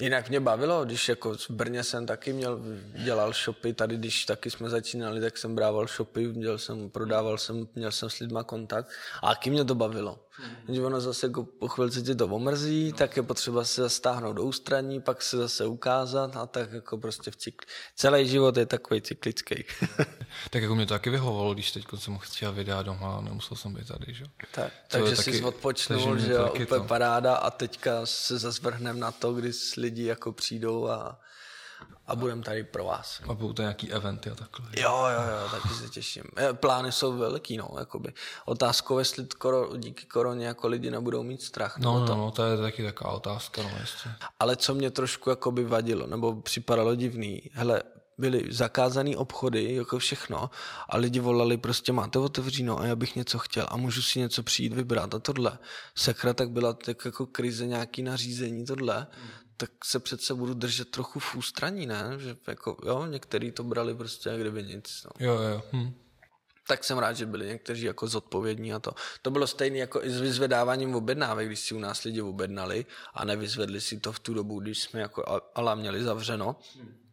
Jinak 0.00 0.28
mě 0.28 0.40
bavilo, 0.40 0.84
když 0.84 1.08
jako 1.08 1.34
v 1.34 1.50
Brně 1.50 1.84
jsem 1.84 2.06
taky 2.06 2.32
měl, 2.32 2.60
dělal 3.04 3.32
shopy, 3.32 3.72
tady 3.72 3.96
když 3.96 4.24
taky 4.24 4.50
jsme 4.50 4.70
začínali, 4.70 5.20
tak 5.20 5.38
jsem 5.38 5.54
brával 5.54 5.86
shopy, 5.86 6.32
dělal 6.32 6.58
jsem, 6.58 6.90
prodával 6.90 7.38
jsem, 7.38 7.68
měl 7.74 7.92
jsem 7.92 8.10
s 8.10 8.18
lidma 8.18 8.42
kontakt 8.42 8.90
a 9.22 9.28
taky 9.28 9.50
mě 9.50 9.64
to 9.64 9.74
bavilo. 9.74 10.26
Když 10.64 10.78
ono 10.78 11.00
zase 11.00 11.26
jako 11.26 11.44
po 11.44 11.68
chvilce 11.68 12.02
tě 12.02 12.14
to 12.14 12.26
omrzí, 12.26 12.92
tak 12.92 13.16
je 13.16 13.22
potřeba 13.22 13.64
se 13.64 13.90
stáhnout 13.90 14.32
do 14.32 14.42
ústraní, 14.42 15.00
pak 15.00 15.22
se 15.22 15.36
zase 15.36 15.66
ukázat 15.66 16.36
a 16.36 16.46
tak 16.46 16.72
jako 16.72 16.98
prostě 16.98 17.30
v 17.30 17.36
cykli. 17.36 17.66
Celý 17.96 18.28
život 18.28 18.56
je 18.56 18.66
takový 18.66 19.00
cyklický. 19.00 19.64
tak 20.50 20.62
jako 20.62 20.74
mě 20.74 20.86
to 20.86 20.94
taky 20.94 21.10
vyhovovalo, 21.10 21.54
když 21.54 21.72
teď 21.72 21.84
jsem 21.98 22.18
chtěl 22.18 22.52
videa 22.52 22.82
doma 22.82 23.16
a 23.16 23.20
nemusel 23.20 23.56
jsem 23.56 23.74
být 23.74 23.88
tady, 23.88 24.14
že? 24.14 24.24
Tak, 24.54 24.72
takže 24.88 25.16
jsi 25.16 25.42
odpočnul, 25.42 26.18
že 26.18 26.32
jo, 26.32 26.50
úplně 26.50 26.66
to. 26.66 26.84
paráda 26.84 27.34
a 27.34 27.50
teďka 27.50 28.06
se 28.06 28.38
zase 28.38 28.60
vrhnem 28.62 29.00
na 29.00 29.12
to, 29.12 29.32
kdy 29.32 29.52
lidi 29.86 30.04
jako 30.04 30.32
přijdou 30.32 30.88
a 30.88 31.20
a 32.06 32.16
budeme 32.16 32.42
tady 32.42 32.64
pro 32.64 32.84
vás. 32.84 33.20
A 33.28 33.34
budou 33.34 33.52
to 33.52 33.62
nějaký 33.62 33.92
eventy 33.92 34.30
a 34.30 34.34
takhle. 34.34 34.66
Jo, 34.76 35.06
jo, 35.14 35.22
jo, 35.22 35.48
taky 35.50 35.68
se 35.68 35.88
těším. 35.88 36.22
Eh, 36.36 36.52
plány 36.52 36.92
jsou 36.92 37.16
velký, 37.16 37.56
no, 37.56 37.68
jakoby. 37.78 38.12
Otázkou, 38.44 38.98
jestli 38.98 39.26
koro, 39.38 39.76
díky 39.76 40.06
koroně 40.06 40.46
jako 40.46 40.68
lidi 40.68 40.90
nebudou 40.90 41.22
mít 41.22 41.42
strach. 41.42 41.78
No, 41.78 42.00
no, 42.00 42.06
to. 42.06 42.14
no, 42.16 42.30
to 42.30 42.44
je 42.44 42.56
taky 42.56 42.84
taková 42.84 43.10
otázka, 43.10 43.62
no, 43.62 43.70
jestli. 43.80 44.10
Ale 44.40 44.56
co 44.56 44.74
mě 44.74 44.90
trošku 44.90 45.30
jakoby 45.30 45.64
vadilo, 45.64 46.06
nebo 46.06 46.42
připadalo 46.42 46.94
divný, 46.94 47.42
hele, 47.52 47.82
byly 48.18 48.44
zakázané 48.50 49.16
obchody, 49.16 49.74
jako 49.74 49.98
všechno, 49.98 50.50
a 50.88 50.96
lidi 50.96 51.20
volali 51.20 51.56
prostě 51.56 51.92
máte 51.92 52.18
otevříno 52.18 52.80
a 52.80 52.86
já 52.86 52.96
bych 52.96 53.16
něco 53.16 53.38
chtěl 53.38 53.66
a 53.68 53.76
můžu 53.76 54.02
si 54.02 54.18
něco 54.18 54.42
přijít 54.42 54.72
vybrat 54.72 55.14
a 55.14 55.18
tohle. 55.18 55.58
Sekra 55.94 56.34
tak 56.34 56.50
byla 56.50 56.72
tak 56.72 57.04
jako 57.04 57.26
krize 57.26 57.66
nějaký 57.66 58.02
nařízení 58.02 58.66
tohle, 58.66 59.06
tak 59.56 59.70
se 59.84 60.00
přece 60.00 60.34
budu 60.34 60.54
držet 60.54 60.90
trochu 60.90 61.20
v 61.20 61.34
ústraní, 61.34 61.86
ne? 61.86 62.04
Že 62.18 62.36
jako, 62.46 62.76
jo, 62.86 63.06
některý 63.06 63.52
to 63.52 63.64
brali 63.64 63.94
prostě 63.94 64.28
jak 64.28 64.40
kdyby 64.40 64.62
nic. 64.62 65.04
No. 65.04 65.26
Jo, 65.26 65.42
jo. 65.42 65.62
Hm. 65.72 65.94
Tak 66.68 66.84
jsem 66.84 66.98
rád, 66.98 67.12
že 67.12 67.26
byli 67.26 67.46
někteří 67.46 67.84
jako 67.84 68.08
zodpovědní 68.08 68.72
a 68.72 68.78
to. 68.78 68.92
To 69.22 69.30
bylo 69.30 69.46
stejné 69.46 69.78
jako 69.78 70.04
i 70.04 70.10
s 70.10 70.20
vyzvedáváním 70.20 70.94
objednávek, 70.94 71.46
když 71.46 71.60
si 71.60 71.74
u 71.74 71.78
nás 71.78 72.02
lidi 72.02 72.22
objednali 72.22 72.86
a 73.14 73.24
nevyzvedli 73.24 73.80
si 73.80 74.00
to 74.00 74.12
v 74.12 74.18
tu 74.18 74.34
dobu, 74.34 74.60
když 74.60 74.82
jsme 74.82 75.00
jako 75.00 75.40
ala 75.54 75.74
měli 75.74 76.02
zavřeno. 76.02 76.56
Hm 76.76 77.06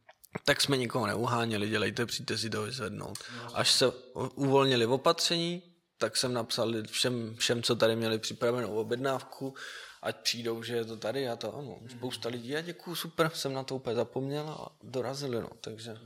tak 0.45 0.61
jsme 0.61 0.77
nikoho 0.77 1.07
neuháněli, 1.07 1.69
dělejte, 1.69 2.05
přijďte 2.05 2.37
si 2.37 2.49
to 2.49 2.61
vyzvednout. 2.61 3.17
Až 3.53 3.71
se 3.71 3.91
uvolnili 4.35 4.85
opatření, 4.85 5.63
tak 5.97 6.17
jsem 6.17 6.33
napsal 6.33 6.73
všem, 6.91 7.35
všem, 7.35 7.63
co 7.63 7.75
tady 7.75 7.95
měli 7.95 8.19
připravenou 8.19 8.75
objednávku, 8.75 9.53
ať 10.03 10.15
přijdou, 10.15 10.63
že 10.63 10.75
je 10.75 10.85
to 10.85 10.97
tady 10.97 11.29
a 11.29 11.35
to 11.35 11.57
ano. 11.57 11.77
Spousta 11.89 12.29
lidí, 12.29 12.49
já 12.49 12.61
děkuju, 12.61 12.95
super, 12.95 13.31
jsem 13.33 13.53
na 13.53 13.63
to 13.63 13.75
úplně 13.75 13.95
zapomněl 13.95 14.49
a 14.49 14.69
dorazili, 14.83 15.41
no, 15.41 15.49
takže. 15.61 15.97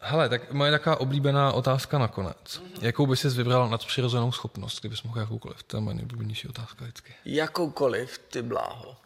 Hele, 0.00 0.28
tak 0.28 0.52
moje 0.52 0.70
taková 0.70 1.00
oblíbená 1.00 1.52
otázka 1.52 1.98
nakonec. 1.98 2.60
Mhm. 2.60 2.72
Jakou 2.80 3.06
by 3.06 3.16
ses 3.16 3.36
vybral 3.36 3.68
nadpřirozenou 3.68 4.32
schopnost, 4.32 4.80
kdybys 4.80 5.02
mohl 5.02 5.20
jakoukoliv? 5.20 5.62
To 5.62 5.76
je 5.76 5.80
moje 5.80 5.94
nejoblíbenější 5.94 6.48
otázka 6.48 6.84
vždycky. 6.84 7.14
Jakoukoliv, 7.24 8.18
ty 8.18 8.42
bláho. 8.42 8.96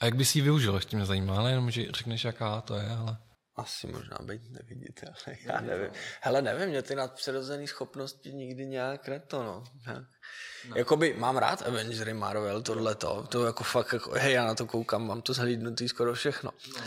A 0.00 0.04
jak 0.04 0.16
bys 0.16 0.36
ji 0.36 0.42
využil, 0.42 0.74
ještě 0.74 0.96
mě 0.96 1.06
zajímá, 1.06 1.36
ale 1.36 1.50
jenom, 1.50 1.70
že 1.70 1.92
řekneš, 1.92 2.24
jaká 2.24 2.60
to 2.60 2.74
je, 2.74 2.90
ale... 2.90 3.16
Asi 3.60 3.86
možná 3.86 4.18
být 4.22 4.42
neviditelný, 4.50 5.38
já 5.44 5.60
nevím. 5.60 5.90
Hele, 6.20 6.42
nevím, 6.42 6.68
mě 6.68 6.82
ty 6.82 6.94
nadpřirozené 6.94 7.66
schopnosti 7.66 8.32
nikdy 8.32 8.66
nějak 8.66 9.08
neto, 9.08 9.42
no. 9.42 9.64
No. 9.86 10.76
Jakoby 10.76 11.14
mám 11.18 11.36
rád 11.36 11.62
Avengery, 11.62 12.14
Marvel, 12.14 12.62
tohle 12.62 12.94
to, 12.94 13.26
to 13.26 13.46
jako 13.46 13.64
fakt, 13.64 13.92
jako, 13.92 14.10
hej, 14.10 14.32
já 14.32 14.44
na 14.44 14.54
to 14.54 14.66
koukám, 14.66 15.06
mám 15.06 15.22
to 15.22 15.32
zhlídnutý 15.32 15.88
skoro 15.88 16.14
všechno. 16.14 16.50
No. 16.76 16.84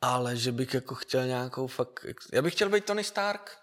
Ale 0.00 0.36
že 0.36 0.52
bych 0.52 0.74
jako 0.74 0.94
chtěl 0.94 1.26
nějakou 1.26 1.66
fakt, 1.66 2.06
já 2.32 2.42
bych 2.42 2.54
chtěl 2.54 2.68
být 2.68 2.84
Tony 2.84 3.04
Stark. 3.04 3.58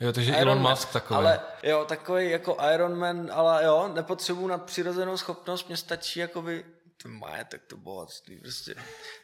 Jo, 0.00 0.12
takže 0.12 0.30
Iron 0.30 0.42
Elon 0.42 0.62
Man, 0.62 0.72
Musk 0.72 0.92
takový. 0.92 1.16
Ale 1.16 1.40
jo, 1.62 1.84
takový 1.84 2.30
jako 2.30 2.56
Iron 2.74 2.98
Man, 2.98 3.30
ale 3.32 3.64
jo, 3.64 3.90
nepotřebuji 3.94 4.46
nadpřirozenou 4.48 5.16
schopnost, 5.16 5.68
mě 5.68 5.76
stačí 5.76 6.20
jakoby 6.20 6.64
ten 7.02 7.18
majetek, 7.18 7.62
to 7.66 7.76
bohatství, 7.76 8.40
prostě. 8.40 8.74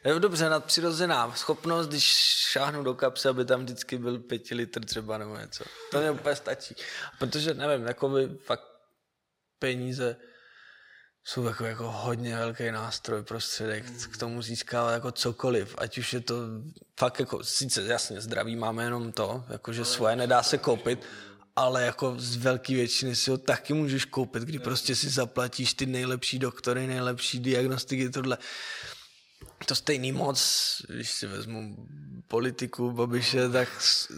Je 0.05 0.19
dobře, 0.19 0.49
nadpřirozená 0.49 1.35
schopnost, 1.35 1.87
když 1.87 2.03
šáhnu 2.51 2.83
do 2.83 2.93
kapsy, 2.93 3.27
aby 3.27 3.45
tam 3.45 3.61
vždycky 3.61 3.97
byl 3.97 4.19
pěti 4.19 4.55
litr 4.55 4.85
třeba 4.85 5.17
nebo 5.17 5.37
něco. 5.37 5.63
To 5.91 5.99
mě 5.99 6.11
úplně 6.11 6.35
stačí. 6.35 6.75
Protože, 7.19 7.53
nevím, 7.53 7.87
jako 7.87 8.09
by 8.09 8.27
fakt 8.45 8.63
peníze 9.59 10.15
jsou 11.23 11.45
jako, 11.45 11.65
jako 11.65 11.91
hodně 11.91 12.35
velký 12.35 12.71
nástroj, 12.71 13.23
prostředek 13.23 13.85
k 14.13 14.17
tomu 14.17 14.41
získávat 14.41 14.91
jako 14.91 15.11
cokoliv, 15.11 15.75
ať 15.77 15.97
už 15.97 16.13
je 16.13 16.19
to 16.19 16.35
fakt 16.99 17.19
jako, 17.19 17.43
sice 17.43 17.83
jasně 17.83 18.21
zdraví 18.21 18.55
máme 18.55 18.83
jenom 18.83 19.11
to, 19.11 19.45
jakože 19.49 19.85
svoje 19.85 20.15
nedá 20.15 20.43
se 20.43 20.57
koupit, 20.57 21.05
ale 21.55 21.85
jako 21.85 22.15
z 22.17 22.35
velké 22.35 22.73
většiny 22.73 23.15
si 23.15 23.31
ho 23.31 23.37
taky 23.37 23.73
můžeš 23.73 24.05
koupit, 24.05 24.43
kdy 24.43 24.59
prostě 24.59 24.95
si 24.95 25.09
zaplatíš 25.09 25.73
ty 25.73 25.85
nejlepší 25.85 26.39
doktory, 26.39 26.87
nejlepší 26.87 27.39
diagnostiky, 27.39 28.09
tohle. 28.09 28.37
To 29.65 29.75
stejný 29.75 30.11
moc, 30.11 30.41
když 30.89 31.11
si 31.11 31.27
vezmu 31.27 31.87
politiku 32.27 32.91
Babiše, 32.91 33.49
tak 33.49 33.69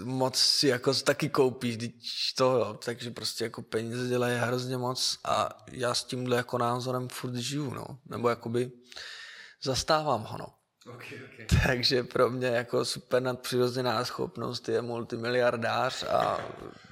moc 0.03 0.37
si 0.37 0.67
jako 0.67 0.93
taky 0.93 1.29
koupíš, 1.29 1.77
když 1.77 2.33
to, 2.37 2.45
jo. 2.45 2.79
takže 2.85 3.11
prostě 3.11 3.43
jako 3.43 3.61
peníze 3.61 4.07
dělají 4.07 4.37
hrozně 4.37 4.77
moc 4.77 5.19
a 5.25 5.49
já 5.71 5.93
s 5.93 6.03
tímhle 6.03 6.37
jako 6.37 6.57
názorem 6.57 7.09
furt 7.09 7.35
žiju, 7.35 7.73
no, 7.73 7.85
nebo 8.05 8.29
jakoby 8.29 8.71
zastávám 9.63 10.23
ho, 10.23 10.37
no. 10.37 10.60
Okay, 10.87 11.19
okay. 11.33 11.59
Takže 11.67 12.03
pro 12.03 12.29
mě 12.29 12.47
jako 12.47 12.85
super 12.85 13.21
nadpřirozená 13.21 14.05
schopnost 14.05 14.69
je 14.69 14.81
multimiliardář 14.81 16.03
a 16.03 16.39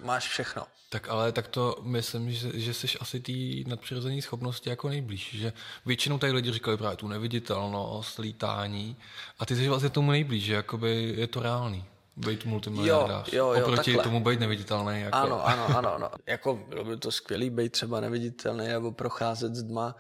máš 0.04 0.28
všechno. 0.28 0.64
Tak 0.90 1.10
ale 1.10 1.32
tak 1.32 1.48
to 1.48 1.80
myslím, 1.84 2.32
že, 2.32 2.60
že 2.60 2.74
jsi 2.74 2.88
asi 3.00 3.20
té 3.20 3.70
nadpřirozené 3.70 4.22
schopnosti 4.22 4.70
jako 4.70 4.90
nejblíž, 4.90 5.36
že 5.36 5.54
většinou 5.86 6.18
tady 6.18 6.34
lidi 6.34 6.52
říkali 6.52 6.78
právě 6.78 6.98
tu 6.98 7.08
neviditelnost, 7.08 8.20
lítání 8.20 8.98
a 9.40 9.46
ty 9.46 9.56
jsi 9.56 9.70
vlastně 9.70 9.90
tomu 9.90 10.12
nejblíž, 10.12 10.44
že 10.44 10.54
jakoby 10.54 11.14
je 11.18 11.28
to 11.28 11.40
reálný 11.40 11.86
být 12.18 12.46
multimiliardář. 12.46 13.34
Jo, 13.34 13.48
jo, 13.48 13.54
jo, 13.54 13.62
Oproti 13.66 13.92
takhle. 13.92 14.04
tomu 14.04 14.24
být 14.24 14.40
neviditelný. 14.40 15.02
Jako. 15.02 15.18
Ano, 15.18 15.48
ano, 15.48 15.78
ano, 15.78 15.94
ano. 15.96 16.12
Jako 16.28 16.60
bylo 16.70 16.84
by 16.84 16.98
to 16.98 17.12
skvělý 17.12 17.50
být 17.50 17.72
třeba 17.72 18.00
neviditelný 18.00 18.68
nebo 18.68 18.92
procházet 18.92 19.56
s 19.56 19.64
dma 19.64 19.96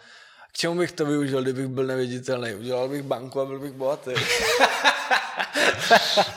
k 0.52 0.58
čemu 0.58 0.78
bych 0.78 0.92
to 0.92 1.06
využil, 1.06 1.42
kdybych 1.42 1.68
byl 1.68 1.86
neviditelný? 1.86 2.54
Udělal 2.54 2.90
bych 2.90 3.04
banku 3.04 3.42
a 3.42 3.46
byl 3.46 3.60
bych 3.60 3.72
bohatý. 3.72 4.12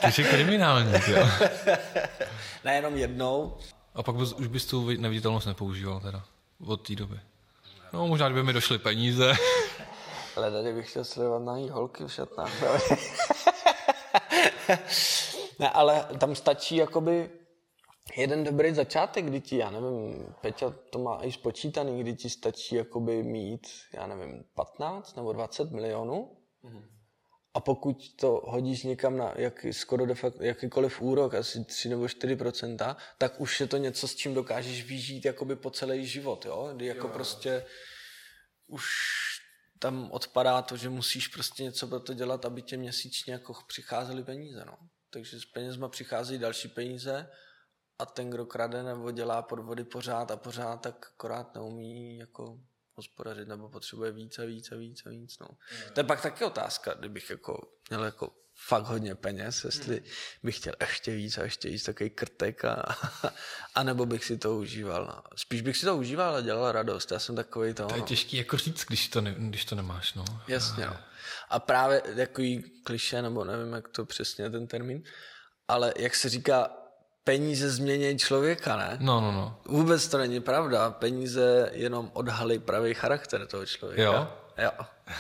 Ty 0.05 0.13
jsi 0.13 0.25
kriminální, 0.25 0.93
jo. 1.07 1.29
Nejenom 2.65 2.97
jednou. 2.97 3.57
A 3.95 4.03
pak 4.03 4.15
bys, 4.15 4.33
už 4.33 4.47
bys 4.47 4.67
tu 4.67 4.91
neviditelnost 4.91 5.47
nepoužíval 5.47 6.01
teda 6.01 6.23
od 6.67 6.87
té 6.87 6.95
doby. 6.95 7.21
No 7.93 8.07
možná, 8.07 8.29
kdyby 8.29 8.43
mi 8.43 8.53
došly 8.53 8.79
peníze. 8.79 9.33
Ale 10.37 10.51
tady 10.51 10.73
bych 10.73 10.91
chtěl 10.91 11.05
sledovat 11.05 11.43
na 11.43 11.53
holky 11.53 12.05
v 12.05 12.13
šatnách. 12.13 12.63
ne, 15.59 15.71
ale 15.71 16.07
tam 16.19 16.35
stačí 16.35 16.77
jakoby 16.77 17.31
jeden 18.17 18.45
dobrý 18.45 18.75
začátek, 18.75 19.25
kdy 19.25 19.41
ti, 19.41 19.57
já 19.57 19.71
nevím, 19.71 20.27
Peťa 20.41 20.71
to 20.91 20.99
má 20.99 21.19
i 21.23 21.33
spočítaný, 21.33 22.01
kdy 22.01 22.15
ti 22.15 22.31
stačí 22.31 22.75
jakoby 22.75 23.23
mít, 23.23 23.67
já 23.95 24.07
nevím, 24.07 24.45
15 24.55 25.17
nebo 25.17 25.33
20 25.33 25.71
milionů. 25.71 26.37
Mm-hmm. 26.65 26.85
A 27.55 27.61
pokud 27.61 28.17
to 28.17 28.43
hodíš 28.45 28.83
někam 28.83 29.17
na 29.17 29.35
jak, 29.37 29.67
skoro 29.71 30.07
de 30.07 30.15
facto, 30.15 30.45
jakýkoliv 30.45 31.03
úrok, 31.03 31.35
asi 31.35 31.65
3 31.65 31.89
nebo 31.89 32.05
4% 32.05 32.97
tak 33.19 33.41
už 33.41 33.61
je 33.61 33.67
to 33.67 33.77
něco, 33.77 34.09
s 34.09 34.15
čím 34.15 34.35
dokážeš 34.35 34.85
vyžít 34.85 35.25
jakoby 35.25 35.57
po 35.57 35.71
celý 35.71 36.07
život, 36.07 36.45
jo? 36.45 36.71
Kdy 36.77 36.87
jako 36.87 37.07
jo. 37.07 37.13
prostě 37.13 37.65
už 38.67 38.85
tam 39.79 40.11
odpadá 40.11 40.63
to, 40.63 40.77
že 40.77 40.89
musíš 40.89 41.29
prostě 41.29 41.63
něco 41.63 41.89
pro 41.89 42.01
to 42.01 42.15
dělat, 42.15 42.45
aby 42.45 42.63
tě 42.63 42.77
měsíčně 42.77 43.33
jako 43.33 43.55
přicházely 43.67 44.25
peníze, 44.25 44.65
no. 44.65 44.79
Takže 45.11 45.41
s 45.41 45.45
penězma 45.45 45.89
přicházejí 45.89 46.39
další 46.39 46.69
peníze 46.69 47.29
a 48.03 48.07
ten, 48.07 48.31
kdo 48.31 48.47
krade 48.47 48.83
nebo 48.83 49.11
dělá 49.11 49.43
podvody 49.43 49.85
pořád 49.85 50.31
a 50.31 50.37
pořád, 50.37 50.77
tak 50.77 51.07
akorát 51.15 51.55
neumí 51.55 52.19
jako 52.19 52.59
hospodařit 52.95 53.49
nebo 53.49 53.69
potřebuje 53.69 54.13
víc 54.13 54.39
a 54.39 54.45
víc 54.45 54.73
a 54.73 54.77
víc 54.77 55.07
a 55.07 55.11
víc. 55.11 55.39
No. 55.39 55.49
To 55.93 56.01
je 56.01 56.05
pak 56.05 56.23
taky 56.23 56.45
otázka, 56.45 56.95
kdybych 56.95 57.31
jako 57.31 57.69
měl 57.91 58.05
jako 58.05 58.33
fakt 58.69 58.85
hodně 58.85 59.15
peněz, 59.15 59.65
jestli 59.65 59.97
hmm. 59.97 60.07
bych 60.43 60.57
chtěl 60.57 60.75
ještě 60.81 61.15
víc 61.15 61.39
a 61.39 61.43
ještě 61.43 61.69
víc 61.69 61.85
takový 61.85 62.11
krtek 62.11 62.65
a, 62.65 62.99
a 63.75 63.83
nebo 63.83 64.07
bych 64.07 64.25
si 64.25 64.39
to 64.39 64.57
užíval. 64.57 65.07
No. 65.07 65.23
Spíš 65.37 65.61
bych 65.63 65.77
si 65.77 65.87
to 65.87 65.97
užíval 65.97 66.35
a 66.35 66.41
dělal 66.41 66.73
radost. 66.73 67.13
Já 67.13 67.19
jsem 67.19 67.37
takový 67.37 67.75
to. 67.75 67.87
To 67.87 67.95
je 67.95 68.01
no. 68.01 68.07
těžký 68.07 68.37
jako 68.37 68.57
říct, 68.57 68.85
když 68.85 69.09
to, 69.09 69.21
ne, 69.21 69.35
když 69.39 69.65
to 69.65 69.75
nemáš. 69.75 70.15
No. 70.15 70.25
Jasně. 70.49 70.87
No. 70.87 70.97
A 71.49 71.59
právě 71.59 72.01
takový 72.01 72.63
kliše, 72.85 73.23
nebo 73.23 73.45
nevím, 73.45 73.73
jak 73.73 73.89
to 73.89 74.05
přesně 74.05 74.51
ten 74.51 74.67
termín, 74.67 75.03
ale 75.69 75.95
jak 75.97 76.15
se 76.15 76.29
říká, 76.29 76.82
peníze 77.25 77.71
změní 77.71 78.19
člověka, 78.19 78.77
ne? 78.77 78.97
No, 79.01 79.21
no, 79.21 79.33
no. 79.33 79.61
Vůbec 79.65 80.09
to 80.09 80.19
není 80.19 80.41
pravda. 80.41 80.91
Peníze 80.91 81.71
jenom 81.73 82.11
odhalí 82.15 82.59
pravý 82.59 82.95
charakter 82.95 83.47
toho 83.47 83.67
člověka. 83.67 84.03
Jo? 84.03 84.29
Jo. 84.59 84.71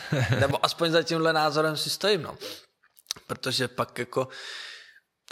Nebo 0.41 0.65
aspoň 0.65 0.91
za 0.91 1.03
tímhle 1.03 1.33
názorem 1.33 1.77
si 1.77 1.91
stojím, 1.91 2.23
no. 2.23 2.37
Protože 3.27 3.69
pak 3.69 3.99
jako 3.99 4.29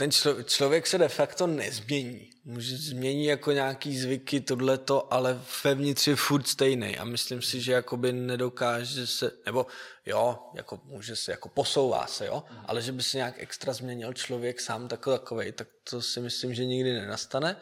ten 0.01 0.11
člo, 0.11 0.43
člověk 0.43 0.87
se 0.87 0.99
de 0.99 1.09
facto 1.09 1.47
nezmění. 1.47 2.31
Může 2.45 2.77
změní 2.77 3.25
jako 3.25 3.53
nějaký 3.53 3.99
zvyky, 3.99 4.41
tohleto, 4.41 5.13
ale 5.13 5.41
vevnitř 5.65 6.07
je 6.07 6.17
furt 6.17 6.49
stejný. 6.49 6.99
A 6.99 7.05
myslím 7.05 7.43
si, 7.43 7.61
že 7.61 7.73
jakoby 7.73 8.13
nedokáže 8.13 9.07
se, 9.07 9.31
nebo 9.47 9.67
jo, 10.07 10.39
jako 10.55 10.81
může 10.85 11.17
se, 11.17 11.31
jako 11.31 11.49
posouvá 11.49 12.07
se, 12.07 12.27
jo, 12.27 12.45
ale 12.67 12.83
že 12.83 12.93
by 12.93 13.03
se 13.03 13.17
nějak 13.17 13.35
extra 13.39 13.73
změnil 13.73 14.13
člověk 14.13 14.61
sám 14.61 14.89
takový, 14.89 15.19
takovej, 15.19 15.53
tak 15.53 15.69
to 15.91 16.03
si 16.03 16.21
myslím, 16.21 16.55
že 16.55 16.65
nikdy 16.65 16.93
nenastane. 16.93 17.57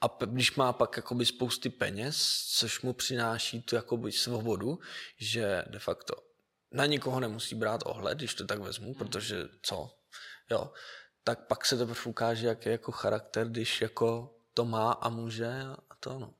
A 0.00 0.18
když 0.26 0.54
má 0.54 0.72
pak 0.72 0.96
jakoby 0.96 1.26
spousty 1.26 1.68
peněz, 1.68 2.46
což 2.54 2.80
mu 2.80 2.92
přináší 2.92 3.62
tu 3.62 3.74
jakoby 3.74 4.12
svobodu, 4.12 4.78
že 5.18 5.64
de 5.66 5.78
facto 5.78 6.14
na 6.72 6.86
nikoho 6.86 7.20
nemusí 7.20 7.54
brát 7.54 7.80
ohled, 7.84 8.18
když 8.18 8.34
to 8.34 8.46
tak 8.46 8.58
vezmu, 8.58 8.94
protože 8.94 9.36
co, 9.62 9.90
jo, 10.50 10.70
tak 11.24 11.46
pak 11.46 11.66
se 11.66 11.76
teprve 11.76 12.00
ukáže, 12.04 12.46
jak 12.46 12.66
je 12.66 12.72
jako 12.72 12.92
charakter, 12.92 13.48
když 13.48 13.80
jako 13.80 14.34
to 14.54 14.64
má 14.64 14.92
a 14.92 15.08
může 15.08 15.62
a 15.90 15.94
to 16.00 16.18
no. 16.18 16.30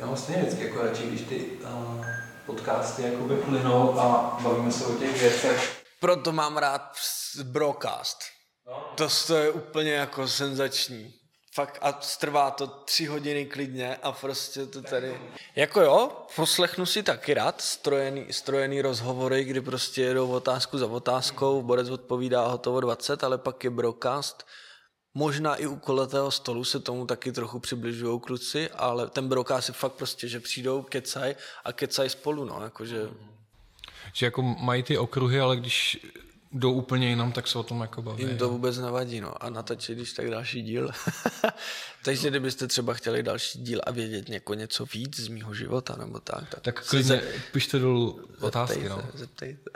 Já 0.00 0.06
mám 0.06 0.16
stejně 0.16 0.42
vždycky 0.42 0.64
jako 0.64 0.82
radši, 0.82 1.06
když 1.06 1.20
ty 1.20 1.46
uh, 1.46 2.06
podcasty 2.46 3.02
jakoby 3.02 3.36
plynou 3.36 3.98
a 3.98 4.38
bavíme 4.42 4.72
se 4.72 4.86
o 4.86 4.94
těch 4.94 5.20
věcech. 5.20 5.84
Proto 6.00 6.32
mám 6.32 6.56
rád 6.56 6.92
broadcast. 7.42 8.18
No. 8.66 8.92
To, 8.94 9.08
to 9.26 9.36
je 9.36 9.50
úplně 9.50 9.92
jako 9.92 10.28
senzační. 10.28 11.17
Fakt 11.58 11.78
a 11.82 11.92
trvá 12.20 12.50
to 12.50 12.66
tři 12.66 13.06
hodiny 13.06 13.46
klidně 13.46 13.96
a 13.96 14.12
prostě 14.12 14.66
to 14.66 14.82
tady... 14.82 15.20
Jako 15.56 15.80
jo, 15.80 16.26
poslechnu 16.36 16.86
si 16.86 17.02
taky 17.02 17.34
rád 17.34 17.60
strojený, 17.60 18.26
strojený 18.30 18.82
rozhovory, 18.82 19.44
kdy 19.44 19.60
prostě 19.60 20.02
jedou 20.02 20.30
otázku 20.30 20.78
za 20.78 20.86
otázkou, 20.86 21.62
Borec 21.62 21.90
odpovídá 21.90 22.46
hotovo 22.46 22.80
20, 22.80 23.24
ale 23.24 23.38
pak 23.38 23.64
je 23.64 23.70
broadcast. 23.70 24.46
Možná 25.14 25.56
i 25.56 25.66
u 25.66 25.76
koletého 25.76 26.30
stolu 26.30 26.64
se 26.64 26.80
tomu 26.80 27.06
taky 27.06 27.32
trochu 27.32 27.60
přibližují 27.60 28.20
kluci, 28.20 28.70
ale 28.70 29.10
ten 29.10 29.28
broadcast 29.28 29.68
je 29.68 29.74
fakt 29.74 29.92
prostě, 29.92 30.28
že 30.28 30.40
přijdou, 30.40 30.82
kecaj 30.82 31.34
a 31.64 31.72
kecaj 31.72 32.08
spolu, 32.08 32.44
no, 32.44 32.60
jakože... 32.62 33.08
Že 34.12 34.26
jako 34.26 34.42
mají 34.42 34.82
ty 34.82 34.98
okruhy, 34.98 35.40
ale 35.40 35.56
když 35.56 36.06
jdou 36.52 36.72
úplně 36.72 37.08
jinam, 37.08 37.32
tak 37.32 37.48
se 37.48 37.58
o 37.58 37.62
tom 37.62 37.80
jako 37.80 38.02
baví. 38.02 38.24
Jim 38.24 38.38
to 38.38 38.48
vůbec 38.48 38.78
nevadí, 38.78 39.20
no. 39.20 39.44
A 39.44 39.50
natočit, 39.50 39.98
když 39.98 40.12
tak 40.12 40.30
další 40.30 40.62
díl. 40.62 40.90
Takže 42.04 42.30
kdybyste 42.30 42.66
třeba 42.66 42.94
chtěli 42.94 43.22
další 43.22 43.58
díl 43.58 43.80
a 43.86 43.90
vědět 43.90 44.28
něko 44.28 44.54
něco 44.54 44.86
víc 44.86 45.20
z 45.20 45.28
mýho 45.28 45.54
života, 45.54 45.96
nebo 45.96 46.20
tak. 46.20 46.48
Tak, 46.48 46.60
tak 46.60 46.86
klidně 46.86 47.20
se... 47.20 47.32
pište 47.52 47.78
dolů 47.78 48.20
otázky, 48.40 48.74
zeptejte, 48.74 49.02
no. 49.02 49.10
Zeptejte. 49.14 49.70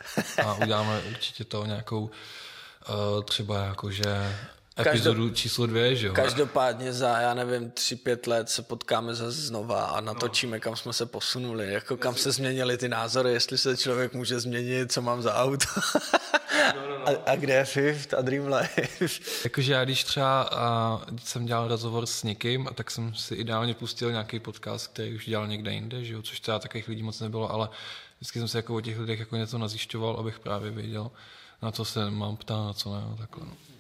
a 0.45 0.55
uděláme 0.63 1.03
určitě 1.11 1.45
to 1.45 1.67
nějakou 1.67 2.01
uh, 2.03 3.23
třeba 3.25 3.65
jako, 3.65 3.91
že 3.91 4.37
epizodu 4.79 5.31
číslo 5.31 5.67
dvě, 5.67 5.97
že 5.97 6.07
jo? 6.07 6.13
Každopádně 6.13 6.93
za, 6.93 7.21
já 7.21 7.35
nevím, 7.35 7.71
tři, 7.71 7.97
pět 7.97 8.27
let 8.27 8.51
se 8.51 8.63
potkáme 8.63 9.15
zase 9.15 9.41
znova 9.41 9.85
a 9.85 10.01
natočíme, 10.01 10.61
kam 10.61 10.77
jsme 10.77 10.93
se 10.93 11.07
posunuli, 11.07 11.73
jako 11.73 11.97
kam 11.97 12.15
se 12.15 12.33
změnily 12.33 12.79
ty 12.79 12.89
názory, 12.89 13.33
jestli 13.33 13.59
se 13.59 13.77
člověk 13.77 14.15
může 14.15 14.41
změnit, 14.41 14.93
co 14.93 15.03
mám 15.03 15.23
za 15.23 15.35
auto. 15.35 15.67
A, 17.07 17.33
a 17.33 17.37
kde 17.37 17.55
je 17.55 17.65
Fifth 17.65 18.15
a 18.15 18.23
Dream 18.23 18.47
Life? 18.47 19.07
Jakože 19.45 19.73
já 19.73 19.85
když 19.85 20.05
třeba 20.05 20.43
a, 20.43 21.01
když 21.11 21.25
jsem 21.25 21.47
dělal 21.47 21.69
rozhovor 21.69 22.07
s 22.07 22.23
někým, 22.23 22.69
tak 22.75 22.91
jsem 22.91 23.15
si 23.15 23.35
ideálně 23.35 23.75
pustil 23.75 24.11
nějaký 24.11 24.41
podcast, 24.41 24.87
který 24.87 25.15
už 25.15 25.27
dělal 25.27 25.47
někde 25.47 25.73
jinde, 25.73 26.05
že 26.05 26.15
jo? 26.15 26.23
což 26.23 26.41
třeba 26.41 26.59
takových 26.59 26.89
lidí 26.89 27.03
moc 27.03 27.21
nebylo, 27.21 27.51
ale 27.53 27.69
vždycky 28.17 28.39
jsem 28.39 28.49
se 28.49 28.59
jako 28.59 28.77
o 28.77 28.81
těch 28.81 28.99
lidech 28.99 29.19
jako 29.19 29.37
něco 29.37 29.59
nazjišťoval, 29.59 30.17
abych 30.17 30.39
právě 30.39 30.71
věděl, 30.71 31.11
na 31.63 31.73
co 31.73 31.85
se 31.85 32.11
mám 32.11 32.37
ptát, 32.37 32.67
na 32.67 32.73
co 32.73 32.95
ne, 32.95 33.01
no, 33.01 33.17
takhle. 33.17 33.47
No. 33.47 33.72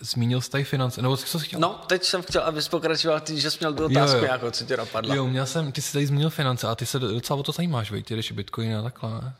Zmínil 0.00 0.40
jsi 0.40 0.50
tady 0.50 0.64
finance, 0.64 1.02
nebo 1.02 1.16
co 1.16 1.38
jsi 1.38 1.46
chtěl? 1.46 1.60
No, 1.60 1.80
teď 1.86 2.04
jsem 2.04 2.22
chtěl, 2.22 2.42
abys 2.42 2.68
pokračoval, 2.68 3.20
ty, 3.20 3.40
že 3.40 3.50
jsi 3.50 3.56
měl 3.60 3.74
tu 3.74 3.84
otázku 3.84 4.16
jo, 4.16 4.22
jo. 4.22 4.24
nějakou, 4.24 4.50
co 4.50 4.64
tě 4.64 4.76
napadla. 4.76 5.14
Jo, 5.14 5.26
měl 5.26 5.46
jsem, 5.46 5.72
ty 5.72 5.82
jsi 5.82 5.92
tady 5.92 6.06
zmínil 6.06 6.30
finance 6.30 6.66
a 6.66 6.74
ty 6.74 6.86
se 6.86 6.98
docela 6.98 7.40
o 7.40 7.42
to 7.42 7.52
zajímáš, 7.52 7.90
vej, 7.90 8.02
ty 8.02 8.16
jdeš 8.16 8.32
Bitcoin 8.32 8.76
a 8.76 8.82
takhle, 8.82 9.10
ne? 9.10 9.34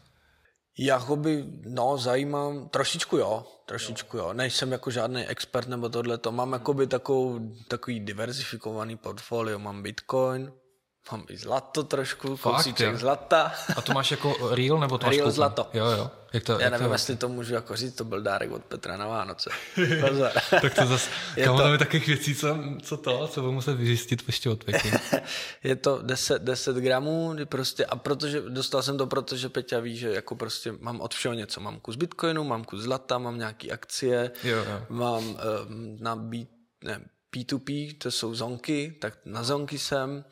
Jakoby, 0.79 1.45
no, 1.65 1.99
zajímám, 1.99 2.69
trošičku 2.69 3.17
jo, 3.17 3.47
trošičku 3.67 4.17
jo. 4.17 4.33
Nejsem 4.33 4.73
jako 4.73 4.91
žádný 4.91 5.27
expert 5.27 5.69
nebo 5.69 5.89
tohle, 5.89 6.19
to 6.19 6.33
mám 6.33 6.53
jakoby 6.53 6.87
takovou, 6.87 7.41
takový 7.69 8.01
diverzifikovaný 8.01 8.97
portfolio, 8.97 9.59
mám 9.59 9.83
Bitcoin, 9.83 10.53
Mám 11.13 11.25
i 11.29 11.37
zlato 11.37 11.83
trošku, 11.83 12.37
kousíček 12.37 12.97
zlata. 12.97 13.53
A 13.77 13.81
to 13.81 13.93
máš 13.93 14.11
jako 14.11 14.55
real 14.55 14.81
nebo 14.81 14.99
to 14.99 15.07
máš 15.07 15.17
Real 15.17 15.31
zlato. 15.31 15.67
Jo, 15.73 15.87
jo. 15.87 16.11
Jak 16.33 16.45
to, 16.45 16.53
Já 16.53 16.61
jak 16.61 16.73
nevím, 16.73 16.87
to... 16.87 16.93
jestli 16.93 17.17
to 17.17 17.29
můžu 17.29 17.55
jako 17.55 17.77
říct, 17.77 17.95
to 17.95 18.05
byl 18.05 18.23
dárek 18.23 18.51
od 18.51 18.65
Petra 18.65 18.97
na 18.97 19.07
Vánoce. 19.07 19.51
tak 20.61 20.75
to 20.75 20.87
zase, 20.87 21.11
je 21.37 21.47
to... 21.47 21.79
takových 21.79 22.07
věcí, 22.07 22.35
co, 22.35 22.59
co 22.83 22.97
to, 22.97 23.29
co 23.29 23.41
budu 23.41 23.53
muset 23.53 23.75
vyřistit 23.75 24.23
ještě 24.27 24.51
od 24.51 24.65
Peky. 24.65 24.93
je 25.65 25.77
to 25.77 26.03
10, 26.03 26.43
10 26.43 26.77
gramů, 26.77 27.37
prostě, 27.45 27.87
a 27.87 27.97
protože, 27.97 28.41
dostal 28.41 28.83
jsem 28.83 28.99
to, 28.99 29.07
protože 29.07 29.49
Peťa 29.49 29.81
ví, 29.81 29.97
že 29.97 30.11
jako 30.11 30.35
prostě 30.35 30.73
mám 30.81 31.01
od 31.01 31.15
všeho 31.15 31.35
něco. 31.35 31.61
Mám 31.61 31.81
kus 31.81 31.97
bitcoinu, 31.97 32.45
mám 32.45 32.65
kus 32.65 32.81
zlata, 32.81 33.19
mám 33.19 33.39
nějaký 33.39 33.73
akcie, 33.73 34.31
jo, 34.45 34.57
jo. 34.57 34.83
mám 34.89 35.25
um, 35.25 35.37
na 36.01 36.17
B, 36.17 36.37
ne, 36.85 37.01
P2P, 37.37 37.99
to 37.99 38.11
jsou 38.11 38.35
zonky, 38.35 38.97
tak 39.01 39.15
na 39.25 39.43
zonky 39.43 39.79
jsem, 39.79 40.25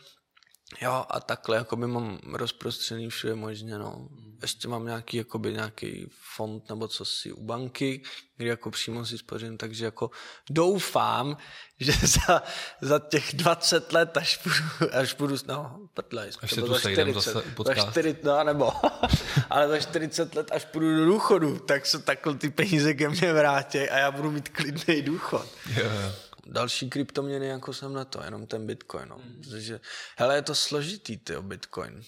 Jo, 0.80 1.04
a 1.08 1.20
takhle 1.20 1.56
jakoby 1.56 1.86
mám 1.86 2.18
rozprostřený 2.32 3.08
všude 3.08 3.34
možně, 3.34 3.78
no. 3.78 4.08
Ještě 4.42 4.68
mám 4.68 4.86
nějaký, 4.86 5.16
jakoby 5.16 5.52
nějaký 5.52 6.06
fond 6.36 6.68
nebo 6.68 6.88
co 6.88 7.04
si 7.04 7.32
u 7.32 7.44
banky, 7.44 8.02
kde 8.36 8.48
jako 8.48 8.70
přímo 8.70 9.06
si 9.06 9.18
spořím, 9.18 9.56
takže 9.56 9.84
jako 9.84 10.10
doufám, 10.50 11.36
že 11.80 11.92
za, 11.92 12.42
za 12.80 12.98
těch 12.98 13.32
20 13.32 13.92
let, 13.92 14.16
až 14.16 14.40
budu, 14.44 14.94
až 14.94 15.14
budu 15.14 15.36
no, 15.46 15.80
prdlej, 15.94 16.30
až 16.42 16.50
se 16.50 16.60
tu 16.60 16.66
za 16.66 16.78
40, 16.78 17.14
zase 17.14 17.32
za 17.66 17.74
40, 17.74 18.24
no, 18.24 18.44
nebo, 18.44 18.72
ale 19.50 19.68
za 19.68 19.78
40 19.78 20.34
let, 20.34 20.48
až 20.52 20.64
půjdu 20.64 20.96
do 20.96 21.04
důchodu, 21.04 21.58
tak 21.58 21.86
se 21.86 21.98
takhle 21.98 22.34
ty 22.34 22.50
peníze 22.50 22.94
ke 22.94 23.08
mně 23.08 23.32
vrátí 23.32 23.78
a 23.78 23.98
já 23.98 24.10
budu 24.10 24.30
mít 24.30 24.48
klidný 24.48 25.02
důchod. 25.02 25.46
Yeah 25.76 26.27
další 26.48 26.90
kryptoměny, 26.90 27.46
jako 27.46 27.72
jsem 27.72 27.92
na 27.92 28.04
to, 28.04 28.22
jenom 28.24 28.46
ten 28.46 28.66
Bitcoin. 28.66 29.08
No. 29.08 29.16
Mm. 29.16 29.42
Takže, 29.50 29.80
hele, 30.16 30.34
je 30.34 30.42
to 30.42 30.54
složitý, 30.54 31.16
ty 31.16 31.34
Bitcoin. 31.40 32.02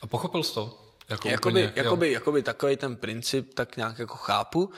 A 0.00 0.06
pochopil 0.06 0.42
jsi 0.42 0.54
to? 0.54 0.78
Jako 1.08 1.28
jakoby, 1.28 1.50
úplně, 1.50 1.72
jakoby, 1.76 2.12
jakoby 2.12 2.42
takový 2.42 2.76
ten 2.76 2.96
princip 2.96 3.54
tak 3.54 3.76
nějak 3.76 3.98
jako 3.98 4.16
chápu, 4.16 4.72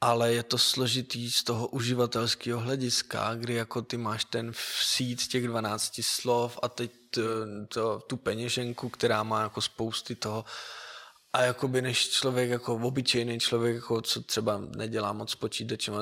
ale 0.00 0.32
je 0.32 0.42
to 0.42 0.58
složitý 0.58 1.30
z 1.30 1.44
toho 1.44 1.68
uživatelského 1.68 2.60
hlediska, 2.60 3.34
kdy 3.34 3.54
jako 3.54 3.82
ty 3.82 3.96
máš 3.96 4.24
ten 4.24 4.52
síť 4.82 5.28
těch 5.28 5.46
12 5.46 6.00
slov 6.02 6.58
a 6.62 6.68
teď 6.68 6.92
to, 7.10 7.22
to, 7.68 8.00
tu 8.06 8.16
peněženku, 8.16 8.88
která 8.88 9.22
má 9.22 9.42
jako 9.42 9.60
spousty 9.60 10.14
toho 10.14 10.44
a 11.34 11.42
jakoby 11.42 11.82
než 11.82 12.10
člověk, 12.10 12.50
jako 12.50 12.74
obyčejný 12.74 13.40
člověk, 13.40 13.74
jako 13.74 14.00
co 14.02 14.22
třeba 14.22 14.60
nedělá 14.76 15.12
moc 15.12 15.30
s 15.30 15.34
počítačem, 15.34 15.94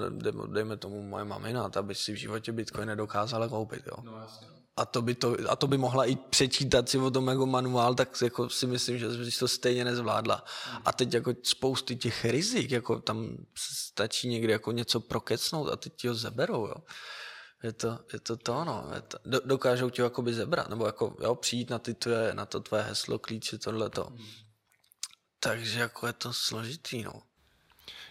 dejme 0.52 0.76
tomu 0.76 1.02
moje 1.02 1.24
mamina, 1.24 1.68
ta 1.68 1.82
by 1.82 1.94
si 1.94 2.12
v 2.12 2.16
životě 2.16 2.52
Bitcoin 2.52 2.88
nedokázala 2.88 3.48
koupit. 3.48 3.82
Jo. 3.86 4.02
No, 4.02 4.18
jasně. 4.20 4.46
A 4.76 4.84
to, 4.86 5.02
by 5.02 5.14
to, 5.14 5.36
a 5.48 5.56
to 5.56 5.66
by 5.66 5.78
mohla 5.78 6.04
i 6.04 6.16
přečítat 6.16 6.88
si 6.88 6.98
o 6.98 7.10
tom 7.10 7.28
jako 7.28 7.46
manuál, 7.46 7.94
tak 7.94 8.22
jako 8.22 8.48
si 8.48 8.66
myslím, 8.66 8.98
že 8.98 9.08
by 9.08 9.30
to 9.38 9.48
stejně 9.48 9.84
nezvládla. 9.84 10.44
Hmm. 10.64 10.82
A 10.84 10.92
teď 10.92 11.14
jako 11.14 11.34
spousty 11.42 11.96
těch 11.96 12.24
rizik, 12.24 12.70
jako 12.70 13.00
tam 13.00 13.36
stačí 13.56 14.28
někdy 14.28 14.52
jako 14.52 14.72
něco 14.72 15.00
prokecnout 15.00 15.72
a 15.72 15.76
teď 15.76 15.92
ti 15.96 16.08
ho 16.08 16.14
zaberou. 16.14 16.66
Jo. 16.66 16.74
Je 17.62 17.72
to, 17.72 17.98
je 18.12 18.20
to 18.20 18.36
to, 18.36 18.64
no. 18.64 18.90
Je 18.94 19.00
to, 19.00 19.18
do, 19.24 19.40
dokážou 19.44 19.90
tě 19.90 20.02
jakoby 20.02 20.34
zebrat, 20.34 20.68
nebo 20.68 20.86
jako, 20.86 21.16
jo, 21.20 21.34
přijít 21.34 21.70
na, 21.70 21.78
ty 21.78 21.94
tvoje, 21.94 22.34
na 22.34 22.46
to 22.46 22.60
tvoje 22.60 22.82
heslo, 22.82 23.18
klíče, 23.18 23.58
tohle 23.58 23.90
to. 23.90 24.04
Hmm. 24.04 24.26
Takže 25.42 25.80
jako 25.80 26.06
je 26.06 26.12
to 26.12 26.32
složitý, 26.32 27.02
no. 27.02 27.12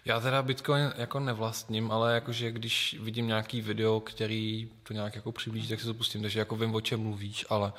Já 0.06 0.20
teda 0.20 0.42
Bitcoin 0.42 0.94
jako 0.96 1.20
nevlastním, 1.20 1.92
ale 1.92 2.14
jakože 2.14 2.52
když 2.52 2.98
vidím 3.02 3.28
nějaký 3.28 3.62
video, 3.62 4.00
který 4.00 4.72
to 4.84 4.94
nějak 4.94 5.16
jako 5.16 5.32
přiblíží, 5.32 5.70
tak 5.70 5.80
si 5.80 5.86
to 5.86 5.94
pustím, 5.94 6.22
takže 6.22 6.40
jako 6.40 6.56
vím, 6.56 6.76
o 6.76 6.82
čem 6.82 7.00
mluvíš, 7.00 7.46
ale 7.50 7.74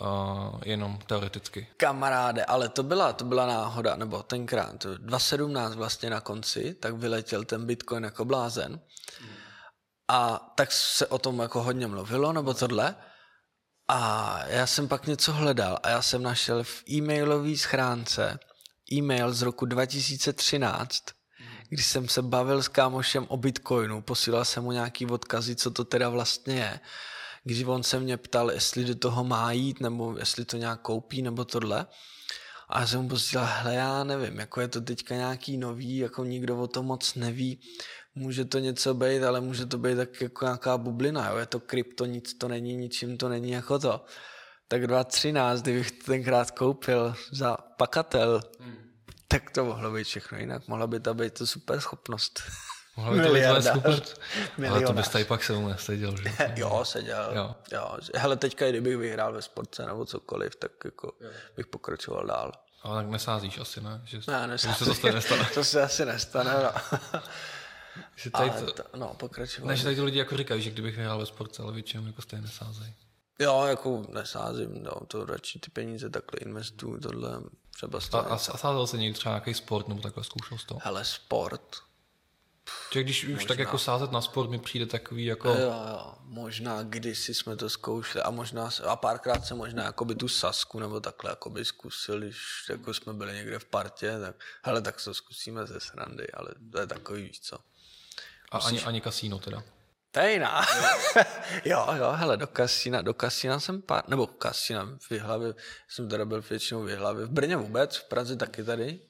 uh, 0.00 0.60
jenom 0.64 0.98
teoreticky. 1.06 1.68
Kamaráde, 1.76 2.44
ale 2.44 2.68
to 2.68 2.82
byla, 2.82 3.12
to 3.12 3.24
byla 3.24 3.46
náhoda, 3.46 3.96
nebo 3.96 4.22
tenkrát, 4.22 4.86
2017 4.86 5.74
vlastně 5.74 6.10
na 6.10 6.20
konci, 6.20 6.74
tak 6.74 6.94
vyletěl 6.94 7.44
ten 7.44 7.66
Bitcoin 7.66 8.04
jako 8.04 8.24
blázen. 8.24 8.80
A 10.08 10.52
tak 10.54 10.72
se 10.72 11.06
o 11.06 11.18
tom 11.18 11.38
jako 11.38 11.62
hodně 11.62 11.86
mluvilo, 11.86 12.32
nebo 12.32 12.54
tohle. 12.54 12.94
A 13.88 14.38
já 14.46 14.66
jsem 14.66 14.88
pak 14.88 15.06
něco 15.06 15.32
hledal 15.32 15.78
a 15.82 15.88
já 15.88 16.02
jsem 16.02 16.22
našel 16.22 16.64
v 16.64 16.82
e-mailové 16.90 17.56
schránce 17.56 18.38
e-mail 18.92 19.32
z 19.32 19.42
roku 19.42 19.66
2013, 19.66 21.04
když 21.68 21.86
jsem 21.86 22.08
se 22.08 22.22
bavil 22.22 22.62
s 22.62 22.68
kámošem 22.68 23.26
o 23.28 23.36
Bitcoinu, 23.36 24.02
posílal 24.02 24.44
jsem 24.44 24.64
mu 24.64 24.72
nějaký 24.72 25.06
odkazy, 25.06 25.56
co 25.56 25.70
to 25.70 25.84
teda 25.84 26.08
vlastně 26.08 26.54
je. 26.54 26.80
Když 27.44 27.64
on 27.64 27.82
se 27.82 28.00
mě 28.00 28.16
ptal, 28.16 28.50
jestli 28.50 28.84
do 28.84 28.94
toho 28.94 29.24
má 29.24 29.52
jít, 29.52 29.80
nebo 29.80 30.16
jestli 30.18 30.44
to 30.44 30.56
nějak 30.56 30.80
koupí, 30.80 31.22
nebo 31.22 31.44
tohle. 31.44 31.86
A 32.68 32.80
já 32.80 32.86
jsem 32.86 33.02
mu 33.02 33.08
posílal, 33.08 33.48
hele, 33.50 33.74
já 33.74 34.04
nevím, 34.04 34.38
jako 34.38 34.60
je 34.60 34.68
to 34.68 34.80
teďka 34.80 35.14
nějaký 35.14 35.56
nový, 35.56 35.96
jako 35.96 36.24
nikdo 36.24 36.58
o 36.58 36.66
tom 36.66 36.86
moc 36.86 37.14
neví. 37.14 37.60
Může 38.14 38.44
to 38.44 38.58
něco 38.58 38.94
být, 38.94 39.22
ale 39.22 39.40
může 39.40 39.66
to 39.66 39.78
být 39.78 39.96
tak 39.96 40.20
jako 40.20 40.44
nějaká 40.44 40.78
bublina, 40.78 41.30
jo? 41.30 41.36
je 41.36 41.46
to 41.46 41.60
krypto, 41.60 42.06
nic 42.06 42.34
to 42.34 42.48
není, 42.48 42.76
ničím 42.76 43.16
to 43.18 43.28
není 43.28 43.50
jako 43.50 43.78
to 43.78 44.04
tak 44.72 44.86
2013, 44.86 45.62
kdybych 45.62 45.90
to 45.90 46.04
tenkrát 46.04 46.50
koupil 46.50 47.14
za 47.30 47.56
pakatel, 47.56 48.40
hmm. 48.60 48.76
tak 49.28 49.50
to 49.50 49.64
mohlo 49.64 49.90
být 49.90 50.04
všechno 50.04 50.38
jinak. 50.38 50.68
Mohla 50.68 50.86
by 50.86 51.00
to 51.00 51.14
být 51.14 51.38
to 51.38 51.46
super 51.46 51.80
schopnost. 51.80 52.42
Mohla 52.96 53.12
by 53.12 53.22
to 53.22 53.34
být 53.34 53.42
super. 53.72 54.02
Ale 54.70 54.80
to 54.80 54.92
bys 54.92 55.08
tady 55.08 55.24
pak 55.24 55.44
se 55.44 55.52
mu 55.52 55.68
neseděl, 55.68 56.16
že? 56.16 56.32
jo, 56.56 56.84
seděl. 56.84 57.30
Jo. 57.34 57.54
jo. 57.72 57.98
Hele, 58.14 58.36
teďka, 58.36 58.68
kdybych 58.68 58.96
vyhrál 58.96 59.32
ve 59.32 59.42
sportce 59.42 59.86
nebo 59.86 60.04
cokoliv, 60.04 60.56
tak 60.56 60.72
jako 60.84 61.12
jo. 61.20 61.30
bych 61.56 61.66
pokračoval 61.66 62.26
dál. 62.26 62.52
Ale 62.82 63.02
tak 63.02 63.10
nesázíš 63.10 63.58
asi, 63.58 63.80
ne? 63.80 64.00
Že, 64.04 64.20
ne, 64.28 64.46
nesázíš. 64.46 64.88
Že 64.88 64.94
se 64.94 65.00
to 65.00 65.12
nestane. 65.12 65.48
to 65.54 65.64
se 65.64 65.82
asi 65.82 66.04
nestane, 66.04 66.54
no. 66.62 67.00
že 68.16 68.30
tady 68.30 68.50
to, 68.50 68.72
to, 68.72 68.82
no, 68.96 69.14
pokračoval. 69.14 69.68
Ne, 69.68 69.76
že 69.76 69.84
tady 69.84 69.96
ty 69.96 70.02
lidi 70.02 70.18
jako 70.18 70.36
říkají, 70.36 70.62
že 70.62 70.70
kdybych 70.70 70.96
vyhrál 70.96 71.18
ve 71.18 71.26
sportce, 71.26 71.62
ale 71.62 71.72
většinou 71.72 72.06
jako 72.06 72.22
stejně 72.22 72.42
nesázejí. 72.42 72.94
Jo, 73.38 73.64
jako 73.66 74.06
nesázím, 74.08 74.82
no, 74.82 74.92
to 75.06 75.24
radši 75.24 75.58
ty 75.58 75.70
peníze 75.70 76.10
takhle 76.10 76.38
investuju, 76.40 77.00
tohle 77.00 77.40
třeba 77.70 77.98
A, 78.12 78.18
a, 78.18 78.34
a 78.34 78.38
sázel 78.38 78.86
se 78.86 78.98
někdy 78.98 79.14
třeba 79.14 79.34
nějaký 79.34 79.54
sport 79.54 79.88
nebo 79.88 80.00
takhle 80.00 80.24
zkoušel 80.24 80.58
z 80.58 80.64
toho? 80.64 80.80
Hele, 80.84 81.04
sport. 81.04 81.76
Že 82.92 83.02
když 83.02 83.24
možná. 83.24 83.36
už 83.36 83.44
tak 83.44 83.58
jako 83.58 83.78
sázet 83.78 84.12
na 84.12 84.20
sport 84.20 84.50
mi 84.50 84.58
přijde 84.58 84.86
takový 84.86 85.24
jako... 85.24 85.48
Jo, 85.48 85.56
jo, 85.60 86.14
možná 86.24 86.82
kdysi 86.82 87.34
jsme 87.34 87.56
to 87.56 87.70
zkoušeli 87.70 88.22
a 88.22 88.30
možná, 88.30 88.70
a 88.88 88.96
párkrát 88.96 89.46
se 89.46 89.54
možná 89.54 89.84
jako 89.84 90.04
by 90.04 90.14
tu 90.14 90.28
sasku 90.28 90.78
nebo 90.78 91.00
takhle 91.00 91.30
jako 91.30 91.50
by 91.50 91.64
zkusili, 91.64 92.26
když 92.26 92.66
jako 92.70 92.94
jsme 92.94 93.12
byli 93.12 93.34
někde 93.34 93.58
v 93.58 93.64
partě, 93.64 94.20
tak 94.20 94.36
hele, 94.62 94.82
tak 94.82 95.04
to 95.04 95.14
zkusíme 95.14 95.66
ze 95.66 95.80
srandy, 95.80 96.32
ale 96.32 96.48
to 96.72 96.78
je 96.78 96.86
takový, 96.86 97.22
víš 97.22 97.40
co. 97.40 97.58
A 98.50 98.56
Musíš... 98.56 98.68
ani, 98.68 98.80
ani 98.80 99.00
kasíno 99.00 99.38
teda? 99.38 99.62
Tejna. 100.12 100.60
jo, 101.64 101.86
jo, 101.96 102.12
hele, 102.12 102.36
do 102.36 102.46
kasína, 102.46 103.02
do 103.02 103.14
kasína 103.14 103.60
jsem 103.60 103.82
pár, 103.82 104.04
nebo 104.08 104.26
kasína 104.26 104.84
v 105.00 105.10
Vyhlavě, 105.10 105.54
jsem 105.88 106.08
teda 106.08 106.24
byl 106.24 106.42
většinou 106.42 106.82
v 106.82 106.86
Vyhlavě, 106.86 107.26
v 107.26 107.30
Brně 107.30 107.56
vůbec, 107.56 107.96
v 107.96 108.08
Praze 108.08 108.36
taky 108.36 108.64
tady, 108.64 109.00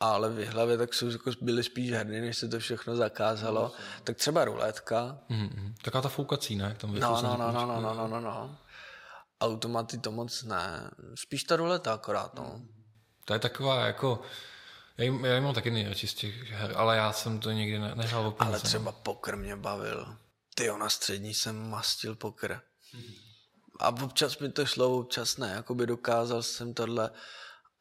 ale 0.00 0.30
v 0.30 0.34
Vyhlavě 0.34 0.78
tak 0.78 0.94
jsou 0.94 1.08
jako 1.08 1.30
byly 1.40 1.62
spíš 1.62 1.92
herny, 1.92 2.20
než 2.20 2.38
se 2.38 2.48
to 2.48 2.58
všechno 2.58 2.96
zakázalo, 2.96 3.62
no, 3.62 3.72
tak 4.04 4.16
třeba 4.16 4.44
ruletka. 4.44 5.18
Mm-hmm. 5.30 5.74
Taká 5.82 6.00
ta 6.00 6.08
foukací, 6.08 6.56
ne? 6.56 6.76
Tam 6.78 6.94
no, 6.94 7.22
no, 7.22 7.36
no, 7.36 7.52
no, 7.52 7.66
no, 7.66 7.80
no, 7.80 7.94
no, 7.94 8.08
no, 8.08 8.20
no. 8.20 8.58
Automaty 9.40 9.98
to 9.98 10.12
moc 10.12 10.42
ne, 10.42 10.90
spíš 11.14 11.44
ta 11.44 11.56
ruleta 11.56 11.94
akorát, 11.94 12.34
no. 12.34 12.60
To 13.24 13.32
je 13.32 13.38
taková 13.38 13.86
jako, 13.86 14.20
Já, 14.98 15.04
jim, 15.04 15.24
já 15.24 15.34
jim 15.34 15.44
mám 15.44 15.54
taky 15.54 15.70
nejradši 15.70 16.06
z 16.06 16.14
těch 16.14 16.50
her, 16.50 16.72
ale 16.76 16.96
já 16.96 17.12
jsem 17.12 17.38
to 17.38 17.50
nikdy 17.50 17.78
ne, 17.78 17.94
nehrál 17.94 18.28
úplně. 18.28 18.48
Ale 18.48 18.60
třeba 18.60 18.92
pokr 18.92 19.36
mě 19.36 19.56
bavil. 19.56 20.16
Ty 20.54 20.68
na 20.78 20.88
střední 20.88 21.34
jsem 21.34 21.70
mastil 21.70 22.14
pokr. 22.14 22.60
A 23.80 23.88
občas 23.88 24.38
mi 24.38 24.48
to 24.48 24.66
šlo, 24.66 24.98
občas 24.98 25.36
ne. 25.36 25.52
Jakoby 25.54 25.86
dokázal 25.86 26.42
jsem 26.42 26.74
tohle. 26.74 27.10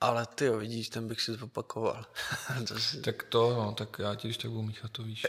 Ale 0.02 0.26
ty 0.26 0.46
jo, 0.46 0.58
vidíš, 0.58 0.90
ten 0.90 1.08
bych 1.08 1.22
si 1.22 1.34
zopakoval. 1.34 2.06
to 2.68 2.80
si... 2.80 3.02
Tak 3.02 3.24
to, 3.24 3.54
no, 3.54 3.72
tak 3.72 4.00
já 4.00 4.16
ti 4.16 4.28
když 4.28 4.38
tak 4.38 4.52
budu 4.52 4.64
míchat, 4.64 4.92
to 4.92 5.04
víš. 5.04 5.28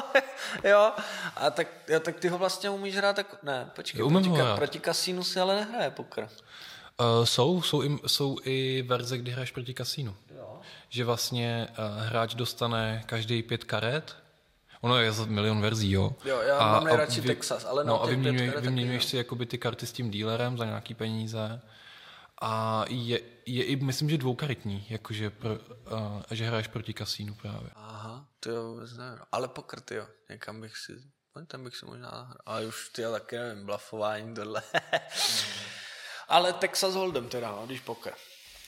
jo, 0.64 0.92
a 1.36 1.50
tak, 1.50 1.68
jo, 1.88 2.00
tak 2.00 2.20
ty 2.20 2.28
ho 2.28 2.38
vlastně 2.38 2.70
umíš 2.70 2.96
hrát 2.96 3.16
tak... 3.16 3.42
Ne, 3.42 3.70
počkej, 3.76 4.00
jo, 4.00 4.10
proti, 4.10 4.28
ho 4.28 4.56
proti 4.56 4.78
kasínu 4.78 5.24
si 5.24 5.40
ale 5.40 5.54
nehraje 5.54 5.90
pokr. 5.90 6.28
Uh, 7.00 7.24
jsou, 7.24 7.62
jsou 7.62 7.82
i, 7.82 7.98
jsou 8.06 8.38
i 8.44 8.82
verze, 8.82 9.18
kdy 9.18 9.30
hraješ 9.30 9.50
proti 9.50 9.74
kasínu. 9.74 10.16
Jo. 10.36 10.60
Že 10.88 11.04
vlastně 11.04 11.68
uh, 11.70 12.02
hráč 12.02 12.34
dostane 12.34 13.02
každý 13.06 13.42
pět 13.42 13.64
karet, 13.64 14.16
Ono 14.84 14.98
je 14.98 15.12
milion 15.26 15.60
verzí, 15.60 15.92
jo. 15.92 16.16
Jo, 16.24 16.40
já 16.40 16.58
a, 16.58 16.72
mám 16.72 16.84
nejradši 16.84 17.20
vy, 17.20 17.28
Texas, 17.28 17.64
ale 17.64 17.84
no, 17.84 18.02
a 18.02 18.06
vyměňuj, 18.06 18.52
vyměňuješ 18.60 19.04
si 19.04 19.16
jakoby 19.16 19.46
ty 19.46 19.58
karty 19.58 19.86
s 19.86 19.92
tím 19.92 20.10
dealerem 20.10 20.58
za 20.58 20.64
nějaký 20.64 20.94
peníze. 20.94 21.60
A 22.42 22.84
je, 22.88 23.20
je 23.46 23.64
i, 23.64 23.76
myslím, 23.76 24.10
že 24.10 24.18
dvoukaretní, 24.18 24.86
jakože 24.88 25.30
pro, 25.30 25.50
uh, 25.54 26.22
že 26.30 26.46
hraješ 26.46 26.66
proti 26.68 26.94
kasínu 26.94 27.34
právě. 27.34 27.70
Aha, 27.74 28.26
to 28.40 28.50
jo, 28.50 28.62
vůbec 28.72 28.96
nevím. 28.96 29.18
Ale 29.32 29.48
pokr, 29.48 29.94
jo, 29.94 30.06
někam 30.30 30.60
bych 30.60 30.76
si, 30.76 30.92
no, 31.36 31.46
tam 31.46 31.64
bych 31.64 31.76
si 31.76 31.86
možná 31.86 32.08
hrál. 32.08 32.36
Ale 32.46 32.66
už 32.66 32.88
ty 32.88 33.02
taky 33.02 33.36
nevím, 33.36 33.66
blafování 33.66 34.34
tohle. 34.34 34.62
Ale 36.28 36.52
Texas 36.52 36.94
Hold'em 36.94 37.28
teda, 37.28 37.50
no, 37.50 37.62
když 37.66 37.80
pokr. 37.80 38.10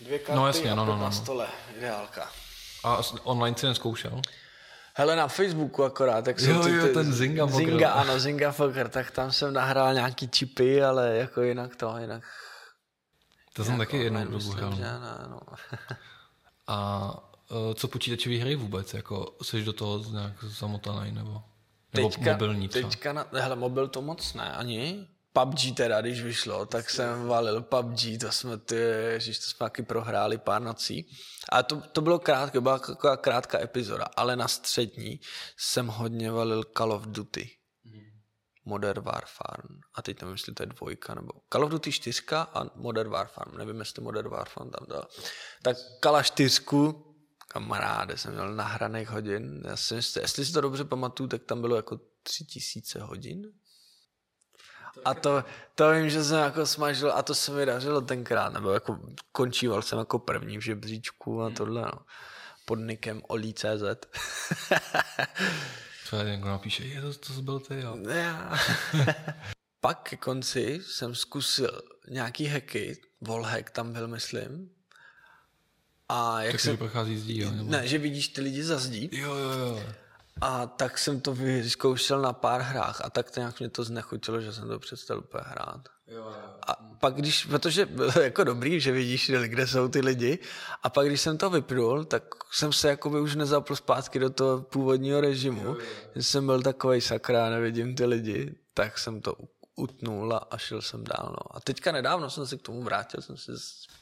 Dvě 0.01 0.19
karty 0.19 0.37
no, 0.37 0.47
jasně, 0.47 0.73
a 0.73 0.75
no, 0.75 0.85
no, 0.85 0.97
no, 0.97 1.03
na 1.03 1.11
stole, 1.11 1.49
ideálka. 1.79 2.31
A 2.85 3.01
online 3.23 3.57
si 3.57 3.67
neskoušel? 3.67 4.21
Hele, 4.95 5.17
na 5.17 5.29
Facebooku 5.29 5.85
akorát, 5.85 6.25
tak 6.25 6.41
jsem 6.41 6.51
jo, 6.51 6.63
ty, 6.63 6.73
jo, 6.73 6.89
ten 6.95 7.13
Zinga 7.13 7.47
Zinga, 7.47 7.91
ano, 7.91 8.21
Zinga 8.21 8.53
Poker, 8.53 8.89
tak 8.89 9.11
tam 9.11 9.33
jsem 9.33 9.53
nahrál 9.53 9.95
nějaký 9.95 10.29
čipy, 10.29 10.83
ale 10.85 11.17
jako 11.17 11.43
jinak 11.43 11.77
to, 11.77 11.95
jinak... 11.99 12.23
To 13.53 13.65
jsem 13.65 13.79
taky 13.79 13.97
jednou 13.97 14.25
dobu 14.25 14.51
hrál. 14.51 14.75
No. 15.31 15.41
A 16.67 17.11
uh, 17.51 17.75
co 17.75 17.89
počítačové 17.89 18.37
hry 18.37 18.57
vůbec, 18.57 18.95
jako 18.95 19.37
jsi 19.43 19.65
do 19.65 19.73
toho 19.73 19.99
nějak 19.99 20.45
zamotaný, 20.45 21.13
nebo, 21.13 21.43
nebo 21.95 22.09
teďka, 22.09 22.33
mobilní 22.33 22.69
třeba? 22.69 22.89
Teďka, 22.89 23.13
na, 23.13 23.27
hele, 23.33 23.57
mobil 23.57 23.89
to 23.89 24.03
moc 24.03 24.35
ne, 24.35 24.53
ani. 24.53 25.09
PUBG 25.37 25.77
teda, 25.77 26.01
když 26.01 26.23
vyšlo, 26.23 26.67
tak 26.67 26.91
jsem 26.91 27.27
valil 27.27 27.63
PUBG, 27.63 28.21
to 28.21 28.33
jsme 28.33 28.59
ty, 28.59 28.75
ježiš, 29.13 29.39
to 29.39 29.45
jsme 29.45 29.65
taky 29.65 29.83
prohráli 29.83 30.39
pár 30.39 30.63
nocí. 30.63 31.11
A 31.53 31.63
to, 31.63 31.83
to 31.93 32.01
bylo 32.01 32.19
krátké, 32.19 32.61
byla 32.61 32.79
taková 32.79 33.17
krátká 33.17 33.61
epizoda, 33.61 34.05
ale 34.17 34.37
na 34.37 34.49
střední 34.49 35.21
jsem 35.57 35.87
hodně 35.87 36.31
valil 36.31 36.65
Call 36.77 36.93
of 36.93 37.07
Duty. 37.07 37.51
Modern 38.65 39.03
Warfare. 39.03 39.63
A 39.95 40.03
teď 40.03 40.21
nevím, 40.21 40.35
jestli 40.35 40.55
to 40.55 40.63
je 40.63 40.67
dvojka, 40.67 41.15
nebo 41.15 41.33
Call 41.53 41.65
of 41.65 41.71
Duty 41.71 41.93
4 41.93 42.23
a 42.33 42.65
Modern 42.75 43.11
Warfare. 43.11 43.59
Nevím, 43.59 43.79
jestli 43.79 44.03
Modern 44.03 44.29
Warfare 44.29 44.71
tam 44.71 44.87
dal. 44.89 45.09
Tak 45.63 45.77
Call 46.03 46.23
4 46.23 46.61
kamaráde, 47.49 48.19
jsem 48.19 48.33
měl 48.33 48.55
nahraných 48.55 49.09
hodin. 49.09 49.63
Já 49.65 49.77
si, 49.77 49.95
jestli 49.95 50.45
si 50.45 50.53
to 50.53 50.61
dobře 50.61 50.85
pamatuju, 50.85 51.29
tak 51.29 51.45
tam 51.45 51.61
bylo 51.61 51.77
jako 51.77 52.01
tři 52.23 52.45
tisíce 52.45 53.01
hodin 53.01 53.53
a 55.05 55.15
to, 55.15 55.45
to 55.75 55.93
vím, 55.93 56.11
že 56.11 56.25
jsem 56.25 56.39
jako 56.39 56.67
smažil 56.67 57.13
a 57.13 57.23
to 57.23 57.35
se 57.35 57.53
mi 57.53 57.67
dařilo 57.67 58.01
tenkrát, 58.01 58.53
nebo 58.53 58.71
jako 58.71 59.01
končíval 59.33 59.83
jsem 59.83 59.99
jako 59.99 60.19
první 60.19 60.59
v 60.59 60.65
žebříčku 60.65 61.43
a 61.43 61.51
tohle, 61.51 61.83
no. 61.83 61.99
Pod 62.65 62.77
nikem 62.77 63.23
olí.cz. 63.29 63.65
Co 66.05 66.23
někdo 66.23 66.49
napíše, 66.49 66.85
je 66.85 67.01
to, 67.01 67.15
to 67.15 67.43
byl 67.43 67.61
ty, 67.61 67.81
jo. 67.81 67.97
Já. 68.09 68.59
Pak 69.81 70.03
ke 70.03 70.17
konci 70.17 70.81
jsem 70.87 71.15
zkusil 71.15 71.83
nějaký 72.09 72.47
hacky, 72.47 73.03
wallhack 73.21 73.71
tam 73.71 73.93
byl, 73.93 74.09
myslím. 74.09 74.71
A 76.09 76.43
jak 76.43 76.53
tak 76.53 76.61
se... 76.61 76.77
prochází 76.77 77.19
zdí, 77.19 77.39
jo? 77.39 77.51
Nebo... 77.51 77.71
Ne, 77.71 77.89
že 77.89 77.99
vidíš 77.99 78.29
ty 78.29 78.41
lidi 78.41 78.65
za 78.65 78.79
zdí. 78.79 79.11
Jo, 79.13 79.35
jo, 79.35 79.51
jo. 79.51 79.83
A 80.41 80.67
tak 80.67 80.99
jsem 80.99 81.21
to 81.21 81.35
vyzkoušel 81.35 82.21
na 82.21 82.33
pár 82.33 82.61
hrách 82.61 83.01
a 83.05 83.11
tak 83.11 83.31
to 83.31 83.41
nějak 83.41 83.59
mě 83.59 83.69
to 83.69 83.85
znechutilo, 83.85 84.41
že 84.41 84.53
jsem 84.53 84.69
to 84.69 84.79
přestal 84.79 85.19
úplně 85.19 85.45
hrát. 85.47 85.89
Jo, 86.09 86.17
jo. 86.17 86.35
A 86.67 86.73
pak 87.01 87.15
když, 87.15 87.45
protože 87.45 87.87
bylo 87.87 88.13
jako 88.23 88.45
dobrý, 88.45 88.81
že 88.81 88.93
vidíš, 88.93 89.31
kde 89.47 89.67
jsou 89.67 89.89
ty 89.89 90.01
lidi, 90.01 90.39
a 90.83 90.91
pak 90.91 91.07
když 91.07 91.21
jsem 91.21 91.39
to 91.39 91.51
vypnul, 91.51 92.05
tak 92.05 92.23
jsem 92.53 92.73
se 92.73 92.89
jakoby 92.89 93.21
už 93.21 93.35
nezapl 93.35 93.77
zpátky 93.77 94.19
do 94.19 94.31
toho 94.31 94.61
původního 94.61 95.21
režimu. 95.21 95.65
Jo, 95.65 95.75
jo. 95.75 95.87
Že 96.15 96.23
jsem 96.23 96.47
byl 96.47 96.63
takový 96.63 97.01
sakra, 97.01 97.51
nevidím 97.51 97.95
ty 97.95 98.05
lidi, 98.05 98.55
tak 98.75 98.99
jsem 98.99 99.21
to 99.21 99.35
utnul 99.77 100.35
a, 100.51 100.59
šel 100.59 100.83
jsem 100.83 101.05
dál. 101.05 101.29
No. 101.31 101.57
A 101.57 101.61
teďka 101.61 101.93
nedávno 101.93 102.31
jsem 102.31 102.47
se 102.47 102.57
k 102.57 102.63
tomu 102.63 102.83
vrátil, 102.83 103.23
jsem 103.23 103.37
si 103.37 103.53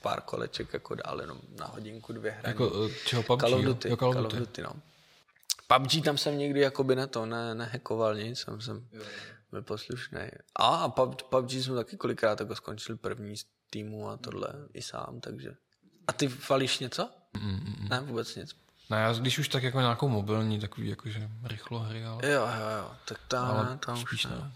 pár 0.03 0.21
koleček 0.21 0.73
jako 0.73 0.95
dál, 0.95 1.21
jenom 1.21 1.39
na 1.59 1.67
hodinku, 1.67 2.13
dvě 2.13 2.31
hraní. 2.31 2.49
Jako 2.49 2.73
eh, 2.87 2.95
čeho 3.07 3.23
PUBG? 3.23 3.41
Call 3.41 3.55
of 3.55 3.65
Duty, 3.65 3.89
jo, 3.89 3.97
Call 3.97 4.11
of 4.11 4.17
Duty. 4.17 4.29
Call 4.31 4.43
of 4.43 4.49
Duty 4.49 4.63
no. 4.63 4.73
PUBG 5.67 6.05
tam 6.05 6.19
jsem 6.19 6.39
nikdy 6.39 6.61
jakoby 6.61 6.97
na 6.97 7.07
to 7.07 7.27
ne, 7.27 7.55
nehekoval 7.55 8.15
nic, 8.15 8.39
jsem, 8.39 8.61
jsem 8.61 8.89
byl 9.51 9.63
poslušný. 9.63 10.21
A 10.57 10.89
PUBG, 10.89 11.23
PUBG 11.23 11.51
jsem 11.51 11.75
taky 11.75 11.97
kolikrát 11.97 12.41
jako 12.41 12.55
skončil 12.55 12.97
první 12.97 13.37
z 13.37 13.45
týmu 13.71 14.09
a 14.09 14.17
tohle 14.17 14.49
i 14.75 14.83
sám, 14.83 15.21
takže. 15.21 15.55
A 16.07 16.13
ty 16.13 16.29
falíš 16.29 16.79
něco? 16.79 17.11
Mm-mm. 17.35 17.89
Ne, 17.89 18.01
vůbec 18.01 18.37
nic. 18.37 18.57
Ne, 18.91 18.97
já 18.97 19.13
když 19.13 19.39
už 19.39 19.49
tak 19.49 19.63
jako 19.63 19.81
nějakou 19.81 20.09
mobilní, 20.09 20.61
takový 20.61 20.89
jakože 20.89 21.31
rychlo 21.45 21.79
hry, 21.79 22.05
ale... 22.05 22.27
Jo, 22.27 22.41
jo, 22.41 22.69
jo, 22.79 22.91
tak 23.05 23.21
tam, 23.29 23.45
ale 23.45 23.71
ne, 23.71 23.79
tam 23.79 24.03
už 24.03 24.25
ne. 24.25 24.31
ne. 24.31 24.53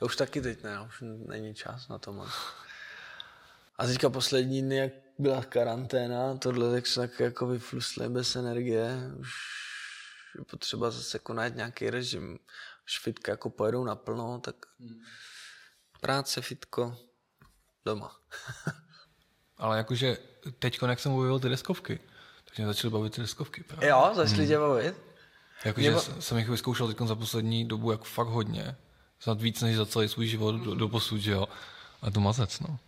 já 0.00 0.04
už 0.06 0.16
taky 0.16 0.40
teď 0.40 0.62
ne, 0.62 0.80
už 0.80 1.02
není 1.26 1.54
čas 1.54 1.88
na 1.88 1.98
to 1.98 2.12
moc. 2.12 2.28
A 3.78 3.86
teďka 3.86 4.10
poslední 4.10 4.62
dny, 4.62 4.76
jak 4.76 4.92
byla 5.18 5.44
karanténa, 5.44 6.36
tohle, 6.36 6.72
tak 6.72 6.86
se 6.86 7.00
tak 7.00 7.20
jako 7.20 7.46
vyflusli 7.46 8.08
bez 8.08 8.36
energie, 8.36 9.10
už 9.18 9.30
je 10.38 10.44
potřeba 10.44 10.90
zase 10.90 11.18
konat 11.18 11.54
nějaký 11.54 11.90
režim. 11.90 12.38
Když 12.84 12.98
fitka 12.98 13.32
jako 13.32 13.50
pojedou 13.50 13.84
naplno, 13.84 14.40
tak 14.40 14.56
práce, 16.00 16.42
fitko, 16.42 16.98
doma. 17.84 18.16
Ale 19.58 19.76
jakože 19.76 20.18
teď, 20.58 20.78
jak 20.88 21.00
jsem 21.00 21.12
objevil 21.12 21.40
ty 21.40 21.48
deskovky, 21.48 22.00
tak 22.44 22.58
mě 22.58 22.66
začaly 22.66 22.92
bavit 22.92 23.14
ty 23.14 23.20
deskovky. 23.20 23.62
Právě. 23.62 23.88
Jo, 23.88 24.10
začaly 24.14 24.38
hmm. 24.38 24.48
tě 24.48 24.58
bavit? 24.58 24.94
Jakože 25.64 25.90
ba... 25.90 26.00
jsem 26.00 26.38
jich 26.38 26.48
vyzkoušel 26.48 26.88
teď 26.88 26.98
za 27.08 27.14
poslední 27.14 27.68
dobu 27.68 27.90
jako 27.90 28.04
fakt 28.04 28.28
hodně. 28.28 28.76
Snad 29.20 29.40
víc 29.40 29.62
než 29.62 29.76
za 29.76 29.86
celý 29.86 30.08
svůj 30.08 30.26
život 30.26 30.52
do, 30.52 30.74
do 30.74 30.88
posud, 30.88 31.20
že 31.20 31.32
jo. 31.32 31.48
A 32.02 32.10
to 32.10 32.20
mazec, 32.20 32.60
no 32.60 32.78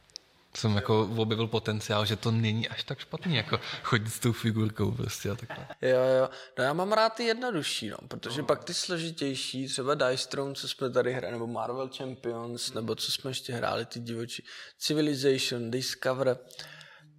jsem 0.56 0.76
jako 0.76 1.02
objevil 1.16 1.46
potenciál, 1.46 2.06
že 2.06 2.16
to 2.16 2.30
není 2.30 2.68
až 2.68 2.84
tak 2.84 2.98
špatný, 2.98 3.36
jako 3.36 3.60
chodit 3.82 4.10
s 4.10 4.18
tou 4.18 4.32
figurkou 4.32 4.92
prostě 4.92 5.30
a 5.30 5.34
takhle. 5.34 5.68
Jo, 5.82 5.98
jo. 6.18 6.30
No 6.58 6.64
já 6.64 6.72
mám 6.72 6.92
rád 6.92 7.10
ty 7.10 7.24
jednodušší, 7.24 7.88
no, 7.88 7.96
protože 8.08 8.40
no. 8.40 8.46
pak 8.46 8.64
ty 8.64 8.74
složitější, 8.74 9.68
třeba 9.68 9.94
Dice 9.94 10.28
Throne, 10.28 10.54
co 10.54 10.68
jsme 10.68 10.90
tady 10.90 11.12
hráli, 11.12 11.32
nebo 11.32 11.46
Marvel 11.46 11.90
Champions, 11.96 12.72
nebo 12.72 12.94
co 12.94 13.12
jsme 13.12 13.30
ještě 13.30 13.52
hráli, 13.52 13.86
ty 13.86 14.00
divoči, 14.00 14.42
Civilization, 14.78 15.70
Discover, 15.70 16.38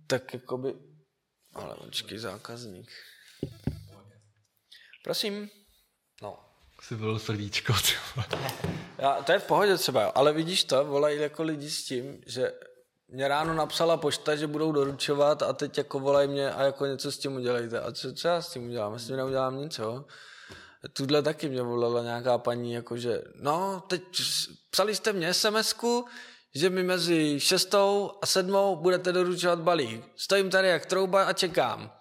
tak 0.07 0.33
jakoby, 0.33 0.73
ale 1.53 1.75
počkej, 1.75 2.17
zákazník. 2.17 2.91
Prosím. 5.03 5.49
No. 6.21 6.39
Si 6.81 6.95
byl 6.95 7.19
srdíčko, 7.19 7.73
Já, 8.97 9.23
to 9.23 9.31
je 9.31 9.39
v 9.39 9.43
pohodě 9.43 9.77
třeba, 9.77 10.05
ale 10.05 10.33
vidíš 10.33 10.63
to, 10.63 10.85
volají 10.85 11.21
jako 11.21 11.43
lidi 11.43 11.69
s 11.69 11.85
tím, 11.85 12.21
že 12.27 12.51
mě 13.11 13.27
ráno 13.27 13.53
napsala 13.53 13.97
pošta, 13.97 14.35
že 14.35 14.47
budou 14.47 14.71
doručovat 14.71 15.43
a 15.43 15.53
teď 15.53 15.77
jako 15.77 15.99
volají 15.99 16.27
mě 16.27 16.51
a 16.51 16.63
jako 16.63 16.85
něco 16.85 17.11
s 17.11 17.17
tím 17.17 17.35
udělejte. 17.35 17.81
A 17.81 17.91
co, 17.91 18.13
co 18.13 18.27
já 18.27 18.41
s 18.41 18.51
tím 18.51 18.67
udělám? 18.67 18.93
Já 18.93 18.99
s 18.99 19.07
tím 19.07 19.15
neudělám 19.15 19.57
nic, 19.57 19.79
jo. 19.79 20.05
Tuhle 20.93 21.21
taky 21.21 21.49
mě 21.49 21.61
volala 21.61 22.03
nějaká 22.03 22.37
paní, 22.37 22.73
jakože, 22.73 23.21
no, 23.35 23.83
teď 23.87 24.03
psali 24.71 24.95
jste 24.95 25.13
mě 25.13 25.33
sms 25.33 25.75
že 26.55 26.69
mi 26.69 26.83
mezi 26.83 27.39
šestou 27.39 28.11
a 28.21 28.25
sedmou 28.25 28.75
budete 28.75 29.11
doručovat 29.11 29.59
balík. 29.59 30.11
Stojím 30.15 30.49
tady 30.49 30.67
jak 30.67 30.85
trouba 30.85 31.23
a 31.23 31.33
čekám. 31.33 31.98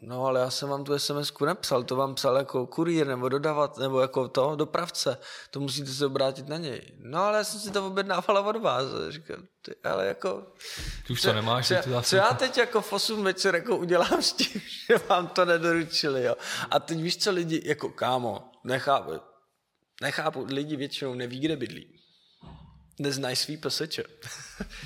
No 0.00 0.26
ale 0.26 0.40
já 0.40 0.50
jsem 0.50 0.68
vám 0.68 0.84
tu 0.84 0.98
sms 0.98 1.32
nepsal, 1.46 1.82
to 1.82 1.96
vám 1.96 2.14
psal 2.14 2.36
jako 2.36 2.66
kurýr 2.66 3.06
nebo 3.06 3.28
dodavat, 3.28 3.78
nebo 3.78 4.00
jako 4.00 4.28
to, 4.28 4.56
dopravce, 4.56 5.18
to 5.50 5.60
musíte 5.60 5.90
se 5.90 6.06
obrátit 6.06 6.48
na 6.48 6.56
něj. 6.56 6.82
No 6.98 7.18
ale 7.18 7.38
já 7.38 7.44
jsem 7.44 7.60
si 7.60 7.70
to 7.70 7.86
objednávala 7.86 8.40
od 8.40 8.56
vás. 8.56 8.86
Říkal, 9.08 9.36
ty, 9.62 9.74
ale 9.84 10.06
jako... 10.06 10.46
Ty 11.06 11.12
už 11.12 11.22
to 11.22 11.32
nemáš. 11.32 11.68
Co, 11.68 11.74
co, 11.74 12.02
co 12.02 12.16
já 12.16 12.34
teď 12.34 12.58
jako 12.58 12.80
v 12.80 12.92
8 12.92 13.24
večer 13.24 13.54
jako 13.54 13.76
udělám 13.76 14.22
s 14.22 14.32
tím, 14.32 14.62
že 14.86 14.98
vám 15.08 15.26
to 15.26 15.44
nedoručili, 15.44 16.24
jo. 16.24 16.34
A 16.70 16.78
teď 16.78 16.98
víš, 16.98 17.16
co 17.16 17.30
lidi, 17.30 17.62
jako 17.64 17.88
kámo, 17.88 18.50
nechápu, 18.64 19.12
nechápu, 20.02 20.46
lidi 20.48 20.76
většinou 20.76 21.14
neví, 21.14 21.40
kde 21.40 21.56
bydlí 21.56 21.98
neznají 23.00 23.36
svý 23.36 23.56
peseče. 23.56 24.04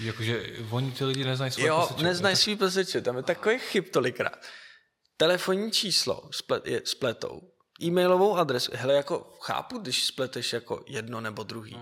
Jakože 0.00 0.42
oni 0.70 0.92
ty 0.92 1.04
lidi 1.04 1.24
neznají 1.24 1.52
svý 1.52 1.64
jo, 1.64 1.80
peseče. 1.80 2.00
Jo, 2.00 2.08
neznají 2.08 2.36
svý 2.36 2.56
peseče, 2.56 3.00
tam 3.00 3.16
je 3.16 3.22
takový 3.22 3.58
chyb 3.58 3.84
tolikrát 3.92 4.46
telefonní 5.22 5.70
číslo 5.70 6.28
splet, 6.30 6.66
je, 6.66 6.82
spletou, 6.84 7.40
e-mailovou 7.82 8.36
adresu, 8.36 8.72
hele, 8.74 8.94
jako 8.94 9.36
chápu, 9.40 9.78
když 9.78 10.04
spleteš 10.04 10.52
jako 10.52 10.84
jedno 10.86 11.20
nebo 11.20 11.42
druhý, 11.42 11.80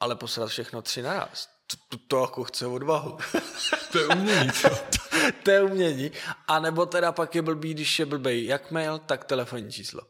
ale 0.00 0.16
poslat 0.16 0.46
všechno 0.46 0.82
tři 0.82 1.02
naraz, 1.02 1.48
to, 1.66 1.76
to, 1.88 2.04
to 2.08 2.20
jako 2.20 2.44
chce 2.44 2.66
odvahu. 2.66 3.18
To 3.92 3.98
je 3.98 4.06
umění, 4.06 4.52
co? 4.52 4.68
to 5.42 5.50
je 5.50 5.62
umění. 5.62 6.10
A 6.48 6.58
nebo 6.58 6.86
teda 6.86 7.12
pak 7.12 7.34
je 7.34 7.42
blbý, 7.42 7.74
když 7.74 7.98
je 7.98 8.06
blbej 8.06 8.44
jak 8.44 8.70
mail, 8.70 8.98
tak 8.98 9.24
telefonní 9.24 9.72
číslo. 9.72 10.00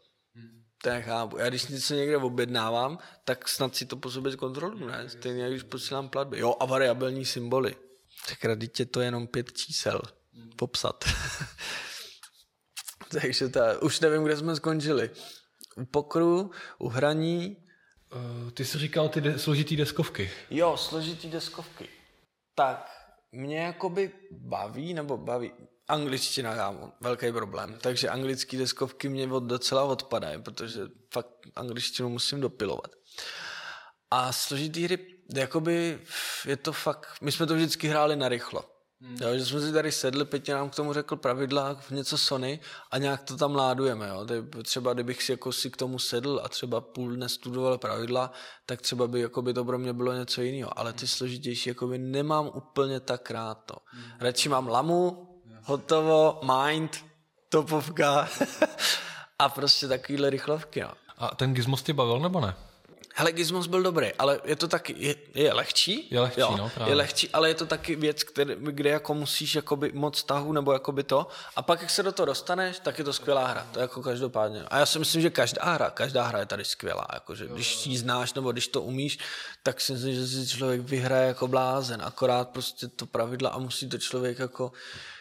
To 0.82 0.90
nechápu. 0.90 1.38
Já 1.38 1.48
když 1.48 1.66
něco 1.66 1.94
někde 1.94 2.16
objednávám, 2.16 2.98
tak 3.24 3.48
snad 3.48 3.76
si 3.76 3.86
to 3.86 3.96
po 3.96 4.10
sobě 4.10 4.32
zkontroluji, 4.32 4.86
ne? 4.86 5.08
Stejně 5.08 5.50
když 5.50 5.62
posílám 5.62 6.08
platby. 6.08 6.38
Jo, 6.38 6.56
a 6.60 6.64
variabilní 6.64 7.24
symboly. 7.24 7.76
Tak 8.28 8.58
dítě 8.58 8.84
to 8.86 9.00
je 9.00 9.06
jenom 9.06 9.26
pět 9.26 9.52
čísel. 9.52 10.02
Popsat. 10.56 11.04
Takže 13.20 13.48
to, 13.48 13.60
už 13.80 14.00
nevím, 14.00 14.24
kde 14.24 14.36
jsme 14.36 14.56
skončili. 14.56 15.10
U 15.76 15.84
pokru, 15.84 16.50
u 16.78 16.88
hraní. 16.88 17.56
Uh, 18.44 18.50
ty 18.50 18.64
jsi 18.64 18.78
říkal 18.78 19.08
ty 19.08 19.20
de- 19.20 19.38
složitý 19.38 19.76
deskovky. 19.76 20.30
Jo, 20.50 20.76
složitý 20.76 21.30
deskovky. 21.30 21.88
Tak, 22.54 22.90
mě 23.32 23.58
jakoby 23.58 24.10
baví, 24.30 24.94
nebo 24.94 25.16
baví, 25.16 25.52
angličtina 25.88 26.54
já 26.54 26.92
velký 27.00 27.32
problém, 27.32 27.78
takže 27.80 28.08
anglické 28.08 28.56
deskovky 28.56 29.08
mě 29.08 29.32
od, 29.32 29.42
docela 29.42 29.84
odpadají, 29.84 30.42
protože 30.42 30.80
fakt 31.12 31.28
angličtinu 31.56 32.08
musím 32.08 32.40
dopilovat. 32.40 32.90
A 34.10 34.32
složitý 34.32 34.84
hry, 34.84 34.98
jakoby 35.34 35.98
je 36.46 36.56
to 36.56 36.72
fakt, 36.72 37.08
my 37.20 37.32
jsme 37.32 37.46
to 37.46 37.54
vždycky 37.54 37.88
hráli 37.88 38.16
na 38.16 38.28
rychlo. 38.28 38.71
Hmm. 39.04 39.16
Jo, 39.20 39.38
že 39.38 39.44
jsme 39.44 39.60
si 39.60 39.72
tady 39.72 39.92
sedli, 39.92 40.24
Petě 40.24 40.54
nám 40.54 40.70
k 40.70 40.74
tomu 40.74 40.92
řekl 40.92 41.16
pravidla, 41.16 41.76
něco 41.90 42.18
Sony 42.18 42.60
a 42.90 42.98
nějak 42.98 43.22
to 43.22 43.36
tam 43.36 43.54
ládujeme. 43.54 44.08
Jo. 44.08 44.26
Třeba 44.62 44.92
kdybych 44.92 45.22
si, 45.22 45.32
jako 45.32 45.52
si 45.52 45.70
k 45.70 45.76
tomu 45.76 45.98
sedl 45.98 46.40
a 46.44 46.48
třeba 46.48 46.80
půl 46.80 47.10
dne 47.10 47.28
studoval 47.28 47.78
pravidla, 47.78 48.32
tak 48.66 48.82
třeba 48.82 49.06
by 49.06 49.20
jakoby 49.20 49.54
to 49.54 49.64
pro 49.64 49.78
mě 49.78 49.92
bylo 49.92 50.12
něco 50.12 50.42
jiného. 50.42 50.78
Ale 50.78 50.92
ty 50.92 51.06
složitější 51.06 51.68
jakoby 51.68 51.98
nemám 51.98 52.50
úplně 52.54 53.00
tak 53.00 53.30
rád. 53.30 53.58
To. 53.66 53.74
Hmm. 53.84 54.04
Radši 54.20 54.48
mám 54.48 54.68
lamu, 54.68 55.28
hotovo, 55.64 56.40
mind, 56.42 57.04
topovka 57.48 58.28
a 59.38 59.48
prostě 59.48 59.88
takovýhle 59.88 60.30
rychlovky. 60.30 60.80
No. 60.80 60.90
A 61.18 61.34
ten 61.34 61.54
Gizmos 61.54 61.82
tě 61.82 61.92
bavil 61.92 62.20
nebo 62.20 62.40
ne? 62.40 62.54
Hele, 63.14 63.32
Gizmos 63.32 63.66
byl 63.66 63.82
dobrý, 63.82 64.12
ale 64.18 64.40
je 64.44 64.56
to 64.56 64.68
taky, 64.68 64.94
je, 64.98 65.14
je 65.34 65.52
lehčí. 65.52 66.08
Je 66.10 66.20
lehčí, 66.20 66.40
jo, 66.40 66.56
no, 66.56 66.70
právě. 66.74 66.92
Je 66.92 66.96
lehčí, 66.96 67.28
ale 67.30 67.48
je 67.48 67.54
to 67.54 67.66
taky 67.66 67.96
věc, 67.96 68.22
který, 68.22 68.54
kde 68.58 68.90
jako 68.90 69.14
musíš 69.14 69.54
jakoby 69.54 69.92
moc 69.94 70.22
tahu 70.22 70.52
nebo 70.52 70.72
jakoby 70.72 71.02
to. 71.02 71.26
A 71.56 71.62
pak, 71.62 71.80
jak 71.80 71.90
se 71.90 72.02
do 72.02 72.12
toho 72.12 72.26
dostaneš, 72.26 72.78
tak 72.78 72.98
je 72.98 73.04
to 73.04 73.12
skvělá 73.12 73.46
hra. 73.46 73.66
To 73.72 73.78
je 73.78 73.82
jako 73.82 74.02
každopádně. 74.02 74.62
A 74.62 74.78
já 74.78 74.86
si 74.86 74.98
myslím, 74.98 75.22
že 75.22 75.30
každá 75.30 75.64
hra, 75.64 75.90
každá 75.90 76.22
hra 76.26 76.38
je 76.38 76.46
tady 76.46 76.64
skvělá. 76.64 77.06
Jakože, 77.12 77.46
když 77.46 77.86
ji 77.86 77.98
znáš 77.98 78.34
nebo 78.34 78.52
když 78.52 78.68
to 78.68 78.82
umíš, 78.82 79.18
tak 79.62 79.80
si 79.80 79.92
myslím, 79.92 80.14
že 80.14 80.26
si 80.26 80.48
člověk 80.48 80.80
vyhraje 80.80 81.28
jako 81.28 81.48
blázen. 81.48 82.02
Akorát 82.04 82.48
prostě 82.48 82.88
to 82.88 83.06
pravidla 83.06 83.50
a 83.50 83.58
musí 83.58 83.88
to 83.88 83.98
člověk 83.98 84.38
jako 84.38 84.72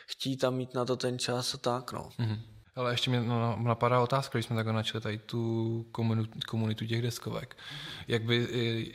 chtít 0.08 0.38
tam 0.38 0.56
mít 0.56 0.74
na 0.74 0.86
to 0.86 0.98
ten 0.98 1.20
čas 1.20 1.54
a 1.54 1.58
tak, 1.58 1.92
no. 1.92 2.10
Mm-hmm. 2.20 2.40
Ale 2.76 2.94
ještě 2.94 3.10
mě 3.10 3.22
napadá 3.58 4.00
otázka, 4.00 4.38
když 4.38 4.46
jsme 4.46 4.56
takhle 4.56 4.74
načali 4.74 5.02
tady 5.02 5.18
tu 5.18 5.86
komunitu, 5.92 6.40
komunitu 6.48 6.86
těch 6.86 7.02
deskovek. 7.02 7.58
Jak, 8.08 8.24
by, 8.24 8.48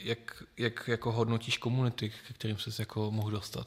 jak, 0.03 0.43
jak 0.57 0.89
jako 0.89 1.13
hodnotíš 1.13 1.59
komunity, 1.59 2.13
ke 2.29 2.35
kterým 2.35 2.59
jsi 2.59 2.83
jako 2.83 3.11
mohl 3.11 3.31
dostat? 3.31 3.67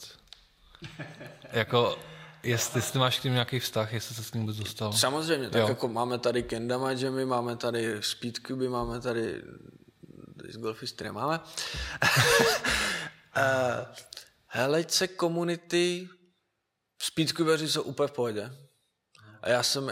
jako, 1.51 1.99
jestli, 2.43 2.77
jestli 2.77 2.99
máš 2.99 3.19
k 3.19 3.21
tím 3.21 3.33
nějaký 3.33 3.59
vztah, 3.59 3.93
jestli 3.93 4.15
se 4.15 4.23
s 4.23 4.33
ním 4.33 4.41
vůbec 4.41 4.57
dostal. 4.57 4.93
Samozřejmě, 4.93 5.49
tak 5.49 5.61
jo. 5.61 5.67
jako 5.67 5.87
máme 5.87 6.19
tady 6.19 6.43
Kendama 6.43 6.91
Jammy, 6.91 7.25
máme 7.25 7.55
tady 7.55 7.95
Speedcube, 7.99 8.69
máme 8.69 9.01
tady 9.01 9.41
z 10.49 10.57
golfistry 10.57 11.11
máme. 11.11 11.39
uh, 13.37 13.43
helejce 14.47 15.07
komunity, 15.07 16.09
Speedcubeři 17.01 17.69
jsou 17.69 17.81
úplně 17.81 18.07
v 18.07 18.11
pohodě. 18.11 18.51
A 19.41 19.49
já 19.49 19.63
jsem, 19.63 19.91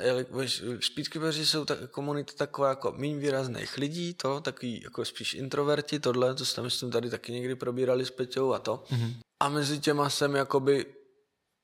speedcubeři 0.80 1.46
jsou 1.46 1.66
tak, 1.66 1.90
komunita 1.92 2.34
taková 2.38 2.70
jako 2.70 2.94
méně 2.98 3.18
výrazných 3.18 3.78
lidí, 3.78 4.14
to, 4.14 4.42
takový 4.42 4.82
jako 4.84 5.06
spíš 5.06 5.34
introverti, 5.34 6.00
tohle, 6.00 6.36
to 6.36 6.46
jsme 6.46 6.64
myslím 6.64 6.92
tady 6.92 7.10
taky 7.10 7.32
někdy 7.32 7.56
probírali 7.56 8.06
s 8.06 8.12
Peťou 8.12 8.54
a 8.54 8.60
to. 8.60 8.84
Mm-hmm. 8.90 9.14
A 9.40 9.50
mezi 9.50 9.80
těma 9.80 10.10
jsem 10.10 10.36
jakoby 10.36 10.86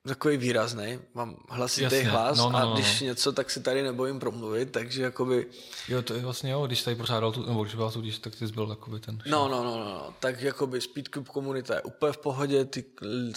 takový 0.08 0.38
výrazný, 0.38 1.00
mám 1.14 1.36
hlasitý 1.50 1.84
Jasně. 1.84 2.10
hlas 2.10 2.38
no, 2.38 2.44
no, 2.44 2.60
no, 2.60 2.72
a 2.72 2.74
když 2.74 3.02
no. 3.02 3.08
něco, 3.08 3.32
tak 3.32 3.52
si 3.52 3.62
tady 3.62 3.84
nebojím 3.84 4.20
promluvit, 4.20 4.72
takže 4.72 5.04
jakoby... 5.04 5.48
Jo, 5.88 6.02
to 6.02 6.14
je 6.14 6.22
vlastně 6.22 6.52
jo, 6.52 6.68
když 6.68 6.84
tady 6.84 6.96
pořádal 6.96 7.32
tu, 7.32 7.46
nebo 7.46 7.64
když 7.64 7.76
byl 7.76 7.92
tu, 7.92 8.02
když, 8.02 8.20
tak 8.20 8.36
ty 8.36 8.48
jsi 8.48 8.54
byl 8.54 8.68
takový 8.68 9.02
ten... 9.02 9.22
No, 9.26 9.48
no, 9.48 9.64
no, 9.64 9.80
no, 9.80 9.86
no, 9.86 10.14
tak 10.20 10.42
jakoby 10.42 10.82
Speedcube 10.82 11.30
komunita 11.30 11.76
je 11.76 11.82
úplně 11.82 12.12
v 12.12 12.18
pohodě, 12.18 12.66
ty 12.66 12.86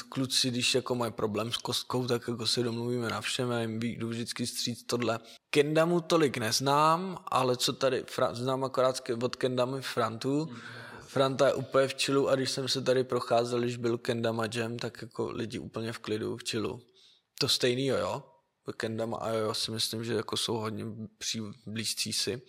kluci, 0.08 0.50
když 0.50 0.74
jako 0.74 0.94
mají 0.94 1.12
problém 1.12 1.52
s 1.52 1.56
kostkou, 1.56 2.06
tak 2.06 2.28
jako 2.28 2.46
si 2.46 2.62
domluvíme 2.62 3.08
na 3.08 3.20
všem, 3.20 3.50
já 3.50 3.60
jim 3.60 3.80
jdu 3.82 4.08
vždycky 4.08 4.46
stříc 4.46 4.82
tohle. 4.82 5.18
Kendamu 5.50 6.00
tolik 6.00 6.38
neznám, 6.38 7.18
ale 7.28 7.56
co 7.56 7.72
tady, 7.72 8.04
znám 8.32 8.64
akorát 8.64 9.00
od 9.22 9.36
Kendamy 9.36 9.82
Frantu, 9.82 10.48
mm 10.50 10.56
Franta 11.16 11.46
je 11.46 11.54
úplně 11.54 11.88
v 11.88 11.94
čilu 11.94 12.28
a 12.28 12.34
když 12.34 12.50
jsem 12.50 12.68
se 12.68 12.82
tady 12.82 13.04
procházel, 13.04 13.60
když 13.60 13.76
byl 13.76 13.98
Kendama 13.98 14.44
Jam, 14.54 14.78
tak 14.78 15.02
jako 15.02 15.30
lidi 15.30 15.58
úplně 15.58 15.92
v 15.92 15.98
klidu, 15.98 16.36
v 16.36 16.44
čilu. 16.44 16.80
To 17.40 17.48
stejný 17.48 17.86
jo, 17.86 17.96
jo. 17.96 18.22
Kendama 18.76 19.16
a 19.16 19.30
jo, 19.30 19.54
si 19.54 19.70
myslím, 19.70 20.04
že 20.04 20.14
jako 20.14 20.36
jsou 20.36 20.56
hodně 20.56 20.84
blízcí 21.66 22.12
si. 22.12 22.42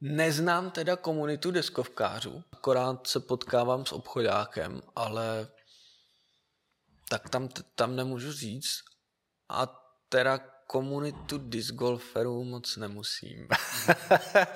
Neznám 0.00 0.70
teda 0.70 0.96
komunitu 0.96 1.50
deskovkářů, 1.50 2.42
akorát 2.52 3.06
se 3.06 3.20
potkávám 3.20 3.86
s 3.86 3.92
obchodákem, 3.92 4.80
ale 4.96 5.48
tak 7.08 7.28
tam, 7.28 7.48
tam 7.74 7.96
nemůžu 7.96 8.32
říct. 8.32 8.80
A 9.48 9.66
teda 10.08 10.40
komunitu 10.66 11.38
discgolferů 11.38 12.44
moc 12.44 12.76
nemusím. 12.76 13.48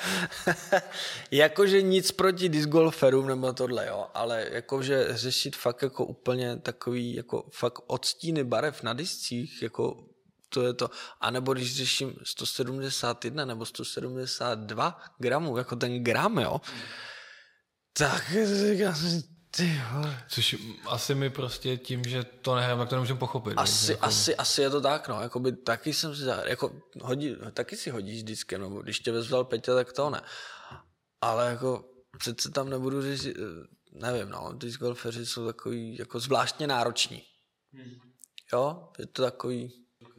jakože 1.30 1.82
nic 1.82 2.12
proti 2.12 2.48
discgolferům 2.48 3.26
nebo 3.26 3.52
tohle, 3.52 3.86
jo, 3.86 4.06
ale 4.14 4.46
jakože 4.50 5.06
řešit 5.10 5.56
fakt 5.56 5.82
jako 5.82 6.04
úplně 6.04 6.56
takový 6.56 7.14
jako 7.14 7.48
fakt 7.52 7.78
odstíny 7.86 8.44
barev 8.44 8.82
na 8.82 8.92
discích, 8.92 9.62
jako 9.62 10.04
to 10.48 10.66
je 10.66 10.74
to, 10.74 10.90
anebo 11.20 11.54
když 11.54 11.76
řeším 11.76 12.14
171 12.22 13.44
nebo 13.44 13.66
172 13.66 15.00
gramů, 15.18 15.56
jako 15.56 15.76
ten 15.76 16.04
gram, 16.04 16.38
jo, 16.38 16.60
tak. 17.92 18.32
Což 20.28 20.56
asi 20.86 21.14
mi 21.14 21.30
prostě 21.30 21.76
tím, 21.76 22.04
že 22.04 22.24
to 22.24 22.56
nehrám, 22.56 22.78
tak 22.78 22.88
to 22.88 22.94
nemůžeme 22.94 23.18
pochopit. 23.18 23.54
Asi, 23.56 23.92
jako... 23.92 24.04
asi, 24.04 24.36
asi 24.36 24.62
je 24.62 24.70
to 24.70 24.80
tak, 24.80 25.08
no. 25.08 25.20
Jakoby 25.20 25.52
taky 25.52 25.94
jsem 25.94 26.16
si, 26.16 26.22
jako 26.44 26.82
hodí, 27.00 27.36
taky 27.52 27.76
si 27.76 27.90
hodíš 27.90 28.22
vždycky, 28.22 28.58
no. 28.58 28.68
Když 28.68 29.00
tě 29.00 29.12
vezval 29.12 29.44
Petě, 29.44 29.70
tak 29.70 29.92
to 29.92 30.10
ne. 30.10 30.20
Ale 31.20 31.50
jako 31.50 31.84
přece 32.18 32.50
tam 32.50 32.70
nebudu 32.70 33.02
říct, 33.02 33.26
nevím, 33.92 34.28
no. 34.28 34.52
Disc 34.52 34.78
golferři 34.78 35.26
jsou 35.26 35.46
takový 35.46 35.96
jako 35.98 36.20
zvláštně 36.20 36.66
nároční. 36.66 37.22
Hmm. 37.72 37.94
Jo, 38.52 38.88
je 38.98 39.06
to 39.06 39.22
takový, 39.22 39.72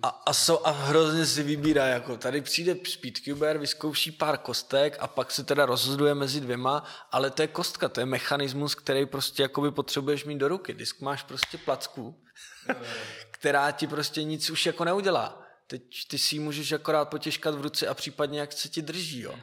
a, 0.04 0.08
a, 0.26 0.34
so, 0.34 0.68
a 0.68 0.72
hrozně 0.72 1.26
si 1.26 1.44
vybírá, 1.44 1.86
jako 1.86 2.18
tady 2.18 2.42
přijde 2.42 2.76
speedcuber, 2.90 3.58
vyzkouší 3.58 4.12
pár 4.12 4.38
kostek 4.38 4.98
a 5.00 5.08
pak 5.08 5.32
se 5.32 5.44
teda 5.44 5.66
rozhoduje 5.66 6.16
mezi 6.16 6.42
dvěma, 6.42 6.84
ale 7.12 7.32
to 7.32 7.42
je 7.42 7.48
kostka, 7.48 7.90
to 7.90 8.00
je 8.00 8.06
mechanismus, 8.06 8.76
který 8.76 9.06
prostě 9.06 9.44
jakoby 9.44 9.72
potřebuješ 9.72 10.26
mít 10.26 10.38
do 10.38 10.48
ruky. 10.48 10.74
Disk 10.74 11.02
máš 11.02 11.24
prostě 11.24 11.58
placku, 11.58 12.24
která 13.32 13.72
ti 13.72 13.88
prostě 13.88 14.24
nic 14.24 14.50
už 14.50 14.66
jako 14.66 14.86
neudělá. 14.86 15.42
Teď 15.68 15.82
ty 16.08 16.18
si 16.18 16.36
ji 16.36 16.40
můžeš 16.40 16.72
akorát 16.72 17.06
potěžkat 17.06 17.56
v 17.56 17.62
ruce 17.62 17.88
a 17.88 17.94
případně 17.94 18.40
jak 18.40 18.54
se 18.54 18.70
ti 18.70 18.82
drží, 18.82 19.22
jo. 19.22 19.36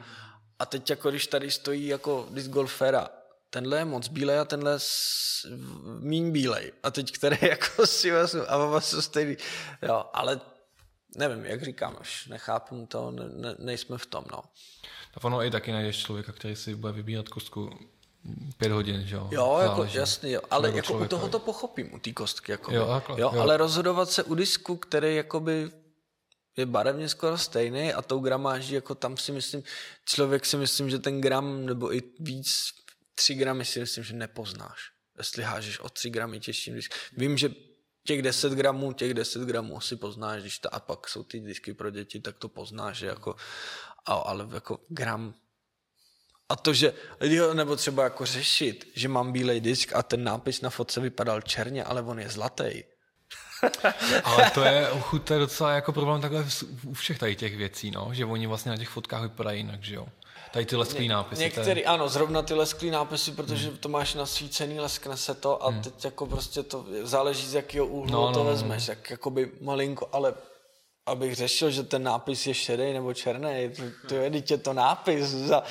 A 0.59 0.65
teď 0.65 0.89
jako 0.89 1.09
když 1.09 1.27
tady 1.27 1.51
stojí 1.51 1.87
jako 1.87 2.27
disc 2.31 2.49
golfera, 2.49 3.09
tenhle 3.49 3.77
je 3.77 3.85
moc 3.85 4.07
bílej 4.07 4.39
a 4.39 4.45
tenhle 4.45 4.71
je 4.71 4.77
míň 5.99 6.31
bílej. 6.31 6.71
A 6.83 6.91
teď 6.91 7.11
který 7.11 7.37
jako 7.49 7.87
si 7.87 8.11
vezmu 8.11 8.41
a 8.47 8.57
oba 8.57 8.81
jsou 8.81 9.01
stejný. 9.01 9.37
Jo, 9.81 10.05
ale 10.13 10.41
nevím, 11.15 11.45
jak 11.45 11.63
říkám, 11.63 11.97
už 12.01 12.27
nechápu 12.27 12.85
to, 12.85 13.11
ne, 13.11 13.25
ne, 13.29 13.55
nejsme 13.59 13.97
v 13.97 14.05
tom, 14.05 14.25
no. 14.31 14.43
A 15.13 15.23
ono 15.23 15.43
i 15.43 15.51
taky 15.51 15.71
najdeš 15.71 15.97
člověka, 15.97 16.31
který 16.31 16.55
si 16.55 16.75
bude 16.75 16.93
vybírat 16.93 17.29
kostku 17.29 17.69
pět 18.57 18.71
hodin, 18.71 19.07
že 19.07 19.15
jo? 19.15 19.29
Jo, 19.31 19.59
jako, 19.61 19.83
jasně, 19.83 20.31
jo. 20.31 20.41
ale 20.49 20.67
jako 20.67 20.81
člověka. 20.81 21.15
u 21.15 21.19
toho 21.19 21.29
to 21.29 21.39
pochopím, 21.39 21.93
u 21.93 21.99
té 21.99 22.11
kostky, 22.13 22.51
jako 22.51 22.73
jo, 22.73 23.01
jo, 23.09 23.15
jo, 23.17 23.31
ale 23.31 23.57
rozhodovat 23.57 24.09
se 24.09 24.23
u 24.23 24.35
disku, 24.35 24.75
který 24.77 25.15
jakoby 25.15 25.71
je 26.57 26.65
barevně 26.65 27.09
skoro 27.09 27.37
stejný 27.37 27.93
a 27.93 28.01
tou 28.01 28.19
gramáží, 28.19 28.73
jako 28.73 28.95
tam 28.95 29.17
si 29.17 29.31
myslím, 29.31 29.63
člověk 30.05 30.45
si 30.45 30.57
myslím, 30.57 30.89
že 30.89 30.99
ten 30.99 31.21
gram 31.21 31.65
nebo 31.65 31.95
i 31.95 32.01
víc, 32.19 32.73
tři 33.17 33.35
gramy 33.35 33.65
si 33.65 33.79
myslím, 33.79 34.03
že 34.03 34.13
nepoznáš 34.13 34.97
jestli 35.17 35.43
hážeš 35.43 35.79
o 35.79 35.89
3 35.89 36.09
gramy 36.09 36.39
těžším 36.39 36.75
disk. 36.75 36.93
Vím, 37.17 37.37
že 37.37 37.49
těch 38.03 38.21
10 38.21 38.53
gramů, 38.53 38.93
těch 38.93 39.13
10 39.13 39.41
gramů 39.41 39.81
si 39.81 39.95
poznáš, 39.95 40.41
když 40.41 40.59
ta, 40.59 40.69
a 40.69 40.79
pak 40.79 41.09
jsou 41.09 41.23
ty 41.23 41.39
disky 41.39 41.73
pro 41.73 41.89
děti, 41.89 42.19
tak 42.19 42.37
to 42.37 42.49
poznáš, 42.49 42.97
že 42.97 43.07
jako, 43.07 43.35
a, 44.05 44.13
ale 44.13 44.47
jako 44.53 44.79
gram 44.89 45.33
a 46.49 46.55
to, 46.55 46.73
že, 46.73 46.93
nebo 47.53 47.75
třeba 47.75 48.03
jako 48.03 48.25
řešit, 48.25 48.91
že 48.95 49.07
mám 49.07 49.31
bílej 49.31 49.61
disk 49.61 49.93
a 49.95 50.03
ten 50.03 50.23
nápis 50.23 50.61
na 50.61 50.69
fotce 50.69 51.01
vypadal 51.01 51.41
černě, 51.41 51.83
ale 51.83 52.01
on 52.01 52.19
je 52.19 52.29
zlatý. 52.29 52.83
ale 54.23 54.51
to 54.51 54.63
je, 54.63 54.87
chuť, 54.99 55.23
to 55.23 55.33
je 55.33 55.39
docela 55.39 55.71
jako 55.71 55.93
problém 55.93 56.21
takhle 56.21 56.47
u 56.83 56.93
všech 56.93 57.19
tady 57.19 57.35
těch 57.35 57.57
věcí, 57.57 57.91
no, 57.91 58.09
že 58.13 58.25
oni 58.25 58.47
vlastně 58.47 58.71
na 58.71 58.77
těch 58.77 58.89
fotkách 58.89 59.21
vypadají 59.21 59.59
jinak, 59.59 59.83
že 59.83 59.95
jo. 59.95 60.07
Tady 60.51 60.65
ty 60.65 60.75
lesklý 60.75 61.07
nápisy. 61.07 61.43
Některý, 61.43 61.81
ten... 61.81 61.91
ano, 61.91 62.09
zrovna 62.09 62.41
ty 62.41 62.53
lesklý 62.53 62.91
nápisy, 62.91 63.31
protože 63.31 63.67
hmm. 63.67 63.77
to 63.77 63.89
máš 63.89 64.13
nasvícený, 64.13 64.79
leskne 64.79 65.17
se 65.17 65.33
to 65.33 65.63
a 65.63 65.69
hmm. 65.69 65.81
teď 65.81 66.05
jako 66.05 66.25
prostě 66.25 66.63
to 66.63 66.85
záleží 67.03 67.47
z 67.47 67.53
jakého 67.53 67.85
úhlu 67.85 68.11
no, 68.11 68.33
to 68.33 68.39
no, 68.39 68.43
no 68.43 68.49
vezmeš, 68.49 68.87
no. 68.87 68.91
jak 68.91 69.09
jakoby 69.09 69.51
malinko, 69.61 70.09
ale 70.11 70.33
abych 71.05 71.35
řešil, 71.35 71.71
že 71.71 71.83
ten 71.83 72.03
nápis 72.03 72.47
je 72.47 72.53
šedý 72.53 72.93
nebo 72.93 73.13
černý, 73.13 73.69
to, 73.75 73.83
to 74.07 74.15
je 74.15 74.29
dítě 74.29 74.57
to 74.57 74.73
nápis 74.73 75.25
za 75.25 75.63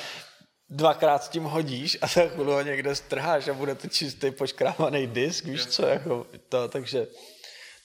dvakrát 0.71 1.25
s 1.25 1.29
tím 1.29 1.45
hodíš 1.45 1.99
a 2.01 2.09
tak 2.09 2.37
ho 2.37 2.63
někde 2.63 2.95
strháš 2.95 3.49
a 3.49 3.55
bude 3.55 3.75
to 3.75 3.89
čistý 3.89 4.31
poškrávaný 4.31 5.07
disk, 5.07 5.45
víš 5.45 5.67
co, 5.67 5.87
jako 5.87 6.27
to, 6.49 6.69
takže, 6.69 7.07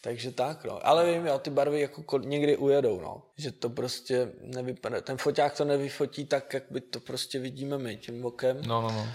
takže 0.02 0.32
tak, 0.32 0.66
no. 0.66 0.88
Ale 0.88 1.14
vím, 1.14 1.26
jo, 1.26 1.40
ty 1.40 1.50
barvy 1.50 1.82
jako 1.82 2.18
někdy 2.18 2.58
ujedou, 2.58 3.02
no. 3.02 3.24
Že 3.38 3.52
to 3.52 3.70
prostě 3.70 4.32
nevypadá, 4.42 5.02
ten 5.02 5.18
foťák 5.18 5.58
to 5.58 5.66
nevyfotí 5.66 6.26
tak, 6.26 6.54
jak 6.54 6.64
by 6.70 6.82
to 6.82 7.00
prostě 7.00 7.40
vidíme 7.40 7.78
my 7.78 7.98
tím 7.98 8.22
bokem. 8.22 8.62
No, 8.68 8.82
no, 8.82 8.92
no. 8.92 9.08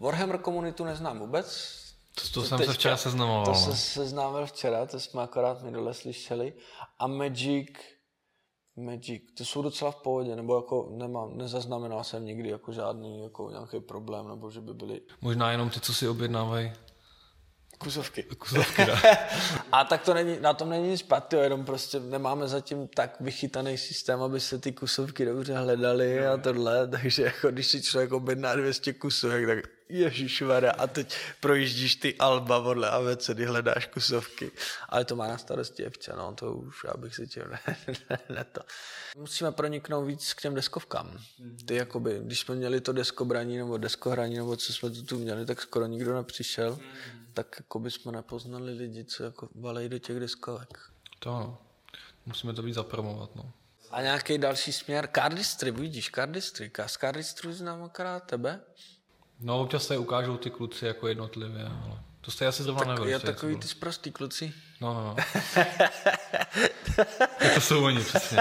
Warhammer 0.00 0.38
komunitu 0.38 0.84
neznám 0.84 1.18
vůbec. 1.18 1.78
To, 2.14 2.28
to, 2.28 2.40
to 2.40 2.46
jsem 2.46 2.58
teďka, 2.58 2.72
se 2.72 2.78
včera 2.78 2.96
seznamoval. 2.96 3.44
To 3.44 3.50
no. 3.50 3.56
se 3.56 3.76
seznámil 3.76 4.46
včera, 4.46 4.86
to 4.86 5.00
jsme 5.00 5.22
akorát 5.22 5.62
minule 5.62 5.94
slyšeli. 5.94 6.52
A 6.98 7.06
Magic, 7.06 7.68
Magic, 8.76 9.22
to 9.38 9.44
jsou 9.44 9.62
docela 9.62 9.90
v 9.90 9.96
pohodě, 9.96 10.36
nebo 10.36 10.56
jako 10.56 10.88
nemám, 10.90 11.36
nezaznamenal 11.38 12.04
jsem 12.04 12.24
nikdy 12.24 12.48
jako 12.48 12.72
žádný 12.72 13.22
jako 13.22 13.50
nějaký 13.50 13.80
problém, 13.80 14.28
nebo 14.28 14.50
že 14.50 14.60
by 14.60 14.74
byly... 14.74 15.00
Možná 15.20 15.52
jenom 15.52 15.70
ty, 15.70 15.80
co 15.80 15.94
si 15.94 16.08
objednávají. 16.08 16.72
Kusovky. 17.78 18.22
Kusovky, 18.22 18.84
da. 18.84 19.00
A 19.72 19.84
tak 19.84 20.02
to 20.02 20.14
není, 20.14 20.40
na 20.40 20.54
tom 20.54 20.70
není 20.70 20.88
nic 20.88 21.00
špatného, 21.00 21.44
jenom 21.44 21.64
prostě 21.64 22.00
nemáme 22.00 22.48
zatím 22.48 22.88
tak 22.88 23.20
vychytaný 23.20 23.78
systém, 23.78 24.22
aby 24.22 24.40
se 24.40 24.58
ty 24.58 24.72
kusovky 24.72 25.24
dobře 25.24 25.54
hledaly 25.54 26.26
a 26.26 26.36
tohle, 26.36 26.88
takže 26.90 27.22
jako 27.22 27.50
když 27.50 27.66
si 27.66 27.82
člověk 27.82 28.12
objedná 28.12 28.54
200 28.54 28.92
kusovek, 28.92 29.46
tak 29.46 29.58
Ježišvara, 29.88 30.70
a 30.70 30.86
teď 30.86 31.14
projíždíš 31.40 31.96
ty 31.96 32.14
alba 32.18 32.62
podle 32.62 32.90
abecedy, 32.90 33.44
hledáš 33.44 33.86
kusovky. 33.86 34.50
Ale 34.88 35.04
to 35.04 35.16
má 35.16 35.26
na 35.26 35.38
starosti 35.38 35.84
Evča, 35.84 36.16
no, 36.16 36.34
to 36.34 36.52
už 36.54 36.84
já 36.84 36.92
bych 36.96 37.14
si 37.14 37.26
tím 37.26 37.42
ne, 37.50 37.76
ne, 38.10 38.18
ne 38.34 38.44
to. 38.52 38.60
Musíme 39.16 39.52
proniknout 39.52 40.04
víc 40.04 40.34
k 40.34 40.40
těm 40.42 40.54
deskovkám. 40.54 41.18
Ty 41.66 41.74
jakoby, 41.74 42.20
když 42.22 42.40
jsme 42.40 42.54
měli 42.54 42.80
to 42.80 42.92
deskobraní 42.92 43.56
nebo 43.56 43.78
deskohraní, 43.78 44.36
nebo 44.36 44.56
co 44.56 44.72
jsme 44.72 44.90
tu, 44.90 45.02
tu 45.02 45.18
měli, 45.18 45.46
tak 45.46 45.62
skoro 45.62 45.86
nikdo 45.86 46.14
nepřišel. 46.14 46.78
Tak 47.38 47.56
jako 47.58 47.78
by 47.78 47.90
jsme 47.90 48.12
nepoznali 48.12 48.72
lidi, 48.72 49.04
co 49.04 49.24
jako 49.24 49.48
valej 49.54 49.88
do 49.88 49.98
těch 49.98 50.20
deskovek. 50.20 50.78
To 51.18 51.34
ano. 51.34 51.58
Musíme 52.26 52.52
to 52.52 52.62
víc 52.62 52.74
zapromovat, 52.74 53.36
no. 53.36 53.52
A 53.90 54.02
nějaký 54.02 54.38
další 54.38 54.72
směr? 54.72 55.08
Cardistry, 55.14 55.70
vidíš, 55.70 56.10
Cardistry. 56.14 56.70
Z 56.86 56.92
Cardistry 56.92 57.52
znám 57.52 57.82
akorát 57.82 58.24
tebe. 58.24 58.60
No 59.40 59.60
občas 59.60 59.86
se 59.86 59.98
ukážou 59.98 60.36
ty 60.36 60.50
kluci 60.50 60.86
jako 60.86 61.08
jednotlivě, 61.08 61.64
ale 61.64 62.00
to 62.20 62.30
jste 62.30 62.46
asi 62.46 62.62
zrovna 62.62 62.84
tak 62.84 62.88
nevěděl. 62.88 63.20
Já 63.20 63.26
takový 63.26 63.56
ty 63.56 63.68
zprostý 63.68 64.12
kluci. 64.12 64.52
No, 64.80 64.94
no, 64.94 65.04
no. 65.04 65.16
to 67.54 67.60
jsou 67.60 67.84
oni, 67.84 68.00
přesně. 68.00 68.38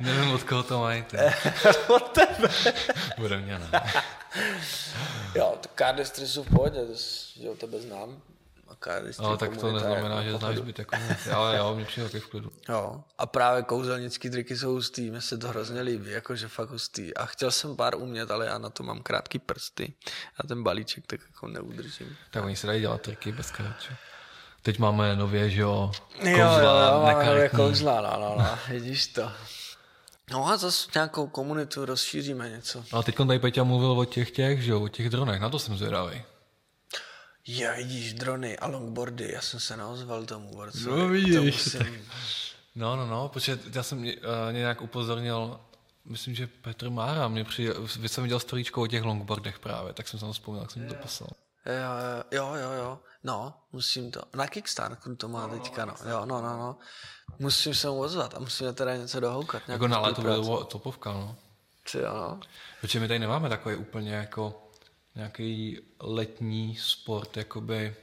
Nevím, 0.00 0.30
od 0.30 0.42
koho 0.42 0.62
to 0.62 0.80
mají. 0.80 1.04
Od 1.88 2.12
tebe. 2.12 2.48
Bude 3.18 3.38
mě, 3.38 3.58
ne. 3.58 3.70
jo, 5.36 5.58
to 5.60 5.68
KD 5.74 6.18
jsou 6.18 6.42
v 6.42 6.48
pohodě, 6.48 6.80
to, 6.86 6.94
že 7.42 7.50
o 7.50 7.54
tebe 7.54 7.80
znám. 7.80 8.22
Ale 9.18 9.36
tak 9.36 9.56
to 9.56 9.72
neznamená, 9.72 10.22
že 10.22 10.36
znáš 10.36 10.56
zbytek 10.56 10.88
komunity, 10.88 11.30
ale 11.30 11.56
jo, 11.56 11.74
mě 11.74 11.84
přijde 11.84 12.08
taky 12.08 12.20
v 12.20 12.26
klidu. 12.26 12.52
Jo, 12.68 13.02
a 13.18 13.26
právě 13.26 13.62
kouzelnický 13.62 14.30
triky 14.30 14.56
jsou 14.56 14.72
hustý, 14.72 15.10
mně 15.10 15.20
se 15.20 15.38
to 15.38 15.48
hrozně 15.48 15.80
líbí, 15.80 16.10
jakože 16.10 16.48
fakt 16.48 16.70
hustý. 16.70 17.14
A 17.14 17.26
chtěl 17.26 17.50
jsem 17.50 17.76
pár 17.76 17.96
umět, 17.96 18.30
ale 18.30 18.46
já 18.46 18.58
na 18.58 18.70
to 18.70 18.82
mám 18.82 19.02
krátký 19.02 19.38
prsty 19.38 19.94
a 20.38 20.46
ten 20.46 20.62
balíček 20.62 21.06
tak 21.06 21.20
jako 21.26 21.48
neudržím. 21.48 22.16
Tak 22.30 22.44
oni 22.44 22.56
se 22.56 22.66
dají 22.66 22.80
dělat 22.80 23.00
triky 23.00 23.32
bez 23.32 23.50
karat, 23.50 23.76
Teď 24.62 24.78
máme 24.78 25.16
nově, 25.16 25.50
že 25.50 25.60
jo, 25.60 25.92
kouzla, 26.18 27.10
jo, 27.10 27.26
jo, 27.26 27.42
jo, 27.42 27.48
kouzla, 27.56 28.00
no, 28.00 28.20
no, 28.20 28.34
no, 28.38 28.58
vidíš 28.68 29.06
to. 29.06 29.32
No 30.30 30.48
a 30.48 30.56
zase 30.56 30.88
nějakou 30.94 31.26
komunitu 31.26 31.84
rozšíříme 31.84 32.50
něco. 32.50 32.84
A 32.92 33.02
teď 33.02 33.16
tady 33.16 33.38
Peťa 33.38 33.64
mluvil 33.64 33.90
o 33.90 34.04
těch 34.04 34.30
těch, 34.30 34.62
že 34.62 34.70
jo, 34.70 34.82
o 34.82 34.88
těch 34.88 35.10
dronech, 35.10 35.40
na 35.40 35.50
to 35.50 35.58
jsem 35.58 35.76
zvědavý. 35.76 36.22
Já 37.48 37.74
vidíš, 37.74 38.12
drony 38.12 38.58
a 38.58 38.66
longboardy, 38.66 39.32
já 39.32 39.40
jsem 39.40 39.60
se 39.60 39.76
neozval 39.76 40.24
tomu 40.24 40.54
borcovi. 40.54 41.00
No 41.00 41.08
vidíš. 41.08 41.64
Musím... 41.64 41.78
Tak... 41.78 41.88
No, 42.74 42.96
no, 42.96 43.06
no, 43.06 43.28
protože 43.28 43.58
já 43.74 43.82
jsem 43.82 43.98
uh, 43.98 44.12
nějak 44.52 44.82
upozornil, 44.82 45.60
myslím, 46.04 46.34
že 46.34 46.46
Petr 46.46 46.90
Mára 46.90 47.28
mě 47.28 47.44
přijde, 47.44 47.74
vy 47.98 48.08
jsem 48.08 48.24
viděl 48.24 48.40
storíčko 48.40 48.82
o 48.82 48.86
těch 48.86 49.02
longboardech 49.02 49.58
právě, 49.58 49.92
tak 49.92 50.08
jsem 50.08 50.20
se 50.20 50.26
to 50.26 50.32
vzpomněl, 50.32 50.62
jak 50.62 50.70
jsem 50.70 50.88
to 50.88 50.94
poslal. 50.94 51.30
Jo, 51.66 52.24
jo, 52.30 52.54
jo, 52.54 52.72
jo, 52.72 52.98
no, 53.24 53.54
musím 53.72 54.10
to, 54.10 54.22
na 54.34 54.46
Kickstarteru 54.46 55.16
to 55.16 55.28
má 55.28 55.48
teďka, 55.48 55.84
no, 55.84 55.94
jo, 56.10 56.26
no, 56.26 56.42
no, 56.42 56.56
no, 56.56 56.78
musím 57.38 57.74
se 57.74 57.88
mu 57.88 58.00
ozvat 58.00 58.34
a 58.34 58.38
musíme 58.38 58.72
teda 58.72 58.96
něco 58.96 59.20
dohoukat. 59.20 59.62
Jako 59.68 59.88
na 59.88 60.00
léto 60.00 60.22
bylo 60.22 60.64
topovka, 60.64 61.12
no. 61.12 61.36
Co 61.84 61.98
jo, 61.98 62.14
no. 62.14 62.40
Protože 62.80 63.00
my 63.00 63.08
tady 63.08 63.18
nemáme 63.18 63.48
takový 63.48 63.76
úplně 63.76 64.14
jako 64.14 64.62
nějaký 65.14 65.80
letní 66.00 66.76
sport, 66.76 67.36
jakoby 67.36 67.96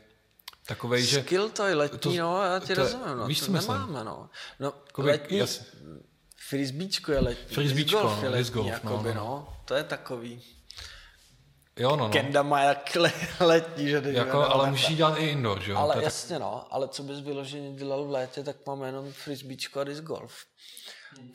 takovej, 0.66 1.06
že... 1.06 1.22
Skill 1.22 1.50
to 1.50 1.68
je 1.68 1.76
letní, 1.76 2.00
to, 2.00 2.14
no, 2.14 2.44
já 2.44 2.60
ti 2.60 2.74
rozumím, 2.74 3.18
no, 3.18 3.28
víš, 3.28 3.40
to 3.40 3.52
nemáme, 3.52 4.04
no. 4.04 4.30
No, 4.60 4.74
Koby, 4.92 5.10
letní, 5.10 5.38
jas... 5.38 5.62
frisbíčko 6.38 7.12
je 7.12 7.20
letní, 7.20 7.56
frisbíčko, 7.56 7.98
disc 7.98 8.04
golf 8.04 8.24
je 8.24 8.30
letní, 8.30 8.52
golf, 8.52 8.68
jakoby, 8.68 9.14
no, 9.14 9.16
no. 9.16 9.26
no, 9.26 9.58
to 9.66 9.74
je 9.74 9.84
takový. 9.84 10.42
Jo, 11.80 11.90
no, 11.90 11.98
no. 11.98 12.10
Kenda 12.10 12.44
má 12.44 12.60
jak 12.62 12.98
letní, 13.40 13.90
že 13.90 14.02
jako, 14.06 14.42
Ale 14.42 14.72
musí 14.72 14.96
dělat 14.96 15.18
i 15.18 15.26
indoor, 15.26 15.62
že 15.62 15.72
jo? 15.72 15.78
Ale 15.78 16.04
jasně, 16.04 16.36
tak... 16.36 16.42
no, 16.42 16.68
ale 16.74 16.88
co 16.88 17.04
bys 17.04 17.20
vyloženě 17.20 17.72
dělal 17.72 18.06
v 18.06 18.12
létě, 18.12 18.44
tak 18.44 18.56
máme 18.66 18.88
jenom 18.88 19.12
frisbíčko 19.12 19.80
a 19.80 19.84
disc 19.84 20.02
golf. 20.02 20.34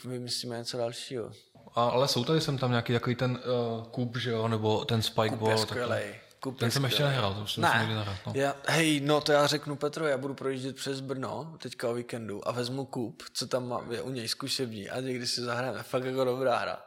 Vymyslíme 0.05 0.59
něco 0.59 0.79
dalšího. 0.79 1.33
A, 1.75 1.89
ale 1.89 2.09
jsou 2.09 2.25
tady 2.25 2.41
jsem 2.41 2.59
tam 2.59 2.71
nějaký 2.71 2.93
takový 2.93 3.17
ten 3.17 3.31
uh, 3.79 3.85
kub, 3.85 4.17
že 4.17 4.31
jo, 4.31 4.49
nebo 4.49 4.85
ten 4.85 5.03
spike 5.03 5.37
kup. 5.37 5.49
Je 5.49 6.21
Kup 6.41 6.59
ten 6.59 6.71
jsem 6.71 6.85
ještě 6.85 7.03
nehrál, 7.03 7.35
to 7.35 7.47
jsem 7.47 7.63
ne. 7.63 7.87
nehrál. 7.89 8.17
No. 8.27 8.33
Já, 8.37 8.57
hej, 8.67 9.01
no 9.01 9.21
to 9.21 9.33
já 9.33 9.47
řeknu 9.47 9.77
Petro, 9.77 10.07
já 10.07 10.19
budu 10.19 10.35
projíždět 10.35 10.77
přes 10.77 11.01
Brno 11.01 11.57
teďka 11.63 11.89
o 11.89 11.95
víkendu 11.95 12.49
a 12.49 12.53
vezmu 12.53 12.85
kup, 12.85 13.23
co 13.33 13.47
tam 13.47 13.69
má, 13.69 13.85
je 13.91 14.03
u 14.03 14.11
něj 14.11 14.29
zkušební 14.29 14.91
a 14.91 15.01
někdy 15.01 15.27
si 15.27 15.41
zahrajeme. 15.41 15.83
Fakt 15.83 16.05
jako 16.05 16.25
dobrá 16.25 16.59
hra. 16.59 16.83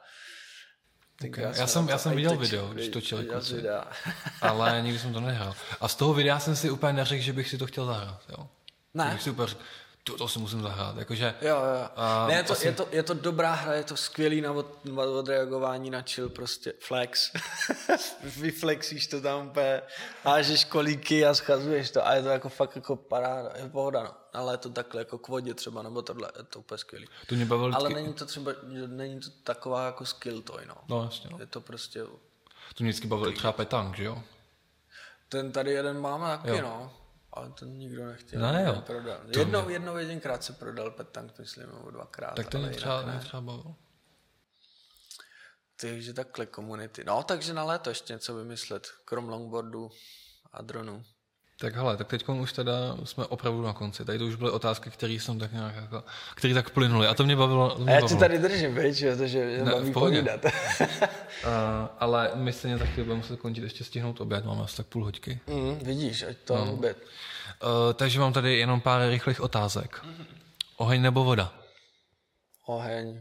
Okay. 1.30 1.43
Já, 1.43 1.56
já 1.56 1.68
jsem, 1.68 1.89
já 1.89 1.98
jsem 1.98 2.15
viděl 2.15 2.38
video, 2.38 2.68
když 2.68 2.89
točili 2.89 3.26
kluci, 3.26 3.64
ale 4.41 4.81
nikdy 4.81 4.99
jsem 4.99 5.14
to 5.14 5.19
nehrál. 5.19 5.56
A 5.81 5.88
z 5.88 5.95
toho 5.95 6.14
videa 6.14 6.39
jsem 6.39 6.56
si 6.56 6.69
úplně 6.69 6.93
neřekl, 6.93 7.23
že 7.23 7.34
bych 7.34 7.49
si 7.49 7.57
to 7.57 7.68
chtěl 7.68 7.85
zahrát. 7.85 8.22
Jo. 8.30 8.48
Ne. 8.93 9.10
Bych 9.11 9.22
si 9.22 9.30
úplně 9.30 9.48
řekl, 9.48 9.61
to, 10.03 10.18
to 10.18 10.28
si 10.28 10.40
musím 10.40 10.61
zahrát. 10.61 10.98
Jakože, 10.98 11.36
jo, 11.41 11.48
jo. 11.48 11.90
Uh, 11.98 12.28
ne, 12.28 12.34
je 12.34 12.44
to, 12.44 12.53
asi... 12.53 12.68
je, 12.68 12.73
to, 12.73 12.88
je 12.91 13.03
to 13.03 13.14
dobrá 13.14 13.53
hra, 13.53 13.73
je 13.73 13.84
to 13.84 13.98
skvělý 13.98 14.41
na 14.41 14.52
od, 14.52 14.68
odreagování 14.98 15.90
na 15.90 16.02
chill, 16.02 16.30
prostě 16.30 16.73
flex. 16.80 17.32
Vyflexíš 18.38 19.07
to 19.07 19.22
tam 19.22 19.48
úplně, 19.48 19.82
hážeš 20.23 20.65
kolíky 20.65 21.26
a 21.26 21.34
schazuješ 21.34 21.91
to 21.91 22.07
a 22.07 22.14
je 22.14 22.23
to 22.23 22.30
jako 22.30 22.49
fakt 22.49 22.76
jako 22.76 22.95
paráda, 22.95 23.52
je 23.56 23.69
pohoda, 23.69 24.03
no. 24.03 24.14
Ale 24.34 24.53
je 24.53 24.57
to 24.57 24.69
takhle 24.69 25.02
jako 25.02 25.18
k 25.18 25.28
vodě 25.28 25.53
třeba, 25.53 25.82
nebo 25.82 26.02
tohle, 26.02 26.32
je 26.38 26.44
to 26.44 26.60
úplně 26.60 26.78
skvělý. 26.78 27.07
To 27.28 27.36
mě 27.36 27.45
bavilo 27.45 27.76
Ale 27.76 27.90
není 27.90 28.14
to 28.14 28.26
třeba, 28.26 28.52
není 28.88 29.19
to 29.19 29.30
taková 29.44 29.86
jako 29.86 30.06
skill 30.06 30.41
toy, 30.41 30.65
no. 30.65 30.76
No, 30.88 31.03
jasně, 31.03 31.30
no. 31.32 31.40
Je 31.40 31.45
to 31.45 31.61
prostě... 31.61 32.03
To 32.76 32.84
mě 32.84 32.91
vždycky 32.91 33.07
bavilo 33.07 33.32
třeba 33.32 33.53
petang, 33.53 33.95
že 33.95 34.03
jo? 34.03 34.23
Ten 35.30 35.52
tady 35.52 35.72
jeden 35.72 35.99
máme 36.02 36.28
taky, 36.28 36.49
jo. 36.49 36.61
no. 36.61 36.91
Ale 37.34 37.52
to 37.52 37.66
nikdo 37.66 38.06
nechtěl. 38.06 38.41
Ne, 38.41 38.64
jo. 38.68 38.82
Prodal. 38.82 39.20
Jednou, 39.38 39.70
jednou 39.70 39.98
jedinkrát 39.98 40.44
se 40.44 40.53
prodal 40.53 40.91
petank, 40.91 41.40
myslím, 41.40 41.68
nebo 41.68 41.91
dvakrát. 41.91 42.36
Tak 42.36 42.49
to 42.49 42.58
mě 42.58 42.70
třeba, 42.70 43.02
ne. 43.02 43.20
třeba 43.20 43.41
bavilo. 43.41 43.76
Takže 45.82 46.14
takhle 46.14 46.45
komunity. 46.45 47.03
No, 47.03 47.24
takže 47.24 47.53
na 47.53 47.64
léto 47.64 47.90
ještě 47.90 48.14
něco 48.14 48.36
vymyslet, 48.36 48.88
krom 49.06 49.30
longboardu 49.30 49.91
a 50.52 50.62
dronů. 50.62 51.06
Tak 51.62 51.76
hele, 51.76 51.98
tak 51.98 52.08
teď 52.08 52.30
už 52.30 52.54
teda 52.54 52.74
jsme 53.04 53.26
opravdu 53.26 53.62
na 53.62 53.74
konci. 53.74 54.06
Tady 54.06 54.18
to 54.18 54.26
už 54.26 54.36
byly 54.36 54.52
otázky, 54.52 54.90
které 54.90 55.14
jsem 55.14 55.40
tak 55.40 55.52
nějak 55.52 55.76
jako, 55.76 56.04
které 56.36 56.54
tak 56.54 56.70
plynuly. 56.70 57.08
A 57.08 57.14
to 57.14 57.24
mě 57.24 57.36
bavilo. 57.36 57.70
To 57.70 57.84
mě 57.84 57.92
a 57.92 57.96
já 57.96 58.08
ti 58.08 58.16
tady 58.16 58.40
držím, 58.40 58.76
víš, 58.76 59.06
protože 59.18 59.64
ne, 59.64 59.72
baví 59.72 59.92
povídat. 59.92 60.46
uh, 60.46 60.52
ale 62.00 62.32
my 62.34 62.54
stejně 62.54 62.78
taky 62.78 62.92
budeme 63.04 63.16
muset 63.16 63.40
končit, 63.40 63.64
ještě 63.64 63.84
stihnout 63.84 64.22
oběd, 64.22 64.46
máme 64.46 64.64
asi 64.64 64.78
tak 64.78 64.88
půl 64.88 65.04
hoďky. 65.04 65.40
Mm, 65.48 65.80
vidíš, 65.80 66.24
ať 66.24 66.38
to 66.38 66.56
no. 66.66 66.74
oběd. 66.74 66.98
Uh, 67.64 67.94
takže 67.94 68.20
mám 68.20 68.34
tady 68.34 68.58
jenom 68.58 68.82
pár 68.82 69.10
rychlých 69.10 69.42
otázek. 69.42 70.06
Oheň 70.78 71.02
nebo 71.02 71.24
voda? 71.24 71.54
Oheň, 72.66 73.20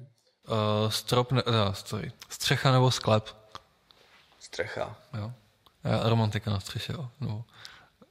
Uh, 0.48 0.90
strop, 0.90 1.32
ne, 1.32 1.42
uh, 1.42 1.72
sorry. 1.72 2.12
Střecha 2.28 2.72
nebo 2.72 2.90
sklep? 2.90 3.28
střecha. 4.40 4.96
Jo. 5.18 5.32
Uh, 5.84 6.08
romantika 6.08 6.50
na 6.50 6.60
střeše, 6.60 6.92
jo. 6.92 7.08
No. 7.20 7.44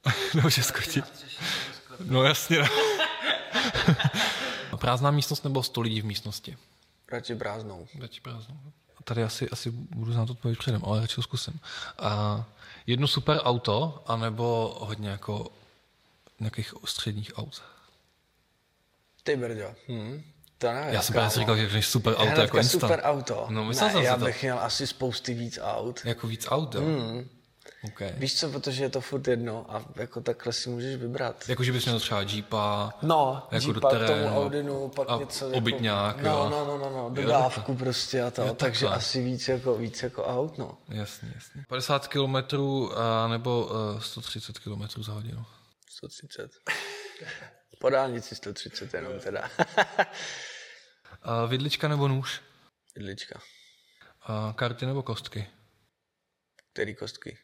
nebo 0.34 0.50
že 0.50 0.62
skočit. 0.62 1.04
No 2.04 2.22
jasně. 2.24 2.58
Prázdná 4.78 5.10
místnost 5.10 5.44
nebo 5.44 5.62
100 5.62 5.80
lidí 5.80 6.00
v 6.00 6.04
místnosti? 6.04 6.56
Radši 7.12 7.34
bráznou. 7.34 7.86
Radši 8.00 8.20
prázdnou. 8.20 8.56
Tady 9.04 9.22
asi, 9.22 9.48
asi 9.50 9.70
budu 9.70 10.12
znát 10.12 10.30
odpověď 10.30 10.58
předem, 10.58 10.82
ale 10.84 11.00
radši 11.00 11.14
ho 11.16 11.22
zkusím. 11.22 11.60
A 11.98 12.44
jedno 12.86 13.08
super 13.08 13.40
auto, 13.42 14.02
anebo 14.06 14.76
hodně 14.80 15.08
jako 15.08 15.46
nějakých 16.40 16.74
středních 16.84 17.38
aut. 17.38 17.62
Ty 19.22 19.36
brďo. 19.36 19.74
Hm. 19.88 20.22
To 20.58 20.72
nevím, 20.72 20.94
Já 20.94 21.02
jsem 21.02 21.12
kámo. 21.14 21.22
právě 21.30 21.40
říkal, 21.40 21.56
že 21.56 21.66
když 21.68 21.86
super 21.86 22.14
auto 22.16 22.40
jako 22.40 22.56
instant. 22.58 22.80
super 22.80 23.00
auto. 23.02 23.46
No, 23.50 23.64
myslel 23.64 23.88
ne, 23.88 23.92
jsem 23.94 24.02
já 24.02 24.16
to. 24.16 24.24
bych 24.24 24.42
měl 24.42 24.58
asi 24.58 24.86
spousty 24.86 25.34
víc 25.34 25.58
aut. 25.62 26.00
Jako 26.04 26.26
víc 26.26 26.46
aut, 26.50 26.74
jo? 26.74 26.80
Mm. 26.80 27.28
Okay. 27.84 28.12
Víš 28.16 28.38
co, 28.40 28.48
protože 28.50 28.84
je 28.84 28.90
to 28.90 29.00
furt 29.00 29.28
jedno 29.28 29.66
a 29.74 29.84
jako 29.96 30.20
takhle 30.20 30.52
si 30.52 30.70
můžeš 30.70 30.96
vybrat. 30.96 31.48
Jako, 31.48 31.64
že 31.64 31.72
bys 31.72 31.84
měl 31.84 32.00
třeba 32.00 32.22
Jeepa, 32.22 32.92
No, 33.02 33.48
jako 33.50 33.54
jako 33.54 33.72
do 33.72 33.88
Jeepa 33.88 33.88
k 33.88 33.92
terénu 33.92 34.24
tomu 34.28 34.40
Audinu, 34.40 34.88
pak 34.88 35.10
a 35.10 35.16
něco 35.16 35.48
obytňák, 35.50 36.16
jako, 36.16 36.28
jo. 36.28 36.48
no, 36.50 36.64
no, 36.64 36.78
no, 36.78 36.78
no, 36.78 36.90
no, 36.90 37.02
Jo, 37.02 37.10
dodávku 37.22 37.74
prostě 37.74 38.22
a 38.22 38.30
to, 38.30 38.42
Jo, 38.42 38.54
takže 38.54 38.80
takhle. 38.80 38.96
asi 38.98 39.22
víc 39.24 39.48
jako, 39.48 39.74
víc 39.76 40.02
jako 40.02 40.24
aut, 40.24 40.58
no. 40.58 40.78
Jasně, 40.88 41.32
jasně. 41.34 41.64
50 41.68 42.08
km 42.08 42.36
a 42.96 43.28
nebo 43.28 43.66
uh, 43.94 44.00
130 44.00 44.58
km 44.58 45.02
za 45.02 45.12
hodinu. 45.12 45.44
130. 45.90 46.50
Po 47.80 47.90
dálnici 47.90 48.34
130 48.34 48.94
jenom 48.94 49.12
teda. 49.20 49.50
Uh, 51.26 51.50
vidlička 51.50 51.88
nebo 51.88 52.08
nůž? 52.08 52.40
Vidlička. 52.96 53.40
Uh, 54.28 54.52
karty 54.52 54.86
nebo 54.86 55.02
kostky? 55.02 55.46
Který 56.72 56.94
kostky? 56.94 57.38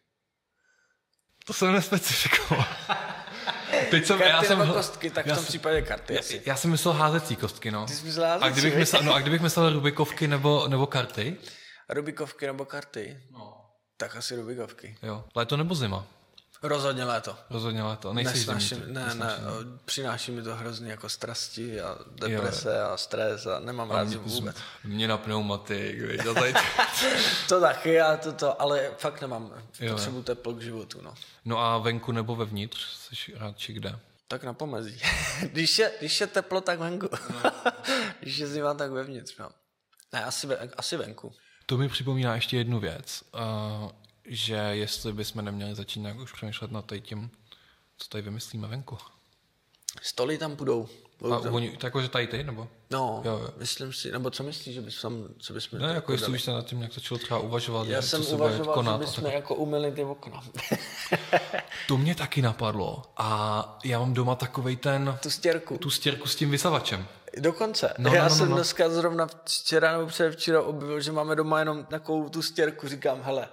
To 1.47 1.53
jsem 1.53 1.73
nespecifikoval. 1.73 2.67
Teď 3.91 4.07
jsem, 4.07 4.19
Karty 4.19 4.31
já 4.33 4.43
jsem, 4.43 4.59
nebo 4.59 4.73
kostky, 4.73 5.11
tak 5.11 5.25
v 5.25 5.29
tom 5.29 5.37
jsem- 5.37 5.45
případě 5.47 5.83
karty 5.83 6.15
já, 6.15 6.21
asi. 6.21 6.43
já 6.47 6.57
jsem 6.57 6.71
myslel 6.71 6.95
házecí 6.95 7.37
kostky, 7.37 7.71
no. 7.71 7.87
Ty 7.87 7.93
jsi 7.95 8.05
myslel 8.05 8.27
a 8.27 8.29
házecí, 8.33 8.53
kdybych 8.53 8.73
viď? 8.73 8.79
myslel, 8.81 9.03
no 9.03 9.15
a 9.15 9.21
kdybych 9.21 9.41
myslel 9.41 9.73
Rubikovky 9.73 10.29
nebo, 10.29 10.69
nebo 10.69 10.87
karty? 10.87 11.37
Rubikovky 11.89 12.47
nebo 12.47 12.65
karty? 12.65 13.21
No. 13.31 13.57
Tak 13.97 14.17
asi 14.17 14.37
Rubikovky. 14.37 14.97
Jo. 15.03 15.25
Léto 15.35 15.57
nebo 15.57 15.75
zima? 15.75 16.07
Rozhodně 16.63 17.05
léto. 17.05 17.37
Rozhodně 17.51 17.83
léto. 17.83 18.13
Nejsi 18.13 18.39
Nesnáším, 18.39 18.79
zimní, 18.79 18.87
ty. 18.87 18.93
ne, 18.93 19.15
ne, 19.15 19.39
přináší 19.85 20.33
mi 20.33 20.43
to 20.43 20.57
hrozně 20.57 20.91
jako 20.91 21.09
strasti 21.09 21.81
a 21.81 21.99
deprese 22.21 22.83
a 22.83 22.97
stres 22.97 23.47
a 23.47 23.61
nemám 23.61 23.91
rád 23.91 24.09
zimu 24.09 24.29
vůbec. 24.29 24.57
Mě 24.85 25.09
na 25.09 25.19
pneumatik, 25.19 26.21
a 26.31 26.35
tady... 26.35 26.55
To 27.49 27.61
taky, 27.61 27.93
já 27.93 28.17
to, 28.17 28.33
to, 28.33 28.63
ale 28.63 28.91
fakt 28.99 29.21
nemám 29.21 29.53
Jo, 29.81 29.93
potřebu 29.93 30.23
teplo 30.23 30.53
k 30.53 30.63
životu, 30.63 31.01
no. 31.03 31.15
No 31.45 31.59
a 31.59 31.79
venku 31.79 32.13
nebo 32.13 32.37
vevnitř? 32.37 32.87
Jsi 32.97 33.33
radši 33.35 33.73
kde? 33.73 33.99
Tak 34.29 34.45
na 34.45 34.53
pomezí. 34.55 35.01
když, 35.53 35.79
je, 35.79 35.93
když 35.99 36.21
je 36.21 36.27
teplo, 36.27 36.61
tak 36.61 36.79
venku. 36.79 37.09
když 38.21 38.39
je 38.39 38.47
zima, 38.47 38.75
tak 38.75 38.91
vevnitř, 38.91 39.37
no. 39.39 39.49
Ne, 40.13 40.25
asi, 40.25 40.47
asi 40.77 40.97
venku. 40.97 41.33
To 41.67 41.77
mi 41.77 41.89
připomíná 41.89 42.35
ještě 42.35 42.57
jednu 42.57 42.81
věc, 42.81 43.23
uh, 43.35 43.91
že 44.29 44.55
jestli 44.55 45.13
bychom 45.13 45.45
neměli 45.45 45.75
začít 45.75 46.01
nějak 46.01 46.17
už 46.19 46.33
přemýšlet 46.33 46.71
nad 46.73 46.93
tím, 47.01 47.31
co 47.99 48.09
tady 48.09 48.23
vymyslíme 48.23 48.69
venku. 48.69 48.99
Stoly 50.03 50.39
tam 50.39 50.57
půjdou. 50.57 50.89
A 51.33 51.37
oni, 51.39 51.71
tak 51.71 51.83
jako, 51.83 52.03
že 52.03 52.09
tady 52.09 52.27
ty, 52.27 52.45
nebo? 52.45 52.69
No, 52.91 53.23
Jo, 53.25 53.33
jo. 53.43 53.51
myslím 53.57 53.93
si, 53.93 54.13
nebo 54.13 54.31
co 54.31 54.43
myslíš, 54.43 54.75
že 54.75 54.81
bys 54.81 55.01
tam, 55.01 55.29
co 55.39 55.53
bys 55.53 55.71
Ne, 55.71 55.93
jako 55.95 56.13
jestli 56.13 56.33
už 56.33 56.43
se 56.43 56.51
nad 56.51 56.67
tím 56.67 56.79
nějak 56.79 56.95
začalo 56.95 57.19
třeba 57.19 57.41
uvažovat, 57.41 57.89
Já 57.89 58.01
že 58.01 58.07
jsem 58.09 58.23
co 58.23 58.29
se 58.29 58.37
bude 58.37 58.49
uvažoval, 58.49 58.75
konat. 58.75 59.01
že 59.01 59.07
bychom 59.07 59.25
tak. 59.25 59.33
jako 59.33 59.55
umyli 59.55 59.93
ty 59.93 60.05
okna. 60.05 60.43
To 61.89 61.97
mě 61.97 62.15
taky 62.15 62.43
napadlo. 62.43 63.03
A 63.17 63.79
já 63.85 63.99
mám 63.99 64.15
doma 64.15 64.35
takovej 64.35 64.77
ten, 64.77 65.19
tu 65.23 65.31
stěrku. 65.31 65.79
tu 65.79 65.91
stěrku 65.91 66.29
s 66.29 66.37
tím 66.37 66.51
vysavačem. 66.51 67.07
Dokonce. 67.39 67.95
No, 67.99 68.11
No, 68.11 68.17
já 68.17 68.23
no, 68.23 68.29
no, 68.29 68.35
jsem 68.37 68.49
no. 68.49 68.57
dneska 68.57 68.89
zrovna 68.89 69.27
včera 69.45 69.93
nebo 69.93 70.07
předevčera 70.07 70.63
objevil, 70.63 71.01
že 71.01 71.13
máme 71.13 71.37
doma 71.37 71.59
jenom 71.59 71.85
takovou 71.85 72.29
tu 72.29 72.43
stěrku. 72.43 72.89
Říkám, 72.89 73.23
hele, 73.23 73.49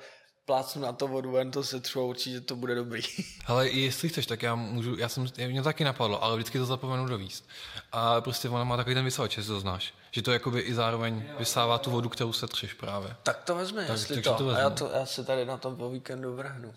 plácnu 0.45 0.81
na 0.81 0.93
to 0.93 1.07
vodu, 1.07 1.35
jen 1.37 1.51
to 1.51 1.63
se 1.63 1.79
třeba 1.79 2.05
určitě 2.05 2.41
to 2.41 2.55
bude 2.55 2.75
dobrý. 2.75 3.01
Hele, 3.45 3.69
jestli 3.69 4.09
chceš, 4.09 4.25
tak 4.25 4.43
já 4.43 4.55
můžu, 4.55 4.97
já 4.97 5.09
jsem, 5.09 5.27
mě 5.47 5.61
to 5.61 5.63
taky 5.63 5.83
napadlo, 5.83 6.23
ale 6.23 6.35
vždycky 6.35 6.57
to 6.57 6.65
zapomenu 6.65 7.05
dovíst. 7.05 7.49
A 7.91 8.21
prostě 8.21 8.49
ona 8.49 8.63
má 8.63 8.77
takový 8.77 8.95
ten 8.95 9.05
vysavač, 9.05 9.37
jestli 9.37 9.53
to 9.53 9.59
znáš. 9.59 9.93
Že 10.11 10.21
to 10.21 10.31
jakoby 10.31 10.59
i 10.59 10.73
zároveň 10.73 11.23
vysává 11.39 11.77
tu 11.77 11.91
vodu, 11.91 12.09
kterou 12.09 12.33
se 12.33 12.47
třeš 12.47 12.73
právě. 12.73 13.15
tak 13.23 13.43
to 13.43 13.55
vezme, 13.55 13.85
jestli 13.89 14.07
takže 14.07 14.21
to. 14.29 14.35
to 14.35 14.49
a 14.49 14.59
já, 14.59 14.69
to, 14.69 14.89
já 14.93 15.05
se 15.05 15.23
tady 15.23 15.45
na 15.45 15.57
tom 15.57 15.75
po 15.75 15.89
víkendu 15.89 16.35
vrhnu. 16.35 16.73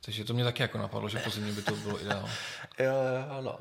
Takže 0.00 0.24
to 0.24 0.34
mě 0.34 0.44
taky 0.44 0.62
jako 0.62 0.78
napadlo, 0.78 1.08
že 1.08 1.18
po 1.18 1.30
zimě 1.30 1.52
by 1.52 1.62
to 1.62 1.76
bylo 1.76 2.00
ideální. 2.00 2.28
Jo, 2.78 2.92
jo, 2.92 3.42
no. 3.42 3.58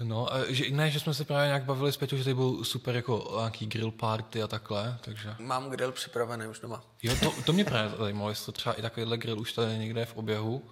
No, 0.00 0.34
a 0.34 0.38
že, 0.48 0.64
ne, 0.70 0.90
že 0.90 1.00
jsme 1.00 1.14
se 1.14 1.24
právě 1.24 1.46
nějak 1.46 1.64
bavili 1.64 1.92
s 1.92 1.96
Peťou, 1.96 2.16
že 2.16 2.24
tady 2.24 2.34
budou 2.34 2.64
super 2.64 2.96
jako 2.96 3.34
nějaký 3.38 3.66
grill 3.66 3.90
party 3.90 4.42
a 4.42 4.46
takhle, 4.46 4.98
takže... 5.00 5.34
Mám 5.38 5.70
grill 5.70 5.92
připravený 5.92 6.46
už 6.46 6.60
doma. 6.60 6.82
Jo, 7.02 7.14
to, 7.22 7.32
to 7.46 7.52
mě 7.52 7.64
právě 7.64 7.90
zajímalo, 7.98 8.28
jestli 8.30 8.52
třeba 8.52 8.72
i 8.74 8.82
takovýhle 8.82 9.18
grill 9.18 9.40
už 9.40 9.52
tady 9.52 9.78
někde 9.78 10.00
je 10.00 10.06
v 10.06 10.16
oběhu, 10.16 10.70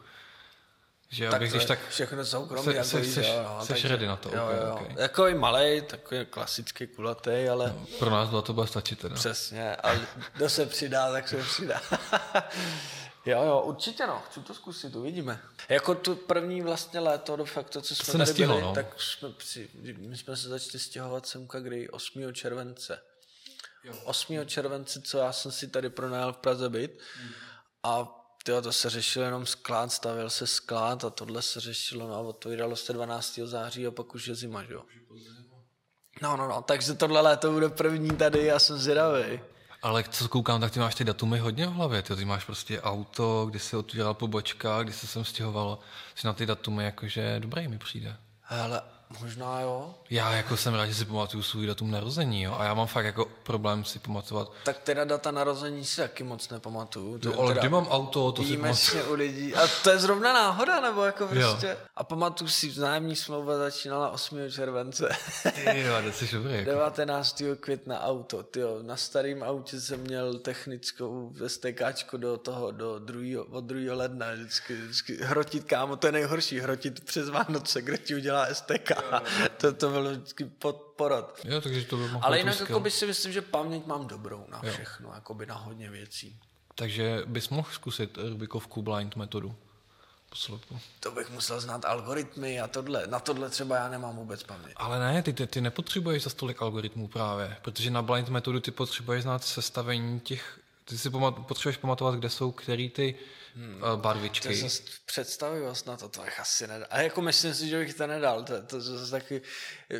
že 1.10 1.26
Tak 1.26 1.34
abych 1.36 1.50
když 1.50 1.62
je 1.62 1.68
tak... 1.68 1.88
všechno 1.88 2.24
soukromí. 2.24 2.64
Se- 2.64 2.74
jako 2.74 2.88
se- 2.88 3.00
víš, 3.00 3.14
seš- 3.18 3.34
jo, 3.34 3.56
no, 3.58 3.66
seš 3.66 3.84
ready 3.84 4.06
na 4.06 4.16
to, 4.16 4.28
Jo, 4.36 4.42
ok, 4.44 4.56
jo. 4.66 4.74
ok. 4.90 4.98
Jako 4.98 5.26
i 5.28 5.34
malej, 5.34 5.82
takový 5.82 6.26
klasický 6.26 6.86
kulatý, 6.86 7.48
ale 7.52 7.74
Pro 7.98 8.10
nás 8.10 8.28
dva 8.28 8.42
to 8.42 8.52
bude 8.52 8.66
stačit 8.66 8.98
teda. 8.98 9.14
přesně. 9.14 9.76
A 9.76 9.94
kdo 10.36 10.48
se 10.50 10.66
přidá, 10.66 11.12
tak 11.12 11.28
se 11.28 11.36
přidá. 11.36 11.80
Jo, 13.26 13.42
jo, 13.42 13.60
určitě 13.60 14.06
no, 14.06 14.22
chci 14.26 14.40
to 14.40 14.54
zkusit, 14.54 14.96
uvidíme. 14.96 15.42
Jako 15.68 15.94
tu 15.94 16.16
první 16.16 16.62
vlastně 16.62 17.00
léto, 17.00 17.36
de 17.36 17.44
facto, 17.44 17.82
co 17.82 17.94
jsme 17.94 18.04
se 18.04 18.12
tady 18.12 18.18
nestihlo, 18.18 18.54
byli, 18.54 18.66
no. 18.66 18.74
tak 18.74 19.00
jsme, 19.00 19.30
při, 19.30 19.68
my 19.98 20.16
jsme 20.16 20.36
se 20.36 20.48
začali 20.48 20.78
stěhovat 20.78 21.26
semka 21.26 21.60
kdy 21.60 21.88
8. 21.90 22.34
července. 22.34 23.02
8. 24.04 24.46
července, 24.46 25.02
co 25.02 25.18
já 25.18 25.32
jsem 25.32 25.52
si 25.52 25.68
tady 25.68 25.90
pronajal 25.90 26.32
v 26.32 26.36
Praze 26.36 26.68
byt 26.68 27.00
a 27.82 28.18
tyjo, 28.44 28.62
to 28.62 28.72
se 28.72 28.90
řešilo 28.90 29.24
jenom 29.24 29.46
sklad, 29.46 29.92
stavil 29.92 30.30
se 30.30 30.46
sklad 30.46 31.04
a 31.04 31.10
tohle 31.10 31.42
se 31.42 31.60
řešilo, 31.60 32.08
no 32.08 32.14
a 32.14 32.18
otvíralo 32.18 32.76
se 32.76 32.92
12. 32.92 33.38
září 33.44 33.86
a 33.86 33.90
pak 33.90 34.14
už 34.14 34.26
je 34.26 34.34
zima, 34.34 34.64
že 34.64 34.72
jo. 34.72 34.82
No, 36.22 36.36
no, 36.36 36.48
no, 36.48 36.62
takže 36.62 36.94
tohle 36.94 37.20
léto 37.20 37.52
bude 37.52 37.68
první 37.68 38.10
tady, 38.10 38.44
já 38.44 38.58
jsem 38.58 38.78
zvědavý. 38.78 39.40
Ale 39.82 40.04
co 40.04 40.28
koukám, 40.28 40.60
tak 40.60 40.72
ty 40.72 40.80
máš 40.80 40.94
ty 40.94 41.04
datumy 41.04 41.38
hodně 41.38 41.66
v 41.66 41.72
hlavě. 41.72 42.02
Ty, 42.02 42.16
ty 42.16 42.24
máš 42.24 42.44
prostě 42.44 42.80
auto, 42.80 43.46
kdy 43.50 43.58
se 43.58 43.76
otvíral 43.76 44.14
pobočka, 44.14 44.82
kdy 44.82 44.92
se 44.92 45.06
sem 45.06 45.24
stěhovalo. 45.24 45.78
Jsi 46.14 46.26
na 46.26 46.32
ty 46.32 46.46
datumy 46.46 46.84
jakože 46.84 47.36
dobrý 47.40 47.68
mi 47.68 47.78
přijde. 47.78 48.16
Hele, 48.40 48.82
možná 49.20 49.60
jo. 49.60 49.94
Já 50.10 50.32
jako 50.32 50.56
jsem 50.56 50.74
rád, 50.74 50.86
že 50.86 50.94
si 50.94 51.04
pamatuju 51.04 51.42
svůj 51.42 51.66
datum 51.66 51.90
narození, 51.90 52.42
jo? 52.42 52.56
A 52.58 52.64
já 52.64 52.74
mám 52.74 52.86
fakt 52.86 53.04
jako 53.04 53.24
problém 53.42 53.84
si 53.84 53.98
pamatovat. 53.98 54.52
Tak 54.64 54.78
teda 54.78 55.04
data 55.04 55.30
narození 55.30 55.84
si 55.84 55.96
taky 56.00 56.24
moc 56.24 56.48
nepamatuju. 56.48 57.18
To 57.18 57.28
No, 57.28 57.38
ale 57.40 57.54
kdy 57.54 57.68
mám 57.68 57.86
auto, 57.88 58.32
to 58.32 58.44
si 58.44 58.56
pamatuju. 58.56 59.10
u 59.10 59.14
lidí. 59.14 59.54
A 59.54 59.60
to 59.84 59.90
je 59.90 59.98
zrovna 59.98 60.32
náhoda, 60.32 60.80
nebo 60.80 61.04
jako 61.04 61.24
Jo. 61.24 61.28
prostě. 61.30 61.76
A 61.96 62.04
pamatuju 62.04 62.50
si, 62.50 62.80
nájemní 62.80 63.16
smlouva 63.16 63.56
začínala 63.58 64.10
8. 64.10 64.50
července. 64.50 65.08
Ty 65.54 65.80
jo, 65.80 65.94
to 66.04 66.12
jsi 66.12 66.28
dobrý. 66.34 66.52
Jako. 66.54 66.70
19. 66.70 67.42
května 67.60 68.02
auto, 68.02 68.42
tyjo, 68.42 68.78
na 68.82 68.96
starém 68.96 69.42
autě 69.42 69.80
jsem 69.80 70.00
měl 70.00 70.38
technickou 70.38 71.32
STKčko 71.46 72.16
do 72.16 72.36
toho, 72.36 72.70
do 72.70 72.98
druhýho, 72.98 73.44
od 73.44 73.64
2. 73.64 73.94
ledna, 73.94 74.26
vždycky, 74.34 74.74
vždycky 74.74 75.16
hrotit, 75.22 75.64
kámo, 75.64 75.96
to 75.96 76.06
je 76.06 76.12
nejhorší, 76.12 76.60
hrotit 76.60 77.04
přes 77.04 77.28
Vánoce, 77.28 77.82
kdo 77.82 77.96
ti 77.96 78.14
udělá 78.14 78.46
STK, 78.52 78.90
to, 79.56 79.72
to 79.72 79.90
bylo 79.90 80.10
vždycky 80.10 80.44
porod. 80.96 81.40
Jo, 81.44 81.60
takže 81.60 81.84
to 81.84 81.96
by 81.96 82.02
mohlo 82.02 82.24
Ale 82.24 82.38
jinak 82.38 82.60
jako 82.60 82.80
by 82.80 82.90
si 82.90 83.06
myslím, 83.06 83.32
že 83.32 83.42
paměť 83.42 83.86
mám 83.86 84.06
dobrou 84.06 84.46
na 84.48 84.60
všechno, 84.60 85.12
jako 85.14 85.34
by 85.34 85.46
na 85.46 85.54
hodně 85.54 85.90
věcí. 85.90 86.40
Takže 86.74 87.22
bys 87.26 87.48
mohl 87.48 87.68
zkusit 87.72 88.18
Rubikovku 88.28 88.82
blind 88.82 89.16
metodu. 89.16 89.54
Poslepu. 90.30 90.78
To 91.00 91.10
bych 91.10 91.30
musel 91.30 91.60
znát 91.60 91.84
algoritmy 91.84 92.60
a 92.60 92.68
tohle. 92.68 93.06
Na 93.06 93.20
tohle 93.20 93.50
třeba 93.50 93.76
já 93.76 93.88
nemám 93.88 94.16
vůbec 94.16 94.42
paměť. 94.42 94.72
Ale 94.76 94.98
ne, 94.98 95.22
ty, 95.22 95.32
ty, 95.32 95.46
ty 95.46 95.60
nepotřebuješ 95.60 96.22
za 96.22 96.30
tolik 96.30 96.62
algoritmů 96.62 97.08
právě, 97.08 97.56
protože 97.62 97.90
na 97.90 98.02
blind 98.02 98.28
metodu 98.28 98.60
ty 98.60 98.70
potřebuješ 98.70 99.22
znát 99.22 99.44
sestavení 99.44 100.20
těch, 100.20 100.58
ty 100.84 100.98
si 100.98 101.10
pamat, 101.10 101.34
potřebuješ 101.48 101.76
pamatovat, 101.76 102.14
kde 102.14 102.30
jsou 102.30 102.52
který 102.52 102.90
ty 102.90 103.14
hmm. 103.54 103.80
To 103.80 103.96
barvičky. 103.96 104.70
se 104.70 104.82
představivost 105.06 105.86
na 105.86 105.96
to, 105.96 106.08
to 106.08 106.22
asi 106.40 106.66
nedal. 106.66 106.88
A 106.90 107.00
jako 107.00 107.22
myslím 107.22 107.54
si, 107.54 107.68
že 107.68 107.78
bych 107.78 107.94
to 107.94 108.06
nedal. 108.06 108.44
To, 108.44 108.62
to, 108.62 108.82
to, 108.84 108.98
to 108.98 109.10
taky, 109.10 109.42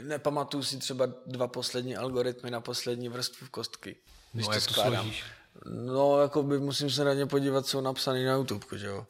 nepamatuju 0.01 0.63
si 0.63 0.79
třeba 0.79 1.07
dva 1.27 1.49
poslední 1.49 1.97
algoritmy 1.97 2.51
na 2.51 2.61
poslední 2.61 3.09
vrstvu 3.09 3.47
kostky. 3.51 3.97
Když 4.33 4.47
No, 4.47 4.51
to 4.51 4.55
jak 4.55 4.67
to 4.67 4.73
skládám. 4.73 5.03
složíš? 5.03 5.25
No, 5.67 6.21
jako 6.21 6.43
by 6.43 6.59
musím 6.59 6.91
se 6.91 7.05
na 7.05 7.15
ně 7.15 7.27
podívat, 7.27 7.67
co 7.67 7.81
napsaný 7.81 8.25
na 8.25 8.33
YouTube, 8.33 8.67
že 8.77 8.87
jo. 8.87 9.07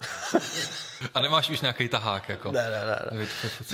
A 1.14 1.20
nemáš 1.20 1.50
už 1.50 1.60
nějaký 1.60 1.88
tahák, 1.88 2.28
jako? 2.28 2.52
Ne, 2.52 2.70
ne, 2.70 2.84
ne. 2.86 3.18
ne. 3.18 3.26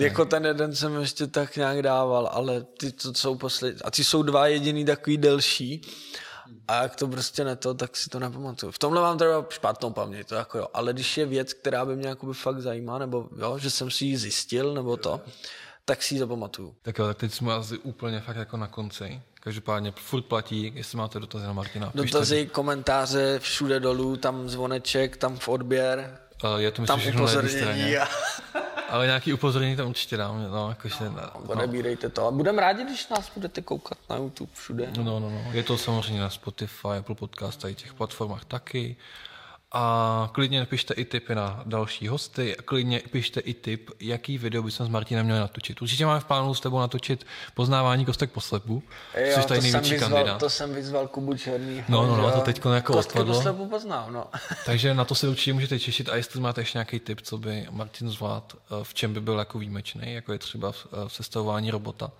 Jako 0.04 0.24
ten 0.24 0.46
jeden 0.46 0.76
jsem 0.76 1.00
ještě 1.00 1.26
tak 1.26 1.56
nějak 1.56 1.82
dával, 1.82 2.30
ale 2.32 2.60
ty, 2.60 2.92
co 2.92 3.14
jsou 3.14 3.36
poslední, 3.36 3.82
a 3.82 3.90
ty 3.90 4.04
jsou 4.04 4.22
dva 4.22 4.46
jediný 4.46 4.84
takový 4.84 5.16
delší, 5.16 5.82
a 6.68 6.82
jak 6.82 6.96
to 6.96 7.08
prostě 7.08 7.44
ne 7.44 7.56
to, 7.56 7.74
tak 7.74 7.96
si 7.96 8.10
to 8.10 8.18
nepamatuju. 8.18 8.72
V 8.72 8.78
tomhle 8.78 9.00
mám 9.00 9.18
teda 9.18 9.44
špatnou 9.48 9.90
paměť, 9.90 10.28
to 10.28 10.34
jako 10.34 10.58
jo. 10.58 10.66
Ale 10.74 10.92
když 10.92 11.16
je 11.18 11.26
věc, 11.26 11.52
která 11.52 11.84
by 11.84 11.96
mě 11.96 12.08
jakoby 12.08 12.34
fakt 12.34 12.60
zajímá, 12.60 12.98
nebo 12.98 13.28
jo, 13.38 13.58
že 13.58 13.70
jsem 13.70 13.90
si 13.90 14.04
ji 14.04 14.16
zjistil, 14.16 14.74
nebo 14.74 14.96
to, 14.96 15.20
tak 15.84 16.02
si 16.02 16.14
ji 16.14 16.18
zapamatuju. 16.18 16.74
Tak 16.82 16.98
jo, 16.98 17.06
tak 17.06 17.16
teď 17.18 17.32
jsme 17.32 17.54
asi 17.54 17.78
úplně 17.78 18.20
fakt 18.20 18.36
jako 18.36 18.56
na 18.56 18.66
konci. 18.66 19.22
Každopádně 19.40 19.92
furt 19.96 20.22
platí, 20.22 20.72
jestli 20.74 20.98
máte 20.98 21.20
dotazy 21.20 21.46
na 21.46 21.52
Martina. 21.52 21.92
Dotazy, 21.94 22.46
komentáře, 22.46 23.38
všude 23.38 23.80
dolů, 23.80 24.16
tam 24.16 24.48
zvoneček, 24.48 25.16
tam 25.16 25.38
v 25.38 25.48
odběr, 25.48 26.18
Eh, 26.44 26.62
Je 26.62 26.70
to 26.70 26.86
tam 26.86 26.98
myslím, 26.98 27.14
na 27.16 27.20
jedné 27.20 27.22
upozornění 27.22 27.60
straně. 27.60 27.98
Ale 28.88 29.06
nějaký 29.06 29.32
upozornění 29.32 29.76
tam 29.76 29.88
určitě 29.88 30.16
dám. 30.16 30.46
No, 30.52 30.68
jakože, 30.68 30.96
no, 31.00 31.40
odebírejte 31.46 32.08
to. 32.08 32.26
A 32.26 32.30
budeme 32.30 32.60
rádi, 32.60 32.84
když 32.84 33.08
nás 33.08 33.30
budete 33.34 33.62
koukat 33.62 33.98
na 34.10 34.16
YouTube 34.16 34.52
všude. 34.54 34.90
no, 34.96 35.04
no, 35.04 35.30
no. 35.30 35.44
Je 35.52 35.62
to 35.62 35.78
samozřejmě 35.78 36.20
na 36.20 36.30
Spotify, 36.30 36.88
Apple 36.98 37.14
Podcast, 37.14 37.60
tady 37.60 37.74
těch 37.74 37.94
platformách 37.94 38.44
taky. 38.44 38.96
A 39.72 40.28
klidně 40.32 40.66
pište 40.66 40.94
i 40.94 41.04
tipy 41.04 41.34
na 41.34 41.62
další 41.66 42.08
hosty, 42.08 42.56
a 42.56 42.62
klidně 42.62 43.02
pište 43.10 43.40
i 43.40 43.54
tip, 43.54 43.90
jaký 44.00 44.38
video 44.38 44.62
bychom 44.62 44.86
s 44.86 44.88
Martinem 44.88 45.24
měli 45.26 45.40
natočit. 45.40 45.82
Určitě 45.82 46.06
máme 46.06 46.20
v 46.20 46.24
plánu 46.24 46.54
s 46.54 46.60
tebou 46.60 46.78
natočit 46.78 47.26
poznávání 47.54 48.04
kostek 48.04 48.30
poslepu, 48.32 48.82
Jo, 49.16 49.32
což 49.34 49.44
tady 49.44 49.60
největší 49.60 49.92
vyzval, 49.92 50.10
kandidát. 50.10 50.38
to 50.38 50.50
jsem 50.50 50.74
vyzval 50.74 51.08
Kubu 51.08 51.36
Černý. 51.36 51.84
No, 51.88 52.06
no, 52.06 52.16
no, 52.16 52.30
to 52.30 52.40
teďko 52.40 52.72
jako 52.72 52.92
Kostky 52.92 53.12
odpadlo. 53.18 53.34
poslepu 53.34 53.66
poznám, 53.66 54.12
no. 54.12 54.26
Takže 54.66 54.94
na 54.94 55.04
to 55.04 55.14
se 55.14 55.28
určitě 55.28 55.52
můžete 55.52 55.78
těšit 55.78 56.08
a 56.08 56.16
jestli 56.16 56.40
máte 56.40 56.60
ještě 56.60 56.78
nějaký 56.78 57.00
tip, 57.00 57.20
co 57.20 57.38
by 57.38 57.66
Martin 57.70 58.10
zvlád, 58.10 58.56
eh, 58.56 58.84
v 58.84 58.94
čem 58.94 59.14
by 59.14 59.20
byl 59.20 59.38
jako 59.38 59.58
výjimečný, 59.58 60.12
jako 60.14 60.32
je 60.32 60.38
třeba 60.38 60.72
v, 60.72 60.86
eh, 60.92 61.08
v 61.08 61.12
sestavování 61.12 61.70
robota, 61.70 62.10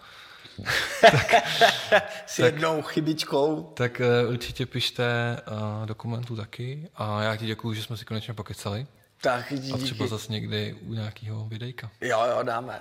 S 2.27 2.39
jednou 2.39 2.83
chybičkou. 2.83 3.73
tak 3.75 4.01
eh, 4.01 4.27
určitě 4.27 4.67
pište 4.67 5.37
uh, 5.51 5.87
dokumentu 5.87 6.37
taky 6.37 6.89
a 6.97 7.23
já 7.23 7.37
ti 7.37 7.47
děkuju, 7.47 7.75
že 7.75 7.83
jsme 7.83 7.97
si 7.97 8.05
konečně 8.05 8.35
pokecali 8.35 8.87
Tak, 9.21 9.53
a 9.53 9.55
díky. 9.55 9.79
třeba 9.79 10.07
zase 10.07 10.33
někdy 10.33 10.77
u 10.87 10.95
nějakého 10.95 11.45
videjka. 11.45 11.91
Jo, 12.01 12.23
jo, 12.31 12.43
dáme. 12.43 12.81